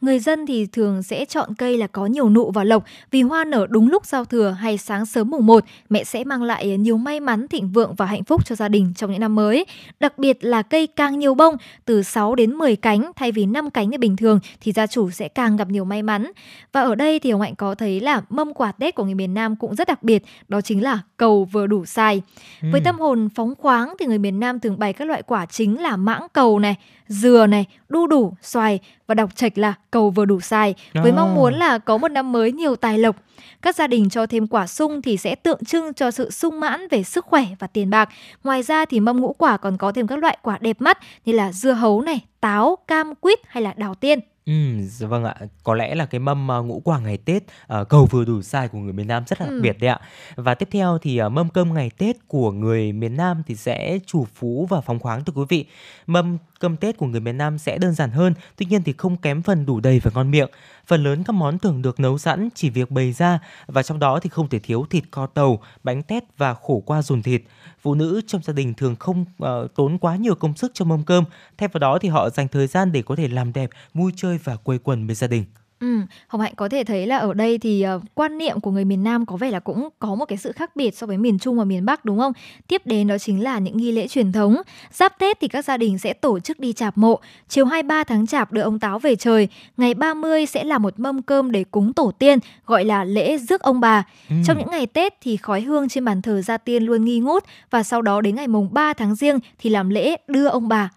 Người 0.00 0.18
dân 0.18 0.46
thì 0.46 0.66
thường 0.66 1.02
sẽ 1.02 1.24
chọn 1.24 1.54
cây 1.54 1.76
là 1.76 1.86
có 1.86 2.06
nhiều 2.06 2.30
nụ 2.30 2.50
và 2.50 2.64
lộc 2.64 2.84
vì 3.10 3.22
hoa 3.22 3.44
nở 3.44 3.66
đúng 3.70 3.88
lúc 3.88 4.06
giao 4.06 4.24
thừa 4.24 4.50
hay 4.50 4.78
sáng 4.78 5.06
sớm 5.06 5.30
mùng 5.30 5.46
1, 5.46 5.64
mẹ 5.90 6.04
sẽ 6.04 6.24
mang 6.24 6.42
lại 6.42 6.76
nhiều 6.76 6.96
may 6.96 7.20
mắn, 7.20 7.48
thịnh 7.48 7.68
vượng 7.68 7.94
và 7.94 8.06
hạnh 8.06 8.24
phúc 8.24 8.46
cho 8.46 8.54
gia 8.54 8.68
đình 8.68 8.92
trong 8.96 9.10
những 9.10 9.20
năm 9.20 9.34
mới. 9.34 9.66
Đặc 10.00 10.18
biệt 10.18 10.44
là 10.44 10.62
cây 10.62 10.86
càng 10.86 11.18
nhiều 11.18 11.34
bông, 11.34 11.56
từ 11.84 12.02
6 12.02 12.34
đến 12.34 12.54
10 12.54 12.76
cánh 12.76 13.10
thay 13.16 13.32
vì 13.32 13.46
5 13.46 13.70
cánh 13.70 13.90
như 13.90 13.98
bình 13.98 14.16
thường 14.16 14.40
thì 14.60 14.72
gia 14.72 14.86
chủ 14.86 15.10
sẽ 15.10 15.28
càng 15.28 15.56
gặp 15.56 15.68
nhiều 15.68 15.84
may 15.84 16.02
mắn. 16.02 16.30
Và 16.72 16.80
ở 16.80 16.94
đây 16.94 17.18
thì 17.18 17.30
ông 17.30 17.40
Hạnh 17.40 17.54
có 17.54 17.74
thấy 17.74 18.00
là 18.00 18.22
mâm 18.30 18.54
quà 18.54 18.72
Tết 18.72 18.94
của 18.94 19.04
người 19.04 19.14
miền 19.14 19.34
Nam 19.34 19.56
cũng 19.56 19.74
rất 19.74 19.88
đặc 19.88 20.02
biệt, 20.02 20.22
đó 20.48 20.60
chính 20.60 20.82
là 20.82 20.98
cầu 21.16 21.44
vừa 21.44 21.66
đủ 21.66 21.84
xài. 21.84 22.22
Với 22.60 22.80
Ừm. 22.80 22.84
tâm 22.84 22.98
hồn 22.98 23.28
phóng 23.34 23.54
khoáng 23.58 23.94
thì 23.98 24.06
người 24.06 24.18
miền 24.18 24.40
Nam 24.40 24.60
thường 24.60 24.78
bày 24.78 24.92
các 24.92 25.04
loại 25.04 25.22
quả 25.22 25.46
chính 25.46 25.82
là 25.82 25.96
mãng 25.96 26.26
cầu 26.32 26.58
này, 26.58 26.76
dừa 27.08 27.46
này, 27.46 27.64
đu 27.88 28.06
đủ, 28.06 28.34
xoài 28.42 28.78
và 29.06 29.14
đọc 29.14 29.36
trạch 29.36 29.58
là 29.58 29.74
cầu 29.90 30.10
vừa 30.10 30.24
đủ 30.24 30.40
xài 30.40 30.74
với 30.94 31.10
À. 31.10 31.16
mong 31.16 31.34
muốn 31.34 31.54
là 31.54 31.78
có 31.78 31.98
một 31.98 32.08
năm 32.08 32.32
mới 32.32 32.52
nhiều 32.52 32.76
tài 32.76 32.98
lộc. 32.98 33.16
Các 33.62 33.76
gia 33.76 33.86
đình 33.86 34.10
cho 34.10 34.26
thêm 34.26 34.46
quả 34.46 34.66
sung 34.66 35.02
thì 35.02 35.16
sẽ 35.16 35.34
tượng 35.34 35.64
trưng 35.64 35.94
cho 35.94 36.10
sự 36.10 36.30
sung 36.30 36.60
mãn 36.60 36.88
về 36.88 37.02
sức 37.02 37.24
khỏe 37.24 37.44
và 37.58 37.66
tiền 37.66 37.90
bạc. 37.90 38.08
Ngoài 38.44 38.62
ra 38.62 38.84
thì 38.84 39.00
mâm 39.00 39.20
ngũ 39.20 39.32
quả 39.32 39.56
còn 39.56 39.76
có 39.76 39.92
thêm 39.92 40.06
các 40.06 40.18
loại 40.18 40.38
quả 40.42 40.58
đẹp 40.60 40.80
mắt 40.80 40.98
như 41.24 41.32
là 41.32 41.52
dưa 41.52 41.72
hấu 41.72 42.02
này, 42.02 42.20
táo, 42.40 42.78
cam, 42.86 43.14
quýt 43.14 43.38
hay 43.46 43.62
là 43.62 43.72
đào 43.76 43.94
tiên. 43.94 44.20
Ừ, 44.50 44.86
dạ 44.86 45.06
vâng 45.06 45.24
ạ. 45.24 45.34
Có 45.64 45.74
lẽ 45.74 45.94
là 45.94 46.06
cái 46.06 46.18
mâm 46.18 46.48
ờ, 46.48 46.62
ngũ 46.62 46.80
quả 46.84 47.00
ngày 47.00 47.16
Tết 47.16 47.42
ờ, 47.66 47.84
cầu 47.84 48.06
vừa 48.06 48.24
đủ 48.24 48.42
sai 48.42 48.68
của 48.68 48.78
người 48.78 48.92
miền 48.92 49.06
Nam 49.06 49.24
rất 49.26 49.40
là 49.40 49.46
đặc 49.46 49.56
biệt 49.62 49.76
đấy 49.80 49.90
ạ. 49.90 50.00
Và 50.36 50.54
tiếp 50.54 50.68
theo 50.72 50.98
thì 51.02 51.16
ờ, 51.16 51.28
mâm 51.28 51.48
cơm 51.48 51.74
ngày 51.74 51.90
Tết 51.98 52.16
của 52.28 52.52
người 52.52 52.92
miền 52.92 53.16
Nam 53.16 53.42
thì 53.46 53.54
sẽ 53.56 53.98
chủ 54.06 54.26
phú 54.34 54.66
và 54.70 54.80
phóng 54.80 54.98
khoáng 54.98 55.24
thưa 55.24 55.32
quý 55.36 55.44
vị. 55.48 55.66
Mâm 56.06 56.38
cơm 56.60 56.76
Tết 56.76 56.96
của 56.96 57.06
người 57.06 57.20
miền 57.20 57.38
Nam 57.38 57.58
sẽ 57.58 57.78
đơn 57.78 57.92
giản 57.94 58.10
hơn, 58.10 58.34
tuy 58.56 58.66
nhiên 58.66 58.82
thì 58.82 58.92
không 58.92 59.16
kém 59.16 59.42
phần 59.42 59.66
đủ 59.66 59.80
đầy 59.80 60.00
và 60.00 60.10
ngon 60.14 60.30
miệng. 60.30 60.50
Phần 60.90 61.04
lớn 61.04 61.24
các 61.24 61.32
món 61.32 61.58
thường 61.58 61.82
được 61.82 62.00
nấu 62.00 62.18
sẵn, 62.18 62.48
chỉ 62.54 62.70
việc 62.70 62.90
bày 62.90 63.12
ra 63.12 63.38
và 63.66 63.82
trong 63.82 63.98
đó 63.98 64.20
thì 64.20 64.30
không 64.30 64.48
thể 64.48 64.58
thiếu 64.58 64.86
thịt 64.90 65.04
kho 65.10 65.26
tàu, 65.26 65.62
bánh 65.84 66.02
tét 66.02 66.22
và 66.36 66.54
khổ 66.54 66.82
qua 66.86 67.02
dùn 67.02 67.22
thịt. 67.22 67.42
Phụ 67.82 67.94
nữ 67.94 68.20
trong 68.26 68.42
gia 68.42 68.52
đình 68.52 68.74
thường 68.74 68.96
không 68.96 69.24
uh, 69.42 69.74
tốn 69.74 69.98
quá 69.98 70.16
nhiều 70.16 70.34
công 70.34 70.56
sức 70.56 70.70
cho 70.74 70.84
mâm 70.84 71.04
cơm, 71.04 71.24
thay 71.58 71.68
vào 71.68 71.78
đó 71.78 71.98
thì 71.98 72.08
họ 72.08 72.30
dành 72.30 72.48
thời 72.48 72.66
gian 72.66 72.92
để 72.92 73.02
có 73.02 73.16
thể 73.16 73.28
làm 73.28 73.52
đẹp, 73.52 73.70
vui 73.94 74.12
chơi 74.16 74.38
và 74.44 74.56
quây 74.56 74.78
quần 74.78 75.06
với 75.06 75.14
gia 75.14 75.26
đình. 75.26 75.44
Ừ, 75.80 76.00
Hồng 76.28 76.40
Hạnh 76.40 76.52
có 76.56 76.68
thể 76.68 76.84
thấy 76.84 77.06
là 77.06 77.16
ở 77.18 77.34
đây 77.34 77.58
thì 77.58 77.82
ờ, 77.82 78.00
quan 78.14 78.38
niệm 78.38 78.60
của 78.60 78.70
người 78.70 78.84
miền 78.84 79.04
Nam 79.04 79.26
có 79.26 79.36
vẻ 79.36 79.50
là 79.50 79.60
cũng 79.60 79.88
có 79.98 80.14
một 80.14 80.24
cái 80.24 80.38
sự 80.38 80.52
khác 80.52 80.76
biệt 80.76 80.96
so 80.96 81.06
với 81.06 81.18
miền 81.18 81.38
Trung 81.38 81.58
và 81.58 81.64
miền 81.64 81.84
Bắc 81.84 82.04
đúng 82.04 82.18
không? 82.18 82.32
Tiếp 82.68 82.82
đến 82.84 83.08
đó 83.08 83.18
chính 83.18 83.42
là 83.42 83.58
những 83.58 83.76
nghi 83.76 83.92
lễ 83.92 84.08
truyền 84.08 84.32
thống. 84.32 84.56
Giáp 84.92 85.18
Tết 85.18 85.40
thì 85.40 85.48
các 85.48 85.64
gia 85.64 85.76
đình 85.76 85.98
sẽ 85.98 86.12
tổ 86.12 86.40
chức 86.40 86.60
đi 86.60 86.72
chạp 86.72 86.98
mộ. 86.98 87.20
Chiều 87.48 87.64
23 87.64 88.04
tháng 88.04 88.26
Chạp 88.26 88.52
đưa 88.52 88.62
ông 88.62 88.78
Táo 88.78 88.98
về 88.98 89.16
trời. 89.16 89.48
Ngày 89.76 89.94
30 89.94 90.46
sẽ 90.46 90.64
là 90.64 90.78
một 90.78 91.00
mâm 91.00 91.22
cơm 91.22 91.52
để 91.52 91.64
cúng 91.64 91.92
tổ 91.92 92.12
tiên, 92.18 92.38
gọi 92.66 92.84
là 92.84 93.04
lễ 93.04 93.38
rước 93.38 93.60
ông 93.60 93.80
bà. 93.80 94.04
Ừ. 94.28 94.36
Trong 94.46 94.58
những 94.58 94.70
ngày 94.70 94.86
Tết 94.86 95.14
thì 95.20 95.36
khói 95.36 95.60
hương 95.60 95.88
trên 95.88 96.04
bàn 96.04 96.22
thờ 96.22 96.42
gia 96.42 96.58
tiên 96.58 96.82
luôn 96.82 97.04
nghi 97.04 97.18
ngút 97.18 97.44
và 97.70 97.82
sau 97.82 98.02
đó 98.02 98.20
đến 98.20 98.34
ngày 98.34 98.48
mùng 98.48 98.68
3 98.72 98.92
tháng 98.92 99.14
Giêng 99.14 99.38
thì 99.58 99.70
làm 99.70 99.90
lễ 99.90 100.16
đưa 100.28 100.46
ông 100.46 100.68
bà. 100.68 100.90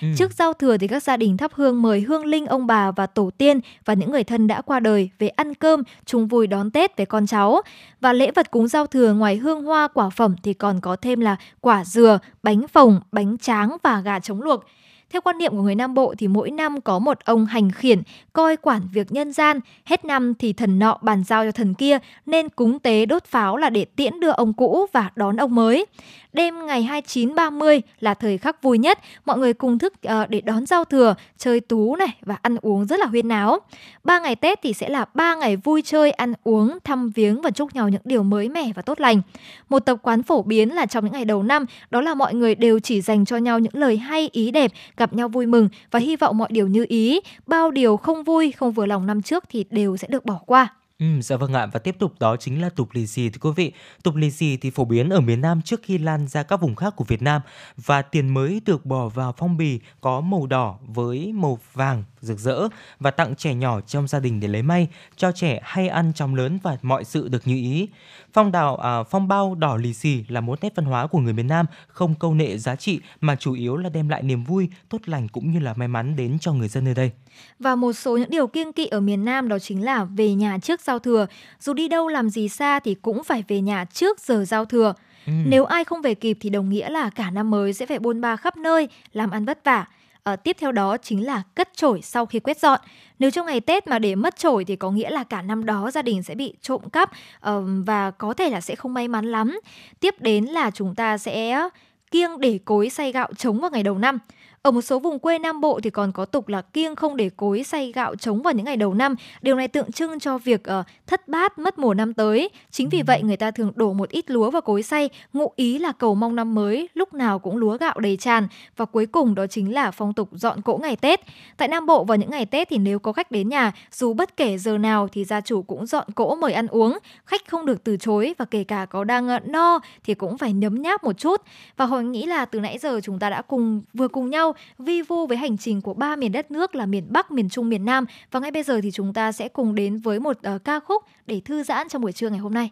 Ừ. 0.00 0.08
Trước 0.16 0.32
giao 0.32 0.52
thừa 0.52 0.76
thì 0.76 0.88
các 0.88 1.02
gia 1.02 1.16
đình 1.16 1.36
thắp 1.36 1.52
hương 1.54 1.82
mời 1.82 2.00
hương 2.00 2.24
linh 2.24 2.46
ông 2.46 2.66
bà 2.66 2.90
và 2.90 3.06
tổ 3.06 3.30
tiên 3.38 3.60
và 3.84 3.94
những 3.94 4.12
người 4.12 4.24
thân 4.24 4.46
đã 4.46 4.60
qua 4.60 4.80
đời 4.80 5.10
về 5.18 5.28
ăn 5.28 5.54
cơm, 5.54 5.82
chung 6.04 6.26
vui 6.26 6.46
đón 6.46 6.70
Tết 6.70 6.96
với 6.96 7.06
con 7.06 7.26
cháu. 7.26 7.60
Và 8.00 8.12
lễ 8.12 8.30
vật 8.30 8.50
cúng 8.50 8.68
giao 8.68 8.86
thừa 8.86 9.12
ngoài 9.12 9.36
hương 9.36 9.64
hoa 9.64 9.88
quả 9.88 10.10
phẩm 10.10 10.36
thì 10.42 10.54
còn 10.54 10.80
có 10.80 10.96
thêm 10.96 11.20
là 11.20 11.36
quả 11.60 11.84
dừa, 11.84 12.18
bánh 12.42 12.68
phồng, 12.68 13.00
bánh 13.12 13.38
tráng 13.38 13.76
và 13.82 14.00
gà 14.00 14.18
trống 14.18 14.42
luộc. 14.42 14.64
Theo 15.12 15.20
quan 15.20 15.38
niệm 15.38 15.52
của 15.52 15.62
người 15.62 15.74
Nam 15.74 15.94
Bộ 15.94 16.14
thì 16.18 16.28
mỗi 16.28 16.50
năm 16.50 16.80
có 16.80 16.98
một 16.98 17.18
ông 17.24 17.46
hành 17.46 17.70
khiển 17.70 18.02
coi 18.32 18.56
quản 18.56 18.80
việc 18.92 19.12
nhân 19.12 19.32
gian, 19.32 19.60
hết 19.84 20.04
năm 20.04 20.34
thì 20.34 20.52
thần 20.52 20.78
nọ 20.78 20.98
bàn 21.02 21.24
giao 21.24 21.44
cho 21.44 21.52
thần 21.52 21.74
kia 21.74 21.98
nên 22.26 22.48
cúng 22.48 22.78
tế 22.78 23.06
đốt 23.06 23.24
pháo 23.24 23.56
là 23.56 23.70
để 23.70 23.84
tiễn 23.84 24.20
đưa 24.20 24.30
ông 24.30 24.52
cũ 24.52 24.86
và 24.92 25.10
đón 25.16 25.36
ông 25.36 25.54
mới. 25.54 25.86
Đêm 26.32 26.66
ngày 26.66 26.82
29 26.82 27.34
30 27.34 27.82
là 28.00 28.14
thời 28.14 28.38
khắc 28.38 28.62
vui 28.62 28.78
nhất, 28.78 28.98
mọi 29.24 29.38
người 29.38 29.54
cùng 29.54 29.78
thức 29.78 29.92
uh, 30.06 30.30
để 30.30 30.40
đón 30.40 30.66
giao 30.66 30.84
thừa, 30.84 31.14
chơi 31.38 31.60
tú 31.60 31.96
này 31.96 32.08
và 32.22 32.38
ăn 32.42 32.56
uống 32.62 32.86
rất 32.86 33.00
là 33.00 33.06
huyên 33.06 33.28
náo. 33.28 33.58
Ba 34.04 34.20
ngày 34.20 34.36
Tết 34.36 34.58
thì 34.62 34.72
sẽ 34.72 34.88
là 34.88 35.04
ba 35.14 35.34
ngày 35.34 35.56
vui 35.56 35.82
chơi, 35.82 36.10
ăn 36.10 36.32
uống, 36.44 36.78
thăm 36.84 37.10
viếng 37.10 37.42
và 37.42 37.50
chúc 37.50 37.74
nhau 37.74 37.88
những 37.88 38.02
điều 38.04 38.22
mới 38.22 38.48
mẻ 38.48 38.70
và 38.74 38.82
tốt 38.82 39.00
lành. 39.00 39.22
Một 39.68 39.78
tập 39.78 39.98
quán 40.02 40.22
phổ 40.22 40.42
biến 40.42 40.74
là 40.74 40.86
trong 40.86 41.04
những 41.04 41.12
ngày 41.12 41.24
đầu 41.24 41.42
năm, 41.42 41.66
đó 41.90 42.00
là 42.00 42.14
mọi 42.14 42.34
người 42.34 42.54
đều 42.54 42.78
chỉ 42.78 43.00
dành 43.00 43.24
cho 43.24 43.36
nhau 43.36 43.58
những 43.58 43.74
lời 43.74 43.96
hay 43.96 44.28
ý 44.32 44.50
đẹp, 44.50 44.72
gặp 44.96 45.12
nhau 45.12 45.28
vui 45.28 45.46
mừng 45.46 45.68
và 45.90 45.98
hy 45.98 46.16
vọng 46.16 46.38
mọi 46.38 46.48
điều 46.52 46.66
như 46.66 46.86
ý, 46.88 47.20
bao 47.46 47.70
điều 47.70 47.96
không 47.96 48.24
vui, 48.24 48.52
không 48.52 48.72
vừa 48.72 48.86
lòng 48.86 49.06
năm 49.06 49.22
trước 49.22 49.44
thì 49.48 49.64
đều 49.70 49.96
sẽ 49.96 50.08
được 50.10 50.24
bỏ 50.24 50.38
qua. 50.46 50.68
Ừ, 51.02 51.20
dạ 51.20 51.36
vâng 51.36 51.52
ạ 51.52 51.66
và 51.66 51.80
tiếp 51.80 51.96
tục 51.98 52.12
đó 52.20 52.36
chính 52.36 52.62
là 52.62 52.68
tục 52.68 52.88
lì 52.92 53.06
xì 53.06 53.30
thưa 53.30 53.38
quý 53.40 53.50
vị. 53.56 53.72
Tục 54.02 54.16
lì 54.16 54.30
xì 54.30 54.56
thì 54.56 54.70
phổ 54.70 54.84
biến 54.84 55.10
ở 55.10 55.20
miền 55.20 55.40
Nam 55.40 55.62
trước 55.62 55.80
khi 55.82 55.98
lan 55.98 56.28
ra 56.28 56.42
các 56.42 56.60
vùng 56.60 56.74
khác 56.74 56.96
của 56.96 57.04
Việt 57.04 57.22
Nam 57.22 57.42
và 57.76 58.02
tiền 58.02 58.28
mới 58.28 58.60
được 58.66 58.86
bỏ 58.86 59.08
vào 59.08 59.34
phong 59.36 59.56
bì 59.56 59.80
có 60.00 60.20
màu 60.20 60.46
đỏ 60.46 60.78
với 60.86 61.32
màu 61.32 61.58
vàng 61.72 62.04
rực 62.20 62.38
rỡ 62.38 62.68
và 63.00 63.10
tặng 63.10 63.36
trẻ 63.36 63.54
nhỏ 63.54 63.80
trong 63.80 64.08
gia 64.08 64.20
đình 64.20 64.40
để 64.40 64.48
lấy 64.48 64.62
may, 64.62 64.88
cho 65.16 65.32
trẻ 65.32 65.60
hay 65.62 65.88
ăn 65.88 66.12
trong 66.14 66.34
lớn 66.34 66.58
và 66.62 66.76
mọi 66.82 67.04
sự 67.04 67.28
được 67.28 67.46
như 67.46 67.54
ý. 67.54 67.88
Phong 68.32 68.52
đào 68.52 68.76
à, 68.76 69.02
phong 69.02 69.28
bao 69.28 69.54
đỏ 69.54 69.76
lì 69.76 69.94
xì 69.94 70.24
là 70.28 70.40
một 70.40 70.62
nét 70.62 70.72
văn 70.76 70.86
hóa 70.86 71.06
của 71.06 71.18
người 71.18 71.32
miền 71.32 71.46
Nam 71.46 71.66
không 71.88 72.14
câu 72.14 72.34
nệ 72.34 72.58
giá 72.58 72.76
trị 72.76 73.00
mà 73.20 73.36
chủ 73.36 73.54
yếu 73.54 73.76
là 73.76 73.88
đem 73.88 74.08
lại 74.08 74.22
niềm 74.22 74.44
vui, 74.44 74.68
tốt 74.88 74.98
lành 75.06 75.28
cũng 75.28 75.52
như 75.52 75.58
là 75.58 75.74
may 75.74 75.88
mắn 75.88 76.16
đến 76.16 76.38
cho 76.38 76.52
người 76.52 76.68
dân 76.68 76.84
nơi 76.84 76.94
đây. 76.94 77.10
Và 77.58 77.74
một 77.74 77.92
số 77.92 78.16
những 78.16 78.30
điều 78.30 78.46
kiêng 78.46 78.72
kỵ 78.72 78.86
ở 78.86 79.00
miền 79.00 79.24
Nam 79.24 79.48
đó 79.48 79.58
chính 79.58 79.84
là 79.84 80.04
về 80.04 80.34
nhà 80.34 80.58
trước 80.62 80.80
giao 80.80 80.98
thừa. 80.98 81.26
Dù 81.60 81.72
đi 81.72 81.88
đâu 81.88 82.08
làm 82.08 82.30
gì 82.30 82.48
xa 82.48 82.80
thì 82.80 82.94
cũng 82.94 83.24
phải 83.24 83.44
về 83.48 83.60
nhà 83.60 83.84
trước 83.84 84.20
giờ 84.20 84.44
giao 84.44 84.64
thừa. 84.64 84.94
Ừ. 85.26 85.32
Nếu 85.46 85.64
ai 85.64 85.84
không 85.84 86.02
về 86.02 86.14
kịp 86.14 86.38
thì 86.40 86.50
đồng 86.50 86.68
nghĩa 86.68 86.90
là 86.90 87.10
cả 87.10 87.30
năm 87.30 87.50
mới 87.50 87.72
sẽ 87.72 87.86
phải 87.86 87.98
buôn 87.98 88.20
ba 88.20 88.36
khắp 88.36 88.56
nơi, 88.56 88.88
làm 89.12 89.30
ăn 89.30 89.44
vất 89.44 89.64
vả. 89.64 89.86
Ờ, 90.22 90.36
tiếp 90.36 90.56
theo 90.60 90.72
đó 90.72 90.96
chính 90.96 91.26
là 91.26 91.42
cất 91.54 91.68
chổi 91.76 92.00
sau 92.02 92.26
khi 92.26 92.40
quét 92.40 92.58
dọn. 92.58 92.80
Nếu 93.18 93.30
trong 93.30 93.46
ngày 93.46 93.60
Tết 93.60 93.86
mà 93.86 93.98
để 93.98 94.14
mất 94.14 94.36
chổi 94.36 94.64
thì 94.64 94.76
có 94.76 94.90
nghĩa 94.90 95.10
là 95.10 95.24
cả 95.24 95.42
năm 95.42 95.64
đó 95.64 95.90
gia 95.90 96.02
đình 96.02 96.22
sẽ 96.22 96.34
bị 96.34 96.54
trộm 96.62 96.90
cắp 96.92 97.10
ờ, 97.40 97.64
và 97.86 98.10
có 98.10 98.34
thể 98.34 98.50
là 98.50 98.60
sẽ 98.60 98.74
không 98.74 98.94
may 98.94 99.08
mắn 99.08 99.24
lắm. 99.24 99.60
Tiếp 100.00 100.14
đến 100.20 100.44
là 100.44 100.70
chúng 100.70 100.94
ta 100.94 101.18
sẽ 101.18 101.68
kiêng 102.10 102.40
để 102.40 102.58
cối 102.64 102.90
xay 102.90 103.12
gạo 103.12 103.28
trống 103.36 103.60
vào 103.60 103.70
ngày 103.70 103.82
đầu 103.82 103.98
năm. 103.98 104.18
Ở 104.62 104.70
một 104.70 104.82
số 104.82 104.98
vùng 104.98 105.18
quê 105.18 105.38
Nam 105.38 105.60
Bộ 105.60 105.80
thì 105.82 105.90
còn 105.90 106.12
có 106.12 106.24
tục 106.24 106.48
là 106.48 106.62
kiêng 106.62 106.96
không 106.96 107.16
để 107.16 107.30
cối 107.36 107.62
xay 107.62 107.92
gạo 107.92 108.16
trống 108.16 108.42
vào 108.42 108.52
những 108.52 108.64
ngày 108.66 108.76
đầu 108.76 108.94
năm. 108.94 109.14
Điều 109.40 109.56
này 109.56 109.68
tượng 109.68 109.92
trưng 109.92 110.20
cho 110.20 110.38
việc 110.38 110.62
uh, 110.80 110.86
thất 111.06 111.28
bát 111.28 111.58
mất 111.58 111.78
mùa 111.78 111.94
năm 111.94 112.14
tới. 112.14 112.48
Chính 112.70 112.88
vì 112.88 113.02
vậy 113.02 113.22
người 113.22 113.36
ta 113.36 113.50
thường 113.50 113.72
đổ 113.74 113.92
một 113.92 114.08
ít 114.10 114.30
lúa 114.30 114.50
vào 114.50 114.62
cối 114.62 114.82
xay, 114.82 115.08
ngụ 115.32 115.52
ý 115.56 115.78
là 115.78 115.92
cầu 115.92 116.14
mong 116.14 116.36
năm 116.36 116.54
mới 116.54 116.88
lúc 116.94 117.14
nào 117.14 117.38
cũng 117.38 117.56
lúa 117.56 117.76
gạo 117.76 118.00
đầy 118.00 118.16
tràn. 118.16 118.48
Và 118.76 118.84
cuối 118.84 119.06
cùng 119.06 119.34
đó 119.34 119.46
chính 119.46 119.74
là 119.74 119.90
phong 119.90 120.14
tục 120.14 120.28
dọn 120.32 120.62
cỗ 120.62 120.76
ngày 120.82 120.96
Tết. 120.96 121.20
Tại 121.56 121.68
Nam 121.68 121.86
Bộ 121.86 122.04
vào 122.04 122.16
những 122.16 122.30
ngày 122.30 122.46
Tết 122.46 122.68
thì 122.68 122.78
nếu 122.78 122.98
có 122.98 123.12
khách 123.12 123.30
đến 123.30 123.48
nhà, 123.48 123.72
dù 123.92 124.14
bất 124.14 124.36
kể 124.36 124.58
giờ 124.58 124.78
nào 124.78 125.08
thì 125.12 125.24
gia 125.24 125.40
chủ 125.40 125.62
cũng 125.62 125.86
dọn 125.86 126.06
cỗ 126.14 126.34
mời 126.34 126.52
ăn 126.52 126.66
uống. 126.66 126.98
Khách 127.26 127.48
không 127.48 127.66
được 127.66 127.84
từ 127.84 127.96
chối 127.96 128.34
và 128.38 128.44
kể 128.44 128.64
cả 128.64 128.86
có 128.90 129.04
đang 129.04 129.36
uh, 129.36 129.48
no 129.48 129.78
thì 130.04 130.14
cũng 130.14 130.38
phải 130.38 130.52
nhấm 130.52 130.82
nháp 130.82 131.04
một 131.04 131.18
chút. 131.18 131.42
Và 131.76 131.84
hồi 131.84 132.04
nghĩ 132.04 132.26
là 132.26 132.44
từ 132.44 132.60
nãy 132.60 132.78
giờ 132.78 133.00
chúng 133.02 133.18
ta 133.18 133.30
đã 133.30 133.42
cùng 133.42 133.82
vừa 133.94 134.08
cùng 134.08 134.30
nhau 134.30 134.51
vi 134.78 135.02
vu 135.02 135.26
với 135.26 135.36
hành 135.36 135.58
trình 135.58 135.80
của 135.80 135.94
ba 135.94 136.16
miền 136.16 136.32
đất 136.32 136.50
nước 136.50 136.74
là 136.74 136.86
miền 136.86 137.06
Bắc, 137.10 137.30
miền 137.30 137.48
Trung, 137.48 137.68
miền 137.68 137.84
Nam 137.84 138.04
và 138.30 138.40
ngay 138.40 138.50
bây 138.50 138.62
giờ 138.62 138.80
thì 138.82 138.90
chúng 138.90 139.12
ta 139.14 139.32
sẽ 139.32 139.48
cùng 139.48 139.74
đến 139.74 139.98
với 139.98 140.20
một 140.20 140.36
uh, 140.54 140.64
ca 140.64 140.80
khúc 140.80 141.02
để 141.26 141.40
thư 141.44 141.62
giãn 141.62 141.88
trong 141.88 142.02
buổi 142.02 142.12
trưa 142.12 142.28
ngày 142.30 142.38
hôm 142.38 142.54
nay. 142.54 142.70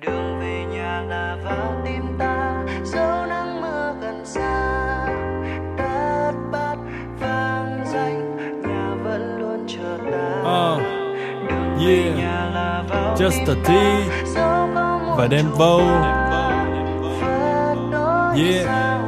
đường 0.00 0.38
về 0.40 0.64
nhà 0.72 1.02
là 1.08 1.38
vào 1.44 1.82
tim 1.84 2.02
ta 2.18 2.64
dẫu 2.84 3.26
nắng 3.26 3.60
mưa 3.60 3.96
gần 4.00 4.24
xa 4.24 5.06
tất 5.78 6.32
bát 6.52 6.76
vang 7.20 7.84
danh 7.92 8.36
nhà 8.62 8.94
vẫn 9.04 9.38
luôn 9.38 9.66
chờ 9.68 9.98
ta 10.12 10.78
đường 11.48 11.78
về 11.86 12.02
yeah. 12.02 12.16
nhà 12.16 12.50
là 12.54 12.84
vào 12.88 13.16
Just 13.16 13.46
tim 13.46 13.56
a 13.56 13.68
tea 13.68 14.24
dẫu 14.34 14.68
có 14.74 14.98
một 15.06 15.14
và 15.18 15.26
đem 15.26 15.44
chút 15.50 15.56
vô. 15.58 15.78
phật 17.20 17.76
đôi 17.92 18.38
Yeah. 18.38 19.03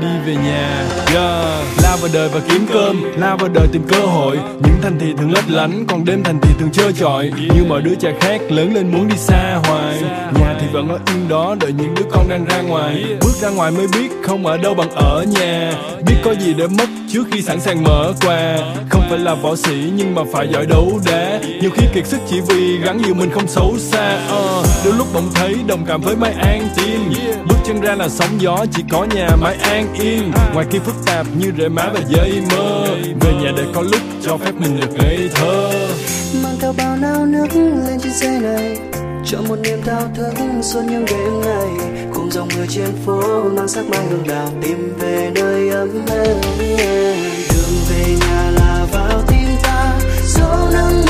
be 0.00 0.19
về 0.30 0.36
nhà. 0.36 0.84
Yeah. 1.14 1.82
lao 1.82 1.96
vào 1.96 2.10
đời 2.12 2.28
và 2.28 2.40
kiếm 2.48 2.66
cơm 2.72 3.02
lao 3.16 3.36
vào 3.36 3.48
đời 3.48 3.68
tìm 3.72 3.82
cơ 3.88 4.00
hội. 4.00 4.36
Những 4.36 4.74
thành 4.82 4.98
thị 4.98 5.06
thường 5.18 5.32
lấp 5.32 5.44
lánh 5.48 5.84
còn 5.88 6.04
đêm 6.04 6.22
thành 6.22 6.40
thị 6.42 6.50
thường 6.58 6.70
trơ 6.72 6.92
trọi. 6.92 7.30
Như 7.54 7.64
mọi 7.68 7.82
đứa 7.82 7.94
trẻ 7.94 8.14
khác 8.20 8.40
lớn 8.48 8.74
lên 8.74 8.90
muốn 8.92 9.08
đi 9.08 9.16
xa 9.16 9.60
hoài. 9.64 10.02
Nhà 10.40 10.56
thì 10.60 10.66
vẫn 10.72 10.88
ở 10.88 10.98
yên 11.06 11.28
đó 11.28 11.56
đợi 11.60 11.72
những 11.72 11.94
đứa 11.94 12.04
con 12.10 12.28
đang 12.28 12.44
ra 12.44 12.60
ngoài. 12.60 13.04
Bước 13.20 13.32
ra 13.40 13.50
ngoài 13.50 13.70
mới 13.70 13.86
biết 13.86 14.10
không 14.24 14.46
ở 14.46 14.56
đâu 14.56 14.74
bằng 14.74 14.90
ở 14.90 15.24
nhà. 15.40 15.72
Biết 16.06 16.16
có 16.24 16.34
gì 16.34 16.54
để 16.54 16.66
mất 16.66 16.88
trước 17.12 17.24
khi 17.32 17.42
sẵn 17.42 17.60
sàng 17.60 17.82
mở 17.82 18.12
quà. 18.26 18.58
Không 18.90 19.02
phải 19.10 19.18
là 19.18 19.34
võ 19.34 19.56
sĩ 19.56 19.92
nhưng 19.96 20.14
mà 20.14 20.22
phải 20.32 20.48
giỏi 20.52 20.66
đấu 20.66 21.00
đá. 21.06 21.40
Nhiều 21.60 21.70
khi 21.74 21.86
kiệt 21.94 22.06
sức 22.06 22.20
chỉ 22.28 22.40
vì 22.48 22.78
gắn 22.78 23.02
nhiều 23.02 23.14
mình 23.14 23.30
không 23.30 23.48
xấu 23.48 23.74
xa. 23.78 24.18
Uh, 24.38 24.66
đôi 24.84 24.94
lúc 24.94 25.06
bỗng 25.14 25.30
thấy 25.34 25.56
đồng 25.66 25.84
cảm 25.86 26.00
với 26.00 26.16
mai 26.16 26.32
an 26.32 26.68
tim 26.76 27.12
bước 27.48 27.56
chân 27.64 27.80
ra 27.80 27.94
là 27.94 28.08
sóng 28.08 28.40
gió 28.40 28.66
chỉ 28.72 28.82
có 28.90 29.06
nhà 29.14 29.28
mái 29.40 29.56
an 29.56 29.94
yên 29.94 30.19
ngoài 30.54 30.66
kia 30.70 30.78
phức 30.78 30.94
tạp 31.06 31.26
như 31.38 31.52
rễ 31.58 31.68
má 31.68 31.90
và 31.94 32.00
dây 32.08 32.42
mơ, 32.50 32.86
về 33.20 33.32
nhà 33.42 33.52
để 33.56 33.64
có 33.74 33.82
lúc 33.82 34.00
cho 34.22 34.36
phép 34.36 34.52
mình 34.58 34.80
được 34.80 34.94
ngây 34.98 35.30
thơ. 35.34 35.70
Mang 36.42 36.56
theo 36.60 36.72
bao 36.78 36.96
nao 36.96 37.26
nước 37.26 37.46
lên 37.54 38.00
trên 38.02 38.12
xe 38.12 38.40
này 38.40 38.78
cho 39.24 39.38
một 39.48 39.58
niềm 39.62 39.82
thao 39.82 40.10
thức 40.16 40.32
suốt 40.62 40.80
những 40.90 41.04
đêm 41.04 41.40
ngày. 41.40 41.68
Cùng 42.14 42.30
dòng 42.30 42.48
người 42.56 42.66
trên 42.68 42.92
phố 43.06 43.42
mang 43.56 43.68
sắc 43.68 43.84
mai 43.90 44.06
hương 44.10 44.28
đào 44.28 44.48
tìm 44.62 44.96
về 44.98 45.30
nơi 45.34 45.68
ấm 45.70 46.06
êm. 46.10 46.36
Đường 47.50 47.76
về 47.90 48.16
nhà 48.20 48.50
là 48.50 48.86
vào 48.92 49.22
tim 49.28 49.48
ta 49.62 49.98
dẫu 50.26 50.68
nắng 50.72 51.09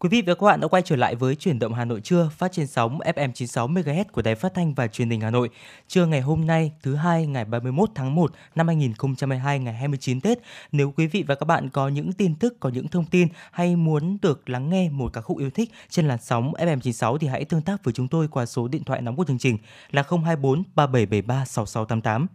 Quý 0.00 0.08
vị 0.08 0.22
và 0.22 0.34
các 0.34 0.46
bạn 0.46 0.60
đã 0.60 0.68
quay 0.68 0.82
trở 0.82 0.96
lại 0.96 1.14
với 1.14 1.34
chuyển 1.34 1.58
động 1.58 1.74
Hà 1.74 1.84
Nội 1.84 2.00
trưa 2.00 2.30
phát 2.36 2.52
trên 2.52 2.66
sóng 2.66 2.98
FM 2.98 3.32
96 3.32 3.68
MHz 3.68 4.04
của 4.12 4.22
Đài 4.22 4.34
Phát 4.34 4.54
thanh 4.54 4.74
và 4.74 4.86
Truyền 4.88 5.10
hình 5.10 5.20
Hà 5.20 5.30
Nội. 5.30 5.50
Trưa 5.88 6.06
ngày 6.06 6.20
hôm 6.20 6.46
nay, 6.46 6.72
thứ 6.82 6.94
hai 6.94 7.26
ngày 7.26 7.44
31 7.44 7.90
tháng 7.94 8.14
1 8.14 8.32
năm 8.54 8.66
2022 8.66 9.58
ngày 9.58 9.74
29 9.74 10.20
Tết. 10.20 10.38
Nếu 10.72 10.92
quý 10.96 11.06
vị 11.06 11.24
và 11.26 11.34
các 11.34 11.44
bạn 11.44 11.68
có 11.68 11.88
những 11.88 12.12
tin 12.12 12.34
tức, 12.34 12.60
có 12.60 12.68
những 12.68 12.88
thông 12.88 13.04
tin 13.04 13.28
hay 13.50 13.76
muốn 13.76 14.18
được 14.22 14.48
lắng 14.48 14.70
nghe 14.70 14.88
một 14.88 15.12
ca 15.12 15.20
khúc 15.20 15.38
yêu 15.38 15.50
thích 15.50 15.70
trên 15.90 16.08
làn 16.08 16.18
sóng 16.22 16.52
FM 16.52 16.80
96 16.80 17.18
thì 17.18 17.26
hãy 17.26 17.44
tương 17.44 17.62
tác 17.62 17.84
với 17.84 17.94
chúng 17.94 18.08
tôi 18.08 18.28
qua 18.28 18.46
số 18.46 18.68
điện 18.68 18.84
thoại 18.84 19.02
nóng 19.02 19.16
của 19.16 19.24
chương 19.24 19.38
trình 19.38 19.58
là 19.90 20.02
024 20.02 20.62
3773 20.74 21.44
6688. 21.44 22.26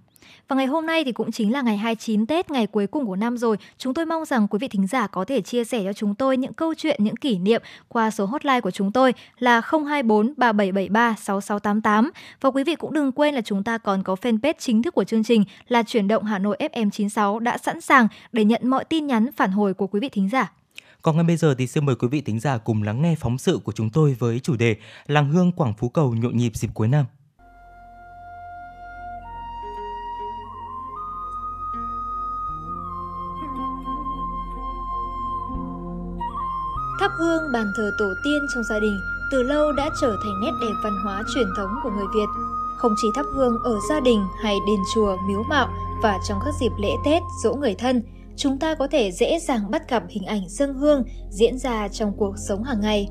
Và 0.48 0.56
ngày 0.56 0.66
hôm 0.66 0.86
nay 0.86 1.04
thì 1.04 1.12
cũng 1.12 1.32
chính 1.32 1.54
là 1.54 1.62
ngày 1.62 1.78
29 1.78 2.26
Tết, 2.26 2.52
ngày 2.52 2.68
cuối 2.68 2.88
cùng 2.88 3.06
của 3.06 3.16
năm 3.16 3.38
rồi. 3.38 3.58
Chúng 3.78 3.94
tôi 3.94 4.06
mong 4.06 4.26
rằng 4.26 4.48
quý 4.48 4.60
vị 4.62 4.68
thính 4.68 4.88
giả 4.88 5.08
có 5.08 5.26
thể 5.26 5.42
chia 5.42 5.64
sẻ 5.64 5.84
cho 5.86 5.94
chúng 5.94 6.16
tôi 6.16 6.38
những 6.38 6.54
câu 6.54 6.74
chuyện, 6.74 7.04
những 7.04 7.16
kỷ 7.16 7.38
niệm 7.38 7.62
qua 7.88 8.12
số 8.12 8.26
hotline 8.26 8.62
của 8.62 8.72
chúng 8.72 8.92
tôi 8.92 9.14
là 9.40 9.62
024 9.62 10.34
3773 10.38 11.16
6688. 11.20 12.12
Và 12.42 12.52
quý 12.52 12.64
vị 12.64 12.76
cũng 12.76 12.94
đừng 12.94 13.12
quên 13.12 13.36
là 13.36 13.42
chúng 13.42 13.64
ta 13.64 13.78
còn 13.78 14.04
có 14.04 14.16
fanpage 14.22 14.54
chính 14.60 14.84
thức 14.84 14.94
của 14.94 15.04
chương 15.04 15.24
trình 15.24 15.44
là 15.68 15.84
Chuyển 15.84 16.08
động 16.08 16.24
Hà 16.24 16.40
Nội 16.40 16.58
FM 16.60 16.90
96 16.90 17.40
đã 17.40 17.58
sẵn 17.58 17.82
sàng 17.82 18.08
để 18.32 18.46
nhận 18.46 18.68
mọi 18.68 18.86
tin 18.86 19.08
nhắn 19.08 19.30
phản 19.38 19.52
hồi 19.52 19.74
của 19.74 19.88
quý 19.88 20.00
vị 20.00 20.10
thính 20.10 20.30
giả. 20.30 20.52
Còn 21.02 21.16
ngay 21.16 21.26
bây 21.26 21.38
giờ 21.38 21.56
thì 21.58 21.68
xin 21.68 21.86
mời 21.86 21.96
quý 21.96 22.08
vị 22.08 22.22
thính 22.22 22.40
giả 22.40 22.58
cùng 22.58 22.84
lắng 22.84 23.02
nghe 23.02 23.16
phóng 23.20 23.38
sự 23.38 23.60
của 23.64 23.72
chúng 23.72 23.90
tôi 23.90 24.16
với 24.20 24.40
chủ 24.40 24.56
đề 24.56 24.76
Làng 25.08 25.30
hương 25.30 25.52
Quảng 25.52 25.74
Phú 25.78 25.90
Cầu 25.90 26.14
nhộn 26.14 26.38
nhịp 26.38 26.52
dịp 26.56 26.70
cuối 26.74 26.88
năm. 26.88 27.06
Hương 37.34 37.52
bàn 37.52 37.72
thờ 37.76 37.92
tổ 37.98 38.14
tiên 38.24 38.46
trong 38.54 38.64
gia 38.64 38.80
đình 38.80 39.00
từ 39.32 39.44
lâu 39.44 39.72
đã 39.72 39.90
trở 40.02 40.16
thành 40.24 40.42
nét 40.42 40.52
đẹp 40.62 40.74
văn 40.84 40.94
hóa 41.04 41.24
truyền 41.36 41.48
thống 41.58 41.70
của 41.84 41.90
người 41.90 42.08
Việt. 42.16 42.26
Không 42.78 42.96
chỉ 43.02 43.08
thắp 43.16 43.26
hương 43.34 43.58
ở 43.64 43.76
gia 43.90 44.00
đình 44.00 44.26
hay 44.42 44.58
đền 44.68 44.80
chùa, 44.96 45.18
miếu 45.28 45.44
mạo 45.44 45.68
và 46.04 46.20
trong 46.28 46.40
các 46.46 46.54
dịp 46.60 46.72
lễ 46.80 46.90
Tết, 47.06 47.22
dỗ 47.44 47.54
người 47.54 47.76
thân, 47.76 48.04
chúng 48.36 48.60
ta 48.60 48.76
có 48.76 48.88
thể 48.88 49.12
dễ 49.12 49.40
dàng 49.40 49.72
bắt 49.72 49.90
gặp 49.90 50.04
hình 50.10 50.26
ảnh 50.26 50.42
dâng 50.50 50.74
hương 50.74 51.04
diễn 51.30 51.58
ra 51.58 51.88
trong 51.88 52.14
cuộc 52.18 52.36
sống 52.38 52.64
hàng 52.64 52.82
ngày. 52.82 53.10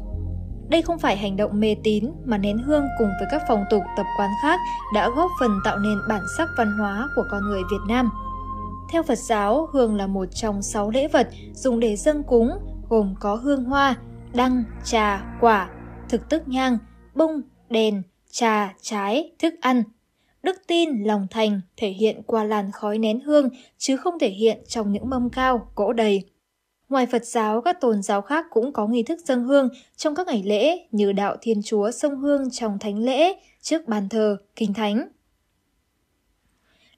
Đây 0.68 0.82
không 0.82 0.98
phải 0.98 1.16
hành 1.16 1.36
động 1.36 1.60
mê 1.60 1.76
tín 1.84 2.04
mà 2.24 2.38
nén 2.38 2.58
hương 2.58 2.84
cùng 2.98 3.08
với 3.20 3.28
các 3.30 3.42
phong 3.48 3.64
tục 3.70 3.82
tập 3.96 4.06
quán 4.18 4.30
khác 4.42 4.60
đã 4.94 5.10
góp 5.16 5.30
phần 5.40 5.50
tạo 5.64 5.78
nên 5.78 5.98
bản 6.08 6.22
sắc 6.38 6.48
văn 6.58 6.78
hóa 6.78 7.08
của 7.16 7.24
con 7.30 7.42
người 7.42 7.62
Việt 7.70 7.82
Nam. 7.88 8.10
Theo 8.92 9.02
Phật 9.02 9.18
giáo, 9.18 9.68
hương 9.72 9.96
là 9.96 10.06
một 10.06 10.28
trong 10.34 10.62
sáu 10.62 10.90
lễ 10.90 11.08
vật 11.08 11.28
dùng 11.54 11.80
để 11.80 11.96
dâng 11.96 12.22
cúng, 12.22 12.50
gồm 12.88 13.14
có 13.20 13.34
hương 13.34 13.64
hoa, 13.64 13.96
đăng, 14.34 14.64
trà, 14.84 15.36
quả, 15.40 15.70
thực 16.08 16.28
tức 16.28 16.42
nhang, 16.46 16.78
bung 17.14 17.40
đèn, 17.70 18.02
trà, 18.30 18.74
trái, 18.80 19.32
thức 19.38 19.54
ăn. 19.60 19.82
Đức 20.42 20.56
tin, 20.66 21.04
lòng 21.04 21.26
thành 21.30 21.60
thể 21.76 21.88
hiện 21.88 22.22
qua 22.26 22.44
làn 22.44 22.70
khói 22.72 22.98
nén 22.98 23.20
hương 23.20 23.48
chứ 23.78 23.96
không 23.96 24.18
thể 24.18 24.28
hiện 24.28 24.58
trong 24.68 24.92
những 24.92 25.10
mâm 25.10 25.30
cao, 25.30 25.68
cỗ 25.74 25.92
đầy. 25.92 26.22
Ngoài 26.88 27.06
Phật 27.06 27.24
giáo, 27.24 27.60
các 27.60 27.80
tôn 27.80 28.02
giáo 28.02 28.22
khác 28.22 28.46
cũng 28.50 28.72
có 28.72 28.86
nghi 28.86 29.02
thức 29.02 29.20
dâng 29.24 29.44
hương 29.44 29.68
trong 29.96 30.14
các 30.14 30.26
ngày 30.26 30.42
lễ 30.42 30.86
như 30.90 31.12
đạo 31.12 31.36
Thiên 31.40 31.62
Chúa 31.62 31.90
sông 31.90 32.16
hương 32.16 32.50
trong 32.50 32.78
thánh 32.78 32.98
lễ, 32.98 33.32
trước 33.60 33.88
bàn 33.88 34.08
thờ, 34.08 34.36
kinh 34.56 34.74
thánh. 34.74 35.08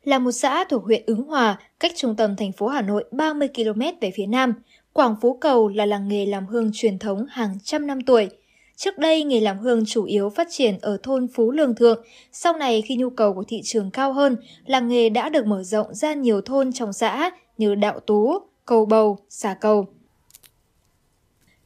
Là 0.05 0.18
một 0.18 0.32
xã 0.32 0.64
thuộc 0.64 0.85
huyện 0.85 1.03
Ứng 1.07 1.22
Hòa, 1.22 1.59
cách 1.80 1.93
trung 1.97 2.16
tâm 2.16 2.37
thành 2.37 2.53
phố 2.53 2.66
Hà 2.66 2.82
Nội 2.82 3.05
30 3.11 3.49
km 3.49 3.80
về 4.01 4.11
phía 4.14 4.26
nam, 4.26 4.55
Quảng 4.95 5.17
Phú 5.21 5.39
Cầu 5.41 5.69
là 5.69 5.87
làng 5.87 6.09
nghề 6.09 6.27
làm 6.27 6.47
hương 6.47 6.71
truyền 6.75 6.99
thống 6.99 7.27
hàng 7.31 7.59
trăm 7.65 7.87
năm 7.87 8.01
tuổi. 8.01 8.29
Trước 8.77 8.99
đây, 8.99 9.25
nghề 9.25 9.41
làm 9.41 9.59
hương 9.59 9.85
chủ 9.87 10.05
yếu 10.05 10.31
phát 10.31 10.49
triển 10.51 10.79
ở 10.81 10.99
thôn 11.03 11.27
Phú 11.35 11.51
Lương 11.51 11.75
Thượng. 11.75 12.05
Sau 12.33 12.57
này, 12.57 12.83
khi 12.83 12.97
nhu 12.97 13.11
cầu 13.11 13.35
của 13.35 13.45
thị 13.49 13.61
trường 13.65 13.91
cao 13.91 14.13
hơn, 14.13 14.37
làng 14.67 14.89
nghề 14.89 15.09
đã 15.09 15.29
được 15.29 15.47
mở 15.47 15.63
rộng 15.63 15.95
ra 15.95 16.15
nhiều 16.15 16.41
thôn 16.41 16.73
trong 16.73 16.93
xã 16.93 17.31
như 17.59 17.75
Đạo 17.75 18.01
Tú, 18.01 18.39
Cầu 18.65 18.87
Bầu, 18.87 19.19
Xà 19.29 19.55
Cầu. 19.55 19.87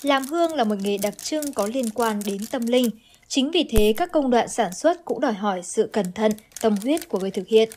Làm 0.02 0.24
hương 0.26 0.54
là 0.54 0.64
một 0.64 0.76
nghề 0.82 0.98
đặc 0.98 1.18
trưng 1.18 1.52
có 1.52 1.68
liên 1.74 1.90
quan 1.90 2.20
đến 2.26 2.38
tâm 2.50 2.66
linh. 2.66 2.90
Chính 3.28 3.50
vì 3.50 3.64
thế, 3.70 3.94
các 3.96 4.12
công 4.12 4.30
đoạn 4.30 4.48
sản 4.48 4.74
xuất 4.74 5.04
cũng 5.04 5.20
đòi 5.20 5.32
hỏi 5.32 5.60
sự 5.62 5.90
cẩn 5.92 6.12
thận, 6.12 6.32
tâm 6.60 6.74
huyết 6.82 7.08
của 7.08 7.18
người 7.18 7.30
thực 7.30 7.48
hiện. 7.48 7.68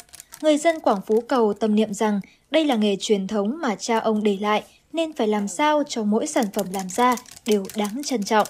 Người 0.41 0.57
dân 0.57 0.79
Quảng 0.79 1.01
Phú 1.07 1.21
Cầu 1.27 1.53
tâm 1.53 1.75
niệm 1.75 1.93
rằng 1.93 2.19
đây 2.51 2.65
là 2.65 2.75
nghề 2.75 2.95
truyền 2.99 3.27
thống 3.27 3.57
mà 3.61 3.75
cha 3.75 3.99
ông 3.99 4.23
để 4.23 4.37
lại 4.41 4.63
nên 4.93 5.13
phải 5.13 5.27
làm 5.27 5.47
sao 5.47 5.83
cho 5.87 6.03
mỗi 6.03 6.27
sản 6.27 6.45
phẩm 6.53 6.65
làm 6.73 6.89
ra 6.89 7.15
đều 7.45 7.65
đáng 7.75 8.01
trân 8.05 8.23
trọng. 8.23 8.47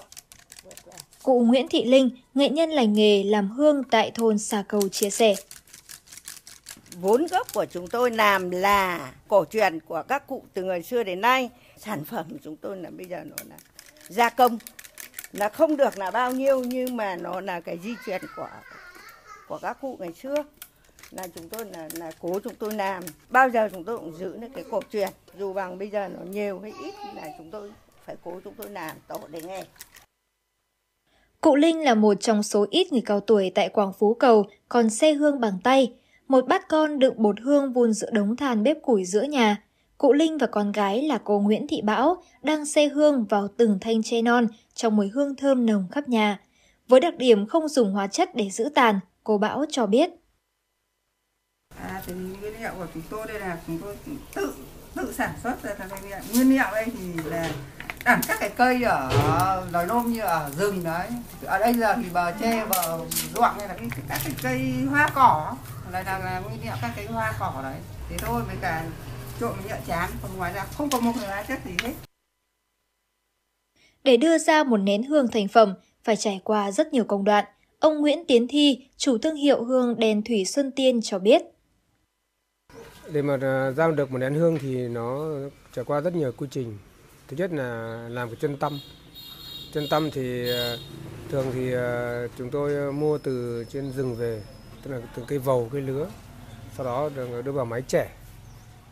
Cụ 1.22 1.40
Nguyễn 1.40 1.68
Thị 1.68 1.84
Linh, 1.84 2.10
nghệ 2.34 2.48
nhân 2.48 2.70
lành 2.70 2.92
nghề 2.92 3.24
làm 3.24 3.50
hương 3.50 3.84
tại 3.84 4.10
thôn 4.10 4.38
Xà 4.38 4.64
Cầu 4.68 4.88
chia 4.88 5.10
sẻ. 5.10 5.34
Vốn 7.00 7.26
gốc 7.26 7.46
của 7.54 7.64
chúng 7.64 7.86
tôi 7.86 8.10
làm 8.10 8.50
là 8.50 9.12
cổ 9.28 9.44
truyền 9.44 9.80
của 9.80 10.02
các 10.08 10.26
cụ 10.26 10.42
từ 10.54 10.62
ngày 10.62 10.82
xưa 10.82 11.02
đến 11.02 11.20
nay. 11.20 11.50
Sản 11.78 12.04
phẩm 12.04 12.26
của 12.30 12.38
chúng 12.44 12.56
tôi 12.56 12.76
là 12.76 12.90
bây 12.90 13.06
giờ 13.06 13.20
nó 13.24 13.36
là 13.48 13.56
gia 14.08 14.28
công. 14.28 14.58
Là 15.32 15.48
không 15.48 15.76
được 15.76 15.98
là 15.98 16.10
bao 16.10 16.32
nhiêu 16.32 16.60
nhưng 16.64 16.96
mà 16.96 17.16
nó 17.16 17.40
là 17.40 17.60
cái 17.60 17.78
di 17.82 17.94
truyền 18.06 18.20
của 18.36 18.48
của 19.48 19.58
các 19.62 19.80
cụ 19.80 19.96
ngày 20.00 20.12
xưa 20.22 20.34
là 21.10 21.26
chúng 21.34 21.48
tôi 21.48 21.64
là 21.64 21.88
là 21.92 22.12
cố 22.20 22.40
chúng 22.44 22.54
tôi 22.54 22.74
làm 22.74 23.02
bao 23.28 23.48
giờ 23.48 23.68
chúng 23.72 23.84
tôi 23.84 23.98
cũng 23.98 24.18
giữ 24.18 24.36
được 24.36 24.48
cái 24.54 24.64
cổ 24.70 24.80
truyền 24.92 25.08
dù 25.38 25.52
bằng 25.52 25.78
bây 25.78 25.90
giờ 25.90 26.08
nó 26.08 26.20
nhiều 26.30 26.60
hay 26.60 26.72
ít 26.84 26.94
là 27.14 27.28
chúng 27.38 27.50
tôi 27.50 27.72
phải 28.04 28.16
cố 28.24 28.40
chúng 28.44 28.54
tôi 28.54 28.70
làm 28.70 28.96
tổ 29.08 29.18
để 29.30 29.42
nghe 29.42 29.64
Cụ 31.40 31.56
Linh 31.56 31.84
là 31.84 31.94
một 31.94 32.14
trong 32.20 32.42
số 32.42 32.66
ít 32.70 32.92
người 32.92 33.02
cao 33.06 33.20
tuổi 33.20 33.52
tại 33.54 33.68
Quảng 33.68 33.92
Phú 33.98 34.14
Cầu 34.14 34.46
còn 34.68 34.90
xe 34.90 35.12
hương 35.12 35.40
bằng 35.40 35.58
tay. 35.64 35.92
Một 36.28 36.46
bát 36.48 36.68
con 36.68 36.98
đựng 36.98 37.14
bột 37.22 37.40
hương 37.40 37.72
vun 37.72 37.92
giữa 37.92 38.10
đống 38.10 38.36
than 38.36 38.62
bếp 38.62 38.82
củi 38.82 39.04
giữa 39.04 39.22
nhà. 39.22 39.62
Cụ 39.98 40.12
Linh 40.12 40.38
và 40.38 40.46
con 40.46 40.72
gái 40.72 41.02
là 41.02 41.18
cô 41.24 41.40
Nguyễn 41.40 41.66
Thị 41.66 41.80
Bão 41.82 42.22
đang 42.42 42.66
xe 42.66 42.88
hương 42.88 43.24
vào 43.24 43.48
từng 43.56 43.78
thanh 43.80 44.02
tre 44.02 44.22
non 44.22 44.46
trong 44.74 44.96
mùi 44.96 45.08
hương 45.08 45.36
thơm 45.36 45.66
nồng 45.66 45.86
khắp 45.90 46.08
nhà. 46.08 46.40
Với 46.88 47.00
đặc 47.00 47.14
điểm 47.16 47.46
không 47.46 47.68
dùng 47.68 47.92
hóa 47.92 48.06
chất 48.06 48.34
để 48.34 48.50
giữ 48.50 48.68
tàn, 48.74 49.00
cô 49.24 49.38
Bão 49.38 49.64
cho 49.70 49.86
biết. 49.86 50.10
À, 51.76 52.02
thì 52.06 52.12
nguyên 52.12 52.60
liệu 52.60 52.72
của 52.78 52.86
chúng 52.94 53.02
tôi 53.10 53.26
đây 53.26 53.40
là 53.40 53.58
chúng 53.66 53.78
tôi 53.78 53.96
tự 54.34 54.54
tự 54.94 55.12
sản 55.12 55.32
xuất 55.42 55.62
ra 55.62 55.74
thành 55.78 55.88
nguyên 55.88 56.04
liệu. 56.10 56.18
Nguyên 56.34 56.50
liệu 56.50 56.64
đây 56.72 56.84
thì 56.84 57.22
là 57.24 57.50
đặt 58.04 58.20
các 58.28 58.40
cái 58.40 58.50
cây 58.56 58.82
ở 58.82 59.66
đồi 59.72 59.86
nôm 59.86 60.12
như 60.12 60.20
ở 60.20 60.50
rừng 60.56 60.84
đấy. 60.84 61.08
Ở 61.44 61.58
đây 61.58 61.74
giờ 61.74 61.94
thì 61.96 62.08
bờ 62.12 62.32
tre, 62.40 62.66
bờ 62.66 62.98
ruộng 63.34 63.58
này 63.58 63.68
là 63.68 63.74
cái, 63.74 63.88
các 64.08 64.20
cái 64.24 64.34
cây 64.42 64.72
hoa 64.90 65.10
cỏ. 65.14 65.56
là 65.92 66.02
là, 66.02 66.18
là 66.18 66.40
nguyên 66.40 66.58
liệu 66.64 66.72
các 66.82 66.92
cái 66.96 67.06
hoa 67.06 67.32
cỏ 67.38 67.60
đấy. 67.62 67.76
Thế 68.10 68.16
thôi 68.18 68.42
với 68.46 68.56
cả 68.60 68.84
trộn 69.40 69.52
nhựa 69.68 69.78
chán 69.86 70.10
còn 70.22 70.36
ngoài 70.36 70.52
ra 70.52 70.64
không 70.76 70.90
có 70.90 71.00
một 71.00 71.12
cái 71.20 71.28
hóa 71.28 71.42
chất 71.42 71.58
gì 71.64 71.72
hết. 71.82 71.92
Để 74.04 74.16
đưa 74.16 74.38
ra 74.38 74.64
một 74.64 74.76
nén 74.76 75.02
hương 75.02 75.28
thành 75.28 75.48
phẩm, 75.48 75.74
phải 76.04 76.16
trải 76.16 76.40
qua 76.44 76.70
rất 76.70 76.92
nhiều 76.92 77.04
công 77.04 77.24
đoạn. 77.24 77.44
Ông 77.78 78.00
Nguyễn 78.00 78.24
Tiến 78.28 78.48
Thi, 78.48 78.86
chủ 78.96 79.18
thương 79.18 79.36
hiệu 79.36 79.64
hương 79.64 79.98
đèn 79.98 80.22
thủy 80.22 80.44
Xuân 80.44 80.70
Tiên 80.76 81.00
cho 81.02 81.18
biết. 81.18 81.42
Để 83.12 83.22
mà 83.22 83.34
à, 83.40 83.72
giao 83.72 83.90
ra 83.90 83.96
được 83.96 84.10
một 84.10 84.18
nén 84.18 84.34
hương 84.34 84.58
thì 84.58 84.88
nó 84.88 85.26
trải 85.72 85.84
qua 85.84 86.00
rất 86.00 86.14
nhiều 86.14 86.32
quy 86.36 86.48
trình. 86.50 86.78
Thứ 87.28 87.36
nhất 87.36 87.52
là 87.52 88.06
làm 88.10 88.28
cái 88.28 88.36
chân 88.40 88.56
tâm. 88.56 88.80
Chân 89.72 89.86
tâm 89.90 90.10
thì 90.10 90.50
à, 90.50 90.76
thường 91.30 91.46
thì 91.54 91.74
à, 91.74 92.22
chúng 92.38 92.50
tôi 92.50 92.92
mua 92.92 93.18
từ 93.18 93.64
trên 93.64 93.92
rừng 93.92 94.16
về, 94.16 94.42
tức 94.82 94.90
là 94.90 95.00
từ 95.16 95.22
cây 95.28 95.38
vầu, 95.38 95.68
cây 95.72 95.82
lứa. 95.82 96.08
Sau 96.76 96.86
đó 96.86 97.10
được 97.16 97.42
đưa 97.44 97.52
vào 97.52 97.64
máy 97.64 97.82
trẻ, 97.88 98.10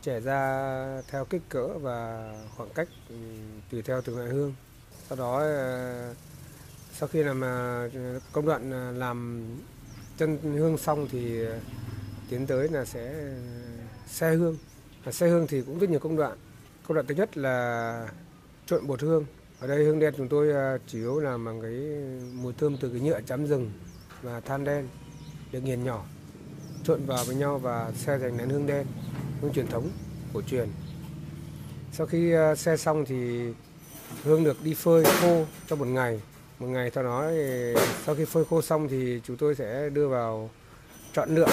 trẻ 0.03 0.21
ra 0.21 1.03
theo 1.09 1.25
kích 1.25 1.43
cỡ 1.49 1.69
và 1.69 2.31
khoảng 2.57 2.71
cách 2.71 2.89
ừ, 3.09 3.17
tùy 3.71 3.83
theo 3.83 4.01
từng 4.01 4.19
loại 4.19 4.29
hương. 4.29 4.55
Sau 5.09 5.19
đó 5.19 5.43
sau 6.93 7.09
khi 7.09 7.23
làm 7.23 7.41
công 8.33 8.47
đoạn 8.47 8.99
làm 8.99 9.47
chân 10.19 10.39
hương 10.43 10.79
xong 10.79 11.09
thì 11.11 11.45
tiến 12.29 12.47
tới 12.47 12.69
là 12.69 12.85
sẽ 12.85 13.15
xe 14.11 14.35
hương. 14.35 14.57
À, 15.05 15.13
xe 15.13 15.29
hương 15.29 15.47
thì 15.47 15.63
cũng 15.63 15.79
rất 15.79 15.91
nhiều 15.91 15.99
công 15.99 16.17
đoạn. 16.17 16.39
Công 16.87 16.95
đoạn 16.95 17.07
thứ 17.07 17.15
nhất 17.15 17.37
là 17.37 18.09
trộn 18.67 18.87
bột 18.87 19.03
hương. 19.03 19.25
Ở 19.61 19.67
đây 19.67 19.85
hương 19.85 19.99
đen 19.99 20.15
chúng 20.17 20.29
tôi 20.29 20.53
à, 20.53 20.79
chủ 20.87 20.99
yếu 20.99 21.21
làm 21.21 21.45
bằng 21.45 21.63
cái 21.63 21.73
mùi 22.35 22.53
thơm 22.53 22.77
từ 22.81 22.89
cái 22.89 23.01
nhựa 23.01 23.21
chấm 23.21 23.47
rừng 23.47 23.71
và 24.23 24.41
than 24.41 24.65
đen 24.65 24.89
được 25.53 25.61
nghiền 25.61 25.85
nhỏ 25.85 26.05
trộn 26.85 27.07
vào 27.07 27.25
với 27.25 27.37
nhau 27.37 27.59
và 27.59 27.93
xe 27.93 28.19
thành 28.19 28.37
nén 28.37 28.49
hương 28.49 28.67
đen 28.67 28.87
hương 29.41 29.53
truyền 29.53 29.67
thống 29.67 29.89
cổ 30.35 30.43
truyền. 30.43 30.69
Sau 31.93 32.07
khi 32.07 32.33
à, 32.33 32.55
xe 32.55 32.77
xong 32.77 33.05
thì 33.05 33.49
hương 34.25 34.45
được 34.45 34.57
đi 34.65 34.75
phơi 34.75 35.05
khô 35.05 35.45
trong 35.67 35.79
một 35.79 35.89
ngày. 35.89 36.21
Một 36.59 36.67
ngày 36.67 36.91
sau 36.95 37.05
đó 37.05 37.31
thì 37.31 37.75
sau 38.07 38.15
khi 38.15 38.25
phơi 38.25 38.45
khô 38.45 38.63
xong 38.63 38.89
thì 38.89 39.21
chúng 39.25 39.37
tôi 39.37 39.55
sẽ 39.55 39.89
đưa 39.89 40.09
vào 40.09 40.51
chọn 41.13 41.35
lựa 41.35 41.49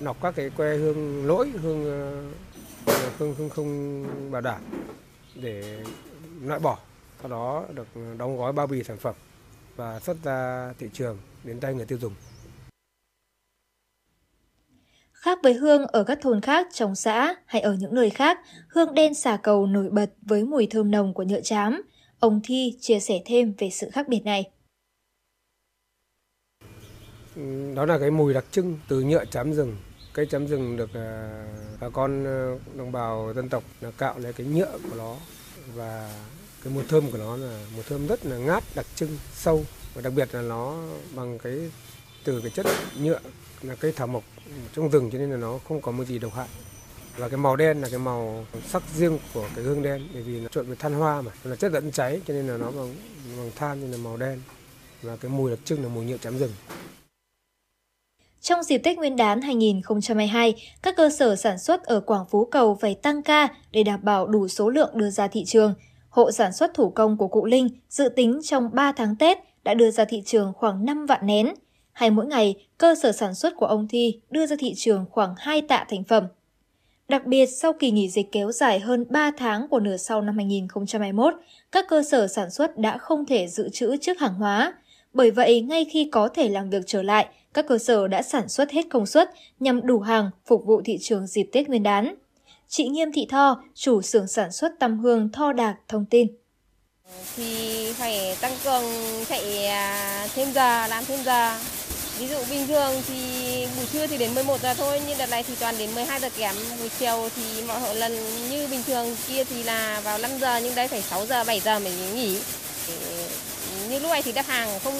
nọc 0.00 0.22
các 0.22 0.34
cái 0.36 0.50
que 0.50 0.76
hương 0.76 1.26
lỗi 1.26 1.50
hương 1.62 1.84
ờ, 1.84 2.22
hương 3.18 3.34
hương 3.34 3.50
không 3.50 4.04
bảo 4.30 4.40
đảm 4.40 4.60
để 5.34 5.84
loại 6.44 6.60
bỏ 6.60 6.78
sau 7.20 7.30
đó 7.30 7.64
được 7.74 7.86
đóng 8.18 8.38
gói 8.38 8.52
bao 8.52 8.66
bì 8.66 8.84
sản 8.84 8.96
phẩm 8.96 9.14
và 9.76 10.00
xuất 10.00 10.16
ra 10.24 10.72
thị 10.78 10.86
trường 10.92 11.18
đến 11.44 11.60
tay 11.60 11.74
người 11.74 11.86
tiêu 11.86 11.98
dùng 11.98 12.12
Khác 15.12 15.38
với 15.42 15.54
hương 15.54 15.86
ở 15.86 16.04
các 16.04 16.18
thôn 16.22 16.40
khác 16.40 16.66
trong 16.72 16.94
xã 16.94 17.34
hay 17.46 17.62
ở 17.62 17.74
những 17.74 17.94
nơi 17.94 18.10
khác, 18.10 18.38
hương 18.68 18.94
đen 18.94 19.14
xà 19.14 19.36
cầu 19.42 19.66
nổi 19.66 19.88
bật 19.90 20.10
với 20.22 20.44
mùi 20.44 20.66
thơm 20.70 20.90
nồng 20.90 21.14
của 21.14 21.22
nhựa 21.22 21.40
chám. 21.40 21.82
Ông 22.18 22.40
Thi 22.44 22.76
chia 22.80 23.00
sẻ 23.00 23.14
thêm 23.26 23.54
về 23.58 23.70
sự 23.70 23.90
khác 23.90 24.08
biệt 24.08 24.20
này. 24.24 24.50
Đó 27.74 27.86
là 27.86 27.98
cái 27.98 28.10
mùi 28.10 28.34
đặc 28.34 28.44
trưng 28.50 28.78
từ 28.88 29.00
nhựa 29.00 29.24
chám 29.24 29.52
rừng 29.52 29.76
cây 30.12 30.26
chấm 30.26 30.46
rừng 30.46 30.76
được 30.76 30.94
à, 30.94 31.42
bà 31.80 31.88
con 31.88 32.26
à, 32.26 32.58
đồng 32.74 32.92
bào 32.92 33.32
dân 33.36 33.48
tộc 33.48 33.64
là 33.80 33.90
cạo 33.90 34.18
lấy 34.18 34.32
cái 34.32 34.46
nhựa 34.46 34.78
của 34.82 34.96
nó 34.96 35.16
và 35.74 36.22
cái 36.64 36.72
mùi 36.72 36.84
thơm 36.88 37.10
của 37.10 37.18
nó 37.18 37.36
là 37.36 37.64
mùi 37.74 37.82
thơm 37.82 38.06
rất 38.06 38.26
là 38.26 38.36
ngát, 38.36 38.64
đặc 38.74 38.86
trưng, 38.94 39.18
sâu. 39.34 39.64
Và 39.94 40.02
đặc 40.02 40.12
biệt 40.16 40.28
là 40.32 40.42
nó 40.42 40.76
bằng 41.14 41.38
cái, 41.38 41.70
từ 42.24 42.40
cái 42.40 42.50
chất 42.50 42.66
nhựa 43.00 43.20
là 43.62 43.74
cây 43.74 43.92
thảo 43.92 44.06
mộc 44.06 44.24
trong 44.76 44.90
rừng 44.90 45.10
cho 45.10 45.18
nên 45.18 45.30
là 45.30 45.36
nó 45.36 45.58
không 45.68 45.82
có 45.82 45.92
một 45.92 46.04
gì 46.04 46.18
độc 46.18 46.34
hại. 46.34 46.48
Và 47.16 47.28
cái 47.28 47.38
màu 47.38 47.56
đen 47.56 47.80
là 47.80 47.88
cái 47.88 47.98
màu 47.98 48.46
sắc 48.68 48.82
riêng 48.96 49.18
của 49.34 49.48
cái 49.54 49.64
hương 49.64 49.82
đen, 49.82 50.08
bởi 50.14 50.22
vì 50.22 50.40
nó 50.40 50.48
trộn 50.48 50.66
với 50.66 50.76
than 50.76 50.94
hoa 50.94 51.20
mà 51.20 51.32
là 51.44 51.56
chất 51.56 51.72
dẫn 51.72 51.92
cháy 51.92 52.20
cho 52.26 52.34
nên 52.34 52.46
là 52.46 52.56
nó 52.56 52.70
bằng 52.70 52.94
bằng 53.36 53.50
than 53.56 53.80
nên 53.80 53.90
là 53.90 53.96
màu 53.96 54.16
đen. 54.16 54.40
Và 55.02 55.16
cái 55.16 55.30
mùi 55.30 55.50
đặc 55.50 55.58
trưng 55.64 55.82
là 55.82 55.88
mùi 55.88 56.04
nhựa 56.04 56.18
chám 56.18 56.38
rừng. 56.38 56.52
Trong 58.42 58.62
dịp 58.62 58.78
Tết 58.78 58.98
Nguyên 58.98 59.16
đán 59.16 59.40
2022, 59.40 60.54
các 60.82 60.96
cơ 60.96 61.10
sở 61.10 61.36
sản 61.36 61.58
xuất 61.58 61.84
ở 61.84 62.00
Quảng 62.00 62.24
Phú 62.30 62.44
Cầu 62.44 62.78
phải 62.80 62.94
tăng 62.94 63.22
ca 63.22 63.48
để 63.70 63.82
đảm 63.82 64.00
bảo 64.02 64.26
đủ 64.26 64.48
số 64.48 64.68
lượng 64.68 64.90
đưa 64.94 65.10
ra 65.10 65.28
thị 65.28 65.44
trường. 65.44 65.74
Hộ 66.08 66.30
sản 66.30 66.52
xuất 66.52 66.74
thủ 66.74 66.90
công 66.90 67.16
của 67.16 67.28
cụ 67.28 67.44
Linh 67.44 67.68
dự 67.88 68.08
tính 68.08 68.40
trong 68.44 68.70
3 68.72 68.92
tháng 68.92 69.16
Tết 69.16 69.38
đã 69.64 69.74
đưa 69.74 69.90
ra 69.90 70.04
thị 70.04 70.22
trường 70.26 70.52
khoảng 70.56 70.84
5 70.84 71.06
vạn 71.06 71.26
nén. 71.26 71.54
Hay 71.92 72.10
mỗi 72.10 72.26
ngày, 72.26 72.54
cơ 72.78 72.94
sở 72.94 73.12
sản 73.12 73.34
xuất 73.34 73.56
của 73.56 73.66
ông 73.66 73.88
Thi 73.88 74.20
đưa 74.30 74.46
ra 74.46 74.56
thị 74.58 74.74
trường 74.76 75.04
khoảng 75.10 75.34
2 75.38 75.62
tạ 75.62 75.86
thành 75.88 76.04
phẩm. 76.04 76.24
Đặc 77.08 77.26
biệt, 77.26 77.46
sau 77.46 77.72
kỳ 77.72 77.90
nghỉ 77.90 78.08
dịch 78.08 78.32
kéo 78.32 78.52
dài 78.52 78.80
hơn 78.80 79.04
3 79.10 79.30
tháng 79.38 79.68
của 79.68 79.80
nửa 79.80 79.96
sau 79.96 80.22
năm 80.22 80.36
2021, 80.36 81.34
các 81.72 81.84
cơ 81.88 82.02
sở 82.02 82.26
sản 82.26 82.50
xuất 82.50 82.78
đã 82.78 82.98
không 82.98 83.26
thể 83.26 83.48
dự 83.48 83.68
trữ 83.68 83.96
trước 83.96 84.20
hàng 84.20 84.34
hóa. 84.34 84.74
Bởi 85.12 85.30
vậy, 85.30 85.60
ngay 85.60 85.84
khi 85.84 86.08
có 86.12 86.28
thể 86.28 86.48
làm 86.48 86.70
việc 86.70 86.82
trở 86.86 87.02
lại, 87.02 87.26
các 87.54 87.66
cơ 87.68 87.78
sở 87.78 88.08
đã 88.08 88.22
sản 88.22 88.48
xuất 88.48 88.70
hết 88.70 88.82
công 88.90 89.06
suất 89.06 89.30
nhằm 89.60 89.86
đủ 89.86 90.00
hàng 90.00 90.30
phục 90.46 90.64
vụ 90.66 90.82
thị 90.84 90.98
trường 91.00 91.26
dịp 91.26 91.48
Tết 91.52 91.68
Nguyên 91.68 91.82
đán. 91.82 92.14
Chị 92.68 92.88
Nghiêm 92.88 93.12
Thị 93.12 93.26
Tho, 93.30 93.62
chủ 93.74 94.02
xưởng 94.02 94.26
sản 94.26 94.52
xuất 94.52 94.72
tăm 94.78 94.98
hương 94.98 95.28
Tho 95.32 95.52
Đạc 95.52 95.76
thông 95.88 96.04
tin. 96.06 96.28
thì 97.36 97.92
phải 97.92 98.36
tăng 98.40 98.52
cường 98.64 98.84
chạy 99.28 99.66
à, 99.66 100.28
thêm 100.34 100.52
giờ, 100.52 100.86
làm 100.86 101.04
thêm 101.04 101.20
giờ. 101.24 101.58
Ví 102.18 102.26
dụ 102.26 102.36
bình 102.50 102.66
thường 102.66 102.92
thì 103.08 103.14
buổi 103.76 103.86
trưa 103.92 104.06
thì 104.06 104.18
đến 104.18 104.34
11 104.34 104.60
giờ 104.60 104.74
thôi, 104.74 105.00
nhưng 105.08 105.18
đợt 105.18 105.30
này 105.30 105.42
thì 105.42 105.54
toàn 105.60 105.74
đến 105.78 105.94
12 105.94 106.20
giờ 106.20 106.28
kém. 106.38 106.54
Buổi 106.78 106.88
chiều 106.98 107.28
thì 107.36 107.42
mọi 107.68 107.80
hộ 107.80 107.94
lần 107.94 108.12
như 108.50 108.68
bình 108.70 108.82
thường 108.86 109.16
kia 109.28 109.44
thì 109.44 109.62
là 109.62 110.00
vào 110.04 110.18
5 110.18 110.30
giờ, 110.40 110.56
nhưng 110.56 110.74
đây 110.74 110.88
phải 110.88 111.02
6 111.02 111.26
giờ, 111.26 111.44
7 111.44 111.60
giờ 111.60 111.78
mới 111.78 111.92
nghỉ. 112.14 112.38
Như 113.88 113.98
lúc 113.98 114.10
này 114.10 114.22
thì 114.22 114.32
đặt 114.32 114.46
hàng 114.46 114.80
không 114.84 114.94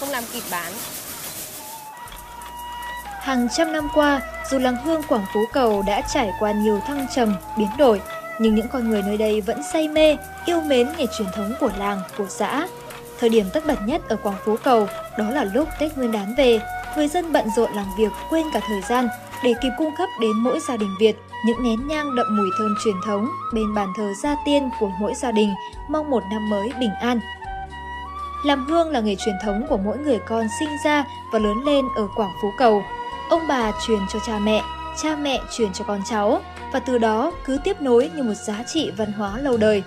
không 0.00 0.10
làm 0.10 0.24
kịp 0.32 0.42
bán. 0.50 0.72
Hàng 3.26 3.48
trăm 3.48 3.72
năm 3.72 3.88
qua, 3.94 4.20
dù 4.50 4.58
làng 4.58 4.76
hương 4.84 5.02
Quảng 5.02 5.24
Phú 5.34 5.40
Cầu 5.52 5.82
đã 5.86 6.02
trải 6.14 6.32
qua 6.38 6.52
nhiều 6.52 6.80
thăng 6.86 7.06
trầm, 7.14 7.34
biến 7.58 7.68
đổi, 7.78 8.00
nhưng 8.38 8.54
những 8.54 8.68
con 8.68 8.88
người 8.88 9.02
nơi 9.02 9.16
đây 9.16 9.40
vẫn 9.40 9.62
say 9.72 9.88
mê, 9.88 10.16
yêu 10.44 10.60
mến 10.60 10.88
nghề 10.98 11.06
truyền 11.18 11.28
thống 11.34 11.52
của 11.60 11.70
làng, 11.78 12.00
của 12.18 12.26
xã. 12.28 12.66
Thời 13.20 13.28
điểm 13.28 13.46
tất 13.52 13.66
bật 13.66 13.78
nhất 13.86 14.02
ở 14.08 14.16
Quảng 14.16 14.36
Phú 14.44 14.56
Cầu, 14.64 14.86
đó 15.18 15.30
là 15.30 15.44
lúc 15.44 15.68
Tết 15.78 15.98
Nguyên 15.98 16.12
đán 16.12 16.34
về, 16.38 16.60
người 16.96 17.08
dân 17.08 17.32
bận 17.32 17.48
rộn 17.56 17.72
làm 17.72 17.86
việc 17.98 18.12
quên 18.30 18.46
cả 18.52 18.60
thời 18.68 18.82
gian 18.82 19.08
để 19.44 19.54
kịp 19.62 19.70
cung 19.78 19.90
cấp 19.98 20.08
đến 20.20 20.32
mỗi 20.36 20.58
gia 20.68 20.76
đình 20.76 20.94
Việt 21.00 21.16
những 21.46 21.62
nén 21.62 21.88
nhang 21.88 22.16
đậm 22.16 22.36
mùi 22.36 22.48
thơm 22.58 22.74
truyền 22.84 22.96
thống 23.06 23.28
bên 23.54 23.74
bàn 23.74 23.92
thờ 23.96 24.12
gia 24.22 24.36
tiên 24.44 24.70
của 24.80 24.90
mỗi 25.00 25.14
gia 25.14 25.32
đình, 25.32 25.54
mong 25.88 26.10
một 26.10 26.22
năm 26.30 26.50
mới 26.50 26.72
bình 26.80 26.94
an. 27.00 27.20
Làm 28.44 28.66
hương 28.66 28.90
là 28.90 29.00
nghề 29.00 29.16
truyền 29.16 29.34
thống 29.44 29.66
của 29.68 29.76
mỗi 29.76 29.98
người 29.98 30.18
con 30.28 30.46
sinh 30.60 30.70
ra 30.84 31.04
và 31.32 31.38
lớn 31.38 31.64
lên 31.64 31.84
ở 31.96 32.08
Quảng 32.16 32.32
Phú 32.42 32.50
Cầu. 32.58 32.82
Ông 33.30 33.46
bà 33.48 33.72
truyền 33.86 33.98
cho 34.12 34.18
cha 34.26 34.38
mẹ, 34.38 34.62
cha 35.02 35.16
mẹ 35.16 35.42
truyền 35.56 35.72
cho 35.72 35.84
con 35.84 36.00
cháu 36.10 36.42
và 36.72 36.80
từ 36.80 36.98
đó 36.98 37.32
cứ 37.44 37.58
tiếp 37.64 37.80
nối 37.80 38.10
như 38.14 38.22
một 38.22 38.34
giá 38.34 38.62
trị 38.66 38.90
văn 38.96 39.12
hóa 39.12 39.38
lâu 39.38 39.56
đời. 39.56 39.82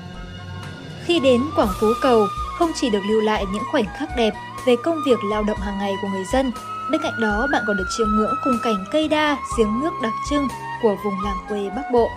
Khi 1.06 1.20
đến 1.20 1.42
Quảng 1.56 1.74
Phú 1.80 1.88
Cầu, 2.02 2.28
không 2.58 2.72
chỉ 2.82 2.90
được 2.90 3.02
lưu 3.10 3.22
lại 3.22 3.46
những 3.54 3.64
khoảnh 3.72 3.86
khắc 3.98 4.10
đẹp 4.18 4.34
về 4.66 4.76
công 4.84 4.98
việc 5.06 5.20
lao 5.24 5.44
động 5.44 5.58
hàng 5.58 5.78
ngày 5.78 5.94
của 6.02 6.08
người 6.08 6.26
dân, 6.34 6.52
bên 6.92 7.02
cạnh 7.04 7.22
đó 7.22 7.48
bạn 7.52 7.64
còn 7.68 7.78
được 7.78 7.88
chiêm 7.98 8.08
ngưỡng 8.08 8.36
khung 8.44 8.58
cảnh 8.64 8.86
cây 8.92 9.08
đa, 9.08 9.38
giếng 9.58 9.80
nước 9.80 9.94
đặc 10.04 10.14
trưng 10.30 10.48
của 10.82 10.96
vùng 11.04 11.24
làng 11.24 11.38
quê 11.50 11.70
Bắc 11.76 11.84
Bộ. 11.94 12.10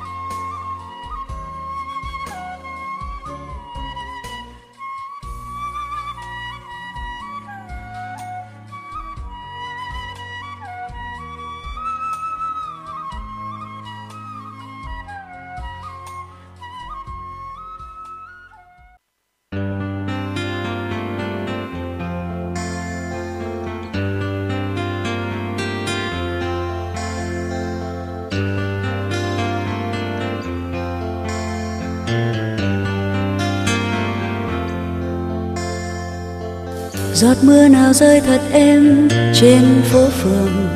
Giọt 37.23 37.37
mưa 37.43 37.69
nào 37.69 37.93
rơi 37.93 38.21
thật 38.21 38.41
êm 38.53 39.09
trên 39.35 39.83
phố 39.83 40.09
phường. 40.09 40.69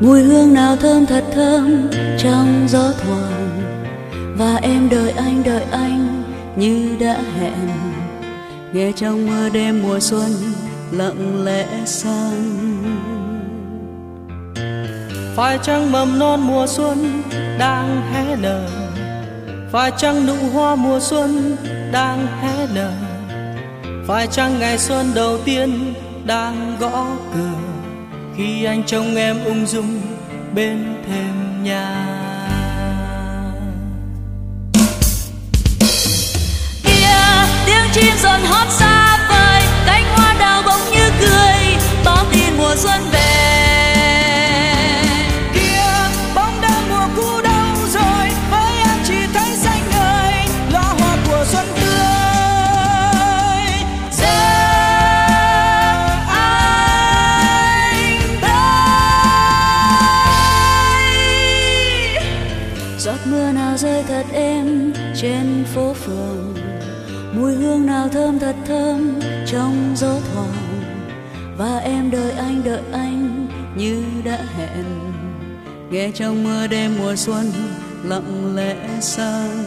Mùi 0.00 0.22
hương 0.22 0.54
nào 0.54 0.76
thơm 0.76 1.06
thật 1.06 1.24
thơm 1.34 1.90
trong 2.18 2.66
gió 2.68 2.92
thoảng. 3.02 3.60
Và 4.36 4.56
em 4.62 4.88
đợi 4.88 5.10
anh 5.10 5.42
đợi 5.44 5.62
anh 5.70 6.22
như 6.56 6.96
đã 7.00 7.16
hẹn. 7.38 7.68
Nghe 8.72 8.92
trong 8.96 9.26
mưa 9.26 9.48
đêm 9.48 9.82
mùa 9.82 10.00
xuân 10.00 10.30
lặng 10.92 11.44
lẽ 11.44 11.66
sang. 11.86 12.56
Phải 15.36 15.58
chăng 15.62 15.92
mầm 15.92 16.18
non 16.18 16.40
mùa 16.40 16.66
xuân 16.66 17.22
đang 17.58 18.02
hé 18.12 18.36
nở? 18.36 18.68
Phải 19.72 19.92
chăng 19.96 20.26
nụ 20.26 20.36
hoa 20.52 20.74
mùa 20.74 21.00
xuân 21.00 21.56
đang 21.92 22.26
hé 22.26 22.66
nở? 22.74 22.92
Phải 24.06 24.26
chăng 24.26 24.58
ngày 24.58 24.78
xuân 24.78 25.14
đầu 25.14 25.38
tiên 25.44 25.94
đang 26.24 26.76
gõ 26.80 27.06
cửa? 27.34 27.58
Khi 28.36 28.64
anh 28.64 28.82
trông 28.86 29.16
em 29.16 29.44
ung 29.44 29.66
dung 29.66 30.00
bên 30.54 31.02
thềm 31.08 31.64
nhà. 31.64 32.06
Kia 36.84 37.46
tiếng 37.66 37.84
chim 37.92 38.14
dần 38.22 38.40
hót 38.44 38.68
xa 38.70 39.18
vời, 39.28 39.62
cánh 39.86 40.04
hoa 40.14 40.34
đào 40.40 40.62
bỗng 40.66 40.90
như 40.90 41.10
cười 41.20 41.76
báo 42.04 42.24
tin 42.32 42.56
mùa 42.58 42.74
xuân 42.76 43.00
về. 43.12 43.39
Thật 68.50 68.56
thơm 68.66 69.20
trong 69.46 69.94
gió 69.96 70.14
thoảng. 70.34 70.82
Và 71.58 71.78
em 71.78 72.10
đợi 72.10 72.32
anh 72.32 72.62
đợi 72.64 72.80
anh 72.92 73.46
như 73.76 74.02
đã 74.24 74.38
hẹn. 74.56 74.84
Nghe 75.90 76.10
trong 76.14 76.44
mưa 76.44 76.66
đêm 76.66 76.98
mùa 76.98 77.16
xuân 77.16 77.52
lặng 78.04 78.56
lẽ 78.56 78.76
sang. 79.00 79.64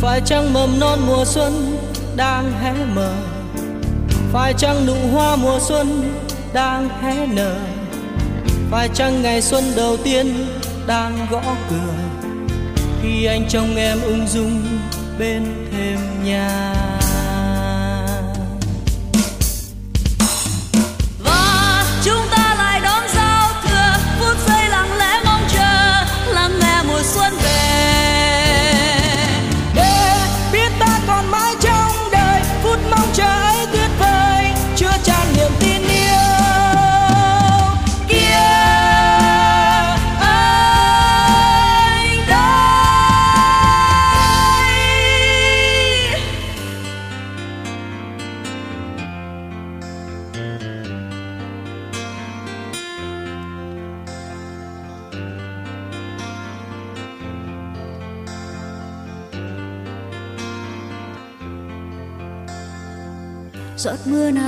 Phải 0.00 0.20
chăng 0.24 0.52
mầm 0.52 0.80
non 0.80 0.98
mùa 1.06 1.24
xuân 1.24 1.76
đang 2.16 2.52
hé 2.52 2.74
mở? 2.94 3.14
Phải 4.32 4.54
chăng 4.58 4.86
nụ 4.86 4.96
hoa 5.12 5.36
mùa 5.36 5.58
xuân 5.60 6.12
đang 6.52 6.88
hé 6.88 7.26
nở? 7.26 7.56
Phải 8.70 8.88
chăng 8.94 9.22
ngày 9.22 9.42
xuân 9.42 9.64
đầu 9.76 9.96
tiên 9.96 10.26
đang 10.86 11.26
gõ 11.30 11.42
cửa? 11.70 11.94
Khi 13.02 13.24
anh 13.24 13.48
trông 13.48 13.76
em 13.76 13.98
ung 14.02 14.26
dung 14.26 14.62
bên 15.18 15.42
thêm 15.72 15.98
nhà. 16.24 16.95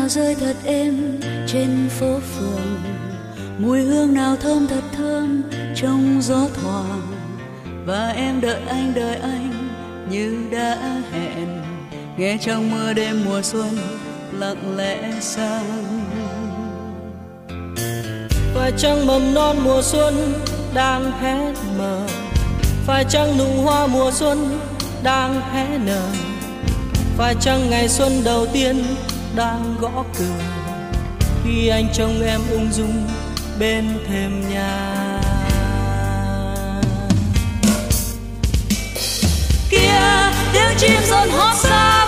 Rơi 0.09 0.35
thật 0.35 0.56
êm 0.64 1.20
trên 1.47 1.89
phố 1.89 2.20
phường. 2.20 2.80
Mùi 3.59 3.80
hương 3.80 4.14
nào 4.14 4.36
thơm 4.36 4.66
thật 4.66 4.82
thơm 4.97 5.43
trong 5.76 6.18
gió 6.22 6.47
thoảng. 6.62 7.02
Và 7.86 8.09
em 8.09 8.40
đợi 8.40 8.60
anh 8.68 8.93
đợi 8.94 9.16
anh 9.16 9.68
như 10.10 10.44
đã 10.52 11.02
hẹn. 11.12 11.62
Nghe 12.16 12.39
trong 12.40 12.70
mưa 12.70 12.93
đêm 12.93 13.24
mùa 13.24 13.43
xuân 13.43 13.78
lặng 14.32 14.76
lẽ 14.76 15.12
sang. 15.20 15.85
Phải 18.55 18.72
chăng 18.76 19.06
mầm 19.06 19.35
non 19.35 19.56
mùa 19.64 19.82
xuân 19.82 20.14
đang 20.74 21.12
hé 21.20 21.52
mở. 21.78 22.06
Phải 22.86 23.05
chăng 23.05 23.39
nụ 23.39 23.62
hoa 23.62 23.86
mùa 23.86 24.10
xuân 24.12 24.59
đang 25.02 25.40
hé 25.52 25.78
nở. 25.78 26.02
Phải 27.16 27.35
chăng 27.40 27.70
ngày 27.70 27.89
xuân 27.89 28.12
đầu 28.24 28.47
tiên 28.52 28.85
đang 29.39 29.77
gõ 29.81 30.05
cửa. 30.19 30.40
Khi 31.44 31.69
anh 31.69 31.89
trông 31.93 32.23
em 32.23 32.40
ung 32.51 32.73
dung 32.73 33.06
bên 33.59 33.85
thềm 34.09 34.51
nhà. 34.51 35.20
Kia, 39.70 40.01
tiếng 40.52 40.77
chim 40.78 41.01
dần 41.10 41.31
hót 41.31 41.56
xa 41.56 42.07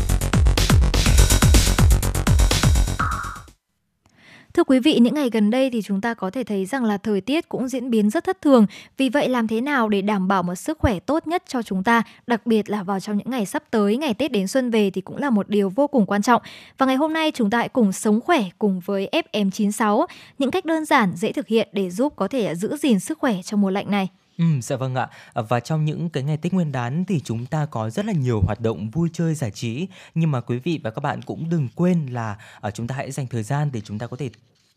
quý 4.71 4.79
vị, 4.79 4.99
những 4.99 5.13
ngày 5.13 5.29
gần 5.29 5.49
đây 5.49 5.69
thì 5.69 5.81
chúng 5.81 6.01
ta 6.01 6.13
có 6.13 6.29
thể 6.29 6.43
thấy 6.43 6.65
rằng 6.65 6.83
là 6.83 6.97
thời 6.97 7.21
tiết 7.21 7.49
cũng 7.49 7.67
diễn 7.67 7.89
biến 7.89 8.09
rất 8.09 8.23
thất 8.23 8.41
thường. 8.41 8.65
Vì 8.97 9.09
vậy 9.09 9.29
làm 9.29 9.47
thế 9.47 9.61
nào 9.61 9.89
để 9.89 10.01
đảm 10.01 10.27
bảo 10.27 10.43
một 10.43 10.55
sức 10.55 10.79
khỏe 10.79 10.99
tốt 10.99 11.27
nhất 11.27 11.43
cho 11.47 11.61
chúng 11.61 11.83
ta, 11.83 12.03
đặc 12.27 12.45
biệt 12.45 12.69
là 12.69 12.83
vào 12.83 12.99
trong 12.99 13.17
những 13.17 13.29
ngày 13.29 13.45
sắp 13.45 13.63
tới, 13.71 13.97
ngày 13.97 14.13
Tết 14.13 14.31
đến 14.31 14.47
xuân 14.47 14.71
về 14.71 14.91
thì 14.91 15.01
cũng 15.01 15.17
là 15.17 15.29
một 15.29 15.49
điều 15.49 15.69
vô 15.69 15.87
cùng 15.87 16.05
quan 16.05 16.21
trọng. 16.21 16.41
Và 16.77 16.85
ngày 16.85 16.95
hôm 16.95 17.13
nay 17.13 17.31
chúng 17.35 17.49
ta 17.49 17.57
hãy 17.57 17.69
cùng 17.69 17.91
sống 17.91 18.21
khỏe 18.21 18.43
cùng 18.59 18.79
với 18.85 19.09
FM96, 19.33 20.05
những 20.37 20.51
cách 20.51 20.65
đơn 20.65 20.85
giản, 20.85 21.13
dễ 21.15 21.31
thực 21.31 21.47
hiện 21.47 21.69
để 21.71 21.89
giúp 21.89 22.13
có 22.15 22.27
thể 22.27 22.55
giữ 22.55 22.77
gìn 22.77 22.99
sức 22.99 23.19
khỏe 23.19 23.35
trong 23.43 23.61
mùa 23.61 23.69
lạnh 23.69 23.91
này. 23.91 24.07
Ừ, 24.37 24.45
dạ 24.61 24.75
vâng 24.75 24.95
ạ. 24.95 25.09
Và 25.33 25.59
trong 25.59 25.85
những 25.85 26.09
cái 26.09 26.23
ngày 26.23 26.37
Tết 26.37 26.53
Nguyên 26.53 26.71
đán 26.71 27.05
thì 27.05 27.19
chúng 27.19 27.45
ta 27.45 27.65
có 27.65 27.89
rất 27.89 28.05
là 28.05 28.13
nhiều 28.13 28.41
hoạt 28.41 28.59
động 28.59 28.89
vui 28.89 29.09
chơi 29.13 29.35
giải 29.35 29.51
trí. 29.51 29.87
Nhưng 30.15 30.31
mà 30.31 30.41
quý 30.41 30.57
vị 30.57 30.79
và 30.83 30.91
các 30.91 30.99
bạn 30.99 31.21
cũng 31.21 31.49
đừng 31.49 31.67
quên 31.75 32.05
là 32.05 32.37
ờ, 32.59 32.71
chúng 32.71 32.87
ta 32.87 32.95
hãy 32.95 33.11
dành 33.11 33.27
thời 33.27 33.43
gian 33.43 33.69
để 33.73 33.81
chúng 33.81 33.99
ta 33.99 34.07
có 34.07 34.17
thể 34.17 34.29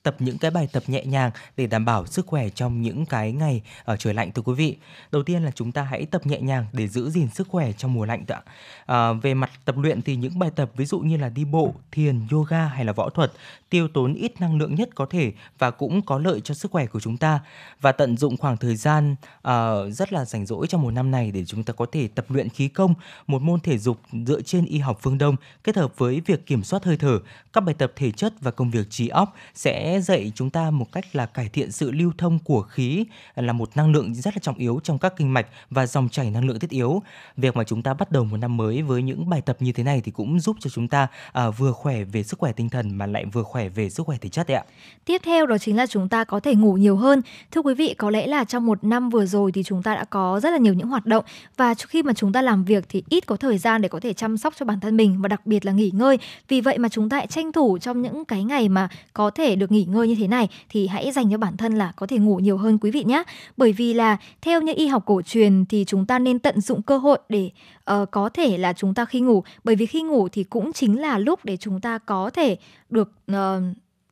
tập 0.05 0.17
những 0.19 0.39
cái 0.39 0.51
bài 0.51 0.69
tập 0.73 0.83
nhẹ 0.87 1.05
nhàng 1.05 1.31
để 1.57 1.67
đảm 1.67 1.85
bảo 1.85 2.07
sức 2.07 2.27
khỏe 2.27 2.49
trong 2.49 2.83
những 2.83 3.07
cái 3.07 3.33
ngày 3.33 3.63
ở 3.85 3.97
trời 3.97 4.15
lạnh 4.15 4.33
thưa 4.33 4.43
quý 4.43 4.55
vị. 4.55 4.77
Đầu 5.13 5.23
tiên 5.23 5.43
là 5.43 5.51
chúng 5.55 5.73
ta 5.73 5.83
hãy 5.83 6.07
tập 6.07 6.27
nhẹ 6.27 6.41
nhàng 6.41 6.67
để 6.73 6.89
giữ 6.89 7.11
gìn 7.11 7.29
sức 7.29 7.49
khỏe 7.49 7.73
trong 7.73 7.95
mùa 7.95 8.05
lạnh 8.05 8.25
ạ. 8.29 8.41
À, 8.87 9.13
về 9.13 9.35
mặt 9.35 9.51
tập 9.65 9.79
luyện 9.79 10.03
thì 10.03 10.17
những 10.17 10.39
bài 10.39 10.51
tập 10.57 10.71
ví 10.77 10.85
dụ 10.85 10.99
như 10.99 11.17
là 11.17 11.29
đi 11.29 11.45
bộ, 11.45 11.75
thiền, 11.93 12.21
yoga 12.31 12.65
hay 12.67 12.85
là 12.85 12.93
võ 12.93 13.09
thuật 13.11 13.33
tiêu 13.71 13.89
tốn 13.89 14.15
ít 14.15 14.41
năng 14.41 14.59
lượng 14.59 14.75
nhất 14.75 14.89
có 14.95 15.07
thể 15.07 15.33
và 15.59 15.71
cũng 15.71 16.03
có 16.03 16.19
lợi 16.19 16.41
cho 16.41 16.55
sức 16.55 16.71
khỏe 16.71 16.87
của 16.87 17.01
chúng 17.01 17.17
ta 17.17 17.41
và 17.81 17.93
tận 17.93 18.17
dụng 18.17 18.37
khoảng 18.37 18.57
thời 18.57 18.77
gian 18.77 19.17
uh, 19.49 19.53
rất 19.93 20.13
là 20.13 20.25
rảnh 20.25 20.47
rỗi 20.47 20.67
trong 20.67 20.83
một 20.83 20.91
năm 20.91 21.11
này 21.11 21.31
để 21.31 21.45
chúng 21.45 21.65
ta 21.65 21.73
có 21.73 21.87
thể 21.93 22.09
tập 22.09 22.25
luyện 22.29 22.49
khí 22.49 22.69
công, 22.69 22.95
một 23.27 23.43
môn 23.43 23.61
thể 23.61 23.79
dục 23.79 24.01
dựa 24.27 24.41
trên 24.41 24.65
y 24.65 24.79
học 24.79 24.99
phương 25.03 25.19
Đông 25.19 25.37
kết 25.65 25.77
hợp 25.77 25.99
với 25.99 26.23
việc 26.27 26.47
kiểm 26.47 26.65
soát 26.65 26.85
hơi 26.85 26.97
thở, 26.97 27.19
các 27.53 27.61
bài 27.61 27.75
tập 27.79 27.93
thể 27.97 28.11
chất 28.11 28.35
và 28.41 28.51
công 28.51 28.71
việc 28.71 28.91
trí 28.91 29.09
óc 29.09 29.35
sẽ 29.55 29.94
sẽ 29.95 30.01
dạy 30.01 30.33
chúng 30.35 30.51
ta 30.51 30.71
một 30.71 30.93
cách 30.93 31.05
là 31.13 31.27
cải 31.27 31.49
thiện 31.49 31.73
sự 31.73 31.91
lưu 31.91 32.13
thông 32.19 32.39
của 32.39 32.63
khí 32.63 33.05
là 33.37 33.53
một 33.53 33.77
năng 33.77 33.93
lượng 33.93 34.15
rất 34.15 34.35
là 34.35 34.39
trọng 34.43 34.59
yếu 34.59 34.81
trong 34.83 34.99
các 34.99 35.15
kinh 35.17 35.35
mạch 35.35 35.47
và 35.71 35.87
dòng 35.87 36.09
chảy 36.09 36.31
năng 36.31 36.47
lượng 36.47 36.59
thiết 36.59 36.71
yếu. 36.71 37.03
Việc 37.37 37.57
mà 37.57 37.65
chúng 37.65 37.83
ta 37.83 37.95
bắt 37.95 38.13
đầu 38.13 38.25
một 38.25 38.37
năm 38.37 38.57
mới 38.57 38.83
với 38.83 39.03
những 39.03 39.29
bài 39.29 39.41
tập 39.41 39.57
như 39.61 39.73
thế 39.73 39.83
này 39.83 40.01
thì 40.05 40.13
cũng 40.13 40.41
giúp 40.41 40.57
cho 40.61 40.71
chúng 40.71 40.89
ta 40.89 41.07
à, 41.33 41.51
vừa 41.51 41.73
khỏe 41.73 42.05
về 42.05 42.23
sức 42.23 42.39
khỏe 42.39 42.53
tinh 42.53 42.69
thần 42.69 42.99
mà 42.99 43.07
lại 43.07 43.25
vừa 43.25 43.43
khỏe 43.43 43.69
về 43.69 43.91
sức 43.91 44.07
khỏe 44.07 44.17
thể 44.21 44.29
chất 44.29 44.47
đấy 44.47 44.57
ạ. 44.57 44.65
Tiếp 45.05 45.21
theo 45.25 45.47
đó 45.47 45.59
chính 45.59 45.77
là 45.77 45.87
chúng 45.87 46.09
ta 46.09 46.25
có 46.25 46.41
thể 46.41 46.55
ngủ 46.55 46.75
nhiều 46.75 46.97
hơn. 46.97 47.23
Thưa 47.51 47.61
quý 47.61 47.75
vị, 47.75 47.95
có 47.99 48.11
lẽ 48.11 48.27
là 48.27 48.45
trong 48.45 48.67
một 48.67 48.85
năm 48.85 49.11
vừa 49.11 49.27
rồi 49.27 49.53
thì 49.53 49.63
chúng 49.63 49.83
ta 49.83 49.95
đã 49.95 50.05
có 50.05 50.41
rất 50.43 50.51
là 50.51 50.59
nhiều 50.59 50.75
những 50.75 50.89
hoạt 50.89 51.07
động 51.07 51.25
và 51.57 51.75
khi 51.75 52.03
mà 52.03 52.13
chúng 52.13 52.33
ta 52.33 52.43
làm 52.43 52.65
việc 52.65 52.85
thì 52.89 53.03
ít 53.09 53.27
có 53.27 53.37
thời 53.37 53.59
gian 53.59 53.83
để 53.83 53.89
có 53.89 54.01
thể 54.01 54.13
chăm 54.13 54.37
sóc 54.37 54.55
cho 54.57 54.67
bản 54.67 54.81
thân 54.81 54.97
mình 54.97 55.23
và 55.23 55.29
đặc 55.29 55.47
biệt 55.47 55.67
là 55.67 55.73
nghỉ 55.73 55.91
ngơi. 55.95 56.19
Vì 56.49 56.61
vậy 56.61 56.79
mà 56.79 56.89
chúng 56.89 57.09
ta 57.09 57.17
hãy 57.17 57.27
tranh 57.27 57.53
thủ 57.53 57.79
trong 57.79 58.03
những 58.03 58.25
cái 58.25 58.45
ngày 58.45 58.69
mà 58.69 58.89
có 59.13 59.31
thể 59.31 59.57
được 59.57 59.73
nghỉ 59.73 59.84
ngơi 59.85 60.09
như 60.09 60.15
thế 60.15 60.29
này 60.29 60.49
thì 60.69 60.87
hãy 60.87 61.13
dành 61.13 61.31
cho 61.31 61.39
bản 61.39 61.57
thân 61.57 61.75
là 61.75 61.93
có 61.97 62.07
thể 62.07 62.19
ngủ 62.19 62.37
nhiều 62.37 62.57
hơn 62.57 62.79
quý 62.79 62.91
vị 62.91 63.05
nhé. 63.05 63.23
Bởi 63.57 63.73
vì 63.73 63.95
là 63.95 64.17
theo 64.43 64.61
như 64.61 64.73
y 64.77 64.87
học 64.87 65.03
cổ 65.07 65.23
truyền 65.23 65.65
thì 65.67 65.85
chúng 65.85 66.07
ta 66.07 66.19
nên 66.19 66.39
tận 66.39 66.61
dụng 66.61 66.83
cơ 66.83 66.99
hội 66.99 67.19
để 67.29 67.51
uh, 67.91 68.11
có 68.11 68.29
thể 68.29 68.59
là 68.59 68.73
chúng 68.73 68.95
ta 68.95 69.05
khi 69.05 69.21
ngủ. 69.21 69.45
Bởi 69.65 69.77
vì 69.77 69.87
khi 69.87 70.03
ngủ 70.03 70.29
thì 70.29 70.45
cũng 70.45 70.73
chính 70.73 71.01
là 71.01 71.19
lúc 71.19 71.45
để 71.45 71.57
chúng 71.57 71.81
ta 71.81 71.99
có 71.99 72.31
thể 72.31 72.57
được 72.91 73.13
uh, 73.33 73.37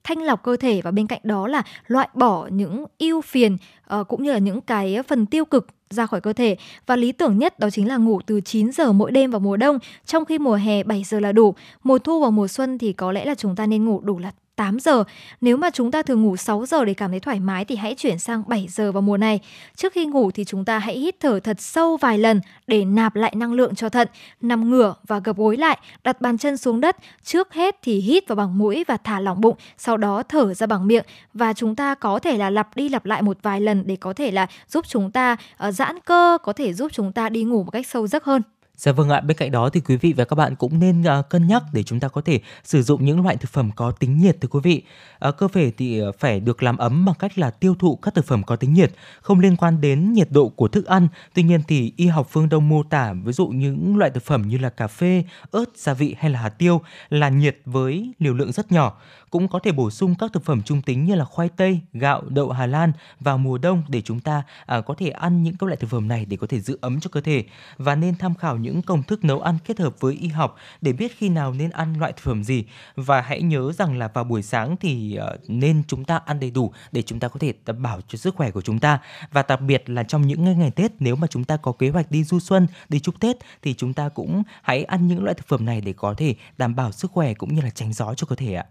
thanh 0.04 0.22
lọc 0.22 0.42
cơ 0.42 0.56
thể 0.56 0.80
và 0.82 0.90
bên 0.90 1.06
cạnh 1.06 1.20
đó 1.22 1.48
là 1.48 1.62
loại 1.86 2.08
bỏ 2.14 2.48
những 2.52 2.84
ưu 2.98 3.20
phiền 3.20 3.56
uh, 4.00 4.08
cũng 4.08 4.22
như 4.22 4.32
là 4.32 4.38
những 4.38 4.60
cái 4.60 4.98
phần 5.08 5.26
tiêu 5.26 5.44
cực 5.44 5.66
ra 5.90 6.06
khỏi 6.06 6.20
cơ 6.20 6.32
thể. 6.32 6.56
Và 6.86 6.96
lý 6.96 7.12
tưởng 7.12 7.38
nhất 7.38 7.58
đó 7.58 7.70
chính 7.70 7.88
là 7.88 7.96
ngủ 7.96 8.20
từ 8.26 8.40
9 8.40 8.72
giờ 8.72 8.92
mỗi 8.92 9.10
đêm 9.10 9.30
vào 9.30 9.40
mùa 9.40 9.56
đông. 9.56 9.78
Trong 10.06 10.24
khi 10.24 10.38
mùa 10.38 10.54
hè 10.54 10.82
7 10.82 11.04
giờ 11.04 11.20
là 11.20 11.32
đủ 11.32 11.54
mùa 11.84 11.98
thu 11.98 12.20
và 12.20 12.30
mùa 12.30 12.48
xuân 12.48 12.78
thì 12.78 12.92
có 12.92 13.12
lẽ 13.12 13.24
là 13.24 13.34
chúng 13.34 13.56
ta 13.56 13.66
nên 13.66 13.84
ngủ 13.84 14.00
đủ 14.00 14.18
là 14.18 14.32
8 14.62 14.80
giờ. 14.80 15.04
Nếu 15.40 15.56
mà 15.56 15.70
chúng 15.70 15.90
ta 15.90 16.02
thường 16.02 16.22
ngủ 16.22 16.36
6 16.36 16.66
giờ 16.66 16.84
để 16.84 16.94
cảm 16.94 17.10
thấy 17.10 17.20
thoải 17.20 17.40
mái 17.40 17.64
thì 17.64 17.76
hãy 17.76 17.94
chuyển 17.94 18.18
sang 18.18 18.42
7 18.46 18.66
giờ 18.70 18.92
vào 18.92 19.02
mùa 19.02 19.16
này. 19.16 19.40
Trước 19.76 19.92
khi 19.92 20.06
ngủ 20.06 20.30
thì 20.30 20.44
chúng 20.44 20.64
ta 20.64 20.78
hãy 20.78 20.98
hít 20.98 21.20
thở 21.20 21.40
thật 21.40 21.60
sâu 21.60 21.96
vài 21.96 22.18
lần 22.18 22.40
để 22.66 22.84
nạp 22.84 23.16
lại 23.16 23.32
năng 23.36 23.52
lượng 23.52 23.74
cho 23.74 23.88
thận. 23.88 24.08
Nằm 24.40 24.70
ngửa 24.70 24.94
và 25.06 25.18
gập 25.18 25.36
gối 25.36 25.56
lại, 25.56 25.78
đặt 26.04 26.20
bàn 26.20 26.38
chân 26.38 26.56
xuống 26.56 26.80
đất. 26.80 26.96
Trước 27.22 27.52
hết 27.54 27.76
thì 27.82 28.00
hít 28.00 28.28
vào 28.28 28.36
bằng 28.36 28.58
mũi 28.58 28.84
và 28.88 28.96
thả 28.96 29.20
lỏng 29.20 29.40
bụng, 29.40 29.56
sau 29.78 29.96
đó 29.96 30.22
thở 30.22 30.54
ra 30.54 30.66
bằng 30.66 30.86
miệng 30.86 31.04
và 31.34 31.52
chúng 31.52 31.76
ta 31.76 31.94
có 31.94 32.18
thể 32.18 32.38
là 32.38 32.50
lặp 32.50 32.76
đi 32.76 32.88
lặp 32.88 33.04
lại 33.04 33.22
một 33.22 33.38
vài 33.42 33.60
lần 33.60 33.82
để 33.86 33.96
có 33.96 34.12
thể 34.12 34.30
là 34.30 34.46
giúp 34.68 34.84
chúng 34.88 35.10
ta 35.10 35.36
uh, 35.68 35.74
giãn 35.74 36.00
cơ, 36.00 36.38
có 36.42 36.52
thể 36.52 36.72
giúp 36.72 36.92
chúng 36.92 37.12
ta 37.12 37.28
đi 37.28 37.44
ngủ 37.44 37.62
một 37.62 37.70
cách 37.70 37.86
sâu 37.86 38.06
giấc 38.06 38.24
hơn. 38.24 38.42
Dạ 38.76 38.92
vâng 38.92 39.08
ạ, 39.08 39.20
bên 39.20 39.36
cạnh 39.36 39.50
đó 39.50 39.68
thì 39.68 39.80
quý 39.80 39.96
vị 39.96 40.12
và 40.16 40.24
các 40.24 40.36
bạn 40.36 40.56
cũng 40.56 40.78
nên 40.78 41.02
uh, 41.02 41.28
cân 41.28 41.46
nhắc 41.46 41.62
để 41.72 41.82
chúng 41.82 42.00
ta 42.00 42.08
có 42.08 42.20
thể 42.20 42.40
sử 42.64 42.82
dụng 42.82 43.04
những 43.04 43.24
loại 43.24 43.36
thực 43.36 43.50
phẩm 43.50 43.70
có 43.76 43.90
tính 43.90 44.18
nhiệt 44.18 44.40
thưa 44.40 44.48
quý 44.48 44.60
vị. 44.62 44.82
Uh, 45.28 45.36
cơ 45.36 45.48
thể 45.52 45.72
thì 45.78 46.00
à, 46.00 46.06
phải 46.18 46.40
được 46.40 46.62
làm 46.62 46.76
ấm 46.76 47.04
bằng 47.04 47.14
cách 47.18 47.38
là 47.38 47.50
tiêu 47.50 47.74
thụ 47.78 47.96
các 47.96 48.14
thực 48.14 48.26
phẩm 48.26 48.42
có 48.42 48.56
tính 48.56 48.74
nhiệt, 48.74 48.92
không 49.20 49.40
liên 49.40 49.56
quan 49.56 49.80
đến 49.80 50.12
nhiệt 50.12 50.28
độ 50.30 50.48
của 50.48 50.68
thức 50.68 50.86
ăn. 50.86 51.08
Tuy 51.34 51.42
nhiên 51.42 51.60
thì 51.68 51.92
y 51.96 52.06
học 52.06 52.28
phương 52.30 52.48
Đông 52.48 52.68
mô 52.68 52.82
tả 52.82 53.12
ví 53.24 53.32
dụ 53.32 53.46
những 53.46 53.96
loại 53.96 54.10
thực 54.10 54.22
phẩm 54.22 54.48
như 54.48 54.58
là 54.58 54.68
cà 54.68 54.86
phê, 54.86 55.24
ớt, 55.50 55.64
gia 55.76 55.94
vị 55.94 56.16
hay 56.18 56.30
là 56.30 56.40
hạt 56.40 56.48
tiêu 56.58 56.80
là 57.10 57.28
nhiệt 57.28 57.58
với 57.64 58.12
liều 58.18 58.34
lượng 58.34 58.52
rất 58.52 58.72
nhỏ 58.72 59.00
cũng 59.32 59.48
có 59.48 59.58
thể 59.58 59.72
bổ 59.72 59.90
sung 59.90 60.14
các 60.18 60.32
thực 60.32 60.44
phẩm 60.44 60.62
trung 60.62 60.82
tính 60.82 61.04
như 61.04 61.14
là 61.14 61.24
khoai 61.24 61.48
tây, 61.48 61.80
gạo, 61.92 62.22
đậu 62.28 62.50
Hà 62.50 62.66
Lan 62.66 62.92
vào 63.20 63.38
mùa 63.38 63.58
đông 63.58 63.82
để 63.88 64.00
chúng 64.00 64.20
ta 64.20 64.42
à, 64.66 64.80
có 64.80 64.94
thể 64.98 65.08
ăn 65.08 65.42
những 65.42 65.56
các 65.56 65.66
loại 65.66 65.76
thực 65.76 65.90
phẩm 65.90 66.08
này 66.08 66.24
để 66.24 66.36
có 66.36 66.46
thể 66.46 66.60
giữ 66.60 66.78
ấm 66.80 67.00
cho 67.00 67.10
cơ 67.12 67.20
thể. 67.20 67.44
Và 67.76 67.94
nên 67.94 68.16
tham 68.16 68.34
khảo 68.34 68.56
những 68.56 68.82
công 68.82 69.02
thức 69.02 69.24
nấu 69.24 69.40
ăn 69.40 69.58
kết 69.64 69.78
hợp 69.78 70.00
với 70.00 70.14
y 70.14 70.28
học 70.28 70.56
để 70.80 70.92
biết 70.92 71.16
khi 71.18 71.28
nào 71.28 71.52
nên 71.52 71.70
ăn 71.70 71.94
loại 71.98 72.12
thực 72.12 72.22
phẩm 72.22 72.44
gì. 72.44 72.64
Và 72.96 73.20
hãy 73.20 73.42
nhớ 73.42 73.72
rằng 73.72 73.98
là 73.98 74.08
vào 74.08 74.24
buổi 74.24 74.42
sáng 74.42 74.76
thì 74.80 75.16
à, 75.16 75.26
nên 75.48 75.82
chúng 75.88 76.04
ta 76.04 76.20
ăn 76.26 76.40
đầy 76.40 76.50
đủ 76.50 76.72
để 76.92 77.02
chúng 77.02 77.20
ta 77.20 77.28
có 77.28 77.38
thể 77.40 77.52
đảm 77.66 77.82
bảo 77.82 78.00
cho 78.08 78.18
sức 78.18 78.34
khỏe 78.34 78.50
của 78.50 78.62
chúng 78.62 78.78
ta. 78.78 78.98
Và 79.32 79.42
đặc 79.48 79.60
biệt 79.60 79.90
là 79.90 80.02
trong 80.02 80.26
những 80.26 80.58
ngày 80.58 80.70
Tết 80.70 80.92
nếu 80.98 81.16
mà 81.16 81.26
chúng 81.26 81.44
ta 81.44 81.56
có 81.56 81.72
kế 81.72 81.88
hoạch 81.88 82.10
đi 82.10 82.24
du 82.24 82.40
xuân, 82.40 82.66
đi 82.88 83.00
chúc 83.00 83.20
Tết 83.20 83.36
thì 83.62 83.74
chúng 83.74 83.94
ta 83.94 84.08
cũng 84.08 84.42
hãy 84.62 84.84
ăn 84.84 85.06
những 85.06 85.24
loại 85.24 85.34
thực 85.34 85.48
phẩm 85.48 85.64
này 85.64 85.80
để 85.80 85.92
có 85.92 86.14
thể 86.16 86.34
đảm 86.58 86.74
bảo 86.74 86.92
sức 86.92 87.10
khỏe 87.10 87.34
cũng 87.34 87.54
như 87.54 87.60
là 87.60 87.70
tránh 87.70 87.92
gió 87.92 88.14
cho 88.14 88.26
cơ 88.26 88.36
thể 88.36 88.54
ạ. 88.54 88.64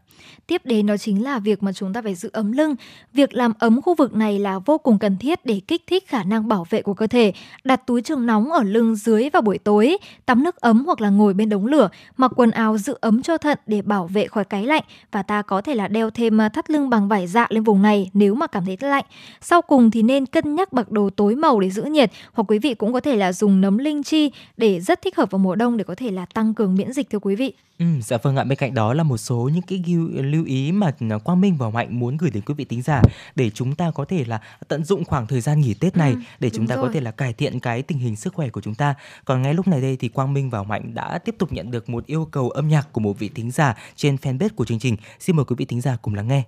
Tiếp 0.52 0.62
đến 0.66 0.86
đó 0.86 0.98
chính 0.98 1.24
là 1.24 1.40
việc 1.40 1.64
mà 1.64 1.74
chúng 1.74 1.94
ta 1.94 2.02
phải 2.02 2.16
giữ 2.16 2.30
ấm 2.34 2.52
lưng. 2.52 2.76
Việc 3.14 3.34
làm 3.34 3.54
ấm 3.60 3.82
khu 3.82 3.96
vực 3.96 4.14
này 4.14 4.40
là 4.40 4.60
vô 4.60 4.78
cùng 4.78 5.00
cần 5.00 5.18
thiết 5.18 5.46
để 5.46 5.62
kích 5.68 5.84
thích 5.88 6.08
khả 6.08 6.24
năng 6.24 6.48
bảo 6.48 6.66
vệ 6.70 6.82
của 6.82 6.94
cơ 6.94 7.08
thể. 7.08 7.34
Đặt 7.64 7.88
túi 7.88 8.02
trường 8.02 8.26
nóng 8.26 8.52
ở 8.52 8.64
lưng 8.64 8.96
dưới 8.96 9.30
vào 9.30 9.42
buổi 9.42 9.58
tối, 9.58 9.98
tắm 10.26 10.44
nước 10.44 10.56
ấm 10.56 10.86
hoặc 10.86 11.02
là 11.02 11.10
ngồi 11.10 11.34
bên 11.34 11.50
đống 11.50 11.66
lửa, 11.66 11.90
mặc 12.18 12.32
quần 12.36 12.52
áo 12.52 12.78
giữ 12.78 12.98
ấm 13.02 13.22
cho 13.22 13.38
thận 13.38 13.58
để 13.66 13.82
bảo 13.82 14.08
vệ 14.08 14.28
khỏi 14.28 14.46
cái 14.46 14.66
lạnh 14.66 14.84
và 15.12 15.24
ta 15.24 15.42
có 15.42 15.62
thể 15.62 15.76
là 15.76 15.88
đeo 15.88 16.10
thêm 16.10 16.42
à, 16.42 16.50
thắt 16.50 16.70
lưng 16.70 16.90
bằng 16.90 17.08
vải 17.08 17.28
dạ 17.28 17.48
lên 17.50 17.64
vùng 17.64 17.82
này 17.82 18.10
nếu 18.14 18.36
mà 18.36 18.48
cảm 18.48 18.66
thấy 18.66 18.78
lạnh. 18.82 19.06
Sau 19.42 19.62
cùng 19.62 19.92
thì 19.92 20.02
nên 20.02 20.26
cân 20.26 20.56
nhắc 20.56 20.74
mặc 20.74 20.92
đồ 20.92 21.10
tối 21.10 21.36
màu 21.36 21.60
để 21.60 21.70
giữ 21.70 21.84
nhiệt 21.84 22.12
hoặc 22.34 22.44
quý 22.52 22.60
vị 22.60 22.74
cũng 22.74 22.94
có 22.94 23.00
thể 23.00 23.16
là 23.16 23.34
dùng 23.34 23.62
nấm 23.62 23.78
linh 23.78 24.04
chi 24.04 24.32
để 24.58 24.80
rất 24.80 25.02
thích 25.02 25.18
hợp 25.18 25.32
vào 25.32 25.40
mùa 25.40 25.56
đông 25.56 25.78
để 25.78 25.84
có 25.84 25.96
thể 25.96 26.12
là 26.12 26.26
tăng 26.26 26.54
cường 26.54 26.76
miễn 26.76 26.94
dịch 26.94 27.10
thưa 27.10 27.20
quý 27.20 27.36
vị. 27.36 27.54
Ừ, 27.82 27.88
dạ 28.02 28.18
vâng 28.18 28.36
ạ. 28.36 28.44
Bên 28.44 28.58
cạnh 28.58 28.74
đó 28.74 28.94
là 28.94 29.04
một 29.04 29.18
số 29.18 29.50
những 29.54 29.62
cái 29.62 29.84
lưu 30.14 30.46
ý 30.46 30.72
mà 30.72 30.92
Quang 31.24 31.42
Minh 31.42 31.56
và 31.58 31.70
Mạnh 31.70 32.00
muốn 32.00 32.18
gửi 32.18 32.32
đến 32.32 32.44
quý 32.46 32.54
vị 32.54 32.66
tính 32.66 32.82
giả 32.82 33.02
để 33.36 33.50
chúng 33.50 33.76
ta 33.76 33.92
có 33.92 34.06
thể 34.06 34.26
là 34.26 34.42
tận 34.68 34.84
dụng 34.84 35.06
khoảng 35.06 35.28
thời 35.28 35.42
gian 35.42 35.62
nghỉ 35.62 35.74
Tết 35.74 35.98
này 35.98 36.12
ừ, 36.12 36.20
để 36.40 36.50
chúng 36.50 36.68
ta 36.68 36.76
rồi. 36.76 36.88
có 36.88 36.94
thể 36.94 37.02
là 37.02 37.12
cải 37.12 37.34
thiện 37.34 37.60
cái 37.60 37.82
tình 37.82 37.98
hình 37.98 38.16
sức 38.16 38.34
khỏe 38.34 38.50
của 38.50 38.62
chúng 38.62 38.76
ta. 38.76 38.96
Còn 39.26 39.42
ngay 39.42 39.54
lúc 39.54 39.68
này 39.68 39.82
đây 39.82 39.98
thì 39.98 40.08
Quang 40.08 40.34
Minh 40.34 40.50
và 40.50 40.64
Mạnh 40.64 40.94
đã 40.94 41.18
tiếp 41.18 41.36
tục 41.40 41.52
nhận 41.52 41.72
được 41.72 41.90
một 41.90 42.06
yêu 42.06 42.28
cầu 42.32 42.50
âm 42.50 42.68
nhạc 42.68 42.94
của 42.94 43.02
một 43.02 43.20
vị 43.20 43.30
thính 43.36 43.52
giả 43.52 43.78
trên 43.96 44.16
fanpage 44.16 44.50
của 44.56 44.66
chương 44.66 44.80
trình. 44.80 44.98
Xin 45.20 45.36
mời 45.36 45.46
quý 45.46 45.56
vị 45.60 45.66
thính 45.66 45.82
giả 45.82 45.98
cùng 46.02 46.16
lắng 46.16 46.28
nghe. 46.28 46.44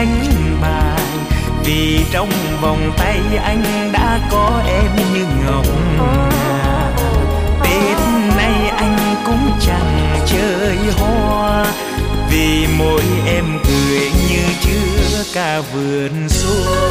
đánh 0.00 0.58
bài. 0.62 1.00
Vì 1.64 2.00
trong 2.12 2.30
vòng 2.60 2.92
tay 2.96 3.20
anh 3.44 3.90
đã 3.92 4.20
có 4.30 4.62
em 4.66 4.90
như 5.14 5.26
ngọc 5.46 5.66
ngà. 5.98 6.90
Tết 7.64 7.98
nay 8.36 8.70
anh 8.76 8.96
cũng 9.26 9.50
chẳng 9.60 10.18
chơi 10.26 10.76
hoa. 10.98 11.66
Vì 12.30 12.66
mỗi 12.78 13.02
em 13.26 13.44
cười 13.64 14.10
như 14.28 14.42
chưa 14.62 15.24
cả 15.34 15.60
vườn 15.72 16.28
xuân 16.28 16.90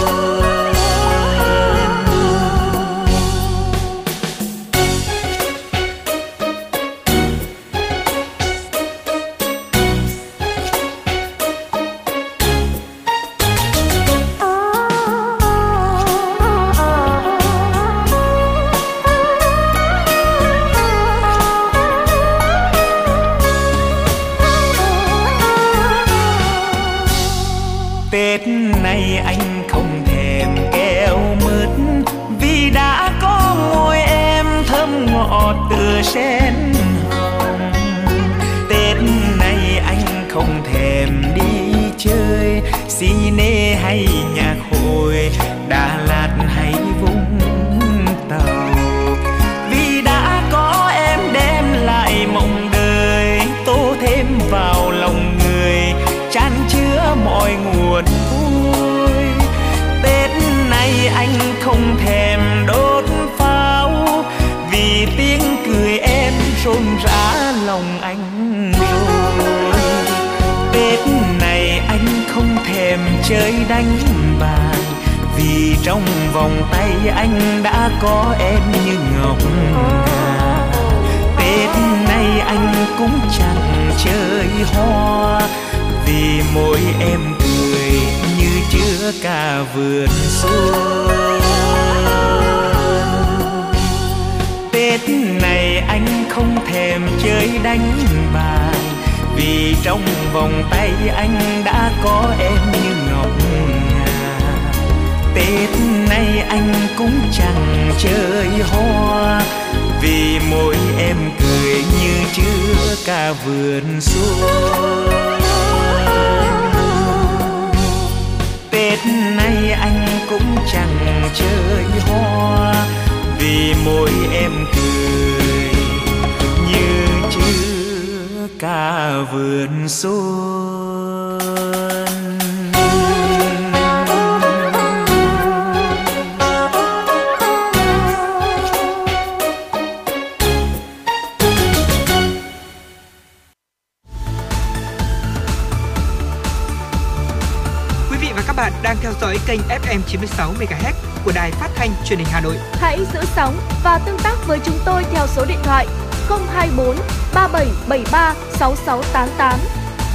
truyền 152.09 152.19
hình 152.19 152.27
Hà 152.31 152.41
Nội. 152.41 152.55
Hãy 152.73 152.99
giữ 153.13 153.19
sóng 153.35 153.57
và 153.83 153.99
tương 154.05 154.19
tác 154.19 154.35
với 154.47 154.59
chúng 154.63 154.79
tôi 154.85 155.03
theo 155.11 155.27
số 155.27 155.45
điện 155.45 155.59
thoại 155.63 155.87
024 156.29 156.95
3773 157.33 158.35
6688. 158.51 159.59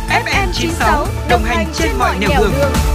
FM 0.09 0.53
96 0.53 1.07
đồng 1.29 1.45
hành 1.45 1.67
trên 1.75 1.91
mọi 1.99 2.19
nẻo 2.19 2.31
đường. 2.41 2.53
đường. 2.59 2.94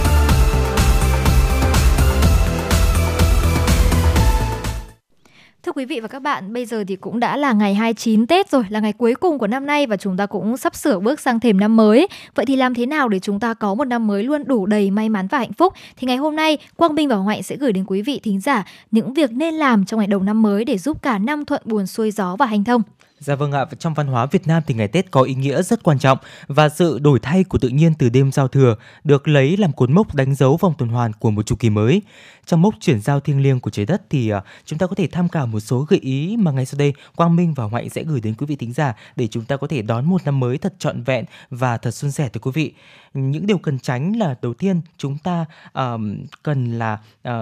Quý 5.80 5.86
vị 5.86 6.00
và 6.00 6.08
các 6.08 6.22
bạn, 6.22 6.52
bây 6.52 6.66
giờ 6.66 6.84
thì 6.88 6.96
cũng 6.96 7.20
đã 7.20 7.36
là 7.36 7.52
ngày 7.52 7.74
29 7.74 8.26
Tết 8.26 8.50
rồi, 8.50 8.64
là 8.68 8.80
ngày 8.80 8.92
cuối 8.92 9.14
cùng 9.14 9.38
của 9.38 9.46
năm 9.46 9.66
nay 9.66 9.86
và 9.86 9.96
chúng 9.96 10.16
ta 10.16 10.26
cũng 10.26 10.56
sắp 10.56 10.74
sửa 10.74 11.00
bước 11.00 11.20
sang 11.20 11.40
thềm 11.40 11.60
năm 11.60 11.76
mới. 11.76 12.08
Vậy 12.34 12.46
thì 12.46 12.56
làm 12.56 12.74
thế 12.74 12.86
nào 12.86 13.08
để 13.08 13.18
chúng 13.18 13.40
ta 13.40 13.54
có 13.54 13.74
một 13.74 13.84
năm 13.84 14.06
mới 14.06 14.24
luôn 14.24 14.44
đủ 14.46 14.66
đầy 14.66 14.90
may 14.90 15.08
mắn 15.08 15.26
và 15.26 15.38
hạnh 15.38 15.52
phúc? 15.52 15.74
Thì 15.96 16.06
ngày 16.06 16.16
hôm 16.16 16.36
nay, 16.36 16.58
Quang 16.76 16.94
Minh 16.94 17.08
và 17.08 17.16
Hoàng 17.16 17.28
Hạnh 17.28 17.42
sẽ 17.42 17.56
gửi 17.56 17.72
đến 17.72 17.84
quý 17.86 18.02
vị 18.02 18.20
thính 18.22 18.40
giả 18.40 18.64
những 18.90 19.14
việc 19.14 19.32
nên 19.32 19.54
làm 19.54 19.84
trong 19.84 19.98
ngày 20.00 20.06
đầu 20.06 20.22
năm 20.22 20.42
mới 20.42 20.64
để 20.64 20.78
giúp 20.78 21.02
cả 21.02 21.18
năm 21.18 21.44
thuận 21.44 21.62
buồn 21.64 21.86
xuôi 21.86 22.10
gió 22.10 22.36
và 22.36 22.46
hành 22.46 22.64
thông. 22.64 22.82
Dạ 23.22 23.34
vâng 23.34 23.52
ạ, 23.52 23.66
trong 23.78 23.94
văn 23.94 24.06
hóa 24.06 24.26
Việt 24.26 24.46
Nam 24.46 24.62
thì 24.66 24.74
ngày 24.74 24.88
Tết 24.88 25.10
có 25.10 25.22
ý 25.22 25.34
nghĩa 25.34 25.62
rất 25.62 25.82
quan 25.82 25.98
trọng 25.98 26.18
và 26.46 26.68
sự 26.68 26.98
đổi 26.98 27.18
thay 27.18 27.44
của 27.44 27.58
tự 27.58 27.68
nhiên 27.68 27.94
từ 27.98 28.08
đêm 28.08 28.32
giao 28.32 28.48
thừa 28.48 28.76
được 29.04 29.28
lấy 29.28 29.56
làm 29.56 29.72
cột 29.72 29.90
mốc 29.90 30.14
đánh 30.14 30.34
dấu 30.34 30.56
vòng 30.56 30.74
tuần 30.78 30.90
hoàn 30.90 31.12
của 31.12 31.30
một 31.30 31.46
chu 31.46 31.56
kỳ 31.56 31.70
mới. 31.70 32.02
Trong 32.46 32.62
mốc 32.62 32.74
chuyển 32.80 33.00
giao 33.00 33.20
thiêng 33.20 33.42
liêng 33.42 33.60
của 33.60 33.70
trái 33.70 33.86
đất 33.86 34.02
thì 34.10 34.30
à, 34.30 34.42
chúng 34.64 34.78
ta 34.78 34.86
có 34.86 34.94
thể 34.94 35.06
tham 35.06 35.28
khảo 35.28 35.46
một 35.46 35.60
số 35.60 35.86
gợi 35.88 36.00
ý 36.00 36.36
mà 36.38 36.50
ngay 36.50 36.66
sau 36.66 36.78
đây 36.78 36.94
Quang 37.16 37.36
Minh 37.36 37.54
và 37.54 37.64
Hoạnh 37.64 37.90
sẽ 37.90 38.04
gửi 38.04 38.20
đến 38.20 38.34
quý 38.34 38.46
vị 38.46 38.56
thính 38.56 38.72
giả 38.72 38.96
để 39.16 39.26
chúng 39.26 39.44
ta 39.44 39.56
có 39.56 39.66
thể 39.66 39.82
đón 39.82 40.04
một 40.04 40.24
năm 40.24 40.40
mới 40.40 40.58
thật 40.58 40.74
trọn 40.78 41.02
vẹn 41.02 41.24
và 41.50 41.76
thật 41.76 41.90
suôn 41.90 42.10
sẻ 42.10 42.28
thưa 42.28 42.40
quý 42.40 42.50
vị. 42.54 42.72
Những 43.14 43.46
điều 43.46 43.58
cần 43.58 43.78
tránh 43.78 44.16
là 44.16 44.34
đầu 44.42 44.54
tiên 44.54 44.80
chúng 44.98 45.18
ta 45.18 45.44
uh, 45.66 46.00
cần 46.42 46.78
là 46.78 46.98
uh, 47.28 47.32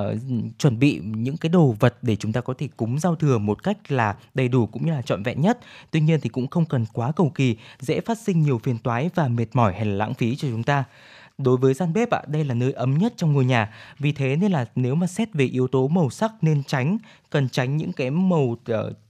chuẩn 0.58 0.78
bị 0.78 1.00
những 1.04 1.36
cái 1.36 1.50
đồ 1.50 1.74
vật 1.80 1.98
để 2.02 2.16
chúng 2.16 2.32
ta 2.32 2.40
có 2.40 2.54
thể 2.58 2.68
cúng 2.76 2.98
giao 2.98 3.14
thừa 3.14 3.38
một 3.38 3.62
cách 3.62 3.92
là 3.92 4.16
đầy 4.34 4.48
đủ 4.48 4.66
cũng 4.66 4.86
như 4.86 4.92
là 4.92 5.02
trọn 5.02 5.22
vẹn 5.22 5.40
nhất. 5.40 5.58
Tuy 5.90 6.00
nhiên 6.00 6.20
thì 6.20 6.28
cũng 6.28 6.46
không 6.46 6.64
cần 6.64 6.86
quá 6.92 7.12
cầu 7.12 7.32
kỳ, 7.34 7.56
dễ 7.80 8.00
phát 8.00 8.18
sinh 8.18 8.42
nhiều 8.42 8.60
phiền 8.64 8.78
toái 8.78 9.10
và 9.14 9.28
mệt 9.28 9.46
mỏi 9.52 9.72
hay 9.72 9.84
là 9.84 9.94
lãng 9.94 10.14
phí 10.14 10.36
cho 10.36 10.48
chúng 10.48 10.62
ta. 10.62 10.84
Đối 11.38 11.56
với 11.56 11.74
gian 11.74 11.92
bếp 11.92 12.10
ạ, 12.10 12.22
đây 12.26 12.44
là 12.44 12.54
nơi 12.54 12.72
ấm 12.72 12.98
nhất 12.98 13.12
trong 13.16 13.32
ngôi 13.32 13.44
nhà. 13.44 13.74
Vì 13.98 14.12
thế 14.12 14.36
nên 14.36 14.52
là 14.52 14.66
nếu 14.76 14.94
mà 14.94 15.06
xét 15.06 15.34
về 15.34 15.44
yếu 15.44 15.68
tố 15.68 15.88
màu 15.88 16.10
sắc 16.10 16.32
nên 16.42 16.62
tránh, 16.64 16.98
cần 17.30 17.48
tránh 17.48 17.76
những 17.76 17.92
cái 17.92 18.10
màu 18.10 18.42
uh, 18.42 18.58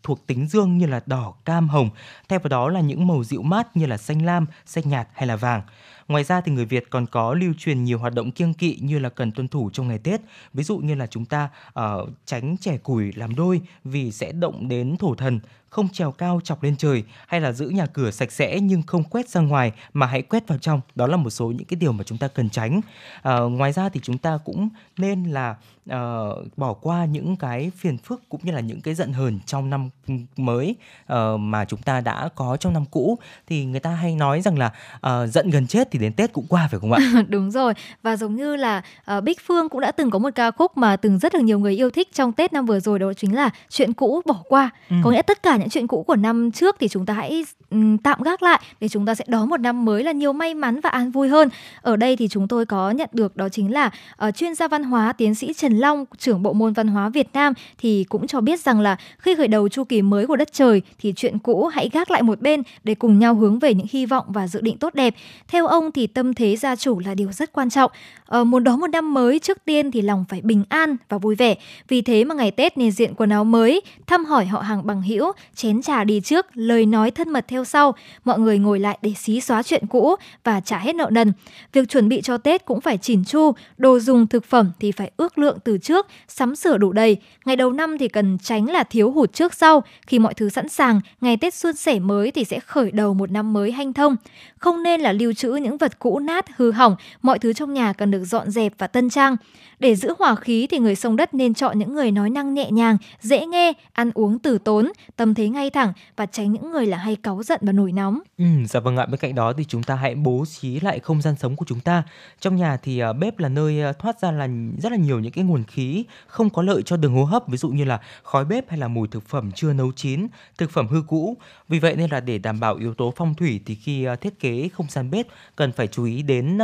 thuộc 0.03 0.27
tính 0.27 0.47
dương 0.49 0.79
như 0.79 0.87
là 0.87 1.01
đỏ, 1.07 1.35
cam, 1.45 1.69
hồng. 1.69 1.91
Thay 2.29 2.39
vào 2.39 2.49
đó 2.49 2.69
là 2.69 2.81
những 2.81 3.07
màu 3.07 3.25
dịu 3.25 3.43
mát 3.43 3.77
như 3.77 3.87
là 3.87 3.97
xanh 3.97 4.25
lam, 4.25 4.47
xanh 4.67 4.89
nhạt 4.89 5.09
hay 5.15 5.27
là 5.27 5.37
vàng. 5.37 5.63
Ngoài 6.09 6.25
ra 6.25 6.41
thì 6.41 6.53
người 6.53 6.65
Việt 6.65 6.91
còn 6.91 7.07
có 7.07 7.35
lưu 7.35 7.53
truyền 7.59 7.85
nhiều 7.85 7.99
hoạt 7.99 8.15
động 8.15 8.31
kiêng 8.31 8.55
kỵ 8.55 8.79
như 8.83 8.99
là 8.99 9.09
cần 9.09 9.33
tuân 9.33 9.49
thủ 9.49 9.71
trong 9.73 9.89
ngày 9.89 9.99
Tết. 9.99 10.21
Ví 10.55 10.65
dụ 10.65 10.79
như 10.79 10.95
là 10.95 11.07
chúng 11.07 11.25
ta 11.25 11.49
uh, 11.79 12.09
tránh 12.25 12.57
trẻ 12.57 12.79
củi 12.79 13.13
làm 13.13 13.35
đôi 13.35 13.61
vì 13.85 14.13
sẽ 14.13 14.33
động 14.33 14.69
đến 14.69 14.97
thổ 14.97 15.15
thần, 15.15 15.41
không 15.71 15.89
trèo 15.89 16.13
cao 16.13 16.41
chọc 16.45 16.63
lên 16.63 16.77
trời 16.77 17.05
hay 17.27 17.41
là 17.41 17.53
giữ 17.53 17.69
nhà 17.69 17.87
cửa 17.87 18.11
sạch 18.11 18.33
sẽ 18.33 18.61
nhưng 18.61 18.83
không 18.83 19.05
quét 19.05 19.29
ra 19.29 19.41
ngoài 19.41 19.73
mà 19.93 20.07
hãy 20.07 20.23
quét 20.23 20.49
vào 20.49 20.59
trong. 20.59 20.81
Đó 20.95 21.07
là 21.07 21.17
một 21.17 21.31
số 21.31 21.47
những 21.47 21.65
cái 21.65 21.77
điều 21.81 21.93
mà 21.93 22.05
chúng 22.05 22.19
ta 22.19 22.29
cần 22.29 22.51
tránh. 22.51 22.81
À, 23.23 23.39
ngoài 23.39 23.73
ra 23.73 23.89
thì 23.89 24.01
chúng 24.03 24.19
ta 24.19 24.39
cũng 24.45 24.69
nên 24.97 25.25
là 25.25 25.55
uh, 25.93 26.57
bỏ 26.57 26.73
qua 26.73 27.05
những 27.05 27.37
cái 27.37 27.71
phiền 27.77 27.99
phức 27.99 28.23
cũng 28.29 28.41
như 28.45 28.53
là 28.53 28.61
những 28.61 28.81
cái 28.81 28.95
giận 28.95 29.13
hờn 29.13 29.41
trong 29.47 29.71
năm 29.71 29.91
mới 30.37 30.77
uh, 31.13 31.41
mà 31.41 31.65
chúng 31.65 31.83
ta 31.83 32.01
đã 32.01 32.29
có 32.35 32.57
trong 32.57 32.73
năm 32.73 32.85
cũ 32.91 33.19
thì 33.47 33.65
người 33.65 33.81
ta 33.81 33.91
hay 33.91 34.15
nói 34.15 34.41
rằng 34.41 34.59
là 34.59 34.73
uh, 34.97 35.31
giận 35.31 35.51
gần 35.51 35.67
chết 35.67 35.89
thì 35.91 35.99
đến 35.99 36.13
Tết 36.13 36.33
cũng 36.33 36.47
qua 36.49 36.69
phải 36.71 36.81
không 36.81 36.93
ạ? 36.93 36.99
Đúng 37.29 37.51
rồi 37.51 37.75
và 38.03 38.17
giống 38.17 38.37
như 38.37 38.57
là 38.57 38.83
uh, 39.17 39.25
Bích 39.25 39.41
Phương 39.47 39.69
cũng 39.69 39.81
đã 39.81 39.93
từng 39.93 40.11
có 40.11 40.19
một 40.19 40.31
ca 40.35 40.51
khúc 40.51 40.77
mà 40.77 40.97
từng 40.97 41.19
rất 41.19 41.35
là 41.35 41.41
nhiều 41.41 41.59
người 41.59 41.77
yêu 41.77 41.91
thích 41.91 42.09
trong 42.13 42.33
Tết 42.33 42.53
năm 42.53 42.67
vừa 42.67 42.81
rồi 42.81 42.99
đó 42.99 43.13
chính 43.13 43.35
là 43.35 43.51
chuyện 43.69 43.93
cũ 43.93 44.23
bỏ 44.27 44.43
qua. 44.49 44.71
Ừ. 44.91 44.97
Có 45.05 45.11
nghĩa 45.11 45.23
tất 45.23 45.43
cả 45.43 45.58
những 45.59 45.69
chuyện 45.69 45.87
cũ 45.87 46.03
của 46.03 46.17
năm 46.17 46.51
trước 46.51 46.77
thì 46.81 46.89
chúng 46.89 47.07
ta 47.07 47.15
hãy 47.15 47.45
um, 47.71 47.99
tạm 47.99 48.23
gác 48.23 48.43
lại 48.43 48.61
để 48.81 48.89
chúng 48.89 49.07
ta 49.07 49.15
sẽ 49.15 49.25
đón 49.29 49.49
một 49.49 49.61
năm 49.61 49.85
mới 49.85 50.05
là 50.05 50.13
nhiều 50.13 50.33
may 50.33 50.55
mắn 50.55 50.81
và 50.81 50.91
an 50.91 51.11
vui 51.11 51.29
hơn. 51.29 51.49
Ở 51.83 51.97
đây 51.97 52.17
thì 52.17 52.29
chúng 52.29 52.49
tôi 52.49 52.67
có 52.67 52.91
nhận 52.91 53.09
được 53.13 53.37
đó 53.37 53.49
chính 53.49 53.73
là 53.73 53.91
uh, 54.29 54.37
chuyên 54.37 54.55
gia 54.55 54.69
văn 54.69 54.83
hóa 54.83 55.13
tiến 55.13 55.35
sĩ 55.35 55.53
Trần 55.53 55.79
Long, 55.79 56.05
trưởng 56.19 56.43
bộ 56.43 56.53
môn 56.53 56.73
văn 56.73 56.89
hóa 56.89 57.09
Việt 57.09 57.29
Nam 57.33 57.53
thì 57.79 58.05
cũng 58.09 58.27
cho 58.27 58.41
biết 58.41 58.61
rằng 58.61 58.81
là 58.81 58.97
khi 59.19 59.35
khởi 59.35 59.49
đầu 59.49 59.69
chu 59.69 59.85
kỳ 59.85 60.03
mới 60.03 60.27
của 60.27 60.37
đất 60.37 60.53
trời 60.53 60.83
thì 60.99 61.13
chuyện 61.17 61.39
cũ 61.39 61.67
hãy 61.67 61.91
gác 61.93 62.11
lại 62.11 62.23
một 62.23 62.41
bên 62.41 62.63
để 62.85 62.95
cùng 62.95 63.19
nhau 63.19 63.35
hướng 63.35 63.59
về 63.59 63.75
những 63.75 63.87
hy 63.91 64.07
vọng 64.07 64.25
và 64.29 64.49
dự 64.49 64.61
định 64.61 64.79
tốt 64.79 64.95
đẹp. 64.95 65.15
Theo 65.49 65.67
ông 65.67 65.93
thì 65.93 66.07
tâm 66.07 66.35
thế 66.35 66.57
gia 66.57 66.77
chủ 66.77 66.99
là 66.99 67.15
điều 67.15 67.33
rất 67.33 67.53
quan 67.53 67.71
trọng. 67.71 67.91
Ờ, 68.27 68.45
muốn 68.45 68.65
đón 68.65 68.81
một 68.81 68.87
năm 68.87 69.15
mới 69.15 69.39
trước 69.39 69.65
tiên 69.65 69.91
thì 69.91 70.03
lòng 70.03 70.25
phải 70.29 70.41
bình 70.41 70.65
an 70.69 70.97
và 71.09 71.19
vui 71.19 71.35
vẻ. 71.35 71.55
Vì 71.89 72.03
thế 72.03 72.25
mà 72.25 72.35
ngày 72.35 72.51
Tết 72.51 72.79
nên 72.79 72.91
diện 72.91 73.15
quần 73.15 73.31
áo 73.31 73.45
mới, 73.45 73.81
thăm 74.07 74.25
hỏi 74.25 74.47
họ 74.47 74.61
hàng 74.61 74.87
bằng 74.87 75.03
hữu, 75.03 75.33
chén 75.59 75.83
trà 75.83 76.05
đi 76.05 76.21
trước, 76.21 76.47
lời 76.55 76.87
nói 76.87 77.11
thân 77.11 77.29
mật 77.29 77.45
theo 77.49 77.65
sau. 77.65 77.95
Mọi 78.25 78.39
người 78.39 78.59
ngồi 78.59 78.81
lại 78.81 78.99
để 79.03 79.13
xí 79.17 79.41
xóa 79.41 79.63
chuyện 79.63 79.87
cũ 79.87 80.17
và 80.45 80.61
trả 80.61 80.79
hết 80.79 80.95
nợ 80.95 81.09
nần. 81.13 81.33
Việc 81.73 81.89
chuẩn 81.89 82.09
bị 82.09 82.21
cho 82.21 82.39
Tết 82.39 82.65
cũng 82.65 82.81
phải 82.81 82.99
chỉn 82.99 83.25
chu, 83.25 83.53
đồ 83.79 83.99
dùng 83.99 84.27
thực 84.27 84.45
phẩm 84.45 84.73
thì 84.81 84.93
phải 84.93 85.11
ước 85.17 85.39
lượng 85.39 85.59
từ 85.65 85.79
trước, 85.79 86.07
sắm 86.29 86.57
sửa 86.57 86.79
đủ 86.79 86.93
đầy. 86.93 87.17
Ngày 87.45 87.57
đầu 87.57 87.73
năm 87.73 87.99
thì 87.99 88.09
cần 88.09 88.39
tránh 88.43 88.71
là 88.71 88.85
thiếu 88.85 89.11
hụt 89.11 89.33
trước 89.33 89.55
sau. 89.55 89.83
Khi 90.07 90.19
mọi 90.19 90.35
thứ 90.35 90.49
sẵn 90.49 90.69
sàng, 90.69 91.01
ngày 91.21 91.37
Tết 91.37 91.55
xuân 91.55 91.77
sẻ 91.77 91.99
mới 91.99 92.31
thì 92.31 92.45
sẽ 92.45 92.61
khởi 92.61 92.91
đầu 92.91 93.15
một 93.15 93.31
năm 93.31 93.53
mới 93.53 93.73
hanh 93.73 93.93
thông. 93.93 94.17
Không 94.59 94.83
nên 94.83 95.01
là 95.01 95.13
lưu 95.13 95.33
trữ 95.33 95.53
những 95.53 95.77
vật 95.77 95.99
cũ 95.99 96.19
nát, 96.19 96.47
hư 96.57 96.73
hỏng. 96.73 96.97
Mọi 97.23 97.39
thứ 97.39 97.53
trong 97.53 97.75
nhà 97.75 97.93
cần 97.93 98.11
được 98.11 98.25
dọn 98.25 98.51
dẹp 98.51 98.73
và 98.79 98.87
tân 98.87 99.11
trang. 99.11 99.37
Để 99.79 99.97
giữ 99.97 100.15
hòa 100.19 100.35
khí 100.35 100.67
thì 100.71 100.79
người 100.79 100.95
sông 100.95 101.17
đất 101.17 101.35
nên 101.35 101.55
chọn 101.55 101.79
những 101.79 101.95
người 101.95 102.11
nói 102.11 102.31
năng 102.31 102.55
nhẹ 102.55 102.71
nhàng, 102.71 102.97
dễ 103.21 103.47
nghe, 103.47 103.73
ăn 103.93 104.11
uống 104.15 104.39
từ 104.39 104.59
tốn, 104.59 104.93
tâm 105.17 105.35
thế 105.35 105.49
ngay 105.49 105.71
thẳng 105.71 105.93
và 106.17 106.27
tránh 106.27 106.53
những 106.53 106.71
người 106.71 106.87
là 106.87 106.97
hay 106.97 107.17
cáu 107.17 107.43
giận 107.43 107.61
và 107.63 107.73
nổi 107.73 107.93
nóng. 107.93 108.21
Ừ, 108.39 108.45
dạ 108.69 108.81
vâng 108.81 108.97
ạ. 108.97 109.07
Bên 109.07 109.21
cạnh 109.21 109.35
đó 109.35 109.53
thì 109.59 109.65
chúng 109.65 109.83
ta 109.83 109.95
hãy 109.95 110.15
bố 110.15 110.45
trí 110.61 110.81
lại 110.81 110.99
không 110.99 111.23
gian 111.23 111.35
sống 111.37 111.57
của 111.57 111.65
chúng 111.69 111.81
ta. 111.81 112.03
Trong 112.41 112.57
nhà 112.57 112.77
thì 112.77 112.99
à, 112.99 113.13
bếp 113.13 113.39
là 113.39 113.49
nơi 113.49 113.83
à, 113.83 113.93
thoát 113.93 114.21
ra 114.21 114.31
là 114.31 114.49
rất 114.79 114.93
là 114.93 114.99
nhiều 114.99 115.21
những 115.21 115.33
cái 115.33 115.45
nguồn 115.45 115.65
khí 115.65 116.05
không 116.27 116.51
có 116.51 116.63
lợi 116.63 116.83
cho 116.83 116.97
đường 116.97 117.15
hô 117.15 117.25
hấp, 117.25 117.49
ví 117.49 117.57
dụ 117.57 117.69
như 117.69 117.85
là 117.85 118.01
khói 118.23 118.45
bếp 118.45 118.71
hay 118.71 118.79
là 118.79 118.89
mùi 118.89 119.09
thực 119.09 119.29
phẩm 119.29 119.51
chưa 119.55 119.73
nấu 119.73 119.93
chín, 119.97 120.27
thực 120.59 120.71
phẩm 120.71 120.89
hư 120.89 121.03
cũ. 121.07 121.37
Vì 121.69 121.79
vậy 121.79 121.97
nên 121.97 122.11
là 122.11 122.21
để 122.21 122.39
đảm 122.39 122.61
bảo 122.61 122.75
yếu 122.75 122.95
tố 122.95 123.13
phong 123.17 123.35
thủy 123.35 123.61
thì 123.67 123.75
khi 123.75 124.05
à, 124.05 124.17
thiết 124.17 124.41
kế 124.41 124.69
không 124.73 124.87
gian 124.89 125.11
bếp 125.11 125.27
cần 125.57 125.73
phải 125.73 125.87
chú 125.87 126.05
ý 126.05 126.23
đến 126.23 126.59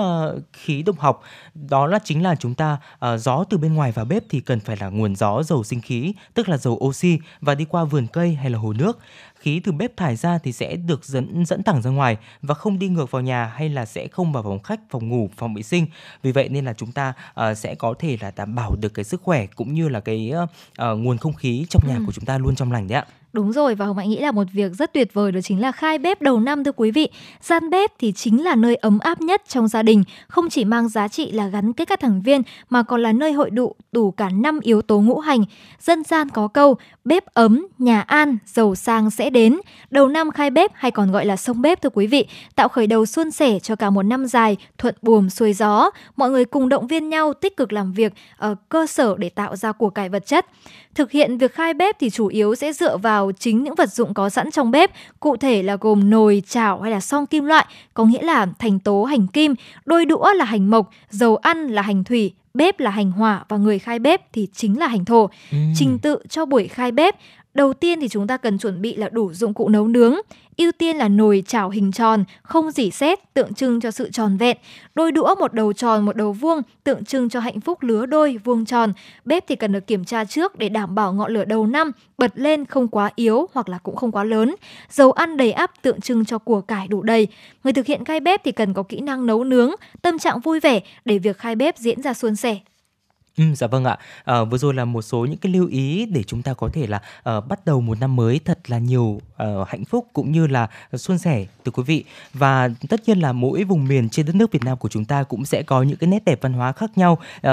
khí 0.52 0.82
độc 0.82 0.98
học. 0.98 1.22
Đó 1.54 1.86
là 1.86 1.98
chính 2.04 2.22
là 2.22 2.34
chúng 2.34 2.54
ta 2.54 2.78
uh, 3.14 3.20
gió 3.20 3.44
từ 3.50 3.58
bên 3.58 3.74
ngoài 3.74 3.92
vào 3.92 4.04
bếp 4.04 4.24
thì 4.28 4.40
cần 4.40 4.60
phải 4.60 4.76
là 4.76 4.88
nguồn 4.88 5.16
gió 5.16 5.42
dầu 5.42 5.64
sinh 5.64 5.80
khí, 5.80 6.14
tức 6.34 6.48
là 6.48 6.56
dầu 6.56 6.78
oxy 6.84 7.18
và 7.40 7.54
đi 7.54 7.64
qua 7.64 7.84
vườn 7.84 8.06
cây 8.06 8.34
hay 8.34 8.50
là 8.50 8.58
hồ 8.58 8.72
nước 8.72 8.98
khí 9.44 9.60
từ 9.64 9.72
bếp 9.72 9.96
thải 9.96 10.16
ra 10.16 10.38
thì 10.38 10.52
sẽ 10.52 10.76
được 10.76 11.04
dẫn 11.04 11.46
dẫn 11.46 11.62
thẳng 11.62 11.82
ra 11.82 11.90
ngoài 11.90 12.16
và 12.42 12.54
không 12.54 12.78
đi 12.78 12.88
ngược 12.88 13.10
vào 13.10 13.22
nhà 13.22 13.46
hay 13.46 13.68
là 13.68 13.86
sẽ 13.86 14.08
không 14.08 14.32
vào 14.32 14.42
phòng 14.42 14.62
khách, 14.62 14.80
phòng 14.90 15.08
ngủ, 15.08 15.30
phòng 15.36 15.54
vệ 15.54 15.62
sinh. 15.62 15.86
Vì 16.22 16.32
vậy 16.32 16.48
nên 16.48 16.64
là 16.64 16.72
chúng 16.72 16.92
ta 16.92 17.12
uh, 17.40 17.56
sẽ 17.56 17.74
có 17.74 17.94
thể 17.98 18.16
là 18.20 18.32
đảm 18.36 18.54
bảo 18.54 18.76
được 18.76 18.94
cái 18.94 19.04
sức 19.04 19.22
khỏe 19.22 19.46
cũng 19.46 19.74
như 19.74 19.88
là 19.88 20.00
cái 20.00 20.32
uh, 20.82 20.84
nguồn 20.98 21.18
không 21.18 21.32
khí 21.32 21.66
trong 21.68 21.82
nhà 21.88 21.96
ừ. 21.96 22.02
của 22.06 22.12
chúng 22.12 22.24
ta 22.24 22.38
luôn 22.38 22.54
trong 22.54 22.72
lành 22.72 22.88
đấy 22.88 22.98
ạ. 22.98 23.06
Đúng 23.34 23.52
rồi 23.52 23.74
và 23.74 23.86
Hồng 23.86 23.96
Hạnh 23.96 24.10
nghĩ 24.10 24.18
là 24.18 24.32
một 24.32 24.46
việc 24.52 24.72
rất 24.74 24.92
tuyệt 24.92 25.14
vời 25.14 25.32
đó 25.32 25.40
chính 25.40 25.60
là 25.60 25.72
khai 25.72 25.98
bếp 25.98 26.22
đầu 26.22 26.40
năm 26.40 26.64
thưa 26.64 26.72
quý 26.72 26.90
vị. 26.90 27.08
Gian 27.40 27.70
bếp 27.70 27.92
thì 27.98 28.12
chính 28.12 28.44
là 28.44 28.54
nơi 28.54 28.76
ấm 28.76 28.98
áp 28.98 29.20
nhất 29.20 29.42
trong 29.48 29.68
gia 29.68 29.82
đình, 29.82 30.04
không 30.28 30.50
chỉ 30.50 30.64
mang 30.64 30.88
giá 30.88 31.08
trị 31.08 31.32
là 31.32 31.46
gắn 31.46 31.72
kết 31.72 31.88
các 31.88 32.00
thành 32.00 32.22
viên 32.22 32.42
mà 32.70 32.82
còn 32.82 33.02
là 33.02 33.12
nơi 33.12 33.32
hội 33.32 33.50
tụ 33.56 33.74
đủ 33.92 34.10
cả 34.10 34.28
năm 34.28 34.60
yếu 34.60 34.82
tố 34.82 35.00
ngũ 35.00 35.18
hành. 35.18 35.44
Dân 35.80 36.04
gian 36.04 36.28
có 36.28 36.48
câu 36.48 36.76
bếp 37.04 37.24
ấm, 37.34 37.66
nhà 37.78 38.00
an, 38.00 38.38
giàu 38.46 38.74
sang 38.74 39.10
sẽ 39.10 39.30
đến. 39.30 39.58
Đầu 39.90 40.08
năm 40.08 40.30
khai 40.30 40.50
bếp 40.50 40.70
hay 40.74 40.90
còn 40.90 41.12
gọi 41.12 41.26
là 41.26 41.36
sông 41.36 41.62
bếp 41.62 41.82
thưa 41.82 41.90
quý 41.90 42.06
vị, 42.06 42.26
tạo 42.54 42.68
khởi 42.68 42.86
đầu 42.86 43.06
suôn 43.06 43.30
sẻ 43.30 43.58
cho 43.58 43.76
cả 43.76 43.90
một 43.90 44.02
năm 44.02 44.26
dài, 44.26 44.56
thuận 44.78 44.94
buồm 45.02 45.28
xuôi 45.28 45.52
gió. 45.52 45.90
Mọi 46.16 46.30
người 46.30 46.44
cùng 46.44 46.68
động 46.68 46.86
viên 46.86 47.08
nhau 47.08 47.32
tích 47.34 47.56
cực 47.56 47.72
làm 47.72 47.92
việc 47.92 48.12
ở 48.36 48.54
cơ 48.68 48.86
sở 48.86 49.14
để 49.18 49.28
tạo 49.28 49.56
ra 49.56 49.72
của 49.72 49.90
cải 49.90 50.08
vật 50.08 50.26
chất. 50.26 50.46
Thực 50.94 51.10
hiện 51.10 51.38
việc 51.38 51.54
khai 51.54 51.74
bếp 51.74 51.96
thì 51.98 52.10
chủ 52.10 52.26
yếu 52.26 52.54
sẽ 52.54 52.72
dựa 52.72 52.96
vào 52.96 53.23
chính 53.32 53.62
những 53.62 53.74
vật 53.74 53.92
dụng 53.92 54.14
có 54.14 54.30
sẵn 54.30 54.50
trong 54.50 54.70
bếp, 54.70 54.90
cụ 55.20 55.36
thể 55.36 55.62
là 55.62 55.76
gồm 55.80 56.10
nồi, 56.10 56.42
chảo 56.48 56.80
hay 56.80 56.90
là 56.92 57.00
son 57.00 57.26
kim 57.26 57.44
loại, 57.44 57.66
có 57.94 58.04
nghĩa 58.04 58.22
là 58.22 58.46
thành 58.58 58.78
tố 58.78 59.04
hành 59.04 59.26
kim, 59.26 59.54
đôi 59.84 60.04
đũa 60.04 60.32
là 60.32 60.44
hành 60.44 60.70
mộc, 60.70 60.90
dầu 61.10 61.36
ăn 61.36 61.66
là 61.66 61.82
hành 61.82 62.04
thủy, 62.04 62.32
bếp 62.54 62.80
là 62.80 62.90
hành 62.90 63.10
hỏa 63.10 63.44
và 63.48 63.56
người 63.56 63.78
khai 63.78 63.98
bếp 63.98 64.32
thì 64.32 64.48
chính 64.54 64.78
là 64.78 64.86
hành 64.88 65.04
thổ. 65.04 65.30
Ừ. 65.50 65.58
Trình 65.76 65.98
tự 65.98 66.18
cho 66.28 66.46
buổi 66.46 66.68
khai 66.68 66.92
bếp 66.92 67.16
Đầu 67.54 67.72
tiên 67.72 68.00
thì 68.00 68.08
chúng 68.08 68.26
ta 68.26 68.36
cần 68.36 68.58
chuẩn 68.58 68.82
bị 68.82 68.96
là 68.96 69.08
đủ 69.08 69.32
dụng 69.32 69.54
cụ 69.54 69.68
nấu 69.68 69.88
nướng. 69.88 70.14
Ưu 70.56 70.72
tiên 70.72 70.96
là 70.96 71.08
nồi 71.08 71.44
chảo 71.46 71.70
hình 71.70 71.92
tròn, 71.92 72.24
không 72.42 72.70
dỉ 72.70 72.90
xét 72.90 73.34
tượng 73.34 73.54
trưng 73.54 73.80
cho 73.80 73.90
sự 73.90 74.10
tròn 74.10 74.36
vẹn. 74.36 74.56
Đôi 74.94 75.12
đũa 75.12 75.34
một 75.34 75.54
đầu 75.54 75.72
tròn, 75.72 76.04
một 76.04 76.16
đầu 76.16 76.32
vuông, 76.32 76.62
tượng 76.84 77.04
trưng 77.04 77.28
cho 77.28 77.40
hạnh 77.40 77.60
phúc 77.60 77.82
lứa 77.82 78.06
đôi, 78.06 78.38
vuông 78.44 78.64
tròn. 78.64 78.92
Bếp 79.24 79.44
thì 79.48 79.56
cần 79.56 79.72
được 79.72 79.86
kiểm 79.86 80.04
tra 80.04 80.24
trước 80.24 80.58
để 80.58 80.68
đảm 80.68 80.94
bảo 80.94 81.12
ngọn 81.12 81.32
lửa 81.32 81.44
đầu 81.44 81.66
năm 81.66 81.90
bật 82.18 82.32
lên 82.34 82.64
không 82.64 82.88
quá 82.88 83.10
yếu 83.14 83.46
hoặc 83.52 83.68
là 83.68 83.78
cũng 83.78 83.96
không 83.96 84.12
quá 84.12 84.24
lớn. 84.24 84.54
Dầu 84.90 85.12
ăn 85.12 85.36
đầy 85.36 85.52
ắp 85.52 85.82
tượng 85.82 86.00
trưng 86.00 86.24
cho 86.24 86.38
của 86.38 86.60
cải 86.60 86.88
đủ 86.88 87.02
đầy. 87.02 87.28
Người 87.64 87.72
thực 87.72 87.86
hiện 87.86 88.04
khai 88.04 88.20
bếp 88.20 88.44
thì 88.44 88.52
cần 88.52 88.74
có 88.74 88.82
kỹ 88.82 89.00
năng 89.00 89.26
nấu 89.26 89.44
nướng, 89.44 89.70
tâm 90.02 90.18
trạng 90.18 90.40
vui 90.40 90.60
vẻ 90.60 90.80
để 91.04 91.18
việc 91.18 91.38
khai 91.38 91.56
bếp 91.56 91.78
diễn 91.78 92.02
ra 92.02 92.14
suôn 92.14 92.36
sẻ. 92.36 92.58
Ừ, 93.38 93.44
dạ 93.54 93.66
vâng 93.66 93.84
ạ. 93.84 93.98
À, 94.24 94.44
vừa 94.44 94.58
rồi 94.58 94.74
là 94.74 94.84
một 94.84 95.02
số 95.02 95.24
những 95.24 95.38
cái 95.38 95.52
lưu 95.52 95.66
ý 95.66 96.06
để 96.06 96.22
chúng 96.22 96.42
ta 96.42 96.54
có 96.54 96.68
thể 96.72 96.86
là 96.86 97.00
uh, 97.36 97.48
bắt 97.48 97.64
đầu 97.64 97.80
một 97.80 98.00
năm 98.00 98.16
mới 98.16 98.40
thật 98.44 98.70
là 98.70 98.78
nhiều 98.78 99.02
uh, 99.02 99.68
hạnh 99.68 99.84
phúc 99.84 100.06
cũng 100.12 100.32
như 100.32 100.46
là 100.46 100.68
suôn 100.92 101.18
sẻ 101.18 101.46
từ 101.64 101.72
quý 101.72 101.82
vị. 101.82 102.04
Và 102.34 102.70
tất 102.88 103.00
nhiên 103.06 103.18
là 103.18 103.32
mỗi 103.32 103.64
vùng 103.64 103.88
miền 103.88 104.08
trên 104.08 104.26
đất 104.26 104.34
nước 104.34 104.52
Việt 104.52 104.64
Nam 104.64 104.78
của 104.78 104.88
chúng 104.88 105.04
ta 105.04 105.22
cũng 105.22 105.44
sẽ 105.44 105.62
có 105.62 105.82
những 105.82 105.96
cái 105.96 106.08
nét 106.08 106.24
đẹp 106.24 106.38
văn 106.42 106.52
hóa 106.52 106.72
khác 106.72 106.98
nhau. 106.98 107.18
Uh, 107.36 107.50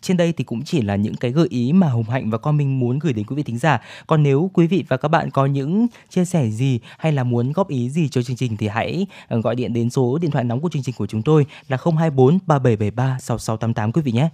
trên 0.00 0.16
đây 0.16 0.32
thì 0.32 0.44
cũng 0.44 0.62
chỉ 0.62 0.82
là 0.82 0.96
những 0.96 1.16
cái 1.16 1.30
gợi 1.30 1.46
ý 1.50 1.72
mà 1.72 1.88
Hồng 1.88 2.10
Hạnh 2.10 2.30
và 2.30 2.38
con 2.38 2.56
mình 2.56 2.80
muốn 2.80 2.98
gửi 2.98 3.12
đến 3.12 3.26
quý 3.26 3.36
vị 3.36 3.42
thính 3.42 3.58
giả. 3.58 3.80
Còn 4.06 4.22
nếu 4.22 4.50
quý 4.54 4.66
vị 4.66 4.84
và 4.88 4.96
các 4.96 5.08
bạn 5.08 5.30
có 5.30 5.46
những 5.46 5.86
chia 6.08 6.24
sẻ 6.24 6.50
gì 6.50 6.80
hay 6.98 7.12
là 7.12 7.24
muốn 7.24 7.52
góp 7.52 7.68
ý 7.68 7.90
gì 7.90 8.08
cho 8.08 8.22
chương 8.22 8.36
trình 8.36 8.56
thì 8.56 8.68
hãy 8.68 9.06
gọi 9.28 9.54
điện 9.54 9.72
đến 9.72 9.90
số 9.90 10.18
điện 10.18 10.30
thoại 10.30 10.44
nóng 10.44 10.60
của 10.60 10.68
chương 10.68 10.82
trình 10.82 10.94
của 10.98 11.06
chúng 11.06 11.22
tôi 11.22 11.46
là 11.68 11.76
024 11.84 12.38
3773 12.46 13.18
6688 13.20 13.92
quý 13.92 14.02
vị 14.02 14.12
nhé. 14.12 14.28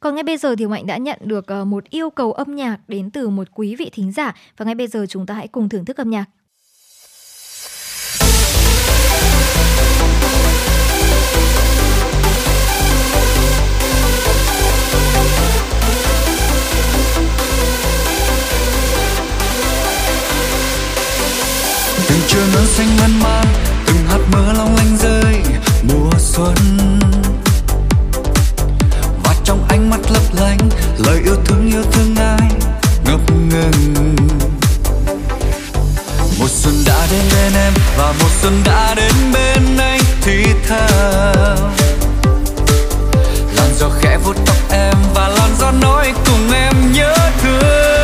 Còn 0.00 0.14
ngay 0.14 0.24
bây 0.24 0.36
giờ 0.36 0.56
thì 0.58 0.66
Mạnh 0.66 0.86
đã 0.86 0.96
nhận 0.96 1.18
được 1.22 1.46
ờ, 1.46 1.64
một 1.64 1.84
yêu 1.90 2.10
cầu 2.10 2.32
âm 2.32 2.54
nhạc 2.54 2.78
đến 2.88 3.10
từ 3.10 3.28
một 3.28 3.48
quý 3.54 3.76
vị 3.76 3.90
thính 3.92 4.12
giả 4.12 4.34
và 4.56 4.64
ngay 4.64 4.74
bây 4.74 4.86
giờ 4.86 5.06
chúng 5.08 5.26
ta 5.26 5.34
hãy 5.34 5.48
cùng 5.48 5.68
thưởng 5.68 5.84
thức 5.84 5.96
âm 5.96 6.10
nhạc. 6.10 6.24
từng 22.08 22.20
trưa 22.28 22.46
nắng 22.54 22.66
xanh 22.66 22.96
man 23.00 23.20
man, 23.22 23.46
từng 23.86 24.06
hạt 24.06 24.18
mưa 24.32 24.52
long 24.52 24.76
lanh 24.76 24.96
rơi, 24.96 25.42
mùa 25.82 26.10
xuân 26.18 26.54
lánh 30.40 30.58
lời 30.98 31.20
yêu 31.24 31.36
thương 31.44 31.70
yêu 31.70 31.82
thương 31.92 32.16
ai 32.16 32.50
ngập 33.04 33.20
ngừng. 33.50 34.16
Một 36.38 36.48
xuân 36.48 36.74
đã 36.86 37.06
đến 37.10 37.20
bên 37.32 37.52
em 37.54 37.72
và 37.96 38.12
một 38.20 38.28
xuân 38.42 38.62
đã 38.64 38.94
đến 38.94 39.12
bên 39.32 39.78
anh, 39.78 40.00
thì 40.22 40.44
thào. 40.68 41.56
Làn 43.56 43.70
gió 43.78 43.88
khẽ 44.00 44.18
vuốt 44.24 44.36
tóc 44.46 44.56
em 44.70 44.94
và 45.14 45.28
làn 45.28 45.50
gió 45.58 45.70
nói 45.70 46.12
cùng 46.26 46.52
em 46.52 46.92
nhớ 46.92 47.14
thương. 47.42 47.95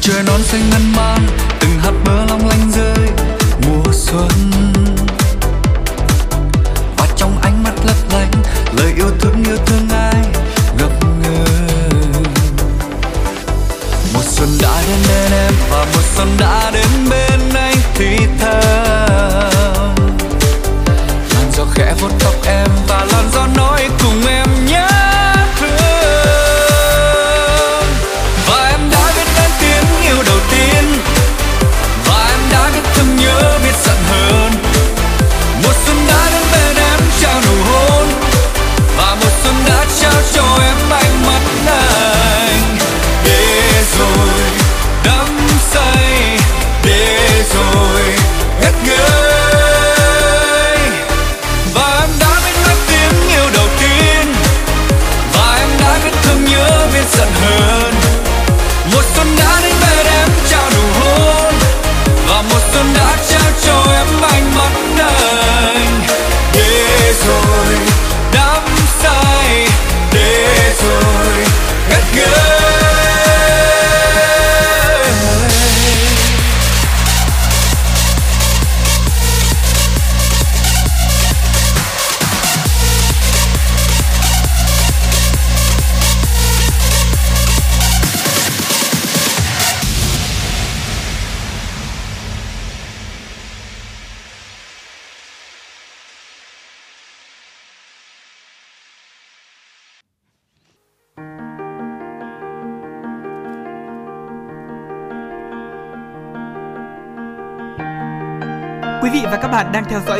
Trời 0.00 0.22
non 0.22 0.42
xanh 0.42 0.70
ngân 0.70 0.92
mang. 0.96 1.57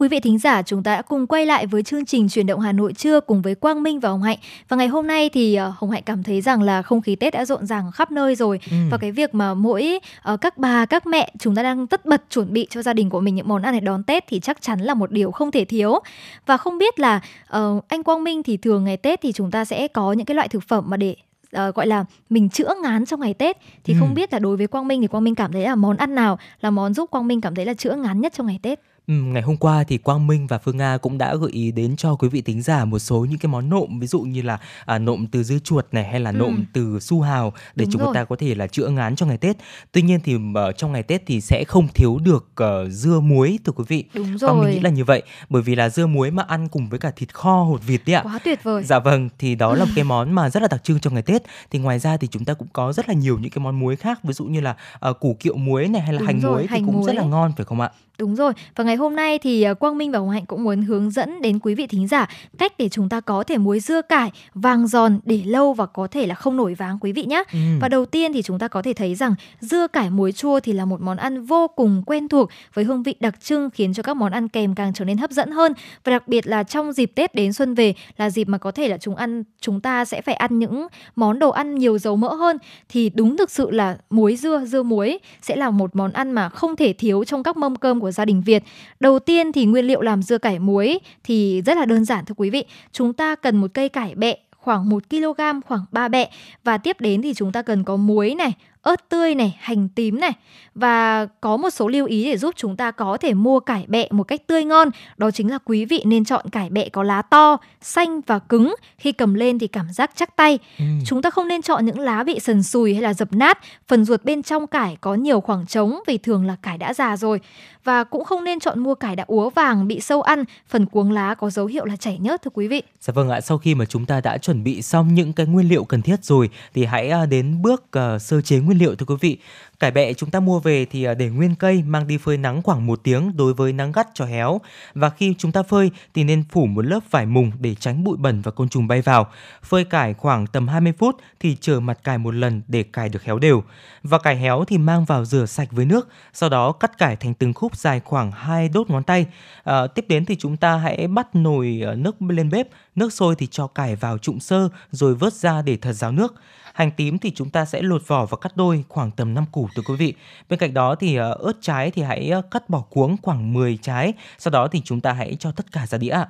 quý 0.00 0.08
vị 0.08 0.20
thính 0.20 0.38
giả, 0.38 0.62
chúng 0.62 0.82
ta 0.82 0.96
đã 0.96 1.02
cùng 1.02 1.26
quay 1.26 1.46
lại 1.46 1.66
với 1.66 1.82
chương 1.82 2.04
trình 2.04 2.28
truyền 2.28 2.46
động 2.46 2.60
Hà 2.60 2.72
Nội 2.72 2.92
trưa 2.92 3.20
cùng 3.20 3.42
với 3.42 3.54
Quang 3.54 3.82
Minh 3.82 4.00
và 4.00 4.08
Hồng 4.08 4.22
Hạnh. 4.22 4.38
Và 4.68 4.76
ngày 4.76 4.88
hôm 4.88 5.06
nay 5.06 5.28
thì 5.32 5.54
ờ, 5.54 5.72
Hồng 5.76 5.90
Hạnh 5.90 6.02
cảm 6.06 6.22
thấy 6.22 6.40
rằng 6.40 6.62
là 6.62 6.82
không 6.82 7.00
khí 7.02 7.16
Tết 7.16 7.32
đã 7.34 7.44
rộn 7.44 7.66
ràng 7.66 7.92
khắp 7.92 8.10
nơi 8.10 8.34
rồi. 8.34 8.60
Ừ. 8.70 8.76
Và 8.90 8.96
cái 8.98 9.12
việc 9.12 9.34
mà 9.34 9.54
mỗi 9.54 9.98
ờ, 10.22 10.36
các 10.36 10.58
bà, 10.58 10.86
các 10.86 11.06
mẹ 11.06 11.32
chúng 11.38 11.54
ta 11.54 11.62
đang 11.62 11.86
tất 11.86 12.06
bật 12.06 12.22
chuẩn 12.30 12.52
bị 12.52 12.66
cho 12.70 12.82
gia 12.82 12.92
đình 12.92 13.10
của 13.10 13.20
mình 13.20 13.34
những 13.34 13.48
món 13.48 13.62
ăn 13.62 13.74
để 13.74 13.80
đón 13.80 14.02
Tết 14.02 14.24
thì 14.28 14.40
chắc 14.40 14.62
chắn 14.62 14.80
là 14.80 14.94
một 14.94 15.10
điều 15.10 15.30
không 15.30 15.50
thể 15.50 15.64
thiếu. 15.64 15.98
Và 16.46 16.56
không 16.56 16.78
biết 16.78 17.00
là 17.00 17.20
ờ, 17.46 17.80
anh 17.88 18.02
Quang 18.02 18.24
Minh 18.24 18.42
thì 18.42 18.56
thường 18.56 18.84
ngày 18.84 18.96
Tết 18.96 19.20
thì 19.22 19.32
chúng 19.32 19.50
ta 19.50 19.64
sẽ 19.64 19.88
có 19.88 20.12
những 20.12 20.26
cái 20.26 20.34
loại 20.34 20.48
thực 20.48 20.62
phẩm 20.68 20.84
mà 20.88 20.96
để 20.96 21.16
ờ, 21.52 21.72
gọi 21.74 21.86
là 21.86 22.04
mình 22.30 22.48
chữa 22.48 22.74
ngán 22.82 23.06
trong 23.06 23.20
ngày 23.20 23.34
Tết 23.34 23.56
thì 23.84 23.94
Ừ. 23.94 23.96
không 24.00 24.14
biết 24.14 24.32
là 24.32 24.38
đối 24.38 24.56
với 24.56 24.66
Quang 24.66 24.88
Minh 24.88 25.00
thì 25.00 25.06
Quang 25.06 25.24
Minh 25.24 25.34
cảm 25.34 25.52
thấy 25.52 25.62
là 25.62 25.74
món 25.74 25.96
ăn 25.96 26.14
nào 26.14 26.38
là 26.60 26.70
món 26.70 26.94
giúp 26.94 27.10
Quang 27.10 27.26
Minh 27.28 27.40
cảm 27.40 27.54
thấy 27.54 27.64
là 27.66 27.74
chữa 27.74 27.94
ngán 27.94 28.20
nhất 28.20 28.32
trong 28.36 28.46
ngày 28.46 28.58
Tết? 28.62 28.80
Ừ, 29.10 29.14
ngày 29.16 29.42
hôm 29.42 29.56
qua 29.56 29.84
thì 29.84 29.98
Quang 29.98 30.26
Minh 30.26 30.46
và 30.46 30.58
Phương 30.58 30.76
Nga 30.76 30.96
cũng 30.98 31.18
đã 31.18 31.34
gợi 31.36 31.50
ý 31.52 31.72
đến 31.72 31.96
cho 31.96 32.14
quý 32.14 32.28
vị 32.28 32.40
thính 32.42 32.62
giả 32.62 32.84
một 32.84 32.98
số 32.98 33.26
những 33.30 33.38
cái 33.38 33.50
món 33.52 33.68
nộm 33.70 33.98
ví 34.00 34.06
dụ 34.06 34.20
như 34.20 34.42
là 34.42 34.58
à, 34.86 34.98
nộm 34.98 35.26
từ 35.26 35.42
dưa 35.42 35.58
chuột 35.58 35.86
này 35.92 36.04
hay 36.04 36.20
là 36.20 36.30
Ừ. 36.30 36.34
nộm 36.36 36.64
từ 36.72 37.00
su 37.00 37.20
hào 37.20 37.52
để 37.74 37.84
Đúng 37.84 37.92
chúng 37.92 38.02
rồi. 38.02 38.14
ta 38.14 38.24
có 38.24 38.36
thể 38.36 38.54
là 38.54 38.66
chữa 38.66 38.88
ngán 38.88 39.16
cho 39.16 39.26
ngày 39.26 39.36
Tết. 39.36 39.56
Tuy 39.92 40.02
nhiên 40.02 40.20
thì 40.24 40.36
ờ, 40.54 40.72
trong 40.72 40.92
ngày 40.92 41.02
Tết 41.02 41.22
thì 41.26 41.40
sẽ 41.40 41.64
không 41.64 41.88
thiếu 41.94 42.18
được 42.18 42.48
ờ, 42.54 42.88
dưa 42.90 43.20
muối 43.20 43.58
thưa 43.64 43.72
quý 43.72 43.84
vị. 43.88 44.04
Đúng 44.14 44.38
Quang 44.40 44.60
Minh 44.60 44.70
nghĩ 44.70 44.80
là 44.80 44.90
như 44.90 45.04
vậy 45.04 45.22
bởi 45.48 45.62
vì 45.62 45.74
là 45.74 45.88
dưa 45.88 46.06
muối 46.06 46.30
mà 46.30 46.42
ăn 46.48 46.68
cùng 46.68 46.88
với 46.88 46.98
cả 46.98 47.10
thịt 47.16 47.34
kho 47.34 47.62
hột 47.62 47.80
vịt 47.86 48.00
đấy 48.06 48.14
ạ. 48.14 48.22
Quá 48.24 48.38
tuyệt 48.44 48.62
vời. 48.62 48.84
Dạ 48.84 48.98
vâng, 48.98 49.28
thì 49.38 49.54
đó 49.54 49.74
là 49.74 49.84
một 49.84 49.90
cái 49.94 50.04
món 50.04 50.32
mà 50.32 50.50
rất 50.50 50.62
là 50.62 50.68
đặc 50.70 50.84
trưng 50.84 51.00
cho 51.00 51.10
ngày 51.10 51.22
Tết. 51.22 51.42
Thì 51.70 51.78
ngoài 51.78 51.98
ra 51.98 52.16
thì 52.16 52.26
chúng 52.30 52.44
ta 52.44 52.54
cũng 52.54 52.68
có 52.72 52.92
rất 52.92 53.08
là 53.08 53.14
nhiều 53.14 53.38
những 53.38 53.50
cái 53.50 53.64
món 53.64 53.78
muối 53.80 53.96
khác, 53.96 54.20
ví 54.24 54.32
dụ 54.32 54.44
như 54.44 54.60
là 54.60 54.76
ờ, 54.98 55.12
củ 55.12 55.36
kiệu 55.40 55.56
muối 55.56 55.88
này 55.88 56.02
hay 56.02 56.12
là 56.12 56.18
Đúng 56.18 56.26
hành 56.26 56.40
rồi, 56.40 56.52
muối 56.52 56.62
thì 56.62 56.68
hành 56.70 56.86
cũng 56.86 57.04
rất 57.04 57.12
muối. 57.14 57.14
là 57.14 57.22
ngon 57.30 57.52
phải 57.56 57.64
không 57.66 57.80
ạ? 57.80 57.90
Đúng 58.20 58.36
rồi, 58.36 58.52
và 58.76 58.84
ngày 58.84 58.96
hôm 58.96 59.16
nay 59.16 59.38
thì 59.38 59.62
ờ, 59.62 59.74
Quang 59.74 59.98
Minh 59.98 60.10
và 60.10 60.18
Hồng 60.18 60.30
Hạnh 60.30 60.46
cũng 60.46 60.64
muốn 60.64 60.82
hướng 60.82 61.10
dẫn 61.10 61.42
đến 61.42 61.58
quý 61.58 61.74
vị 61.74 61.86
thính 61.86 62.08
giả 62.08 62.28
cách 62.58 62.72
để 62.78 62.88
chúng 62.88 63.08
ta 63.08 63.20
có 63.20 63.44
thể 63.44 63.58
muối 63.58 63.80
dưa 63.80 64.02
cải 64.02 64.30
vàng 64.54 64.86
giòn 64.86 65.20
để 65.24 65.42
lâu 65.44 65.72
và 65.72 65.86
có 65.86 66.06
thể 66.06 66.26
là 66.26 66.34
không 66.34 66.56
nổi 66.56 66.74
váng 66.74 66.98
quý 67.00 67.12
vị 67.12 67.24
nhé. 67.24 67.42
Ừ. 67.52 67.58
Và 67.80 67.88
đầu 67.88 68.06
tiên 68.06 68.32
thì 68.32 68.42
chúng 68.42 68.58
ta 68.58 68.68
có 68.68 68.82
thể 68.82 68.92
thấy 68.92 69.14
rằng 69.14 69.34
dưa 69.60 69.86
cải 69.88 70.10
muối 70.10 70.32
chua 70.32 70.60
thì 70.60 70.72
là 70.72 70.84
một 70.84 71.00
món 71.00 71.16
ăn 71.16 71.44
vô 71.44 71.68
cùng 71.68 72.02
quen 72.06 72.28
thuộc 72.28 72.50
với 72.74 72.84
hương 72.84 73.02
vị 73.02 73.14
đặc 73.20 73.34
trưng 73.40 73.70
khiến 73.70 73.94
cho 73.94 74.02
các 74.02 74.16
món 74.16 74.32
ăn 74.32 74.48
kèm 74.48 74.74
càng 74.74 74.92
trở 74.94 75.04
nên 75.04 75.18
hấp 75.18 75.30
dẫn 75.30 75.50
hơn 75.50 75.72
và 76.04 76.10
đặc 76.10 76.28
biệt 76.28 76.46
là 76.46 76.62
trong 76.62 76.92
dịp 76.92 77.12
Tết 77.14 77.34
đến 77.34 77.52
xuân 77.52 77.74
về 77.74 77.94
là 78.16 78.30
dịp 78.30 78.48
mà 78.48 78.58
có 78.58 78.70
thể 78.70 78.88
là 78.88 78.98
chúng 78.98 79.16
ăn 79.16 79.42
chúng 79.60 79.80
ta 79.80 80.04
sẽ 80.04 80.22
phải 80.22 80.34
ăn 80.34 80.58
những 80.58 80.86
món 81.16 81.38
đồ 81.38 81.50
ăn 81.50 81.74
nhiều 81.74 81.98
dầu 81.98 82.16
mỡ 82.16 82.34
hơn 82.34 82.58
thì 82.88 83.10
đúng 83.14 83.36
thực 83.36 83.50
sự 83.50 83.70
là 83.70 83.98
muối 84.10 84.36
dưa 84.36 84.64
dưa 84.66 84.82
muối 84.82 85.18
sẽ 85.42 85.56
là 85.56 85.70
một 85.70 85.96
món 85.96 86.12
ăn 86.12 86.32
mà 86.32 86.48
không 86.48 86.76
thể 86.76 86.92
thiếu 86.92 87.24
trong 87.24 87.42
các 87.42 87.56
mâm 87.56 87.76
cơm 87.76 88.00
của 88.00 88.09
gia 88.10 88.24
đình 88.24 88.42
Việt. 88.42 88.62
Đầu 89.00 89.18
tiên 89.18 89.52
thì 89.52 89.64
nguyên 89.64 89.84
liệu 89.84 90.00
làm 90.00 90.22
dưa 90.22 90.38
cải 90.38 90.58
muối 90.58 90.98
thì 91.24 91.62
rất 91.62 91.76
là 91.76 91.84
đơn 91.84 92.04
giản 92.04 92.24
thưa 92.24 92.34
quý 92.36 92.50
vị. 92.50 92.64
Chúng 92.92 93.12
ta 93.12 93.34
cần 93.34 93.56
một 93.56 93.70
cây 93.74 93.88
cải 93.88 94.14
bẹ 94.14 94.36
khoảng 94.56 94.88
1 94.88 95.02
kg 95.10 95.40
khoảng 95.66 95.84
3 95.92 96.08
bẹ 96.08 96.30
và 96.64 96.78
tiếp 96.78 97.00
đến 97.00 97.22
thì 97.22 97.34
chúng 97.34 97.52
ta 97.52 97.62
cần 97.62 97.84
có 97.84 97.96
muối 97.96 98.34
này, 98.34 98.52
ớt 98.82 99.08
tươi 99.08 99.34
này, 99.34 99.56
hành 99.60 99.88
tím 99.88 100.20
này. 100.20 100.32
Và 100.74 101.26
có 101.40 101.56
một 101.56 101.70
số 101.70 101.88
lưu 101.88 102.06
ý 102.06 102.24
để 102.24 102.36
giúp 102.36 102.54
chúng 102.56 102.76
ta 102.76 102.90
có 102.90 103.16
thể 103.16 103.34
mua 103.34 103.60
cải 103.60 103.84
bẹ 103.88 104.08
một 104.10 104.24
cách 104.24 104.46
tươi 104.46 104.64
ngon. 104.64 104.90
Đó 105.16 105.30
chính 105.30 105.50
là 105.50 105.58
quý 105.64 105.84
vị 105.84 106.02
nên 106.04 106.24
chọn 106.24 106.48
cải 106.52 106.70
bẹ 106.70 106.88
có 106.88 107.02
lá 107.02 107.22
to, 107.22 107.56
xanh 107.80 108.20
và 108.26 108.38
cứng. 108.38 108.74
Khi 108.98 109.12
cầm 109.12 109.34
lên 109.34 109.58
thì 109.58 109.66
cảm 109.66 109.92
giác 109.92 110.10
chắc 110.16 110.36
tay. 110.36 110.58
Chúng 111.06 111.22
ta 111.22 111.30
không 111.30 111.48
nên 111.48 111.62
chọn 111.62 111.86
những 111.86 111.98
lá 111.98 112.24
bị 112.24 112.40
sần 112.40 112.62
sùi 112.62 112.94
hay 112.94 113.02
là 113.02 113.14
dập 113.14 113.32
nát, 113.32 113.58
phần 113.88 114.04
ruột 114.04 114.24
bên 114.24 114.42
trong 114.42 114.66
cải 114.66 114.96
có 115.00 115.14
nhiều 115.14 115.40
khoảng 115.40 115.66
trống 115.66 116.00
vì 116.06 116.18
thường 116.18 116.46
là 116.46 116.56
cải 116.62 116.78
đã 116.78 116.94
già 116.94 117.16
rồi. 117.16 117.40
Và 117.84 118.04
cũng 118.04 118.24
không 118.24 118.44
nên 118.44 118.60
chọn 118.60 118.78
mua 118.78 118.94
cải 118.94 119.16
đã 119.16 119.24
úa 119.26 119.50
vàng 119.50 119.88
bị 119.88 120.00
sâu 120.00 120.22
ăn, 120.22 120.44
phần 120.68 120.86
cuống 120.86 121.12
lá 121.12 121.34
có 121.34 121.50
dấu 121.50 121.66
hiệu 121.66 121.84
là 121.84 121.96
chảy 121.96 122.18
nhớt 122.18 122.42
thưa 122.42 122.50
quý 122.54 122.68
vị. 122.68 122.82
Dạ 123.00 123.12
vâng 123.12 123.30
ạ, 123.30 123.40
sau 123.40 123.58
khi 123.58 123.74
mà 123.74 123.84
chúng 123.84 124.06
ta 124.06 124.20
đã 124.20 124.38
chuẩn 124.38 124.64
bị 124.64 124.82
xong 124.82 125.14
những 125.14 125.32
cái 125.32 125.46
nguyên 125.46 125.68
liệu 125.68 125.84
cần 125.84 126.02
thiết 126.02 126.24
rồi 126.24 126.50
thì 126.74 126.84
hãy 126.84 127.10
à, 127.10 127.26
đến 127.26 127.62
bước 127.62 127.84
à, 127.92 128.18
sơ 128.18 128.40
chế 128.40 128.58
nguyên 128.58 128.69
nguyên 128.70 128.78
liệu 128.78 128.94
thưa 128.96 129.06
quý 129.06 129.14
vị. 129.20 129.38
Cải 129.80 129.90
bẹ 129.90 130.12
chúng 130.12 130.30
ta 130.30 130.40
mua 130.40 130.58
về 130.58 130.84
thì 130.84 131.04
à, 131.04 131.14
để 131.14 131.28
nguyên 131.28 131.54
cây 131.54 131.82
mang 131.82 132.06
đi 132.06 132.18
phơi 132.18 132.36
nắng 132.36 132.62
khoảng 132.62 132.86
một 132.86 133.00
tiếng 133.02 133.36
đối 133.36 133.54
với 133.54 133.72
nắng 133.72 133.92
gắt 133.92 134.08
cho 134.14 134.24
héo. 134.24 134.60
Và 134.94 135.10
khi 135.10 135.34
chúng 135.38 135.52
ta 135.52 135.62
phơi 135.62 135.90
thì 136.14 136.24
nên 136.24 136.44
phủ 136.50 136.66
một 136.66 136.82
lớp 136.82 137.00
vải 137.10 137.26
mùng 137.26 137.52
để 137.60 137.74
tránh 137.74 138.04
bụi 138.04 138.16
bẩn 138.16 138.42
và 138.42 138.50
côn 138.50 138.68
trùng 138.68 138.88
bay 138.88 139.02
vào. 139.02 139.26
Phơi 139.62 139.84
cải 139.84 140.14
khoảng 140.14 140.46
tầm 140.46 140.68
20 140.68 140.92
phút 140.98 141.16
thì 141.40 141.56
chờ 141.60 141.80
mặt 141.80 141.98
cải 142.04 142.18
một 142.18 142.34
lần 142.34 142.62
để 142.68 142.82
cải 142.82 143.08
được 143.08 143.24
héo 143.24 143.38
đều. 143.38 143.62
Và 144.02 144.18
cải 144.18 144.36
héo 144.36 144.64
thì 144.64 144.78
mang 144.78 145.04
vào 145.04 145.24
rửa 145.24 145.46
sạch 145.46 145.68
với 145.70 145.84
nước, 145.84 146.08
sau 146.32 146.48
đó 146.48 146.72
cắt 146.72 146.98
cải 146.98 147.16
thành 147.16 147.34
từng 147.34 147.52
khúc 147.52 147.76
dài 147.76 148.00
khoảng 148.04 148.32
2 148.32 148.68
đốt 148.68 148.90
ngón 148.90 149.02
tay. 149.02 149.26
À, 149.64 149.86
tiếp 149.86 150.04
đến 150.08 150.24
thì 150.24 150.36
chúng 150.36 150.56
ta 150.56 150.76
hãy 150.76 151.06
bắt 151.08 151.34
nồi 151.34 151.82
à, 151.86 151.94
nước 151.94 152.22
lên 152.22 152.50
bếp, 152.50 152.68
nước 152.94 153.12
sôi 153.12 153.34
thì 153.38 153.46
cho 153.46 153.66
cải 153.66 153.96
vào 153.96 154.18
trụng 154.18 154.40
sơ 154.40 154.68
rồi 154.90 155.14
vớt 155.14 155.32
ra 155.32 155.62
để 155.62 155.76
thật 155.76 155.92
ráo 155.92 156.12
nước. 156.12 156.34
Hành 156.74 156.90
tím 156.90 157.18
thì 157.18 157.32
chúng 157.34 157.50
ta 157.50 157.64
sẽ 157.64 157.82
lột 157.82 158.08
vỏ 158.08 158.26
và 158.26 158.36
cắt 158.36 158.56
đôi 158.56 158.84
khoảng 158.88 159.10
tầm 159.10 159.34
5 159.34 159.44
củ 159.52 159.68
thưa 159.74 159.82
quý 159.86 159.94
vị. 159.98 160.14
Bên 160.48 160.58
cạnh 160.58 160.74
đó 160.74 160.94
thì 160.94 161.16
ờ, 161.16 161.32
ớt 161.32 161.52
trái 161.60 161.90
thì 161.90 162.02
hãy 162.02 162.30
ờ, 162.30 162.42
cắt 162.50 162.70
bỏ 162.70 162.80
cuống 162.90 163.16
khoảng 163.22 163.52
10 163.52 163.78
trái. 163.82 164.12
Sau 164.38 164.50
đó 164.50 164.68
thì 164.72 164.82
chúng 164.84 165.00
ta 165.00 165.12
hãy 165.12 165.36
cho 165.40 165.52
tất 165.52 165.72
cả 165.72 165.86
ra 165.86 165.98
đĩa 165.98 166.10
ạ. 166.10 166.28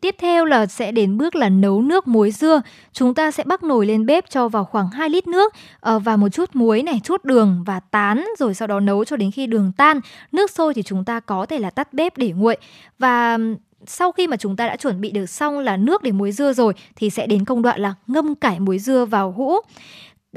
Tiếp 0.00 0.14
theo 0.18 0.44
là 0.44 0.66
sẽ 0.66 0.92
đến 0.92 1.18
bước 1.18 1.34
là 1.34 1.48
nấu 1.48 1.82
nước 1.82 2.08
muối 2.08 2.30
dưa. 2.30 2.62
Chúng 2.92 3.14
ta 3.14 3.30
sẽ 3.30 3.44
bắc 3.44 3.62
nồi 3.62 3.86
lên 3.86 4.06
bếp 4.06 4.30
cho 4.30 4.48
vào 4.48 4.64
khoảng 4.64 4.90
2 4.90 5.10
lít 5.10 5.26
nước 5.26 5.52
ờ, 5.80 5.98
và 5.98 6.16
một 6.16 6.28
chút 6.28 6.50
muối 6.54 6.82
này, 6.82 7.00
chút 7.04 7.24
đường 7.24 7.62
và 7.66 7.80
tán 7.80 8.24
rồi 8.38 8.54
sau 8.54 8.68
đó 8.68 8.80
nấu 8.80 9.04
cho 9.04 9.16
đến 9.16 9.30
khi 9.30 9.46
đường 9.46 9.72
tan. 9.76 10.00
Nước 10.32 10.50
sôi 10.50 10.74
thì 10.74 10.82
chúng 10.82 11.04
ta 11.04 11.20
có 11.20 11.46
thể 11.46 11.58
là 11.58 11.70
tắt 11.70 11.92
bếp 11.92 12.16
để 12.16 12.32
nguội. 12.32 12.56
Và 12.98 13.38
sau 13.86 14.12
khi 14.12 14.26
mà 14.26 14.36
chúng 14.36 14.56
ta 14.56 14.66
đã 14.66 14.76
chuẩn 14.76 15.00
bị 15.00 15.10
được 15.10 15.26
xong 15.26 15.58
là 15.58 15.76
nước 15.76 16.02
để 16.02 16.12
muối 16.12 16.32
dưa 16.32 16.52
rồi 16.52 16.72
thì 16.96 17.10
sẽ 17.10 17.26
đến 17.26 17.44
công 17.44 17.62
đoạn 17.62 17.80
là 17.80 17.94
ngâm 18.06 18.34
cải 18.34 18.60
muối 18.60 18.78
dưa 18.78 19.04
vào 19.04 19.32
hũ 19.32 19.54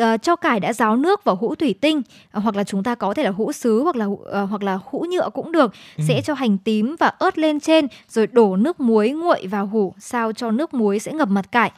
uh, 0.02 0.22
cho 0.22 0.36
cải 0.36 0.60
đã 0.60 0.74
ráo 0.74 0.98
nước 0.98 1.24
vào 1.24 1.36
hũ 1.36 1.56
thủy 1.56 1.76
tinh 1.82 1.98
uh, 1.98 2.44
hoặc 2.44 2.56
là 2.56 2.64
chúng 2.64 2.84
ta 2.84 2.96
có 2.96 3.14
thể 3.14 3.24
là 3.24 3.30
hũ 3.30 3.52
sứ 3.52 3.84
hoặc 3.84 3.96
là 3.96 4.06
uh, 4.06 4.20
hoặc 4.50 4.64
là 4.64 4.80
hũ 4.86 5.06
nhựa 5.10 5.30
cũng 5.30 5.52
được. 5.52 5.74
Ừ. 5.98 6.04
sẽ 6.08 6.22
cho 6.22 6.34
hành 6.34 6.58
tím 6.58 6.96
và 7.00 7.08
ớt 7.08 7.38
lên 7.38 7.60
trên 7.60 7.88
rồi 8.10 8.28
đổ 8.28 8.56
nước 8.56 8.80
muối 8.80 9.10
nguội 9.10 9.48
vào 9.48 9.66
hũ 9.66 9.94
sao 10.00 10.34
cho 10.34 10.52
nước 10.52 10.74
muối 10.74 11.00
sẽ 11.00 11.12
ngập 11.12 11.28
mặt 11.28 11.52
cải. 11.52 11.72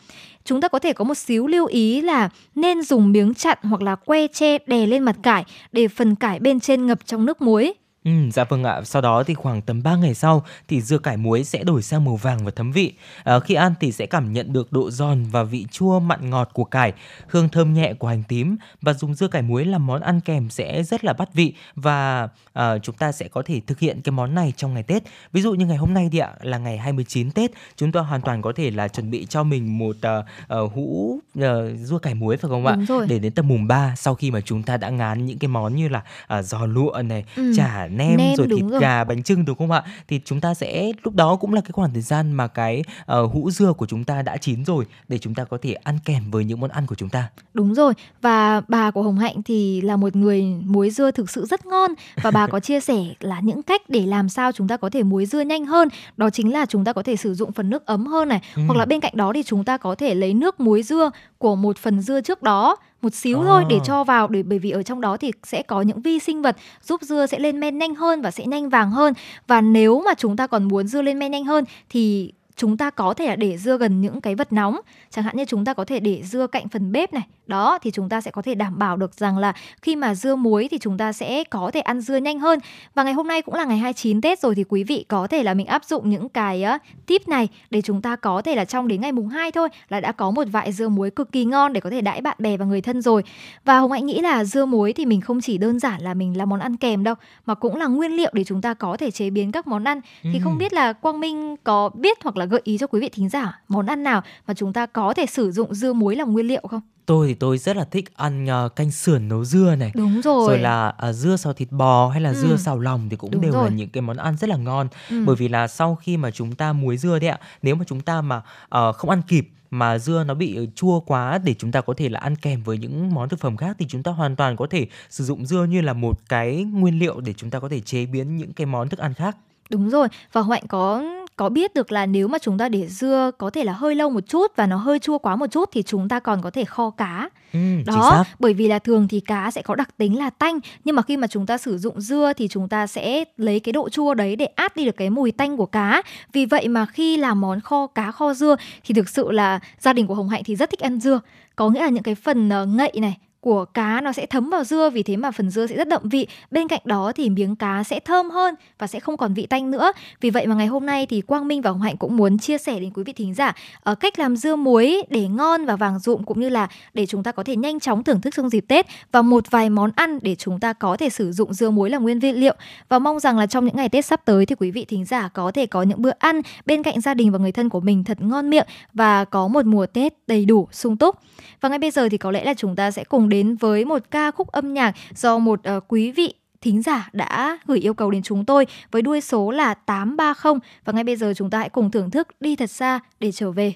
Chúng 0.45 0.61
ta 0.61 0.68
có 0.68 0.80
thể 0.80 0.94
có 0.94 1.03
một 1.03 1.15
xíu 1.15 1.48
lưu 1.48 1.65
ý 1.65 2.02
là 2.02 2.30
nên 2.56 2.81
dùng 2.81 3.11
miếng 3.11 3.34
chặn 3.34 3.57
hoặc 3.64 3.81
là 3.81 3.95
que 3.95 4.27
che 4.27 4.57
đè 4.68 4.85
lên 4.85 5.03
mặt 5.03 5.15
cải 5.23 5.45
để 5.72 5.88
phần 5.88 6.15
cải 6.15 6.40
bên 6.40 6.60
trên 6.60 6.88
ngập 6.88 7.06
trong 7.06 7.26
nước 7.26 7.41
muối 7.41 7.73
Ừ, 8.03 8.11
dạ 8.34 8.43
vâng 8.43 8.63
ạ. 8.63 8.81
Sau 8.84 9.01
đó 9.01 9.23
thì 9.23 9.34
khoảng 9.34 9.61
tầm 9.61 9.84
3 9.84 9.95
ngày 9.95 10.13
sau 10.13 10.43
thì 10.67 10.81
dưa 10.81 10.97
cải 10.97 11.17
muối 11.17 11.43
sẽ 11.43 11.63
đổi 11.63 11.81
sang 11.81 12.05
màu 12.05 12.15
vàng 12.15 12.45
và 12.45 12.51
thấm 12.55 12.71
vị. 12.71 12.93
À, 13.23 13.39
khi 13.39 13.53
ăn 13.53 13.73
thì 13.80 13.91
sẽ 13.91 14.05
cảm 14.05 14.34
nhận 14.34 14.53
được 14.53 14.71
độ 14.71 14.91
giòn 14.91 15.23
và 15.31 15.43
vị 15.43 15.65
chua 15.71 15.99
mặn 15.99 16.30
ngọt 16.30 16.49
của 16.53 16.63
cải, 16.63 16.93
hương 17.27 17.49
thơm 17.49 17.73
nhẹ 17.73 17.93
của 17.93 18.07
hành 18.07 18.23
tím 18.27 18.55
và 18.81 18.93
dùng 18.93 19.13
dưa 19.13 19.27
cải 19.27 19.41
muối 19.41 19.65
làm 19.65 19.88
món 19.88 20.01
ăn 20.01 20.19
kèm 20.21 20.49
sẽ 20.49 20.84
rất 20.84 21.03
là 21.05 21.13
bắt 21.13 21.34
vị 21.34 21.53
và 21.75 22.27
à, 22.53 22.77
chúng 22.77 22.95
ta 22.95 23.11
sẽ 23.11 23.27
có 23.27 23.41
thể 23.45 23.61
thực 23.67 23.80
hiện 23.80 24.01
cái 24.01 24.11
món 24.11 24.35
này 24.35 24.53
trong 24.57 24.73
ngày 24.73 24.84
Tết. 24.84 25.03
Ví 25.34 25.41
dụ 25.41 25.53
như 25.53 25.65
ngày 25.65 25.77
hôm 25.77 25.93
nay 25.93 26.09
đi 26.11 26.17
ạ 26.17 26.31
là 26.41 26.57
ngày 26.57 26.77
29 26.77 27.31
Tết, 27.31 27.51
chúng 27.77 27.91
ta 27.91 27.99
hoàn 27.99 28.21
toàn 28.21 28.41
có 28.41 28.53
thể 28.55 28.71
là 28.71 28.88
chuẩn 28.88 29.11
bị 29.11 29.25
cho 29.30 29.43
mình 29.43 29.77
một 29.77 29.95
uh, 29.95 30.25
uh, 30.63 30.73
hũ 30.73 31.19
uh, 31.39 31.43
dưa 31.80 31.97
cải 32.01 32.13
muối 32.13 32.38
phải 32.38 32.49
không 32.49 32.65
ạ? 32.65 32.77
rồi. 32.88 33.07
Để 33.07 33.19
đến 33.19 33.34
tầm 33.34 33.47
mùng 33.47 33.67
3 33.67 33.95
sau 33.95 34.15
khi 34.15 34.31
mà 34.31 34.41
chúng 34.41 34.63
ta 34.63 34.77
đã 34.77 34.89
ngán 34.89 35.25
những 35.25 35.38
cái 35.38 35.47
món 35.47 35.75
như 35.75 35.88
là 35.89 36.03
uh, 36.39 36.45
giò 36.45 36.65
lụa 36.65 37.01
này, 37.05 37.25
Ừ. 37.35 37.53
chả 37.57 37.88
nem, 37.98 38.18
Nem, 38.18 38.36
rồi 38.36 38.48
thịt 38.56 38.65
rồi. 38.70 38.82
gà 38.82 39.03
bánh 39.03 39.24
trưng 39.24 39.45
đúng 39.45 39.57
không 39.57 39.72
ạ? 39.72 39.84
Thì 40.07 40.22
chúng 40.26 40.41
ta 40.41 40.53
sẽ 40.53 40.91
lúc 41.03 41.15
đó 41.15 41.36
cũng 41.36 41.53
là 41.53 41.61
cái 41.61 41.72
khoảng 41.72 41.94
thời 41.94 42.02
gian 42.02 42.32
mà 42.32 42.48
cái 42.48 42.84
uh, 43.02 43.32
hũ 43.34 43.52
dưa 43.52 43.74
của 43.74 43.86
chúng 43.86 44.03
ta 44.03 44.22
đã 44.22 44.38
chín 44.38 44.65
rồi 44.65 44.86
để 45.07 45.18
chúng 45.18 45.36
ta 45.36 45.44
có 45.44 45.57
thể 45.61 45.74
ăn 45.74 45.99
kèm 46.06 46.32
với 46.32 46.44
những 46.45 46.60
món 46.60 46.70
ăn 46.70 46.86
của 46.86 46.95
chúng 46.95 47.10
ta. 47.10 47.30
Đúng 47.53 47.74
rồi, 47.74 47.94
và 48.22 48.61
bà 48.68 48.91
của 48.91 49.03
Hồng 49.03 49.20
Hạnh 49.20 49.44
thì 49.44 49.82
là 49.82 49.95
một 49.95 50.15
người 50.15 50.44
muối 50.65 50.90
dưa 50.90 51.11
thực 51.11 51.30
sự 51.30 51.45
rất 51.45 51.65
ngon. 51.65 51.91
Và 52.22 52.32
bà 52.32 52.48
có 52.48 52.60
chia 52.60 52.80
sẻ 52.80 52.98
là 53.20 53.40
những 53.40 53.64
cách 53.64 53.82
để 53.90 54.06
làm 54.06 54.30
sao 54.30 54.52
chúng 54.52 54.68
ta 54.68 54.78
có 54.78 54.90
thể 54.90 55.03
muối 55.03 55.26
dưa 55.26 55.41
nhanh 55.41 55.65
hơn, 55.65 55.88
đó 56.18 56.30
chính 56.30 56.53
là 56.53 56.65
chúng 56.65 56.86
ta 56.86 56.94
có 56.94 57.03
thể 57.03 57.15
sử 57.15 57.34
dụng 57.34 57.52
phần 57.52 57.70
nước 57.70 57.86
ấm 57.86 58.06
hơn 58.06 58.30
này, 58.30 58.41
Ừ. 58.56 58.61
hoặc 58.68 58.76
là 58.78 58.86
bên 58.86 58.99
cạnh 58.99 59.14
đó 59.15 59.32
thì 59.36 59.44
chúng 59.44 59.64
ta 59.64 59.78
có 59.78 59.95
thể 59.95 60.15
lấy 60.15 60.34
nước 60.34 60.60
muối 60.60 60.84
dưa 60.84 61.11
của 61.38 61.56
một 61.56 61.78
phần 61.78 62.02
dưa 62.02 62.22
trước 62.22 62.44
đó 62.44 62.76
một 63.03 63.13
xíu 63.13 63.43
thôi 63.43 63.63
để 63.69 63.75
À. 63.75 63.84
cho 63.85 64.03
vào 64.03 64.27
để 64.27 64.43
bởi 64.43 64.59
vì 64.59 64.71
ở 64.71 64.84
trong 64.84 65.01
đó 65.01 65.17
thì 65.17 65.31
sẽ 65.43 65.61
có 65.63 65.81
những 65.81 66.01
vi 66.01 66.19
sinh 66.19 66.41
vật 66.41 66.57
giúp 66.81 67.01
dưa 67.01 67.25
sẽ 67.25 67.39
lên 67.39 67.59
men 67.59 67.77
nhanh 67.77 67.95
hơn 67.95 68.21
và 68.21 68.31
sẽ 68.31 68.45
nhanh 68.45 68.69
vàng 68.69 68.91
hơn 68.91 69.13
và 69.47 69.61
nếu 69.61 70.01
mà 70.05 70.13
chúng 70.17 70.38
ta 70.38 70.47
còn 70.47 70.63
muốn 70.63 70.88
dưa 70.88 71.01
lên 71.01 71.19
men 71.19 71.31
nhanh 71.31 71.45
hơn 71.45 71.63
thì 71.89 72.34
chúng 72.55 72.77
ta 72.77 72.89
có 72.89 73.13
thể 73.13 73.27
là 73.27 73.35
để 73.35 73.57
dưa 73.57 73.77
gần 73.77 74.01
những 74.01 74.21
cái 74.21 74.35
vật 74.35 74.53
nóng 74.53 74.77
chẳng 75.09 75.25
hạn 75.25 75.38
như 75.38 75.45
chúng 75.45 75.65
ta 75.65 75.73
có 75.73 75.85
thể 75.85 75.99
để 75.99 76.21
dưa 76.23 76.47
cạnh 76.47 76.69
phần 76.69 76.91
bếp 76.91 77.13
này 77.13 77.23
đó 77.53 77.80
thì 77.81 77.91
chúng 77.91 78.09
ta 78.09 78.21
sẽ 78.21 78.31
có 78.31 78.41
thể 78.41 78.55
đảm 78.55 78.80
bảo 78.80 78.97
được 78.97 79.13
rằng 79.13 79.38
là 79.38 79.53
khi 79.81 79.95
mà 79.95 80.15
dưa 80.15 80.35
muối 80.35 80.67
thì 80.71 80.77
chúng 80.77 80.97
ta 80.97 81.13
sẽ 81.13 81.43
có 81.43 81.71
thể 81.73 81.80
ăn 81.80 82.01
dưa 82.01 82.17
nhanh 82.17 82.39
hơn. 82.39 82.59
Và 82.95 83.03
ngày 83.03 83.13
hôm 83.13 83.27
nay 83.27 83.41
cũng 83.41 83.55
là 83.55 83.65
ngày 83.65 83.77
29 83.77 84.21
Tết 84.21 84.39
rồi 84.39 84.55
thì 84.55 84.63
quý 84.69 84.84
vị 84.84 85.05
có 85.07 85.27
thể 85.27 85.43
là 85.43 85.53
mình 85.53 85.67
áp 85.67 85.85
dụng 85.85 86.09
những 86.09 86.30
cái 86.30 86.65
uh, 86.75 86.81
tip 87.05 87.27
này 87.27 87.47
để 87.69 87.81
chúng 87.81 88.01
ta 88.01 88.15
có 88.15 88.41
thể 88.41 88.55
là 88.55 88.65
trong 88.65 88.88
đến 88.88 89.01
ngày 89.01 89.11
mùng 89.11 89.27
2 89.27 89.51
thôi 89.51 89.69
là 89.89 89.99
đã 89.99 90.11
có 90.11 90.31
một 90.31 90.43
vại 90.51 90.71
dưa 90.71 90.89
muối 90.89 91.09
cực 91.09 91.31
kỳ 91.31 91.45
ngon 91.45 91.73
để 91.73 91.81
có 91.81 91.89
thể 91.89 92.01
đãi 92.01 92.21
bạn 92.21 92.38
bè 92.39 92.57
và 92.57 92.65
người 92.65 92.81
thân 92.81 93.01
rồi. 93.01 93.23
Và 93.65 93.80
Hồng 93.80 93.91
Hạnh 93.91 94.05
nghĩ 94.05 94.21
là 94.21 94.43
dưa 94.43 94.65
muối 94.65 94.93
thì 94.93 95.05
mình 95.05 95.21
không 95.21 95.41
chỉ 95.41 95.57
đơn 95.57 95.80
giản 95.80 96.01
là 96.01 96.13
mình 96.13 96.38
làm 96.38 96.49
món 96.49 96.59
ăn 96.59 96.77
kèm 96.77 97.03
đâu 97.03 97.15
mà 97.45 97.55
cũng 97.55 97.75
là 97.75 97.85
nguyên 97.88 98.11
liệu 98.11 98.31
để 98.34 98.43
chúng 98.43 98.61
ta 98.61 98.73
có 98.73 98.97
thể 98.97 99.11
chế 99.11 99.30
biến 99.30 99.51
các 99.51 99.67
món 99.67 99.84
ăn. 99.84 100.01
Thì 100.23 100.39
không 100.43 100.57
biết 100.57 100.73
là 100.73 100.93
Quang 100.93 101.19
Minh 101.19 101.55
có 101.63 101.89
biết 101.89 102.17
hoặc 102.23 102.38
là 102.38 102.45
gợi 102.45 102.61
ý 102.63 102.77
cho 102.77 102.88
quý 102.88 102.99
vị 102.99 103.09
thính 103.09 103.30
giả 103.30 103.61
món 103.67 103.85
ăn 103.85 104.03
nào 104.03 104.21
mà 104.47 104.53
chúng 104.53 104.73
ta 104.73 104.85
có 104.85 105.13
thể 105.13 105.25
sử 105.25 105.51
dụng 105.51 105.73
dưa 105.73 105.93
muối 105.93 106.15
làm 106.15 106.31
nguyên 106.34 106.47
liệu 106.47 106.61
không? 106.69 106.81
Tôi 107.05 107.27
thì 107.27 107.34
tôi 107.34 107.57
rất 107.57 107.75
là 107.77 107.84
thích 107.84 108.05
ăn 108.17 108.45
uh, 108.65 108.75
canh 108.75 108.91
sườn 108.91 109.27
nấu 109.27 109.45
dưa 109.45 109.75
này 109.75 109.91
Đúng 109.95 110.21
rồi. 110.21 110.47
rồi 110.47 110.59
là 110.59 110.93
uh, 111.09 111.15
dưa 111.15 111.35
xào 111.35 111.53
thịt 111.53 111.71
bò 111.71 112.09
hay 112.09 112.21
là 112.21 112.30
Ừ. 112.30 112.35
dưa 112.35 112.57
xào 112.57 112.80
lòng 112.80 113.09
thì 113.09 113.15
cũng 113.15 113.31
Đúng 113.31 113.41
đều 113.41 113.51
rồi. 113.51 113.63
là 113.69 113.75
những 113.75 113.89
cái 113.89 114.01
món 114.01 114.17
ăn 114.17 114.38
rất 114.38 114.49
là 114.49 114.55
ngon 114.55 114.88
Ừ. 115.09 115.23
bởi 115.25 115.35
vì 115.35 115.47
là 115.47 115.67
sau 115.67 115.95
khi 115.95 116.17
mà 116.17 116.31
chúng 116.31 116.55
ta 116.55 116.73
muối 116.73 116.97
dưa 116.97 117.19
đấy 117.19 117.30
ạ 117.30 117.39
nếu 117.61 117.75
mà 117.75 117.85
chúng 117.88 118.01
ta 118.01 118.21
mà 118.21 118.38
uh, 118.77 118.95
không 118.95 119.09
ăn 119.09 119.21
kịp 119.27 119.49
mà 119.71 119.97
dưa 119.99 120.23
nó 120.23 120.34
bị 120.34 120.69
chua 120.75 120.99
quá 120.99 121.38
để 121.43 121.53
chúng 121.53 121.71
ta 121.71 121.81
có 121.81 121.93
thể 121.97 122.09
là 122.09 122.19
ăn 122.19 122.35
kèm 122.35 122.63
với 122.63 122.77
những 122.77 123.13
món 123.13 123.30
thực 123.30 123.39
phẩm 123.39 123.57
khác 123.57 123.75
thì 123.80 123.85
chúng 123.89 124.03
ta 124.03 124.11
hoàn 124.11 124.35
toàn 124.35 124.55
có 124.55 124.67
thể 124.69 124.88
sử 125.09 125.23
dụng 125.23 125.45
dưa 125.45 125.63
như 125.63 125.81
là 125.81 125.93
một 125.93 126.19
cái 126.30 126.63
nguyên 126.63 126.99
liệu 126.99 127.19
để 127.21 127.34
chúng 127.38 127.49
ta 127.49 127.59
có 127.59 127.69
thể 127.69 127.80
chế 127.80 128.05
biến 128.05 128.38
những 128.38 128.53
cái 128.53 128.65
món 128.67 128.89
thức 128.89 128.99
ăn 128.99 129.13
khác 129.13 129.38
Đúng 129.69 129.89
rồi 129.89 130.07
và 130.34 130.41
Hồng 130.41 130.51
Hạnh 130.51 130.67
có 130.67 131.03
có 131.35 131.49
biết 131.49 131.73
được 131.73 131.91
là 131.91 132.05
nếu 132.05 132.27
mà 132.27 132.38
chúng 132.38 132.57
ta 132.57 132.69
để 132.69 132.88
dưa 132.88 133.31
có 133.38 133.49
thể 133.49 133.64
là 133.64 133.73
hơi 133.73 133.95
lâu 133.95 134.10
một 134.10 134.27
chút 134.27 134.51
và 134.55 134.68
nó 134.68 134.77
hơi 134.77 134.99
chua 134.99 135.18
quá 135.18 135.35
một 135.35 135.47
chút 135.51 135.69
thì 135.72 135.84
chúng 135.84 136.10
ta 136.10 136.19
còn 136.19 136.41
có 136.41 136.49
thể 136.49 136.65
kho 136.65 136.89
cá. 136.89 137.30
Ừ, 137.53 137.60
Đó, 137.85 138.23
bởi 138.39 138.53
vì 138.53 138.68
là 138.68 138.80
thường 138.80 139.07
thì 139.07 139.19
cá 139.19 139.51
sẽ 139.51 139.61
có 139.61 139.76
đặc 139.76 139.97
tính 139.97 140.18
là 140.18 140.30
tanh 140.30 140.60
nhưng 140.84 140.95
mà 140.95 141.01
khi 141.01 141.18
mà 141.18 141.27
chúng 141.27 141.45
ta 141.45 141.57
sử 141.57 141.77
dụng 141.77 142.01
dưa 142.01 142.34
thì 142.38 142.47
chúng 142.47 142.69
ta 142.69 142.88
sẽ 142.88 143.23
lấy 143.38 143.60
cái 143.60 143.73
độ 143.73 143.89
chua 143.89 144.14
đấy 144.14 144.35
để 144.35 144.45
át 144.45 144.76
đi 144.76 144.85
được 144.85 144.97
cái 144.97 145.10
mùi 145.10 145.31
tanh 145.31 145.57
của 145.57 145.65
cá. 145.65 146.01
Vì 146.34 146.45
vậy 146.45 146.68
mà 146.68 146.85
khi 146.85 147.18
làm 147.18 147.41
món 147.41 147.60
kho 147.61 147.88
cá 147.88 148.11
kho 148.11 148.34
dưa 148.34 148.55
thì 148.84 148.93
thực 148.93 149.10
sự 149.10 149.31
là 149.31 149.60
gia 149.80 149.93
đình 149.93 150.07
của 150.07 150.15
Hồng 150.15 150.30
Hạnh 150.30 150.41
thì 150.45 150.55
rất 150.55 150.69
thích 150.69 150.80
ăn 150.80 150.99
dưa. 150.99 151.19
Có 151.55 151.69
nghĩa 151.69 151.80
là 151.81 151.89
những 151.89 152.03
cái 152.03 152.15
phần 152.15 152.49
ờ, 152.49 152.65
ngậy 152.65 152.91
này 153.01 153.18
của 153.44 153.65
cá 153.65 154.02
nó 154.02 154.11
sẽ 154.11 154.26
thấm 154.26 154.49
vào 154.49 154.64
dưa, 154.64 154.90
vì 154.90 155.03
thế 155.03 155.18
mà 155.18 155.32
phần 155.32 155.49
dưa 155.49 155.68
sẽ 155.68 155.76
rất 155.76 155.88
đậm 155.88 156.02
vị. 156.10 156.28
Bên 156.52 156.68
cạnh 156.68 156.82
đó 156.86 157.11
thì 157.15 157.30
miếng 157.30 157.56
cá 157.56 157.84
sẽ 157.84 157.99
thơm 157.99 158.30
hơn 158.30 158.56
và 158.80 158.88
sẽ 158.88 158.99
không 158.99 159.18
còn 159.18 159.34
vị 159.34 159.45
tanh 159.45 159.72
nữa. 159.72 159.91
Vì 160.22 160.30
vậy 160.30 160.48
mà 160.48 160.56
ngày 160.56 160.68
hôm 160.68 160.86
nay 160.86 161.06
thì 161.06 161.22
Quang 161.22 161.48
Minh 161.48 161.61
và 161.61 161.72
Hồng 161.72 161.82
Hạnh 161.82 161.98
cũng 161.98 162.18
muốn 162.18 162.38
chia 162.38 162.57
sẻ 162.57 162.80
đến 162.80 162.91
quý 162.94 163.03
vị 163.03 163.14
thính 163.14 163.34
giả 163.34 163.56
ở 163.84 163.95
cách 163.95 164.20
làm 164.20 164.36
dưa 164.36 164.56
muối 164.56 165.03
để 165.10 165.28
ngon 165.28 165.65
và 165.65 165.76
vàng 165.76 165.99
rụm 165.99 166.24
cũng 166.24 166.40
như 166.40 166.49
là 166.49 166.68
để 166.94 167.06
chúng 167.06 167.24
ta 167.24 167.32
có 167.32 167.44
thể 167.44 167.56
nhanh 167.56 167.80
chóng 167.80 168.03
thưởng 168.03 168.22
thức 168.22 168.34
trong 168.36 168.49
dịp 168.49 168.65
Tết 168.68 168.86
và 169.11 169.22
một 169.22 169.52
vài 169.52 169.70
món 169.70 169.91
ăn 169.95 170.20
để 170.22 170.36
chúng 170.36 170.60
ta 170.60 170.74
có 170.74 170.98
thể 170.98 171.10
sử 171.10 171.32
dụng 171.32 171.53
dưa 171.53 171.70
muối 171.70 171.90
làm 171.90 172.03
nguyên 172.03 172.20
vật 172.20 172.32
liệu. 172.32 172.56
Và 172.90 172.99
mong 172.99 173.20
rằng 173.20 173.38
là 173.38 173.45
trong 173.45 173.65
những 173.65 173.76
ngày 173.76 173.90
Tết 173.90 174.06
sắp 174.06 174.22
tới 174.26 174.45
thì 174.45 174.56
quý 174.56 174.72
vị 174.72 174.86
thính 174.86 175.06
giả 175.06 175.28
có 175.28 175.52
thể 175.52 175.65
có 175.65 175.84
những 175.84 176.02
bữa 176.02 176.14
ăn 176.20 176.41
bên 176.65 176.84
cạnh 176.84 177.02
gia 177.02 177.14
đình 177.14 177.32
và 177.32 177.40
người 177.40 177.52
thân 177.52 177.70
của 177.70 177.80
mình 177.80 178.03
thật 178.03 178.22
ngon 178.22 178.49
miệng 178.49 178.68
và 178.94 179.26
có 179.26 179.48
một 179.48 179.65
mùa 179.65 179.86
Tết 179.86 180.14
đầy 180.28 180.45
đủ, 180.45 180.68
sung 180.72 180.98
túc. 180.98 181.15
Và 181.61 181.70
ngay 181.70 181.80
bây 181.80 181.91
giờ 181.91 182.10
thì 182.10 182.18
có 182.18 182.32
lẽ 182.32 182.44
là 182.44 182.53
chúng 182.53 182.76
ta 182.76 182.91
sẽ 182.91 183.03
cùng 183.03 183.30
đến 183.34 183.55
với 183.55 183.85
một 183.85 184.11
ca 184.11 184.31
khúc 184.31 184.47
âm 184.47 184.73
nhạc 184.73 184.95
do 185.15 185.38
một 185.38 185.60
uh, 185.77 185.84
quý 185.88 186.11
vị 186.11 186.34
thính 186.61 186.81
giả 186.81 187.10
đã 187.14 187.57
gửi 187.65 187.80
yêu 187.80 187.93
cầu 187.93 188.11
đến 188.11 188.23
chúng 188.23 188.45
tôi 188.45 188.68
với 188.91 189.01
đuôi 189.01 189.22
số 189.22 189.51
là 189.51 189.73
830 189.73 190.60
và 190.85 190.93
ngay 190.93 191.03
bây 191.03 191.15
giờ 191.15 191.34
chúng 191.35 191.49
ta 191.49 191.60
hãy 191.60 191.69
cùng 191.69 191.91
thưởng 191.91 192.10
thức 192.10 192.27
đi 192.39 192.55
thật 192.55 192.69
xa 192.69 192.99
để 193.19 193.31
trở 193.31 193.51
về. 193.51 193.73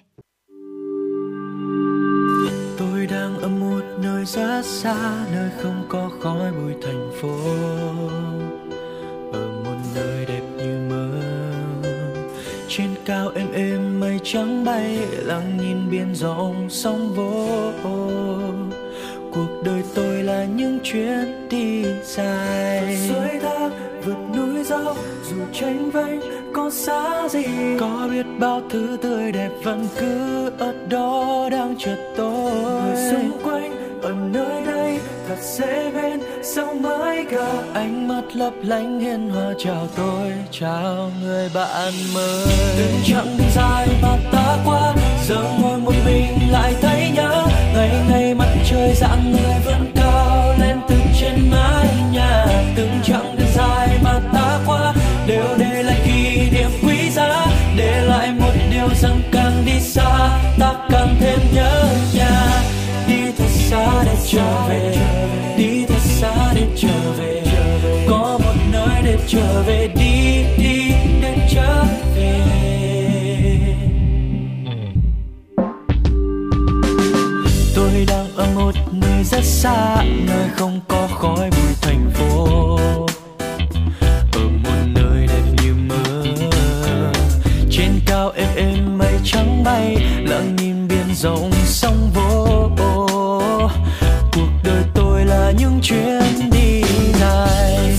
Tôi 2.78 3.08
đang 3.12 3.38
ở 3.38 3.48
một 3.48 3.82
nơi 4.04 4.26
rất 4.26 4.62
xa 4.66 5.26
Nơi 5.32 5.50
không 5.62 5.86
có 5.90 6.10
khói 6.20 6.52
bụi 6.52 6.74
thành 6.82 7.12
phố. 7.22 7.38
Ở 9.34 9.62
một 9.66 9.78
nơi 9.96 10.26
đẹp 10.26 10.44
như 10.58 10.90
mơ. 10.90 11.22
Trên 12.70 12.90
cao 13.06 13.30
êm 13.36 13.52
êm 13.54 14.00
mây 14.00 14.20
trắng 14.24 14.66
bay 14.66 14.98
Lặng 15.12 15.58
nhìn 15.58 15.90
biển 15.92 16.16
rộng 16.16 16.68
sóng 16.70 17.14
vỗ 17.16 17.72
Cuộc 19.38 19.64
đời 19.64 19.84
tôi 19.96 20.24
là 20.24 20.46
những 20.46 20.80
chuyến 20.84 21.50
đi 21.50 21.84
dài. 22.04 22.98
Suối 23.08 23.40
thác 23.42 23.70
vượt 24.06 24.18
núi 24.36 24.64
dốc 24.64 24.98
Dù 25.30 25.36
tranh 25.54 25.92
vênh 25.92 26.20
có 26.54 26.70
xa 26.70 27.28
gì? 27.30 27.46
Có 27.80 28.08
biết 28.12 28.26
bao 28.40 28.62
thứ 28.70 28.98
tươi 29.02 29.32
đẹp 29.32 29.50
vẫn 29.64 29.88
cứ 30.00 30.50
ở 30.60 30.74
đó 30.90 31.50
đang 31.52 31.76
chờ 31.80 31.96
tôi. 32.18 32.52
Người 32.52 33.12
xung 33.12 33.32
quanh 33.44 34.02
ở 34.02 34.14
nơi 34.34 34.66
đây 34.66 35.00
thật 35.28 35.38
dễ 35.42 35.92
bên 35.92 36.20
sao 36.44 36.74
mới 36.74 37.26
gặp? 37.26 37.64
Ánh 37.74 38.08
mắt 38.08 38.22
lấp 38.34 38.54
lánh 38.64 39.00
hiền 39.00 39.30
hòa 39.30 39.54
chào 39.58 39.88
tôi 39.96 40.34
chào 40.52 41.12
người 41.22 41.50
bạn 41.54 41.94
mới. 42.16 42.46
Từng 42.78 43.02
chặng 43.06 43.38
đường 43.38 43.48
dài 43.56 43.88
mà 44.02 44.18
ta 44.32 44.58
qua 44.66 44.96
giờ 45.28 45.44
ngồi 45.62 45.80
một 45.80 45.94
mình 46.06 46.52
lại 46.52 46.74
thấy 46.82 47.12
nhớ 47.16 47.48
ngày 47.78 47.92
ngày 48.10 48.36
mặt 48.36 48.48
trời 48.70 48.94
dạng 48.96 49.32
người 49.32 49.56
vẫn 49.66 49.92
cao 49.96 50.54
lên 50.60 50.78
từ 50.90 50.96
trên 51.20 51.50
mái 51.52 51.88
nhà. 52.12 52.46
Từng 52.76 53.00
chặng 53.04 53.36
đường 53.38 53.48
dài 53.56 53.90
mà 54.04 54.20
ta 54.34 54.60
qua 54.66 54.94
đều 55.28 55.46
để 55.58 55.84
lại 55.84 56.02
kỷ 56.06 56.50
niệm 56.52 56.70
quý 56.84 57.10
giá. 57.10 57.46
Để 57.78 58.02
lại 58.02 58.32
một 58.40 58.54
điều 58.72 58.88
rằng 59.02 59.22
càng 59.32 59.64
đi 59.66 59.80
xa, 59.80 60.40
ta 60.60 60.74
càng 60.90 61.16
thêm 61.20 61.40
nhớ 61.54 61.84
nhà. 62.14 62.62
Đi 63.08 63.32
thật 63.38 63.50
xa 63.50 64.04
để 64.06 64.16
trở 64.28 64.68
về, 64.70 64.98
đi 65.58 65.86
thật 65.88 66.02
xa 66.02 66.54
để 66.56 66.64
trở 66.76 67.12
về. 67.18 67.44
Có 68.10 68.40
một 68.44 68.56
nơi 68.72 69.02
để 69.04 69.18
trở 69.28 69.64
về, 69.68 69.90
đi 69.96 70.44
đi. 70.64 70.77
rất 79.32 79.44
xa, 79.44 80.04
nơi 80.04 80.50
không 80.56 80.82
có 80.88 81.08
khói 81.08 81.50
bụi 81.50 81.74
thành 81.82 82.12
phố. 82.14 82.48
Ở 84.34 84.42
một 84.64 84.86
nơi 84.96 85.28
đẹp 85.28 85.44
như 85.64 85.74
mơ 85.74 86.24
trên 87.70 88.00
cao 88.06 88.32
êm 88.36 88.50
êm 88.56 88.98
mây 88.98 89.14
trắng 89.24 89.64
bay, 89.64 89.96
lặng 90.26 90.56
nhìn 90.56 90.88
biển 90.88 91.16
rộng 91.16 91.52
sông 91.66 92.12
vô. 92.14 92.70
Cuộc 94.34 94.50
đời 94.64 94.84
tôi 94.94 95.26
là 95.26 95.52
những 95.60 95.80
chuyến 95.82 96.50
đi 96.52 96.82
này 97.20 97.96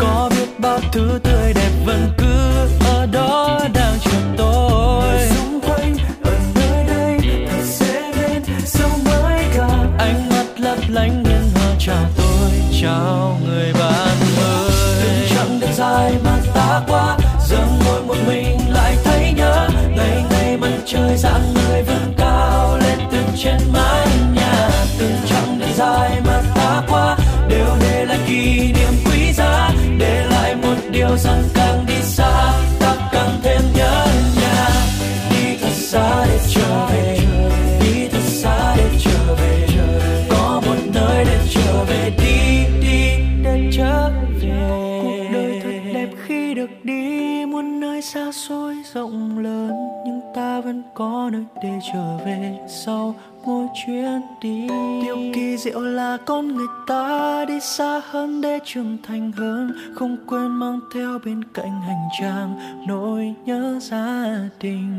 có 0.00 0.30
biết 0.30 0.60
bao 0.60 0.80
thứ 0.92 1.20
tươi 1.22 1.52
đẹp 1.54 1.70
vẫn 1.84 2.12
cứ 2.18 2.50
chào 11.90 12.06
tôi, 12.16 12.50
chào 12.82 13.38
người 13.46 13.72
bạn 13.72 14.16
mới. 14.36 14.70
Từng 15.02 15.28
chặng 15.30 15.60
đường 15.60 15.72
dài 15.74 16.12
mà 16.24 16.38
ta 16.54 16.82
qua 16.88 17.18
giờ 17.48 17.58
ngồi 17.84 18.02
một 18.02 18.16
mình 18.26 18.58
lại 18.68 18.96
thấy 19.04 19.32
nhớ. 19.36 19.68
Ngày 19.96 20.24
ngày 20.30 20.56
mặt 20.56 20.78
trời 20.86 21.16
dạng 21.16 21.54
người 21.54 21.82
vươn 21.82 22.14
cao 22.18 22.78
lên 22.78 22.98
từng 23.12 23.28
trên 23.36 23.58
mái 23.72 24.06
nhà. 24.34 24.70
Từng 24.98 25.16
chặng 25.28 25.58
đường 25.58 25.72
dài 25.76 26.20
mà 26.26 26.42
ta 26.54 26.82
qua, 26.88 27.16
đều 27.48 27.76
để 27.80 28.04
lại 28.04 28.18
kỷ 28.26 28.72
niệm 28.72 28.92
quý 29.04 29.32
giá. 29.32 29.70
Để 29.98 30.26
lại 30.30 30.54
một 30.54 30.76
điều 30.90 31.16
rằng 31.16 31.42
càng 31.54 31.86
đi 31.86 32.02
xa, 32.02 32.52
ta 32.80 32.96
càng 33.12 33.40
thêm 33.42 33.62
nhớ 33.74 34.06
nhà. 34.40 34.68
Đi 35.30 35.56
thật 35.62 35.74
xa 35.74 36.26
để 36.26 36.38
trở 36.54 36.86
về, 36.86 37.18
đi 37.80 38.08
thật 38.12 38.24
xa 38.24 38.74
để 38.76 38.84
trở 39.04 39.10
về 39.28 39.29
xa 48.30 48.34
xôi 48.48 48.76
rộng 48.94 49.38
lớn 49.38 49.72
nhưng 50.04 50.20
ta 50.34 50.60
vẫn 50.60 50.82
có 50.94 51.30
nơi 51.32 51.44
để 51.62 51.70
trở 51.92 52.16
về 52.26 52.58
sau 52.68 53.14
mỗi 53.44 53.66
chuyến 53.74 54.20
đi. 54.42 54.68
Điều 55.02 55.16
kỳ 55.34 55.56
diệu 55.56 55.80
là 55.80 56.16
con 56.26 56.54
người 56.54 56.66
ta 56.86 57.44
đi 57.48 57.60
xa 57.60 58.00
hơn 58.10 58.40
để 58.40 58.58
trưởng 58.64 58.98
thành 59.02 59.32
hơn 59.32 59.72
không 59.94 60.16
quên 60.26 60.46
mang 60.46 60.80
theo 60.94 61.18
bên 61.24 61.44
cạnh 61.54 61.80
hành 61.80 62.08
trang 62.20 62.58
nỗi 62.88 63.34
nhớ 63.46 63.78
gia 63.82 64.24
đình. 64.60 64.98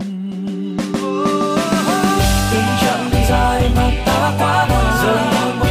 Tình 2.52 2.72
trạng 2.82 3.10
dài 3.30 3.72
mà 3.76 3.92
ta 4.06 4.34
quá 4.40 4.68
giờ 5.04 5.71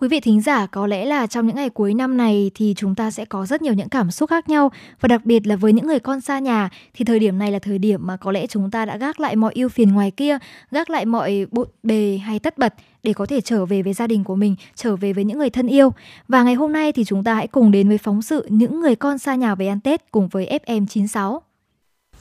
Quý 0.00 0.08
vị 0.08 0.20
thính 0.20 0.40
giả, 0.40 0.66
có 0.66 0.86
lẽ 0.86 1.04
là 1.04 1.26
trong 1.26 1.46
những 1.46 1.56
ngày 1.56 1.70
cuối 1.70 1.94
năm 1.94 2.16
này 2.16 2.50
thì 2.54 2.74
chúng 2.76 2.94
ta 2.94 3.10
sẽ 3.10 3.24
có 3.24 3.46
rất 3.46 3.62
nhiều 3.62 3.74
những 3.74 3.88
cảm 3.88 4.10
xúc 4.10 4.30
khác 4.30 4.48
nhau 4.48 4.72
và 5.00 5.06
đặc 5.06 5.24
biệt 5.24 5.46
là 5.46 5.56
với 5.56 5.72
những 5.72 5.86
người 5.86 5.98
con 5.98 6.20
xa 6.20 6.38
nhà 6.38 6.70
thì 6.94 7.04
thời 7.04 7.18
điểm 7.18 7.38
này 7.38 7.52
là 7.52 7.58
thời 7.58 7.78
điểm 7.78 8.06
mà 8.06 8.16
có 8.16 8.32
lẽ 8.32 8.46
chúng 8.46 8.70
ta 8.70 8.84
đã 8.84 8.96
gác 8.96 9.20
lại 9.20 9.36
mọi 9.36 9.52
ưu 9.54 9.68
phiền 9.68 9.92
ngoài 9.92 10.10
kia, 10.10 10.38
gác 10.70 10.90
lại 10.90 11.04
mọi 11.04 11.46
bộn 11.50 11.68
bề 11.82 12.20
hay 12.24 12.38
tất 12.38 12.58
bật 12.58 12.74
để 13.02 13.12
có 13.12 13.26
thể 13.26 13.40
trở 13.40 13.66
về 13.66 13.82
với 13.82 13.92
gia 13.92 14.06
đình 14.06 14.24
của 14.24 14.36
mình, 14.36 14.56
trở 14.74 14.96
về 14.96 15.12
với 15.12 15.24
những 15.24 15.38
người 15.38 15.50
thân 15.50 15.66
yêu. 15.66 15.92
Và 16.28 16.42
ngày 16.42 16.54
hôm 16.54 16.72
nay 16.72 16.92
thì 16.92 17.04
chúng 17.04 17.24
ta 17.24 17.34
hãy 17.34 17.46
cùng 17.46 17.70
đến 17.70 17.88
với 17.88 17.98
phóng 17.98 18.22
sự 18.22 18.46
những 18.50 18.80
người 18.80 18.96
con 18.96 19.18
xa 19.18 19.34
nhà 19.34 19.54
về 19.54 19.66
ăn 19.66 19.80
Tết 19.80 20.10
cùng 20.10 20.28
với 20.28 20.58
FM96. 20.66 21.38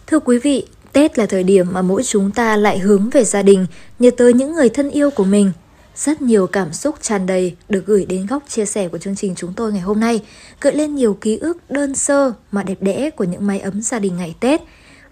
Thưa 0.07 0.19
quý 0.19 0.39
vị, 0.39 0.65
Tết 0.93 1.17
là 1.17 1.25
thời 1.25 1.43
điểm 1.43 1.67
mà 1.71 1.81
mỗi 1.81 2.03
chúng 2.03 2.31
ta 2.31 2.57
lại 2.57 2.79
hướng 2.79 3.09
về 3.09 3.23
gia 3.23 3.41
đình, 3.41 3.65
nhớ 3.99 4.11
tới 4.17 4.33
những 4.33 4.53
người 4.53 4.69
thân 4.69 4.89
yêu 4.91 5.09
của 5.09 5.25
mình– 5.25 5.51
rất 5.95 6.21
nhiều 6.21 6.47
cảm 6.47 6.73
xúc 6.73 6.95
tràn 7.01 7.25
đầy 7.25 7.55
được 7.69 7.85
gửi 7.85 8.05
đến 8.05 8.25
góc 8.25 8.43
chia 8.47 8.65
sẻ 8.65 8.87
của 8.87 8.97
chương 8.97 9.15
trình 9.15 9.35
chúng 9.35 9.53
tôi 9.53 9.71
ngày 9.71 9.81
hôm 9.81 9.99
nay, 9.99 10.21
gợi 10.61 10.75
lên 10.75 10.95
nhiều 10.95 11.17
ký 11.21 11.37
ức 11.37 11.57
đơn 11.69 11.95
sơ 11.95 12.33
mà 12.51 12.63
đẹp 12.63 12.77
đẽ 12.81 13.09
của 13.09 13.23
những 13.23 13.47
mái 13.47 13.59
ấm 13.59 13.81
gia 13.81 13.99
đình 13.99 14.17
ngày 14.17 14.35
Tết. 14.39 14.61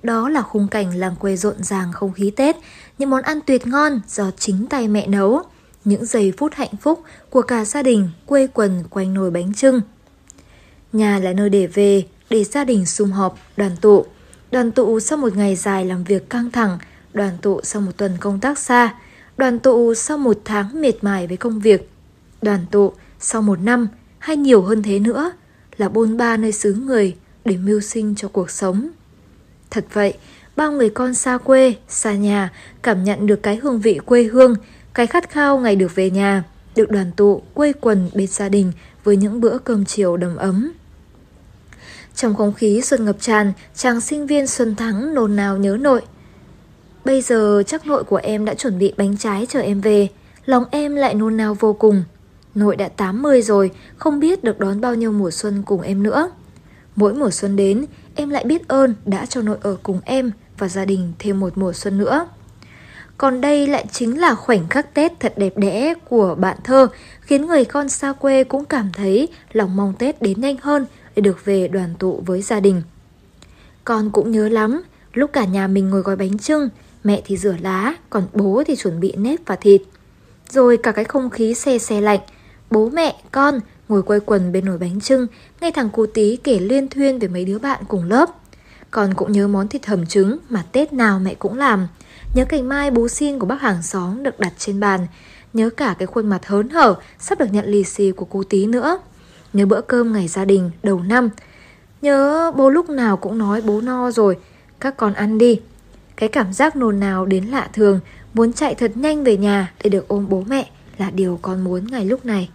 Đó 0.03 0.29
là 0.29 0.41
khung 0.41 0.67
cảnh 0.67 0.97
làng 0.97 1.15
quê 1.15 1.35
rộn 1.35 1.63
ràng 1.63 1.91
không 1.93 2.13
khí 2.13 2.31
Tết, 2.35 2.55
những 2.97 3.09
món 3.09 3.21
ăn 3.21 3.39
tuyệt 3.45 3.67
ngon 3.67 4.01
do 4.07 4.31
chính 4.37 4.67
tay 4.67 4.87
mẹ 4.87 5.07
nấu, 5.07 5.41
những 5.85 6.05
giây 6.05 6.33
phút 6.37 6.53
hạnh 6.53 6.75
phúc 6.81 7.03
của 7.29 7.41
cả 7.41 7.65
gia 7.65 7.83
đình 7.83 8.09
quê 8.25 8.47
quần 8.47 8.83
quanh 8.89 9.13
nồi 9.13 9.31
bánh 9.31 9.53
trưng. 9.53 9.81
Nhà 10.93 11.19
là 11.19 11.33
nơi 11.33 11.49
để 11.49 11.67
về, 11.67 12.03
để 12.29 12.43
gia 12.43 12.63
đình 12.63 12.85
sum 12.85 13.11
họp, 13.11 13.37
đoàn 13.57 13.71
tụ. 13.81 14.05
Đoàn 14.51 14.71
tụ 14.71 14.99
sau 14.99 15.17
một 15.17 15.35
ngày 15.35 15.55
dài 15.55 15.85
làm 15.85 16.03
việc 16.03 16.29
căng 16.29 16.51
thẳng, 16.51 16.77
đoàn 17.13 17.37
tụ 17.41 17.59
sau 17.63 17.81
một 17.81 17.91
tuần 17.97 18.17
công 18.19 18.39
tác 18.39 18.59
xa, 18.59 18.95
đoàn 19.37 19.59
tụ 19.59 19.93
sau 19.93 20.17
một 20.17 20.41
tháng 20.45 20.81
miệt 20.81 20.97
mài 21.01 21.27
với 21.27 21.37
công 21.37 21.59
việc, 21.59 21.89
đoàn 22.41 22.65
tụ 22.71 22.93
sau 23.19 23.41
một 23.41 23.59
năm 23.59 23.87
hay 24.19 24.37
nhiều 24.37 24.61
hơn 24.61 24.83
thế 24.83 24.99
nữa 24.99 25.31
là 25.77 25.89
bôn 25.89 26.17
ba 26.17 26.37
nơi 26.37 26.51
xứ 26.51 26.73
người 26.73 27.15
để 27.45 27.57
mưu 27.57 27.81
sinh 27.81 28.15
cho 28.15 28.27
cuộc 28.27 28.51
sống. 28.51 28.89
Thật 29.69 29.85
vậy, 29.93 30.13
bao 30.55 30.71
người 30.71 30.89
con 30.89 31.13
xa 31.13 31.37
quê, 31.37 31.75
xa 31.87 32.13
nhà 32.13 32.49
cảm 32.81 33.03
nhận 33.03 33.27
được 33.27 33.43
cái 33.43 33.55
hương 33.55 33.79
vị 33.79 33.99
quê 34.05 34.23
hương, 34.23 34.55
cái 34.93 35.07
khát 35.07 35.29
khao 35.29 35.59
ngày 35.59 35.75
được 35.75 35.95
về 35.95 36.09
nhà, 36.09 36.43
được 36.75 36.91
đoàn 36.91 37.11
tụ, 37.15 37.41
quây 37.53 37.73
quần 37.73 38.09
bên 38.13 38.27
gia 38.27 38.49
đình 38.49 38.71
với 39.03 39.17
những 39.17 39.41
bữa 39.41 39.57
cơm 39.57 39.85
chiều 39.85 40.17
đầm 40.17 40.35
ấm. 40.35 40.71
Trong 42.15 42.35
không 42.35 42.53
khí 42.53 42.81
xuân 42.81 43.05
ngập 43.05 43.15
tràn, 43.19 43.53
chàng 43.75 44.01
sinh 44.01 44.27
viên 44.27 44.47
Xuân 44.47 44.75
Thắng 44.75 45.15
nôn 45.15 45.35
nao 45.35 45.57
nhớ 45.57 45.77
nội. 45.81 46.01
Bây 47.05 47.21
giờ 47.21 47.63
chắc 47.67 47.87
nội 47.87 48.03
của 48.03 48.19
em 48.23 48.45
đã 48.45 48.53
chuẩn 48.53 48.79
bị 48.79 48.93
bánh 48.97 49.17
trái 49.17 49.45
chờ 49.49 49.59
em 49.59 49.81
về. 49.81 50.07
Lòng 50.45 50.63
em 50.71 50.95
lại 50.95 51.13
nôn 51.13 51.37
nao 51.37 51.53
vô 51.53 51.73
cùng. 51.73 52.03
Nội 52.55 52.75
đã 52.75 52.89
80 52.89 53.41
rồi 53.41 53.71
Không 53.97 54.19
biết 54.19 54.43
được 54.43 54.59
đón 54.59 54.81
bao 54.81 54.95
nhiêu 54.95 55.11
mùa 55.11 55.31
xuân 55.31 55.63
cùng 55.65 55.81
em 55.81 56.03
nữa. 56.03 56.31
Mỗi 56.95 57.13
mùa 57.13 57.29
xuân 57.29 57.55
đến 57.55 57.85
Em 58.15 58.29
lại 58.29 58.43
biết 58.43 58.67
ơn 58.67 58.95
đã 59.05 59.25
cho 59.25 59.41
nội 59.41 59.57
ở 59.61 59.77
cùng 59.83 59.99
em 60.05 60.31
Và 60.57 60.67
gia 60.67 60.85
đình 60.85 61.13
thêm 61.19 61.39
một 61.39 61.57
mùa 61.57 61.73
xuân 61.73 61.97
nữa. 61.97 62.27
Còn 63.17 63.41
đây 63.41 63.67
lại 63.67 63.85
chính 63.91 64.21
là 64.21 64.35
khoảnh 64.35 64.67
khắc 64.69 64.93
Tết 64.93 65.19
thật 65.19 65.33
đẹp 65.37 65.57
đẽ 65.57 65.93
của 66.09 66.35
bạn 66.35 66.57
thơ, 66.63 66.87
khiến 67.21 67.45
người 67.45 67.65
con 67.65 67.89
xa 67.89 68.13
quê 68.13 68.43
cũng 68.43 68.65
cảm 68.65 68.89
thấy 68.93 69.27
lòng 69.51 69.75
mong 69.75 69.93
Tết 69.99 70.21
đến 70.21 70.41
nhanh 70.41 70.57
hơn 70.61 70.85
để 71.15 71.21
được 71.21 71.45
về 71.45 71.67
đoàn 71.67 71.95
tụ 71.99 72.23
với 72.25 72.41
gia 72.41 72.59
đình. 72.59 72.81
Con 73.83 74.09
cũng 74.11 74.31
nhớ 74.31 74.49
lắm, 74.49 74.83
lúc 75.13 75.33
cả 75.33 75.45
nhà 75.45 75.67
mình 75.67 75.89
ngồi 75.89 76.01
gói 76.01 76.15
bánh 76.15 76.37
trưng, 76.37 76.69
Mẹ 77.03 77.21
thì 77.25 77.37
rửa 77.37 77.55
lá, 77.61 77.93
còn 78.09 78.23
bố 78.33 78.63
thì 78.67 78.75
chuẩn 78.75 78.99
bị 78.99 79.13
nếp 79.17 79.39
và 79.45 79.55
thịt. 79.55 79.81
Rồi 80.49 80.77
cả 80.77 80.91
cái 80.91 81.05
không 81.05 81.29
khí 81.29 81.53
xe 81.53 81.77
xe 81.77 82.01
lạnh, 82.01 82.19
bố 82.71 82.89
mẹ, 82.89 83.15
con 83.31 83.59
ngồi 83.89 84.03
quay 84.03 84.19
quần 84.19 84.51
bên 84.51 84.65
nồi 84.65 84.77
bánh 84.77 85.01
trưng, 85.01 85.27
nghe 85.61 85.71
thằng 85.71 85.89
cô 85.93 86.05
tí 86.05 86.35
kể 86.35 86.59
liên 86.59 86.87
thuyên 86.87 87.19
về 87.19 87.27
mấy 87.27 87.45
đứa 87.45 87.59
bạn 87.59 87.83
cùng 87.87 88.03
lớp. 88.03 88.29
Con 88.91 89.13
cũng 89.13 89.31
nhớ 89.31 89.47
món 89.47 89.67
thịt 89.67 89.85
hầm 89.85 90.05
trứng 90.05 90.37
mà 90.49 90.63
Tết 90.71 90.93
nào 90.93 91.19
mẹ 91.19 91.33
cũng 91.33 91.57
làm. 91.57 91.87
Nhớ 92.35 92.45
cành 92.45 92.69
mai 92.69 92.91
bố 92.91 93.07
xin 93.07 93.39
của 93.39 93.45
bác 93.45 93.61
hàng 93.61 93.83
xóm 93.83 94.23
được 94.23 94.39
đặt 94.39 94.53
trên 94.57 94.79
bàn. 94.79 95.07
Nhớ 95.53 95.69
cả 95.69 95.95
cái 95.99 96.05
khuôn 96.05 96.29
mặt 96.29 96.45
hớn 96.45 96.69
hở 96.69 96.95
sắp 97.19 97.39
được 97.39 97.45
nhận 97.51 97.65
lì 97.65 97.83
xì 97.83 98.11
của 98.11 98.25
cô 98.25 98.43
tí 98.43 98.67
nữa. 98.67 98.99
Nhớ 99.53 99.65
bữa 99.65 99.81
cơm 99.81 100.13
ngày 100.13 100.27
gia 100.27 100.45
đình 100.45 100.71
đầu 100.83 100.99
năm. 100.99 101.29
Nhớ 102.01 102.51
bố 102.55 102.69
lúc 102.69 102.89
nào 102.89 103.17
cũng 103.17 103.37
nói 103.37 103.61
bố 103.61 103.81
no 103.81 104.11
rồi, 104.11 104.37
các 104.79 104.97
con 104.97 105.13
ăn 105.13 105.37
đi. 105.37 105.59
Cái 106.23 106.29
cảm 106.29 106.53
giác 106.53 106.75
nồn 106.75 106.99
nào 106.99 107.25
đến 107.25 107.45
lạ 107.45 107.69
thường, 107.73 107.99
muốn 108.33 108.53
chạy 108.53 108.75
thật 108.75 108.91
nhanh 108.95 109.23
về 109.23 109.37
nhà 109.37 109.73
để 109.83 109.89
được 109.89 110.07
ôm 110.07 110.25
bố 110.29 110.43
mẹ 110.47 110.69
là 110.97 111.11
điều 111.11 111.39
con 111.41 111.63
muốn 111.63 111.87
ngay 111.91 112.05
lúc 112.05 112.25
này. 112.25 112.49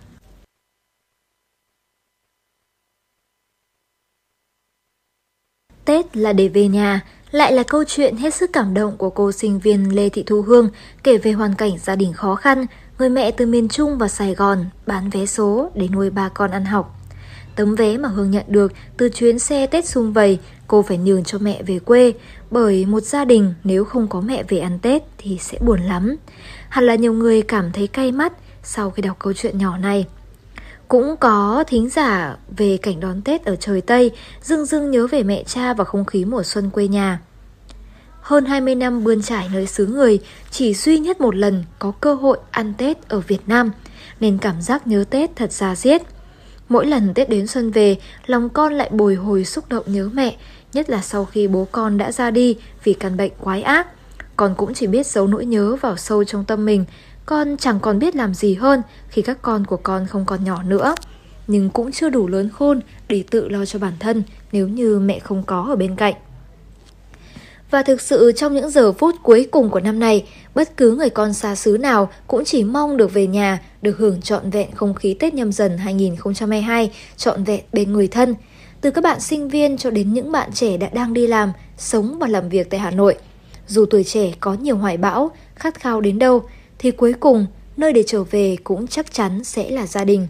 Tết 5.85 6.17
là 6.17 6.33
để 6.33 6.49
về 6.49 6.69
nhà, 6.69 7.01
lại 7.31 7.53
là 7.53 7.63
câu 7.63 7.85
chuyện 7.85 8.17
hết 8.17 8.35
sức 8.35 8.51
cảm 8.53 8.75
động 8.75 8.97
của 8.97 9.11
cô 9.11 9.33
sinh 9.33 9.59
viên 9.59 9.95
Lê 9.97 10.09
Thị 10.09 10.23
Thu 10.27 10.43
Hương 10.43 10.71
kể 11.03 11.19
về 11.19 11.33
hoàn 11.33 11.55
cảnh 11.55 11.79
gia 11.79 11.97
đình 11.97 12.13
khó 12.13 12.35
khăn, 12.35 12.67
người 12.99 13.09
mẹ 13.09 13.31
từ 13.31 13.47
miền 13.47 13.69
Trung 13.69 13.99
vào 13.99 14.09
Sài 14.09 14.35
Gòn 14.35 14.67
bán 14.87 15.11
vé 15.11 15.27
số 15.27 15.71
để 15.75 15.89
nuôi 15.89 16.11
ba 16.11 16.29
con 16.29 16.51
ăn 16.51 16.65
học. 16.65 16.95
Tấm 17.57 17.75
vé 17.75 17.99
mà 17.99 18.09
Hương 18.09 18.31
nhận 18.31 18.45
được 18.49 18.73
từ 18.97 19.09
chuyến 19.09 19.39
xe 19.39 19.67
Tết 19.67 19.89
xung 19.89 20.13
vầy, 20.13 20.39
cô 20.67 20.83
phải 20.83 20.99
nhường 20.99 21.25
cho 21.25 21.39
mẹ 21.39 21.63
về 21.63 21.79
quê, 21.79 22.13
bởi 22.51 22.87
một 22.87 23.01
gia 23.01 23.25
đình 23.25 23.55
nếu 23.65 23.85
không 23.85 24.09
có 24.09 24.21
mẹ 24.21 24.43
về 24.49 24.59
ăn 24.59 24.79
Tết 24.79 25.03
thì 25.19 25.39
sẽ 25.41 25.59
buồn 25.61 25.81
lắm. 25.81 26.17
Hẳn 26.69 26.85
là 26.85 26.95
nhiều 26.95 27.13
người 27.13 27.43
cảm 27.43 27.73
thấy 27.73 27.87
cay 27.87 28.13
mắt 28.13 28.33
sau 28.63 28.91
khi 28.91 29.03
đọc 29.03 29.17
câu 29.19 29.33
chuyện 29.33 29.59
nhỏ 29.59 29.79
này. 29.79 30.07
Cũng 30.89 31.17
có 31.17 31.65
thính 31.67 31.89
giả 31.89 32.37
về 32.57 32.77
cảnh 32.77 33.01
đón 33.01 33.23
Tết 33.23 33.45
ở 33.45 33.57
trời 33.57 33.81
Tây, 33.81 34.11
dưng 34.43 34.67
dưng 34.67 34.91
nhớ 34.91 35.07
về 35.07 35.23
mẹ 35.23 35.43
cha 35.47 35.75
và 35.75 35.85
không 35.85 36.05
khí 36.05 36.25
mùa 36.25 36.43
xuân 36.43 36.71
quê 36.71 36.89
nhà. 36.89 37.21
Hơn 38.21 38.45
20 38.45 38.75
năm 38.75 39.05
bươn 39.05 39.23
trải 39.23 39.49
nơi 39.53 39.67
xứ 39.67 39.87
người, 39.87 40.19
chỉ 40.51 40.75
duy 40.75 40.99
nhất 40.99 41.21
một 41.21 41.37
lần 41.37 41.65
có 41.79 41.93
cơ 42.01 42.15
hội 42.15 42.39
ăn 42.51 42.75
Tết 42.79 43.09
ở 43.09 43.21
Việt 43.21 43.41
Nam, 43.47 43.71
nên 44.21 44.39
cảm 44.39 44.63
giác 44.63 44.87
nhớ 44.87 45.05
Tết 45.11 45.37
thật 45.37 45.53
ra 45.53 45.75
diết. 45.75 46.03
Mỗi 46.69 46.87
lần 46.87 47.15
Tết 47.15 47.29
đến 47.29 47.47
xuân 47.47 47.71
về, 47.71 47.97
lòng 48.27 48.49
con 48.49 48.75
lại 48.75 48.91
bồi 48.93 49.15
hồi 49.15 49.45
xúc 49.45 49.65
động 49.69 49.85
nhớ 49.87 50.11
mẹ, 50.13 50.37
nhất 50.79 50.91
là 50.91 51.03
sau 51.03 51.25
khi 51.25 51.49
bố 51.49 51.67
con 51.73 51.99
đã 51.99 52.13
ra 52.13 52.31
đi 52.31 52.57
vì 52.85 52.93
căn 52.93 53.17
bệnh 53.17 53.33
quái 53.41 53.63
ác. 53.63 53.87
Con 54.37 54.55
cũng 54.55 54.75
chỉ 54.75 54.87
biết 54.87 55.07
giấu 55.07 55.27
nỗi 55.27 55.47
nhớ 55.47 55.77
vào 55.81 55.97
sâu 55.97 56.25
trong 56.25 56.45
tâm 56.45 56.65
mình, 56.65 56.85
con 57.27 57.57
chẳng 57.57 57.81
còn 57.81 57.99
biết 57.99 58.17
làm 58.17 58.35
gì 58.35 58.55
hơn 58.55 58.83
khi 59.09 59.23
các 59.23 59.43
con 59.43 59.65
của 59.65 59.77
con 59.77 60.07
không 60.07 60.25
còn 60.25 60.45
nhỏ 60.45 60.63
nữa. 60.63 60.95
Nhưng 61.47 61.71
cũng 61.71 61.93
chưa 61.93 62.11
đủ 62.11 62.29
lớn 62.29 62.51
khôn 62.53 62.81
để 63.09 63.25
tự 63.31 63.49
lo 63.49 63.65
cho 63.65 63.79
bản 63.79 63.93
thân 64.01 64.23
nếu 64.53 64.69
như 64.69 64.99
mẹ 64.99 65.19
không 65.19 65.43
có 65.43 65.67
ở 65.69 65.77
bên 65.77 65.97
cạnh. 65.97 66.15
Và 67.71 67.83
thực 67.83 68.01
sự 68.01 68.33
trong 68.33 68.55
những 68.55 68.71
giờ 68.71 68.93
phút 68.93 69.15
cuối 69.23 69.49
cùng 69.51 69.71
của 69.71 69.81
năm 69.81 69.99
này, 69.99 70.25
bất 70.55 70.77
cứ 70.77 70.97
người 70.97 71.11
con 71.11 71.33
xa 71.33 71.55
xứ 71.55 71.79
nào 71.81 72.11
cũng 72.27 72.45
chỉ 72.45 72.65
mong 72.65 72.97
được 72.97 73.15
về 73.15 73.27
nhà, 73.27 73.61
được 73.83 73.99
hưởng 73.99 74.21
trọn 74.23 74.51
vẹn 74.51 74.71
không 74.75 74.95
khí 74.95 75.15
Tết 75.15 75.35
nhâm 75.35 75.53
dần 75.53 75.79
2022, 75.79 76.91
trọn 77.17 77.45
vẹn 77.45 77.61
bên 77.73 77.93
người 77.93 78.09
thân. 78.09 78.35
Từ 78.81 78.91
các 78.91 79.05
bạn 79.05 79.21
sinh 79.21 79.49
viên 79.49 79.77
cho 79.77 79.91
đến 79.91 80.13
những 80.13 80.33
bạn 80.33 80.53
trẻ 80.53 80.77
đã 80.77 80.89
đang 80.93 81.15
đi 81.15 81.27
làm, 81.27 81.53
sống 81.77 82.19
và 82.19 82.27
làm 82.27 82.49
việc 82.49 82.71
tại 82.71 82.81
Hà 82.81 82.91
Nội. 82.91 83.17
Dù 83.67 83.87
tuổi 83.91 84.05
trẻ 84.05 84.33
có 84.41 84.55
nhiều 84.55 84.77
hoài 84.77 84.97
bão, 84.97 85.31
khát 85.55 85.81
khao 85.81 86.01
đến 86.01 86.19
đâu, 86.19 86.43
thì 86.79 86.91
cuối 86.91 87.13
cùng 87.21 87.47
nơi 87.77 87.93
để 87.93 88.03
trở 88.07 88.25
về 88.25 88.57
cũng 88.65 88.87
chắc 88.87 89.13
chắn 89.13 89.45
sẽ 89.45 89.71
là 89.71 89.87
gia 89.87 90.05
đình. 90.05 90.29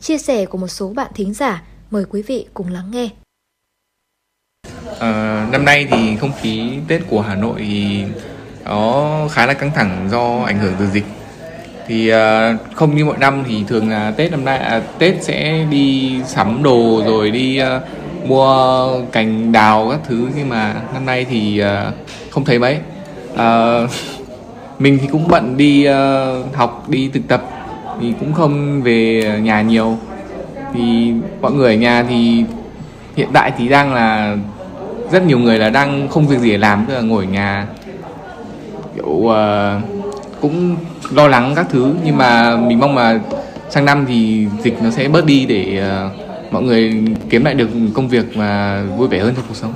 Chia 0.00 0.18
sẻ 0.18 0.46
của 0.46 0.58
một 0.58 0.68
số 0.68 0.88
bạn 0.88 1.10
thính 1.14 1.34
giả, 1.34 1.62
mời 1.90 2.04
quý 2.10 2.22
vị 2.22 2.46
cùng 2.54 2.68
lắng 2.72 2.90
nghe. 2.90 3.08
À, 4.98 5.48
năm 5.52 5.64
nay 5.64 5.88
thì 5.90 6.16
không 6.16 6.32
khí 6.40 6.72
Tết 6.88 7.02
của 7.10 7.20
Hà 7.20 7.34
Nội 7.34 7.54
thì 7.58 8.02
nó 8.64 9.28
khá 9.32 9.46
là 9.46 9.54
căng 9.54 9.70
thẳng 9.74 10.08
do 10.10 10.42
ảnh 10.46 10.58
hưởng 10.58 10.74
từ 10.78 10.86
dịch 10.86 11.04
thì 11.90 12.12
uh, 12.12 12.16
không 12.74 12.96
như 12.96 13.04
mọi 13.04 13.18
năm 13.18 13.44
thì 13.48 13.64
thường 13.68 13.90
là 13.90 14.12
Tết 14.16 14.30
năm 14.30 14.44
nay 14.44 14.58
à, 14.58 14.82
Tết 14.98 15.22
sẽ 15.22 15.64
đi 15.70 16.12
sắm 16.26 16.62
đồ 16.62 17.02
rồi 17.06 17.30
đi 17.30 17.60
uh, 17.62 18.28
mua 18.28 18.88
cành 19.12 19.52
đào 19.52 19.88
các 19.90 20.00
thứ. 20.08 20.28
Nhưng 20.36 20.48
mà 20.48 20.74
năm 20.94 21.06
nay 21.06 21.26
thì 21.30 21.62
uh, 21.62 21.94
không 22.30 22.44
thấy 22.44 22.58
mấy. 22.58 22.78
Uh, 23.32 23.90
mình 24.78 24.98
thì 25.02 25.08
cũng 25.12 25.28
bận 25.28 25.56
đi 25.56 25.88
uh, 25.88 26.56
học 26.56 26.84
đi 26.88 27.10
thực 27.12 27.28
tập. 27.28 27.42
Thì 28.00 28.12
cũng 28.20 28.32
không 28.32 28.82
về 28.82 29.24
nhà 29.42 29.62
nhiều. 29.62 29.98
Thì 30.74 31.12
mọi 31.40 31.52
người 31.52 31.74
ở 31.74 31.78
nhà 31.78 32.04
thì 32.08 32.44
hiện 33.16 33.28
tại 33.32 33.52
thì 33.58 33.68
đang 33.68 33.94
là 33.94 34.36
rất 35.12 35.26
nhiều 35.26 35.38
người 35.38 35.58
là 35.58 35.70
đang 35.70 36.08
không 36.08 36.26
việc 36.26 36.38
gì 36.38 36.50
để 36.50 36.58
làm 36.58 36.84
tức 36.88 36.94
là 36.94 37.00
ngồi 37.00 37.24
ở 37.24 37.30
nhà. 37.30 37.66
Kiểu 38.96 39.08
uh, 39.08 39.99
cũng 40.40 40.76
lo 41.14 41.28
lắng 41.28 41.52
các 41.56 41.66
thứ 41.70 41.94
nhưng 42.04 42.16
mà 42.16 42.56
mình 42.56 42.78
mong 42.78 42.94
mà 42.94 43.20
sang 43.70 43.84
năm 43.84 44.04
thì 44.08 44.46
dịch 44.62 44.82
nó 44.82 44.90
sẽ 44.90 45.08
bớt 45.08 45.24
đi 45.24 45.46
để 45.46 45.82
uh, 46.06 46.52
mọi 46.52 46.62
người 46.62 47.04
kiếm 47.30 47.44
lại 47.44 47.54
được 47.54 47.68
công 47.94 48.08
việc 48.08 48.24
và 48.34 48.82
vui 48.96 49.08
vẻ 49.08 49.18
hơn 49.18 49.34
trong 49.36 49.44
cuộc 49.48 49.56
sống. 49.56 49.72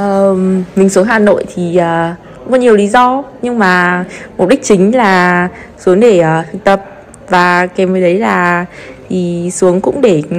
Uh, 0.00 0.38
mình 0.76 0.88
xuống 0.88 1.04
Hà 1.04 1.18
Nội 1.18 1.44
thì 1.54 1.78
uh, 1.78 2.18
cũng 2.38 2.52
có 2.52 2.58
nhiều 2.58 2.76
lý 2.76 2.88
do 2.88 3.22
nhưng 3.42 3.58
mà 3.58 4.04
mục 4.38 4.48
đích 4.48 4.62
chính 4.62 4.96
là 4.96 5.48
xuống 5.78 6.00
để 6.00 6.24
uh, 6.40 6.46
thực 6.52 6.64
tập 6.64 6.84
và 7.28 7.66
kèm 7.66 7.92
với 7.92 8.00
đấy 8.00 8.18
là 8.18 8.66
thì 9.08 9.50
xuống 9.50 9.80
cũng 9.80 10.00
để 10.00 10.22
ừ, 10.30 10.36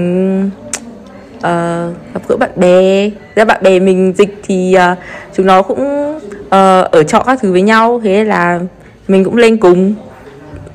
uh, 1.41 2.13
gặp 2.13 2.21
gỡ 2.27 2.37
bạn 2.37 2.51
bè. 2.55 3.09
Ra 3.35 3.45
bạn 3.45 3.63
bè 3.63 3.79
mình 3.79 4.13
dịch 4.17 4.41
thì 4.43 4.75
uh, 4.91 4.97
chúng 5.35 5.45
nó 5.45 5.61
cũng 5.61 6.15
uh, 6.45 6.91
ở 6.91 7.03
trọ 7.07 7.19
các 7.19 7.39
thứ 7.41 7.51
với 7.51 7.61
nhau. 7.61 8.01
Thế 8.03 8.23
là 8.23 8.59
mình 9.07 9.23
cũng 9.23 9.37
lên 9.37 9.57
cùng. 9.57 9.93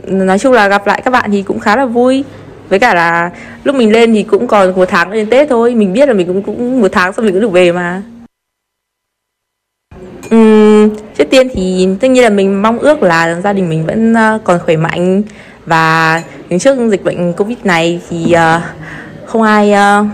Nói 0.06 0.38
chung 0.38 0.52
là 0.52 0.68
gặp 0.68 0.86
lại 0.86 1.02
các 1.04 1.10
bạn 1.10 1.30
thì 1.30 1.42
cũng 1.42 1.58
khá 1.58 1.76
là 1.76 1.86
vui. 1.86 2.24
Với 2.68 2.78
cả 2.78 2.94
là 2.94 3.30
lúc 3.64 3.76
mình 3.76 3.92
lên 3.92 4.14
thì 4.14 4.22
cũng 4.22 4.46
còn 4.46 4.74
một 4.76 4.88
tháng 4.88 5.10
đến 5.10 5.30
tết 5.30 5.48
thôi. 5.48 5.74
Mình 5.74 5.92
biết 5.92 6.08
là 6.08 6.14
mình 6.14 6.26
cũng 6.26 6.42
cũng 6.42 6.80
một 6.80 6.88
tháng 6.92 7.12
xong 7.12 7.24
mình 7.24 7.34
cũng 7.34 7.42
được 7.42 7.52
về 7.52 7.72
mà. 7.72 8.02
Uhm, 10.34 10.90
trước 11.18 11.24
tiên 11.30 11.48
thì 11.54 11.88
tất 12.00 12.08
nhiên 12.08 12.24
là 12.24 12.30
mình 12.30 12.62
mong 12.62 12.78
ước 12.78 13.02
là 13.02 13.40
gia 13.40 13.52
đình 13.52 13.68
mình 13.68 13.86
vẫn 13.86 14.14
còn 14.44 14.58
khỏe 14.64 14.76
mạnh. 14.76 15.22
Và 15.66 16.22
đứng 16.50 16.58
trước 16.58 16.76
dịch 16.90 17.04
bệnh 17.04 17.32
covid 17.32 17.58
này 17.64 18.00
thì 18.10 18.34
uh, 18.34 18.62
không 19.26 19.42
ai 19.42 19.72
uh, 19.72 20.06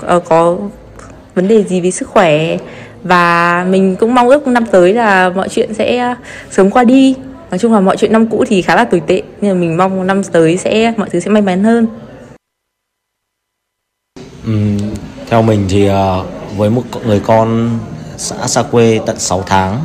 Ờ, 0.00 0.20
có 0.20 0.56
vấn 1.34 1.48
đề 1.48 1.64
gì 1.64 1.80
về 1.80 1.90
sức 1.90 2.08
khỏe? 2.08 2.56
Và 3.02 3.66
mình 3.70 3.96
cũng 3.96 4.14
mong 4.14 4.28
ước 4.28 4.46
năm 4.46 4.66
tới 4.66 4.94
là 4.94 5.28
mọi 5.28 5.48
chuyện 5.48 5.74
sẽ 5.74 5.96
ờ, 5.96 6.14
sớm 6.50 6.70
qua 6.70 6.84
đi. 6.84 7.14
Nói 7.50 7.58
chung 7.58 7.72
là 7.72 7.80
mọi 7.80 7.96
chuyện 7.96 8.12
năm 8.12 8.26
cũ 8.26 8.44
thì 8.48 8.62
khá 8.62 8.76
là 8.76 8.84
tồi 8.84 9.02
tệ 9.06 9.22
nhưng 9.40 9.54
mà 9.54 9.60
mình 9.60 9.76
mong 9.76 10.06
năm 10.06 10.22
tới 10.24 10.56
sẽ 10.56 10.92
mọi 10.96 11.08
thứ 11.10 11.20
sẽ 11.20 11.30
may 11.30 11.42
mắn 11.42 11.64
hơn. 11.64 11.86
Ừ, 14.46 14.52
theo 15.30 15.42
mình 15.42 15.66
thì 15.68 15.86
ờ, 15.86 16.24
với 16.56 16.70
một 16.70 16.82
người 17.06 17.20
con 17.20 17.78
xã 18.16 18.46
xa 18.46 18.62
quê 18.62 19.00
tận 19.06 19.18
6 19.18 19.44
tháng 19.46 19.80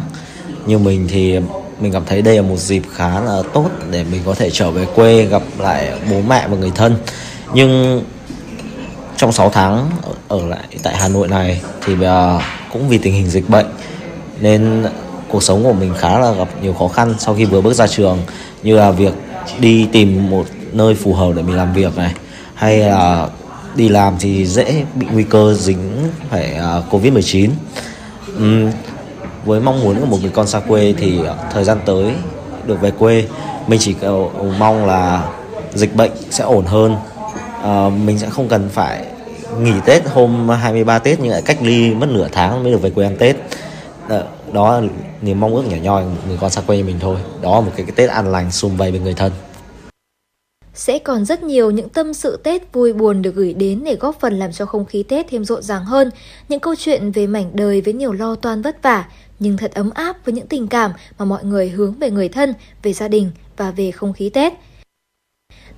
như 0.66 0.78
mình 0.78 1.08
thì 1.12 1.40
mình 1.80 1.92
cảm 1.92 2.04
thấy 2.06 2.22
đây 2.22 2.36
là 2.36 2.42
một 2.42 2.58
dịp 2.58 2.84
khá 2.94 3.22
là 3.22 3.42
tốt 3.54 3.70
để 3.92 4.06
mình 4.12 4.22
có 4.26 4.34
thể 4.34 4.50
trở 4.50 4.72
về 4.72 4.86
quê 4.96 5.26
gặp 5.26 5.42
lại 5.60 5.92
bố 6.12 6.22
mẹ 6.28 6.48
và 6.48 6.58
người 6.58 6.72
thân. 6.76 6.96
Nhưng 7.54 8.02
trong 9.22 9.31
6 9.31 9.49
tháng 9.49 9.89
ở 10.27 10.48
lại 10.48 10.64
tại 10.84 10.95
Hà 10.95 11.07
Nội 11.07 11.27
này 11.27 11.61
thì 11.85 12.03
à, 12.03 12.39
cũng 12.73 12.89
vì 12.89 12.98
tình 12.98 13.14
hình 13.14 13.30
dịch 13.30 13.49
bệnh 13.49 13.65
nên 14.39 14.85
cuộc 15.30 15.43
sống 15.43 15.64
của 15.64 15.73
mình 15.73 15.93
khá 15.98 16.19
là 16.19 16.31
gặp 16.31 16.48
nhiều 16.61 16.73
khó 16.73 16.88
khăn 16.88 17.14
sau 17.19 17.35
khi 17.35 17.45
vừa 17.45 17.61
bước 17.61 17.73
ra 17.73 17.88
trường 17.88 18.18
như 18.64 18.77
là 18.77 18.91
việc 18.91 19.14
đi 19.60 19.88
tìm 19.91 20.30
một 20.30 20.45
nơi 20.72 20.95
phù 20.95 21.14
hợp 21.14 21.31
để 21.35 21.41
mình 21.41 21.56
làm 21.56 21.73
việc 21.73 21.98
này 21.98 22.14
hay 22.56 22.77
là 22.77 23.27
đi 23.76 23.89
làm 23.89 24.15
thì 24.19 24.45
dễ 24.45 24.85
bị 24.95 25.07
nguy 25.11 25.23
cơ 25.23 25.53
dính 25.53 26.10
phải 26.30 26.53
à, 26.53 26.81
Covid-19 26.91 27.49
uhm, 28.38 28.72
với 29.45 29.60
mong 29.60 29.81
muốn 29.81 29.99
của 29.99 30.06
một 30.06 30.18
người 30.22 30.31
con 30.34 30.48
xa 30.48 30.60
quê 30.60 30.93
thì 30.98 31.19
thời 31.52 31.64
gian 31.64 31.77
tới 31.85 32.14
được 32.65 32.81
về 32.81 32.91
quê 32.91 33.26
mình 33.68 33.80
chỉ 33.80 33.93
cầu 33.93 34.31
mong 34.60 34.85
là 34.85 35.23
dịch 35.73 35.95
bệnh 35.95 36.11
sẽ 36.30 36.43
ổn 36.43 36.65
hơn. 36.65 36.95
Uh, 37.61 37.93
mình 38.06 38.19
sẽ 38.19 38.30
không 38.30 38.48
cần 38.48 38.69
phải 38.69 39.06
nghỉ 39.60 39.73
Tết 39.86 40.07
hôm 40.07 40.49
23 40.49 40.99
Tết 40.99 41.19
nhưng 41.19 41.32
lại 41.32 41.41
cách 41.45 41.57
ly 41.61 41.94
mất 41.94 42.10
nửa 42.10 42.28
tháng 42.32 42.64
mới 42.64 42.72
được 42.72 42.82
về 42.82 42.90
quê 42.90 43.06
ăn 43.06 43.18
Tết 43.18 43.36
đó 44.52 44.80
là 44.80 44.88
niềm 45.22 45.40
mong 45.40 45.56
ước 45.56 45.64
nhỏ 45.68 45.78
nhoi 45.82 46.03
của 46.03 46.10
người 46.28 46.38
con 46.41 46.49
xa 46.49 46.61
quê 46.68 46.84
mình 46.84 46.98
thôi 46.99 47.18
đó 47.41 47.56
là 47.56 47.61
một 47.61 47.72
cái, 47.76 47.86
cái 47.86 47.95
Tết 47.95 48.10
an 48.10 48.32
lành 48.32 48.52
sum 48.52 48.78
vầy 48.78 48.91
bên 48.91 49.03
người 49.03 49.14
thân 49.14 49.32
sẽ 50.73 50.99
còn 50.99 51.26
rất 51.26 51.44
nhiều 51.44 51.72
những 51.72 51.90
tâm 51.90 52.14
sự 52.14 52.40
Tết 52.44 52.73
vui 52.73 52.94
buồn 52.94 53.22
được 53.22 53.36
gửi 53.36 53.53
đến 53.53 53.84
để 53.86 53.95
góp 53.95 54.19
phần 54.19 54.40
làm 54.40 54.52
cho 54.52 54.65
không 54.65 54.86
khí 54.86 55.03
Tết 55.03 55.26
thêm 55.30 55.45
rộn 55.45 55.61
ràng 55.61 55.86
hơn. 55.86 56.10
Những 56.49 56.60
câu 56.60 56.76
chuyện 56.76 57.11
về 57.11 57.28
mảnh 57.28 57.52
đời 57.53 57.82
với 57.82 57.94
nhiều 57.94 58.14
lo 58.14 58.36
toan 58.36 58.61
vất 58.61 58.84
vả, 58.84 59.06
nhưng 59.40 59.57
thật 59.57 59.72
ấm 59.73 59.90
áp 59.90 60.26
với 60.26 60.34
những 60.34 60.48
tình 60.48 60.68
cảm 60.68 60.91
mà 61.18 61.26
mọi 61.26 61.44
người 61.44 61.69
hướng 61.69 61.94
về 61.94 62.11
người 62.11 62.30
thân, 62.30 62.53
về 62.84 62.94
gia 62.94 63.07
đình 63.07 63.32
và 63.57 63.72
về 63.72 63.91
không 63.91 64.14
khí 64.14 64.30
Tết. 64.30 64.53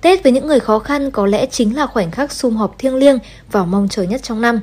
Tết 0.04 0.22
với 0.22 0.32
những 0.32 0.46
người 0.46 0.60
khó 0.60 0.78
khăn 0.78 1.10
có 1.10 1.26
lẽ 1.26 1.46
chính 1.46 1.76
là 1.76 1.86
khoảnh 1.86 2.10
khắc 2.10 2.32
sum 2.32 2.56
họp 2.56 2.78
thiêng 2.78 2.94
liêng 2.94 3.18
và 3.50 3.64
mong 3.64 3.88
chờ 3.88 4.02
nhất 4.02 4.22
trong 4.22 4.40
năm. 4.40 4.60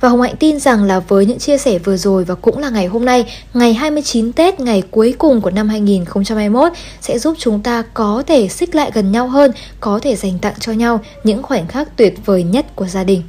Và 0.00 0.08
Hồng 0.08 0.22
Hạnh 0.22 0.36
tin 0.36 0.60
rằng 0.60 0.84
là 0.84 1.00
với 1.00 1.26
những 1.26 1.38
chia 1.38 1.58
sẻ 1.58 1.78
vừa 1.78 1.96
rồi 1.96 2.24
và 2.24 2.34
cũng 2.34 2.58
là 2.58 2.70
ngày 2.70 2.86
hôm 2.86 3.04
nay, 3.04 3.32
ngày 3.54 3.74
29 3.74 4.32
Tết, 4.32 4.60
ngày 4.60 4.82
cuối 4.90 5.14
cùng 5.18 5.40
của 5.40 5.50
năm 5.50 5.68
2021 5.68 6.72
sẽ 7.00 7.18
giúp 7.18 7.36
chúng 7.38 7.62
ta 7.62 7.82
có 7.94 8.22
thể 8.26 8.48
xích 8.48 8.74
lại 8.74 8.90
gần 8.94 9.12
nhau 9.12 9.28
hơn, 9.28 9.52
có 9.80 9.98
thể 10.02 10.16
dành 10.16 10.38
tặng 10.38 10.54
cho 10.60 10.72
nhau 10.72 11.00
những 11.24 11.42
khoảnh 11.42 11.66
khắc 11.68 11.96
tuyệt 11.96 12.14
vời 12.26 12.42
nhất 12.42 12.66
của 12.76 12.86
gia 12.86 13.04
đình. 13.04 13.22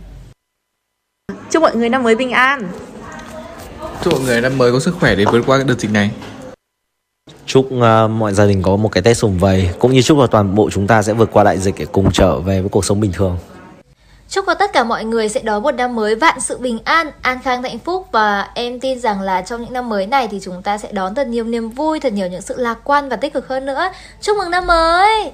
Chúc 1.51 1.61
mọi 1.61 1.75
người 1.75 1.89
năm 1.89 2.03
mới 2.03 2.15
bình 2.15 2.31
an. 2.31 2.69
Chúc 4.03 4.13
mọi 4.13 4.21
người 4.21 4.41
năm 4.41 4.57
mới 4.57 4.71
có 4.71 4.79
sức 4.79 4.95
khỏe 4.99 5.15
để 5.15 5.25
vượt 5.31 5.41
qua 5.45 5.63
đợt 5.67 5.79
dịch 5.79 5.91
này. 5.91 6.11
Chúc 7.47 7.65
uh, 7.65 8.09
mọi 8.09 8.33
gia 8.33 8.45
đình 8.45 8.61
có 8.61 8.75
một 8.75 8.89
cái 8.89 9.01
Tết 9.01 9.17
sùng 9.17 9.37
vầy 9.39 9.69
cũng 9.79 9.93
như 9.93 10.01
chúc 10.01 10.17
là 10.19 10.27
toàn 10.27 10.55
bộ 10.55 10.69
chúng 10.69 10.87
ta 10.87 11.01
sẽ 11.01 11.13
vượt 11.13 11.29
qua 11.31 11.43
đại 11.43 11.57
dịch 11.57 11.75
để 11.77 11.85
cùng 11.85 12.11
trở 12.11 12.39
về 12.39 12.61
với 12.61 12.69
cuộc 12.69 12.85
sống 12.85 12.99
bình 12.99 13.11
thường. 13.13 13.37
Chúc 14.29 14.45
cho 14.47 14.53
tất 14.53 14.73
cả 14.73 14.83
mọi 14.83 15.05
người 15.05 15.29
sẽ 15.29 15.41
đón 15.41 15.63
một 15.63 15.71
năm 15.71 15.95
mới 15.95 16.15
vạn 16.15 16.39
sự 16.39 16.57
bình 16.57 16.79
an, 16.83 17.11
an 17.21 17.39
khang 17.43 17.63
hạnh 17.63 17.79
phúc 17.79 18.07
và 18.11 18.49
em 18.53 18.79
tin 18.79 18.99
rằng 18.99 19.21
là 19.21 19.41
trong 19.41 19.61
những 19.61 19.73
năm 19.73 19.89
mới 19.89 20.07
này 20.07 20.27
thì 20.27 20.39
chúng 20.41 20.61
ta 20.61 20.77
sẽ 20.77 20.91
đón 20.91 21.15
thật 21.15 21.27
nhiều 21.27 21.43
niềm 21.43 21.69
vui, 21.69 21.99
thật 21.99 22.13
nhiều 22.13 22.27
những 22.27 22.41
sự 22.41 22.55
lạc 22.57 22.77
quan 22.83 23.09
và 23.09 23.15
tích 23.15 23.33
cực 23.33 23.47
hơn 23.47 23.65
nữa. 23.65 23.89
Chúc 24.21 24.37
mừng 24.37 24.51
năm 24.51 24.67
mới! 24.67 25.31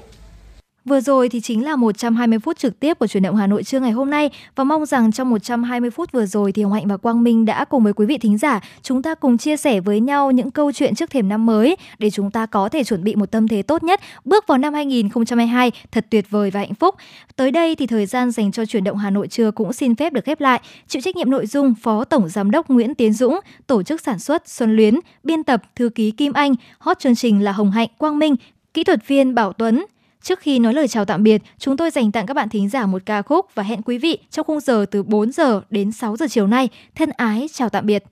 Vừa 0.84 1.00
rồi 1.00 1.28
thì 1.28 1.40
chính 1.40 1.64
là 1.64 1.76
120 1.76 2.38
phút 2.38 2.58
trực 2.58 2.80
tiếp 2.80 2.98
của 2.98 3.06
truyền 3.06 3.22
động 3.22 3.36
Hà 3.36 3.46
Nội 3.46 3.62
trưa 3.62 3.80
ngày 3.80 3.90
hôm 3.90 4.10
nay 4.10 4.30
và 4.56 4.64
mong 4.64 4.86
rằng 4.86 5.12
trong 5.12 5.30
120 5.30 5.90
phút 5.90 6.12
vừa 6.12 6.26
rồi 6.26 6.52
thì 6.52 6.62
Hồng 6.62 6.72
Hạnh 6.72 6.88
và 6.88 6.96
Quang 6.96 7.22
Minh 7.22 7.44
đã 7.44 7.64
cùng 7.64 7.84
với 7.84 7.92
quý 7.92 8.06
vị 8.06 8.18
thính 8.18 8.38
giả 8.38 8.60
chúng 8.82 9.02
ta 9.02 9.14
cùng 9.14 9.38
chia 9.38 9.56
sẻ 9.56 9.80
với 9.80 10.00
nhau 10.00 10.30
những 10.30 10.50
câu 10.50 10.72
chuyện 10.72 10.94
trước 10.94 11.10
thềm 11.10 11.28
năm 11.28 11.46
mới 11.46 11.76
để 11.98 12.10
chúng 12.10 12.30
ta 12.30 12.46
có 12.46 12.68
thể 12.68 12.84
chuẩn 12.84 13.04
bị 13.04 13.14
một 13.14 13.30
tâm 13.30 13.48
thế 13.48 13.62
tốt 13.62 13.82
nhất 13.82 14.00
bước 14.24 14.46
vào 14.46 14.58
năm 14.58 14.74
2022 14.74 15.72
thật 15.92 16.06
tuyệt 16.10 16.30
vời 16.30 16.50
và 16.50 16.60
hạnh 16.60 16.74
phúc. 16.74 16.94
Tới 17.36 17.50
đây 17.50 17.74
thì 17.74 17.86
thời 17.86 18.06
gian 18.06 18.30
dành 18.30 18.52
cho 18.52 18.66
truyền 18.66 18.84
động 18.84 18.96
Hà 18.96 19.10
Nội 19.10 19.28
trưa 19.28 19.50
cũng 19.50 19.72
xin 19.72 19.94
phép 19.94 20.12
được 20.12 20.24
khép 20.24 20.40
lại. 20.40 20.60
Chịu 20.88 21.02
trách 21.02 21.16
nhiệm 21.16 21.30
nội 21.30 21.46
dung 21.46 21.74
Phó 21.82 22.04
Tổng 22.04 22.28
Giám 22.28 22.50
đốc 22.50 22.70
Nguyễn 22.70 22.94
Tiến 22.94 23.12
Dũng, 23.12 23.40
tổ 23.66 23.82
chức 23.82 24.00
sản 24.00 24.18
xuất 24.18 24.48
Xuân 24.48 24.76
Luyến, 24.76 24.94
biên 25.22 25.44
tập 25.44 25.62
thư 25.76 25.88
ký 25.88 26.10
Kim 26.10 26.32
Anh, 26.32 26.54
hot 26.78 26.98
chương 26.98 27.14
trình 27.14 27.44
là 27.44 27.52
Hồng 27.52 27.70
Hạnh, 27.70 27.88
Quang 27.98 28.18
Minh, 28.18 28.36
kỹ 28.74 28.84
thuật 28.84 29.06
viên 29.06 29.34
Bảo 29.34 29.52
Tuấn, 29.52 29.84
Trước 30.24 30.40
khi 30.40 30.58
nói 30.58 30.74
lời 30.74 30.88
chào 30.88 31.04
tạm 31.04 31.22
biệt, 31.22 31.42
chúng 31.58 31.76
tôi 31.76 31.90
dành 31.90 32.12
tặng 32.12 32.26
các 32.26 32.34
bạn 32.34 32.48
thính 32.48 32.68
giả 32.68 32.86
một 32.86 33.02
ca 33.06 33.22
khúc 33.22 33.46
và 33.54 33.62
hẹn 33.62 33.82
quý 33.82 33.98
vị 33.98 34.18
trong 34.30 34.46
khung 34.46 34.60
giờ 34.60 34.86
từ 34.90 35.02
4 35.02 35.32
giờ 35.32 35.60
đến 35.70 35.92
6 35.92 36.16
giờ 36.16 36.26
chiều 36.30 36.46
nay. 36.46 36.68
Thân 36.94 37.10
ái 37.10 37.48
chào 37.52 37.68
tạm 37.68 37.86
biệt. 37.86 38.04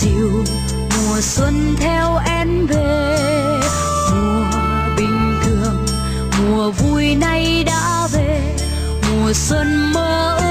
Dịu 0.00 0.44
mùa 0.96 1.20
xuân 1.20 1.76
theo 1.80 2.18
em 2.26 2.66
về. 2.66 3.60
Mùa 4.10 4.44
bình 4.96 5.40
thường, 5.44 5.86
mùa 6.38 6.70
vui 6.70 7.14
nay 7.14 7.64
đã 7.66 8.08
về. 8.12 8.56
Mùa 9.10 9.32
xuân 9.32 9.92
mơ 9.92 10.36
ước 10.40 10.45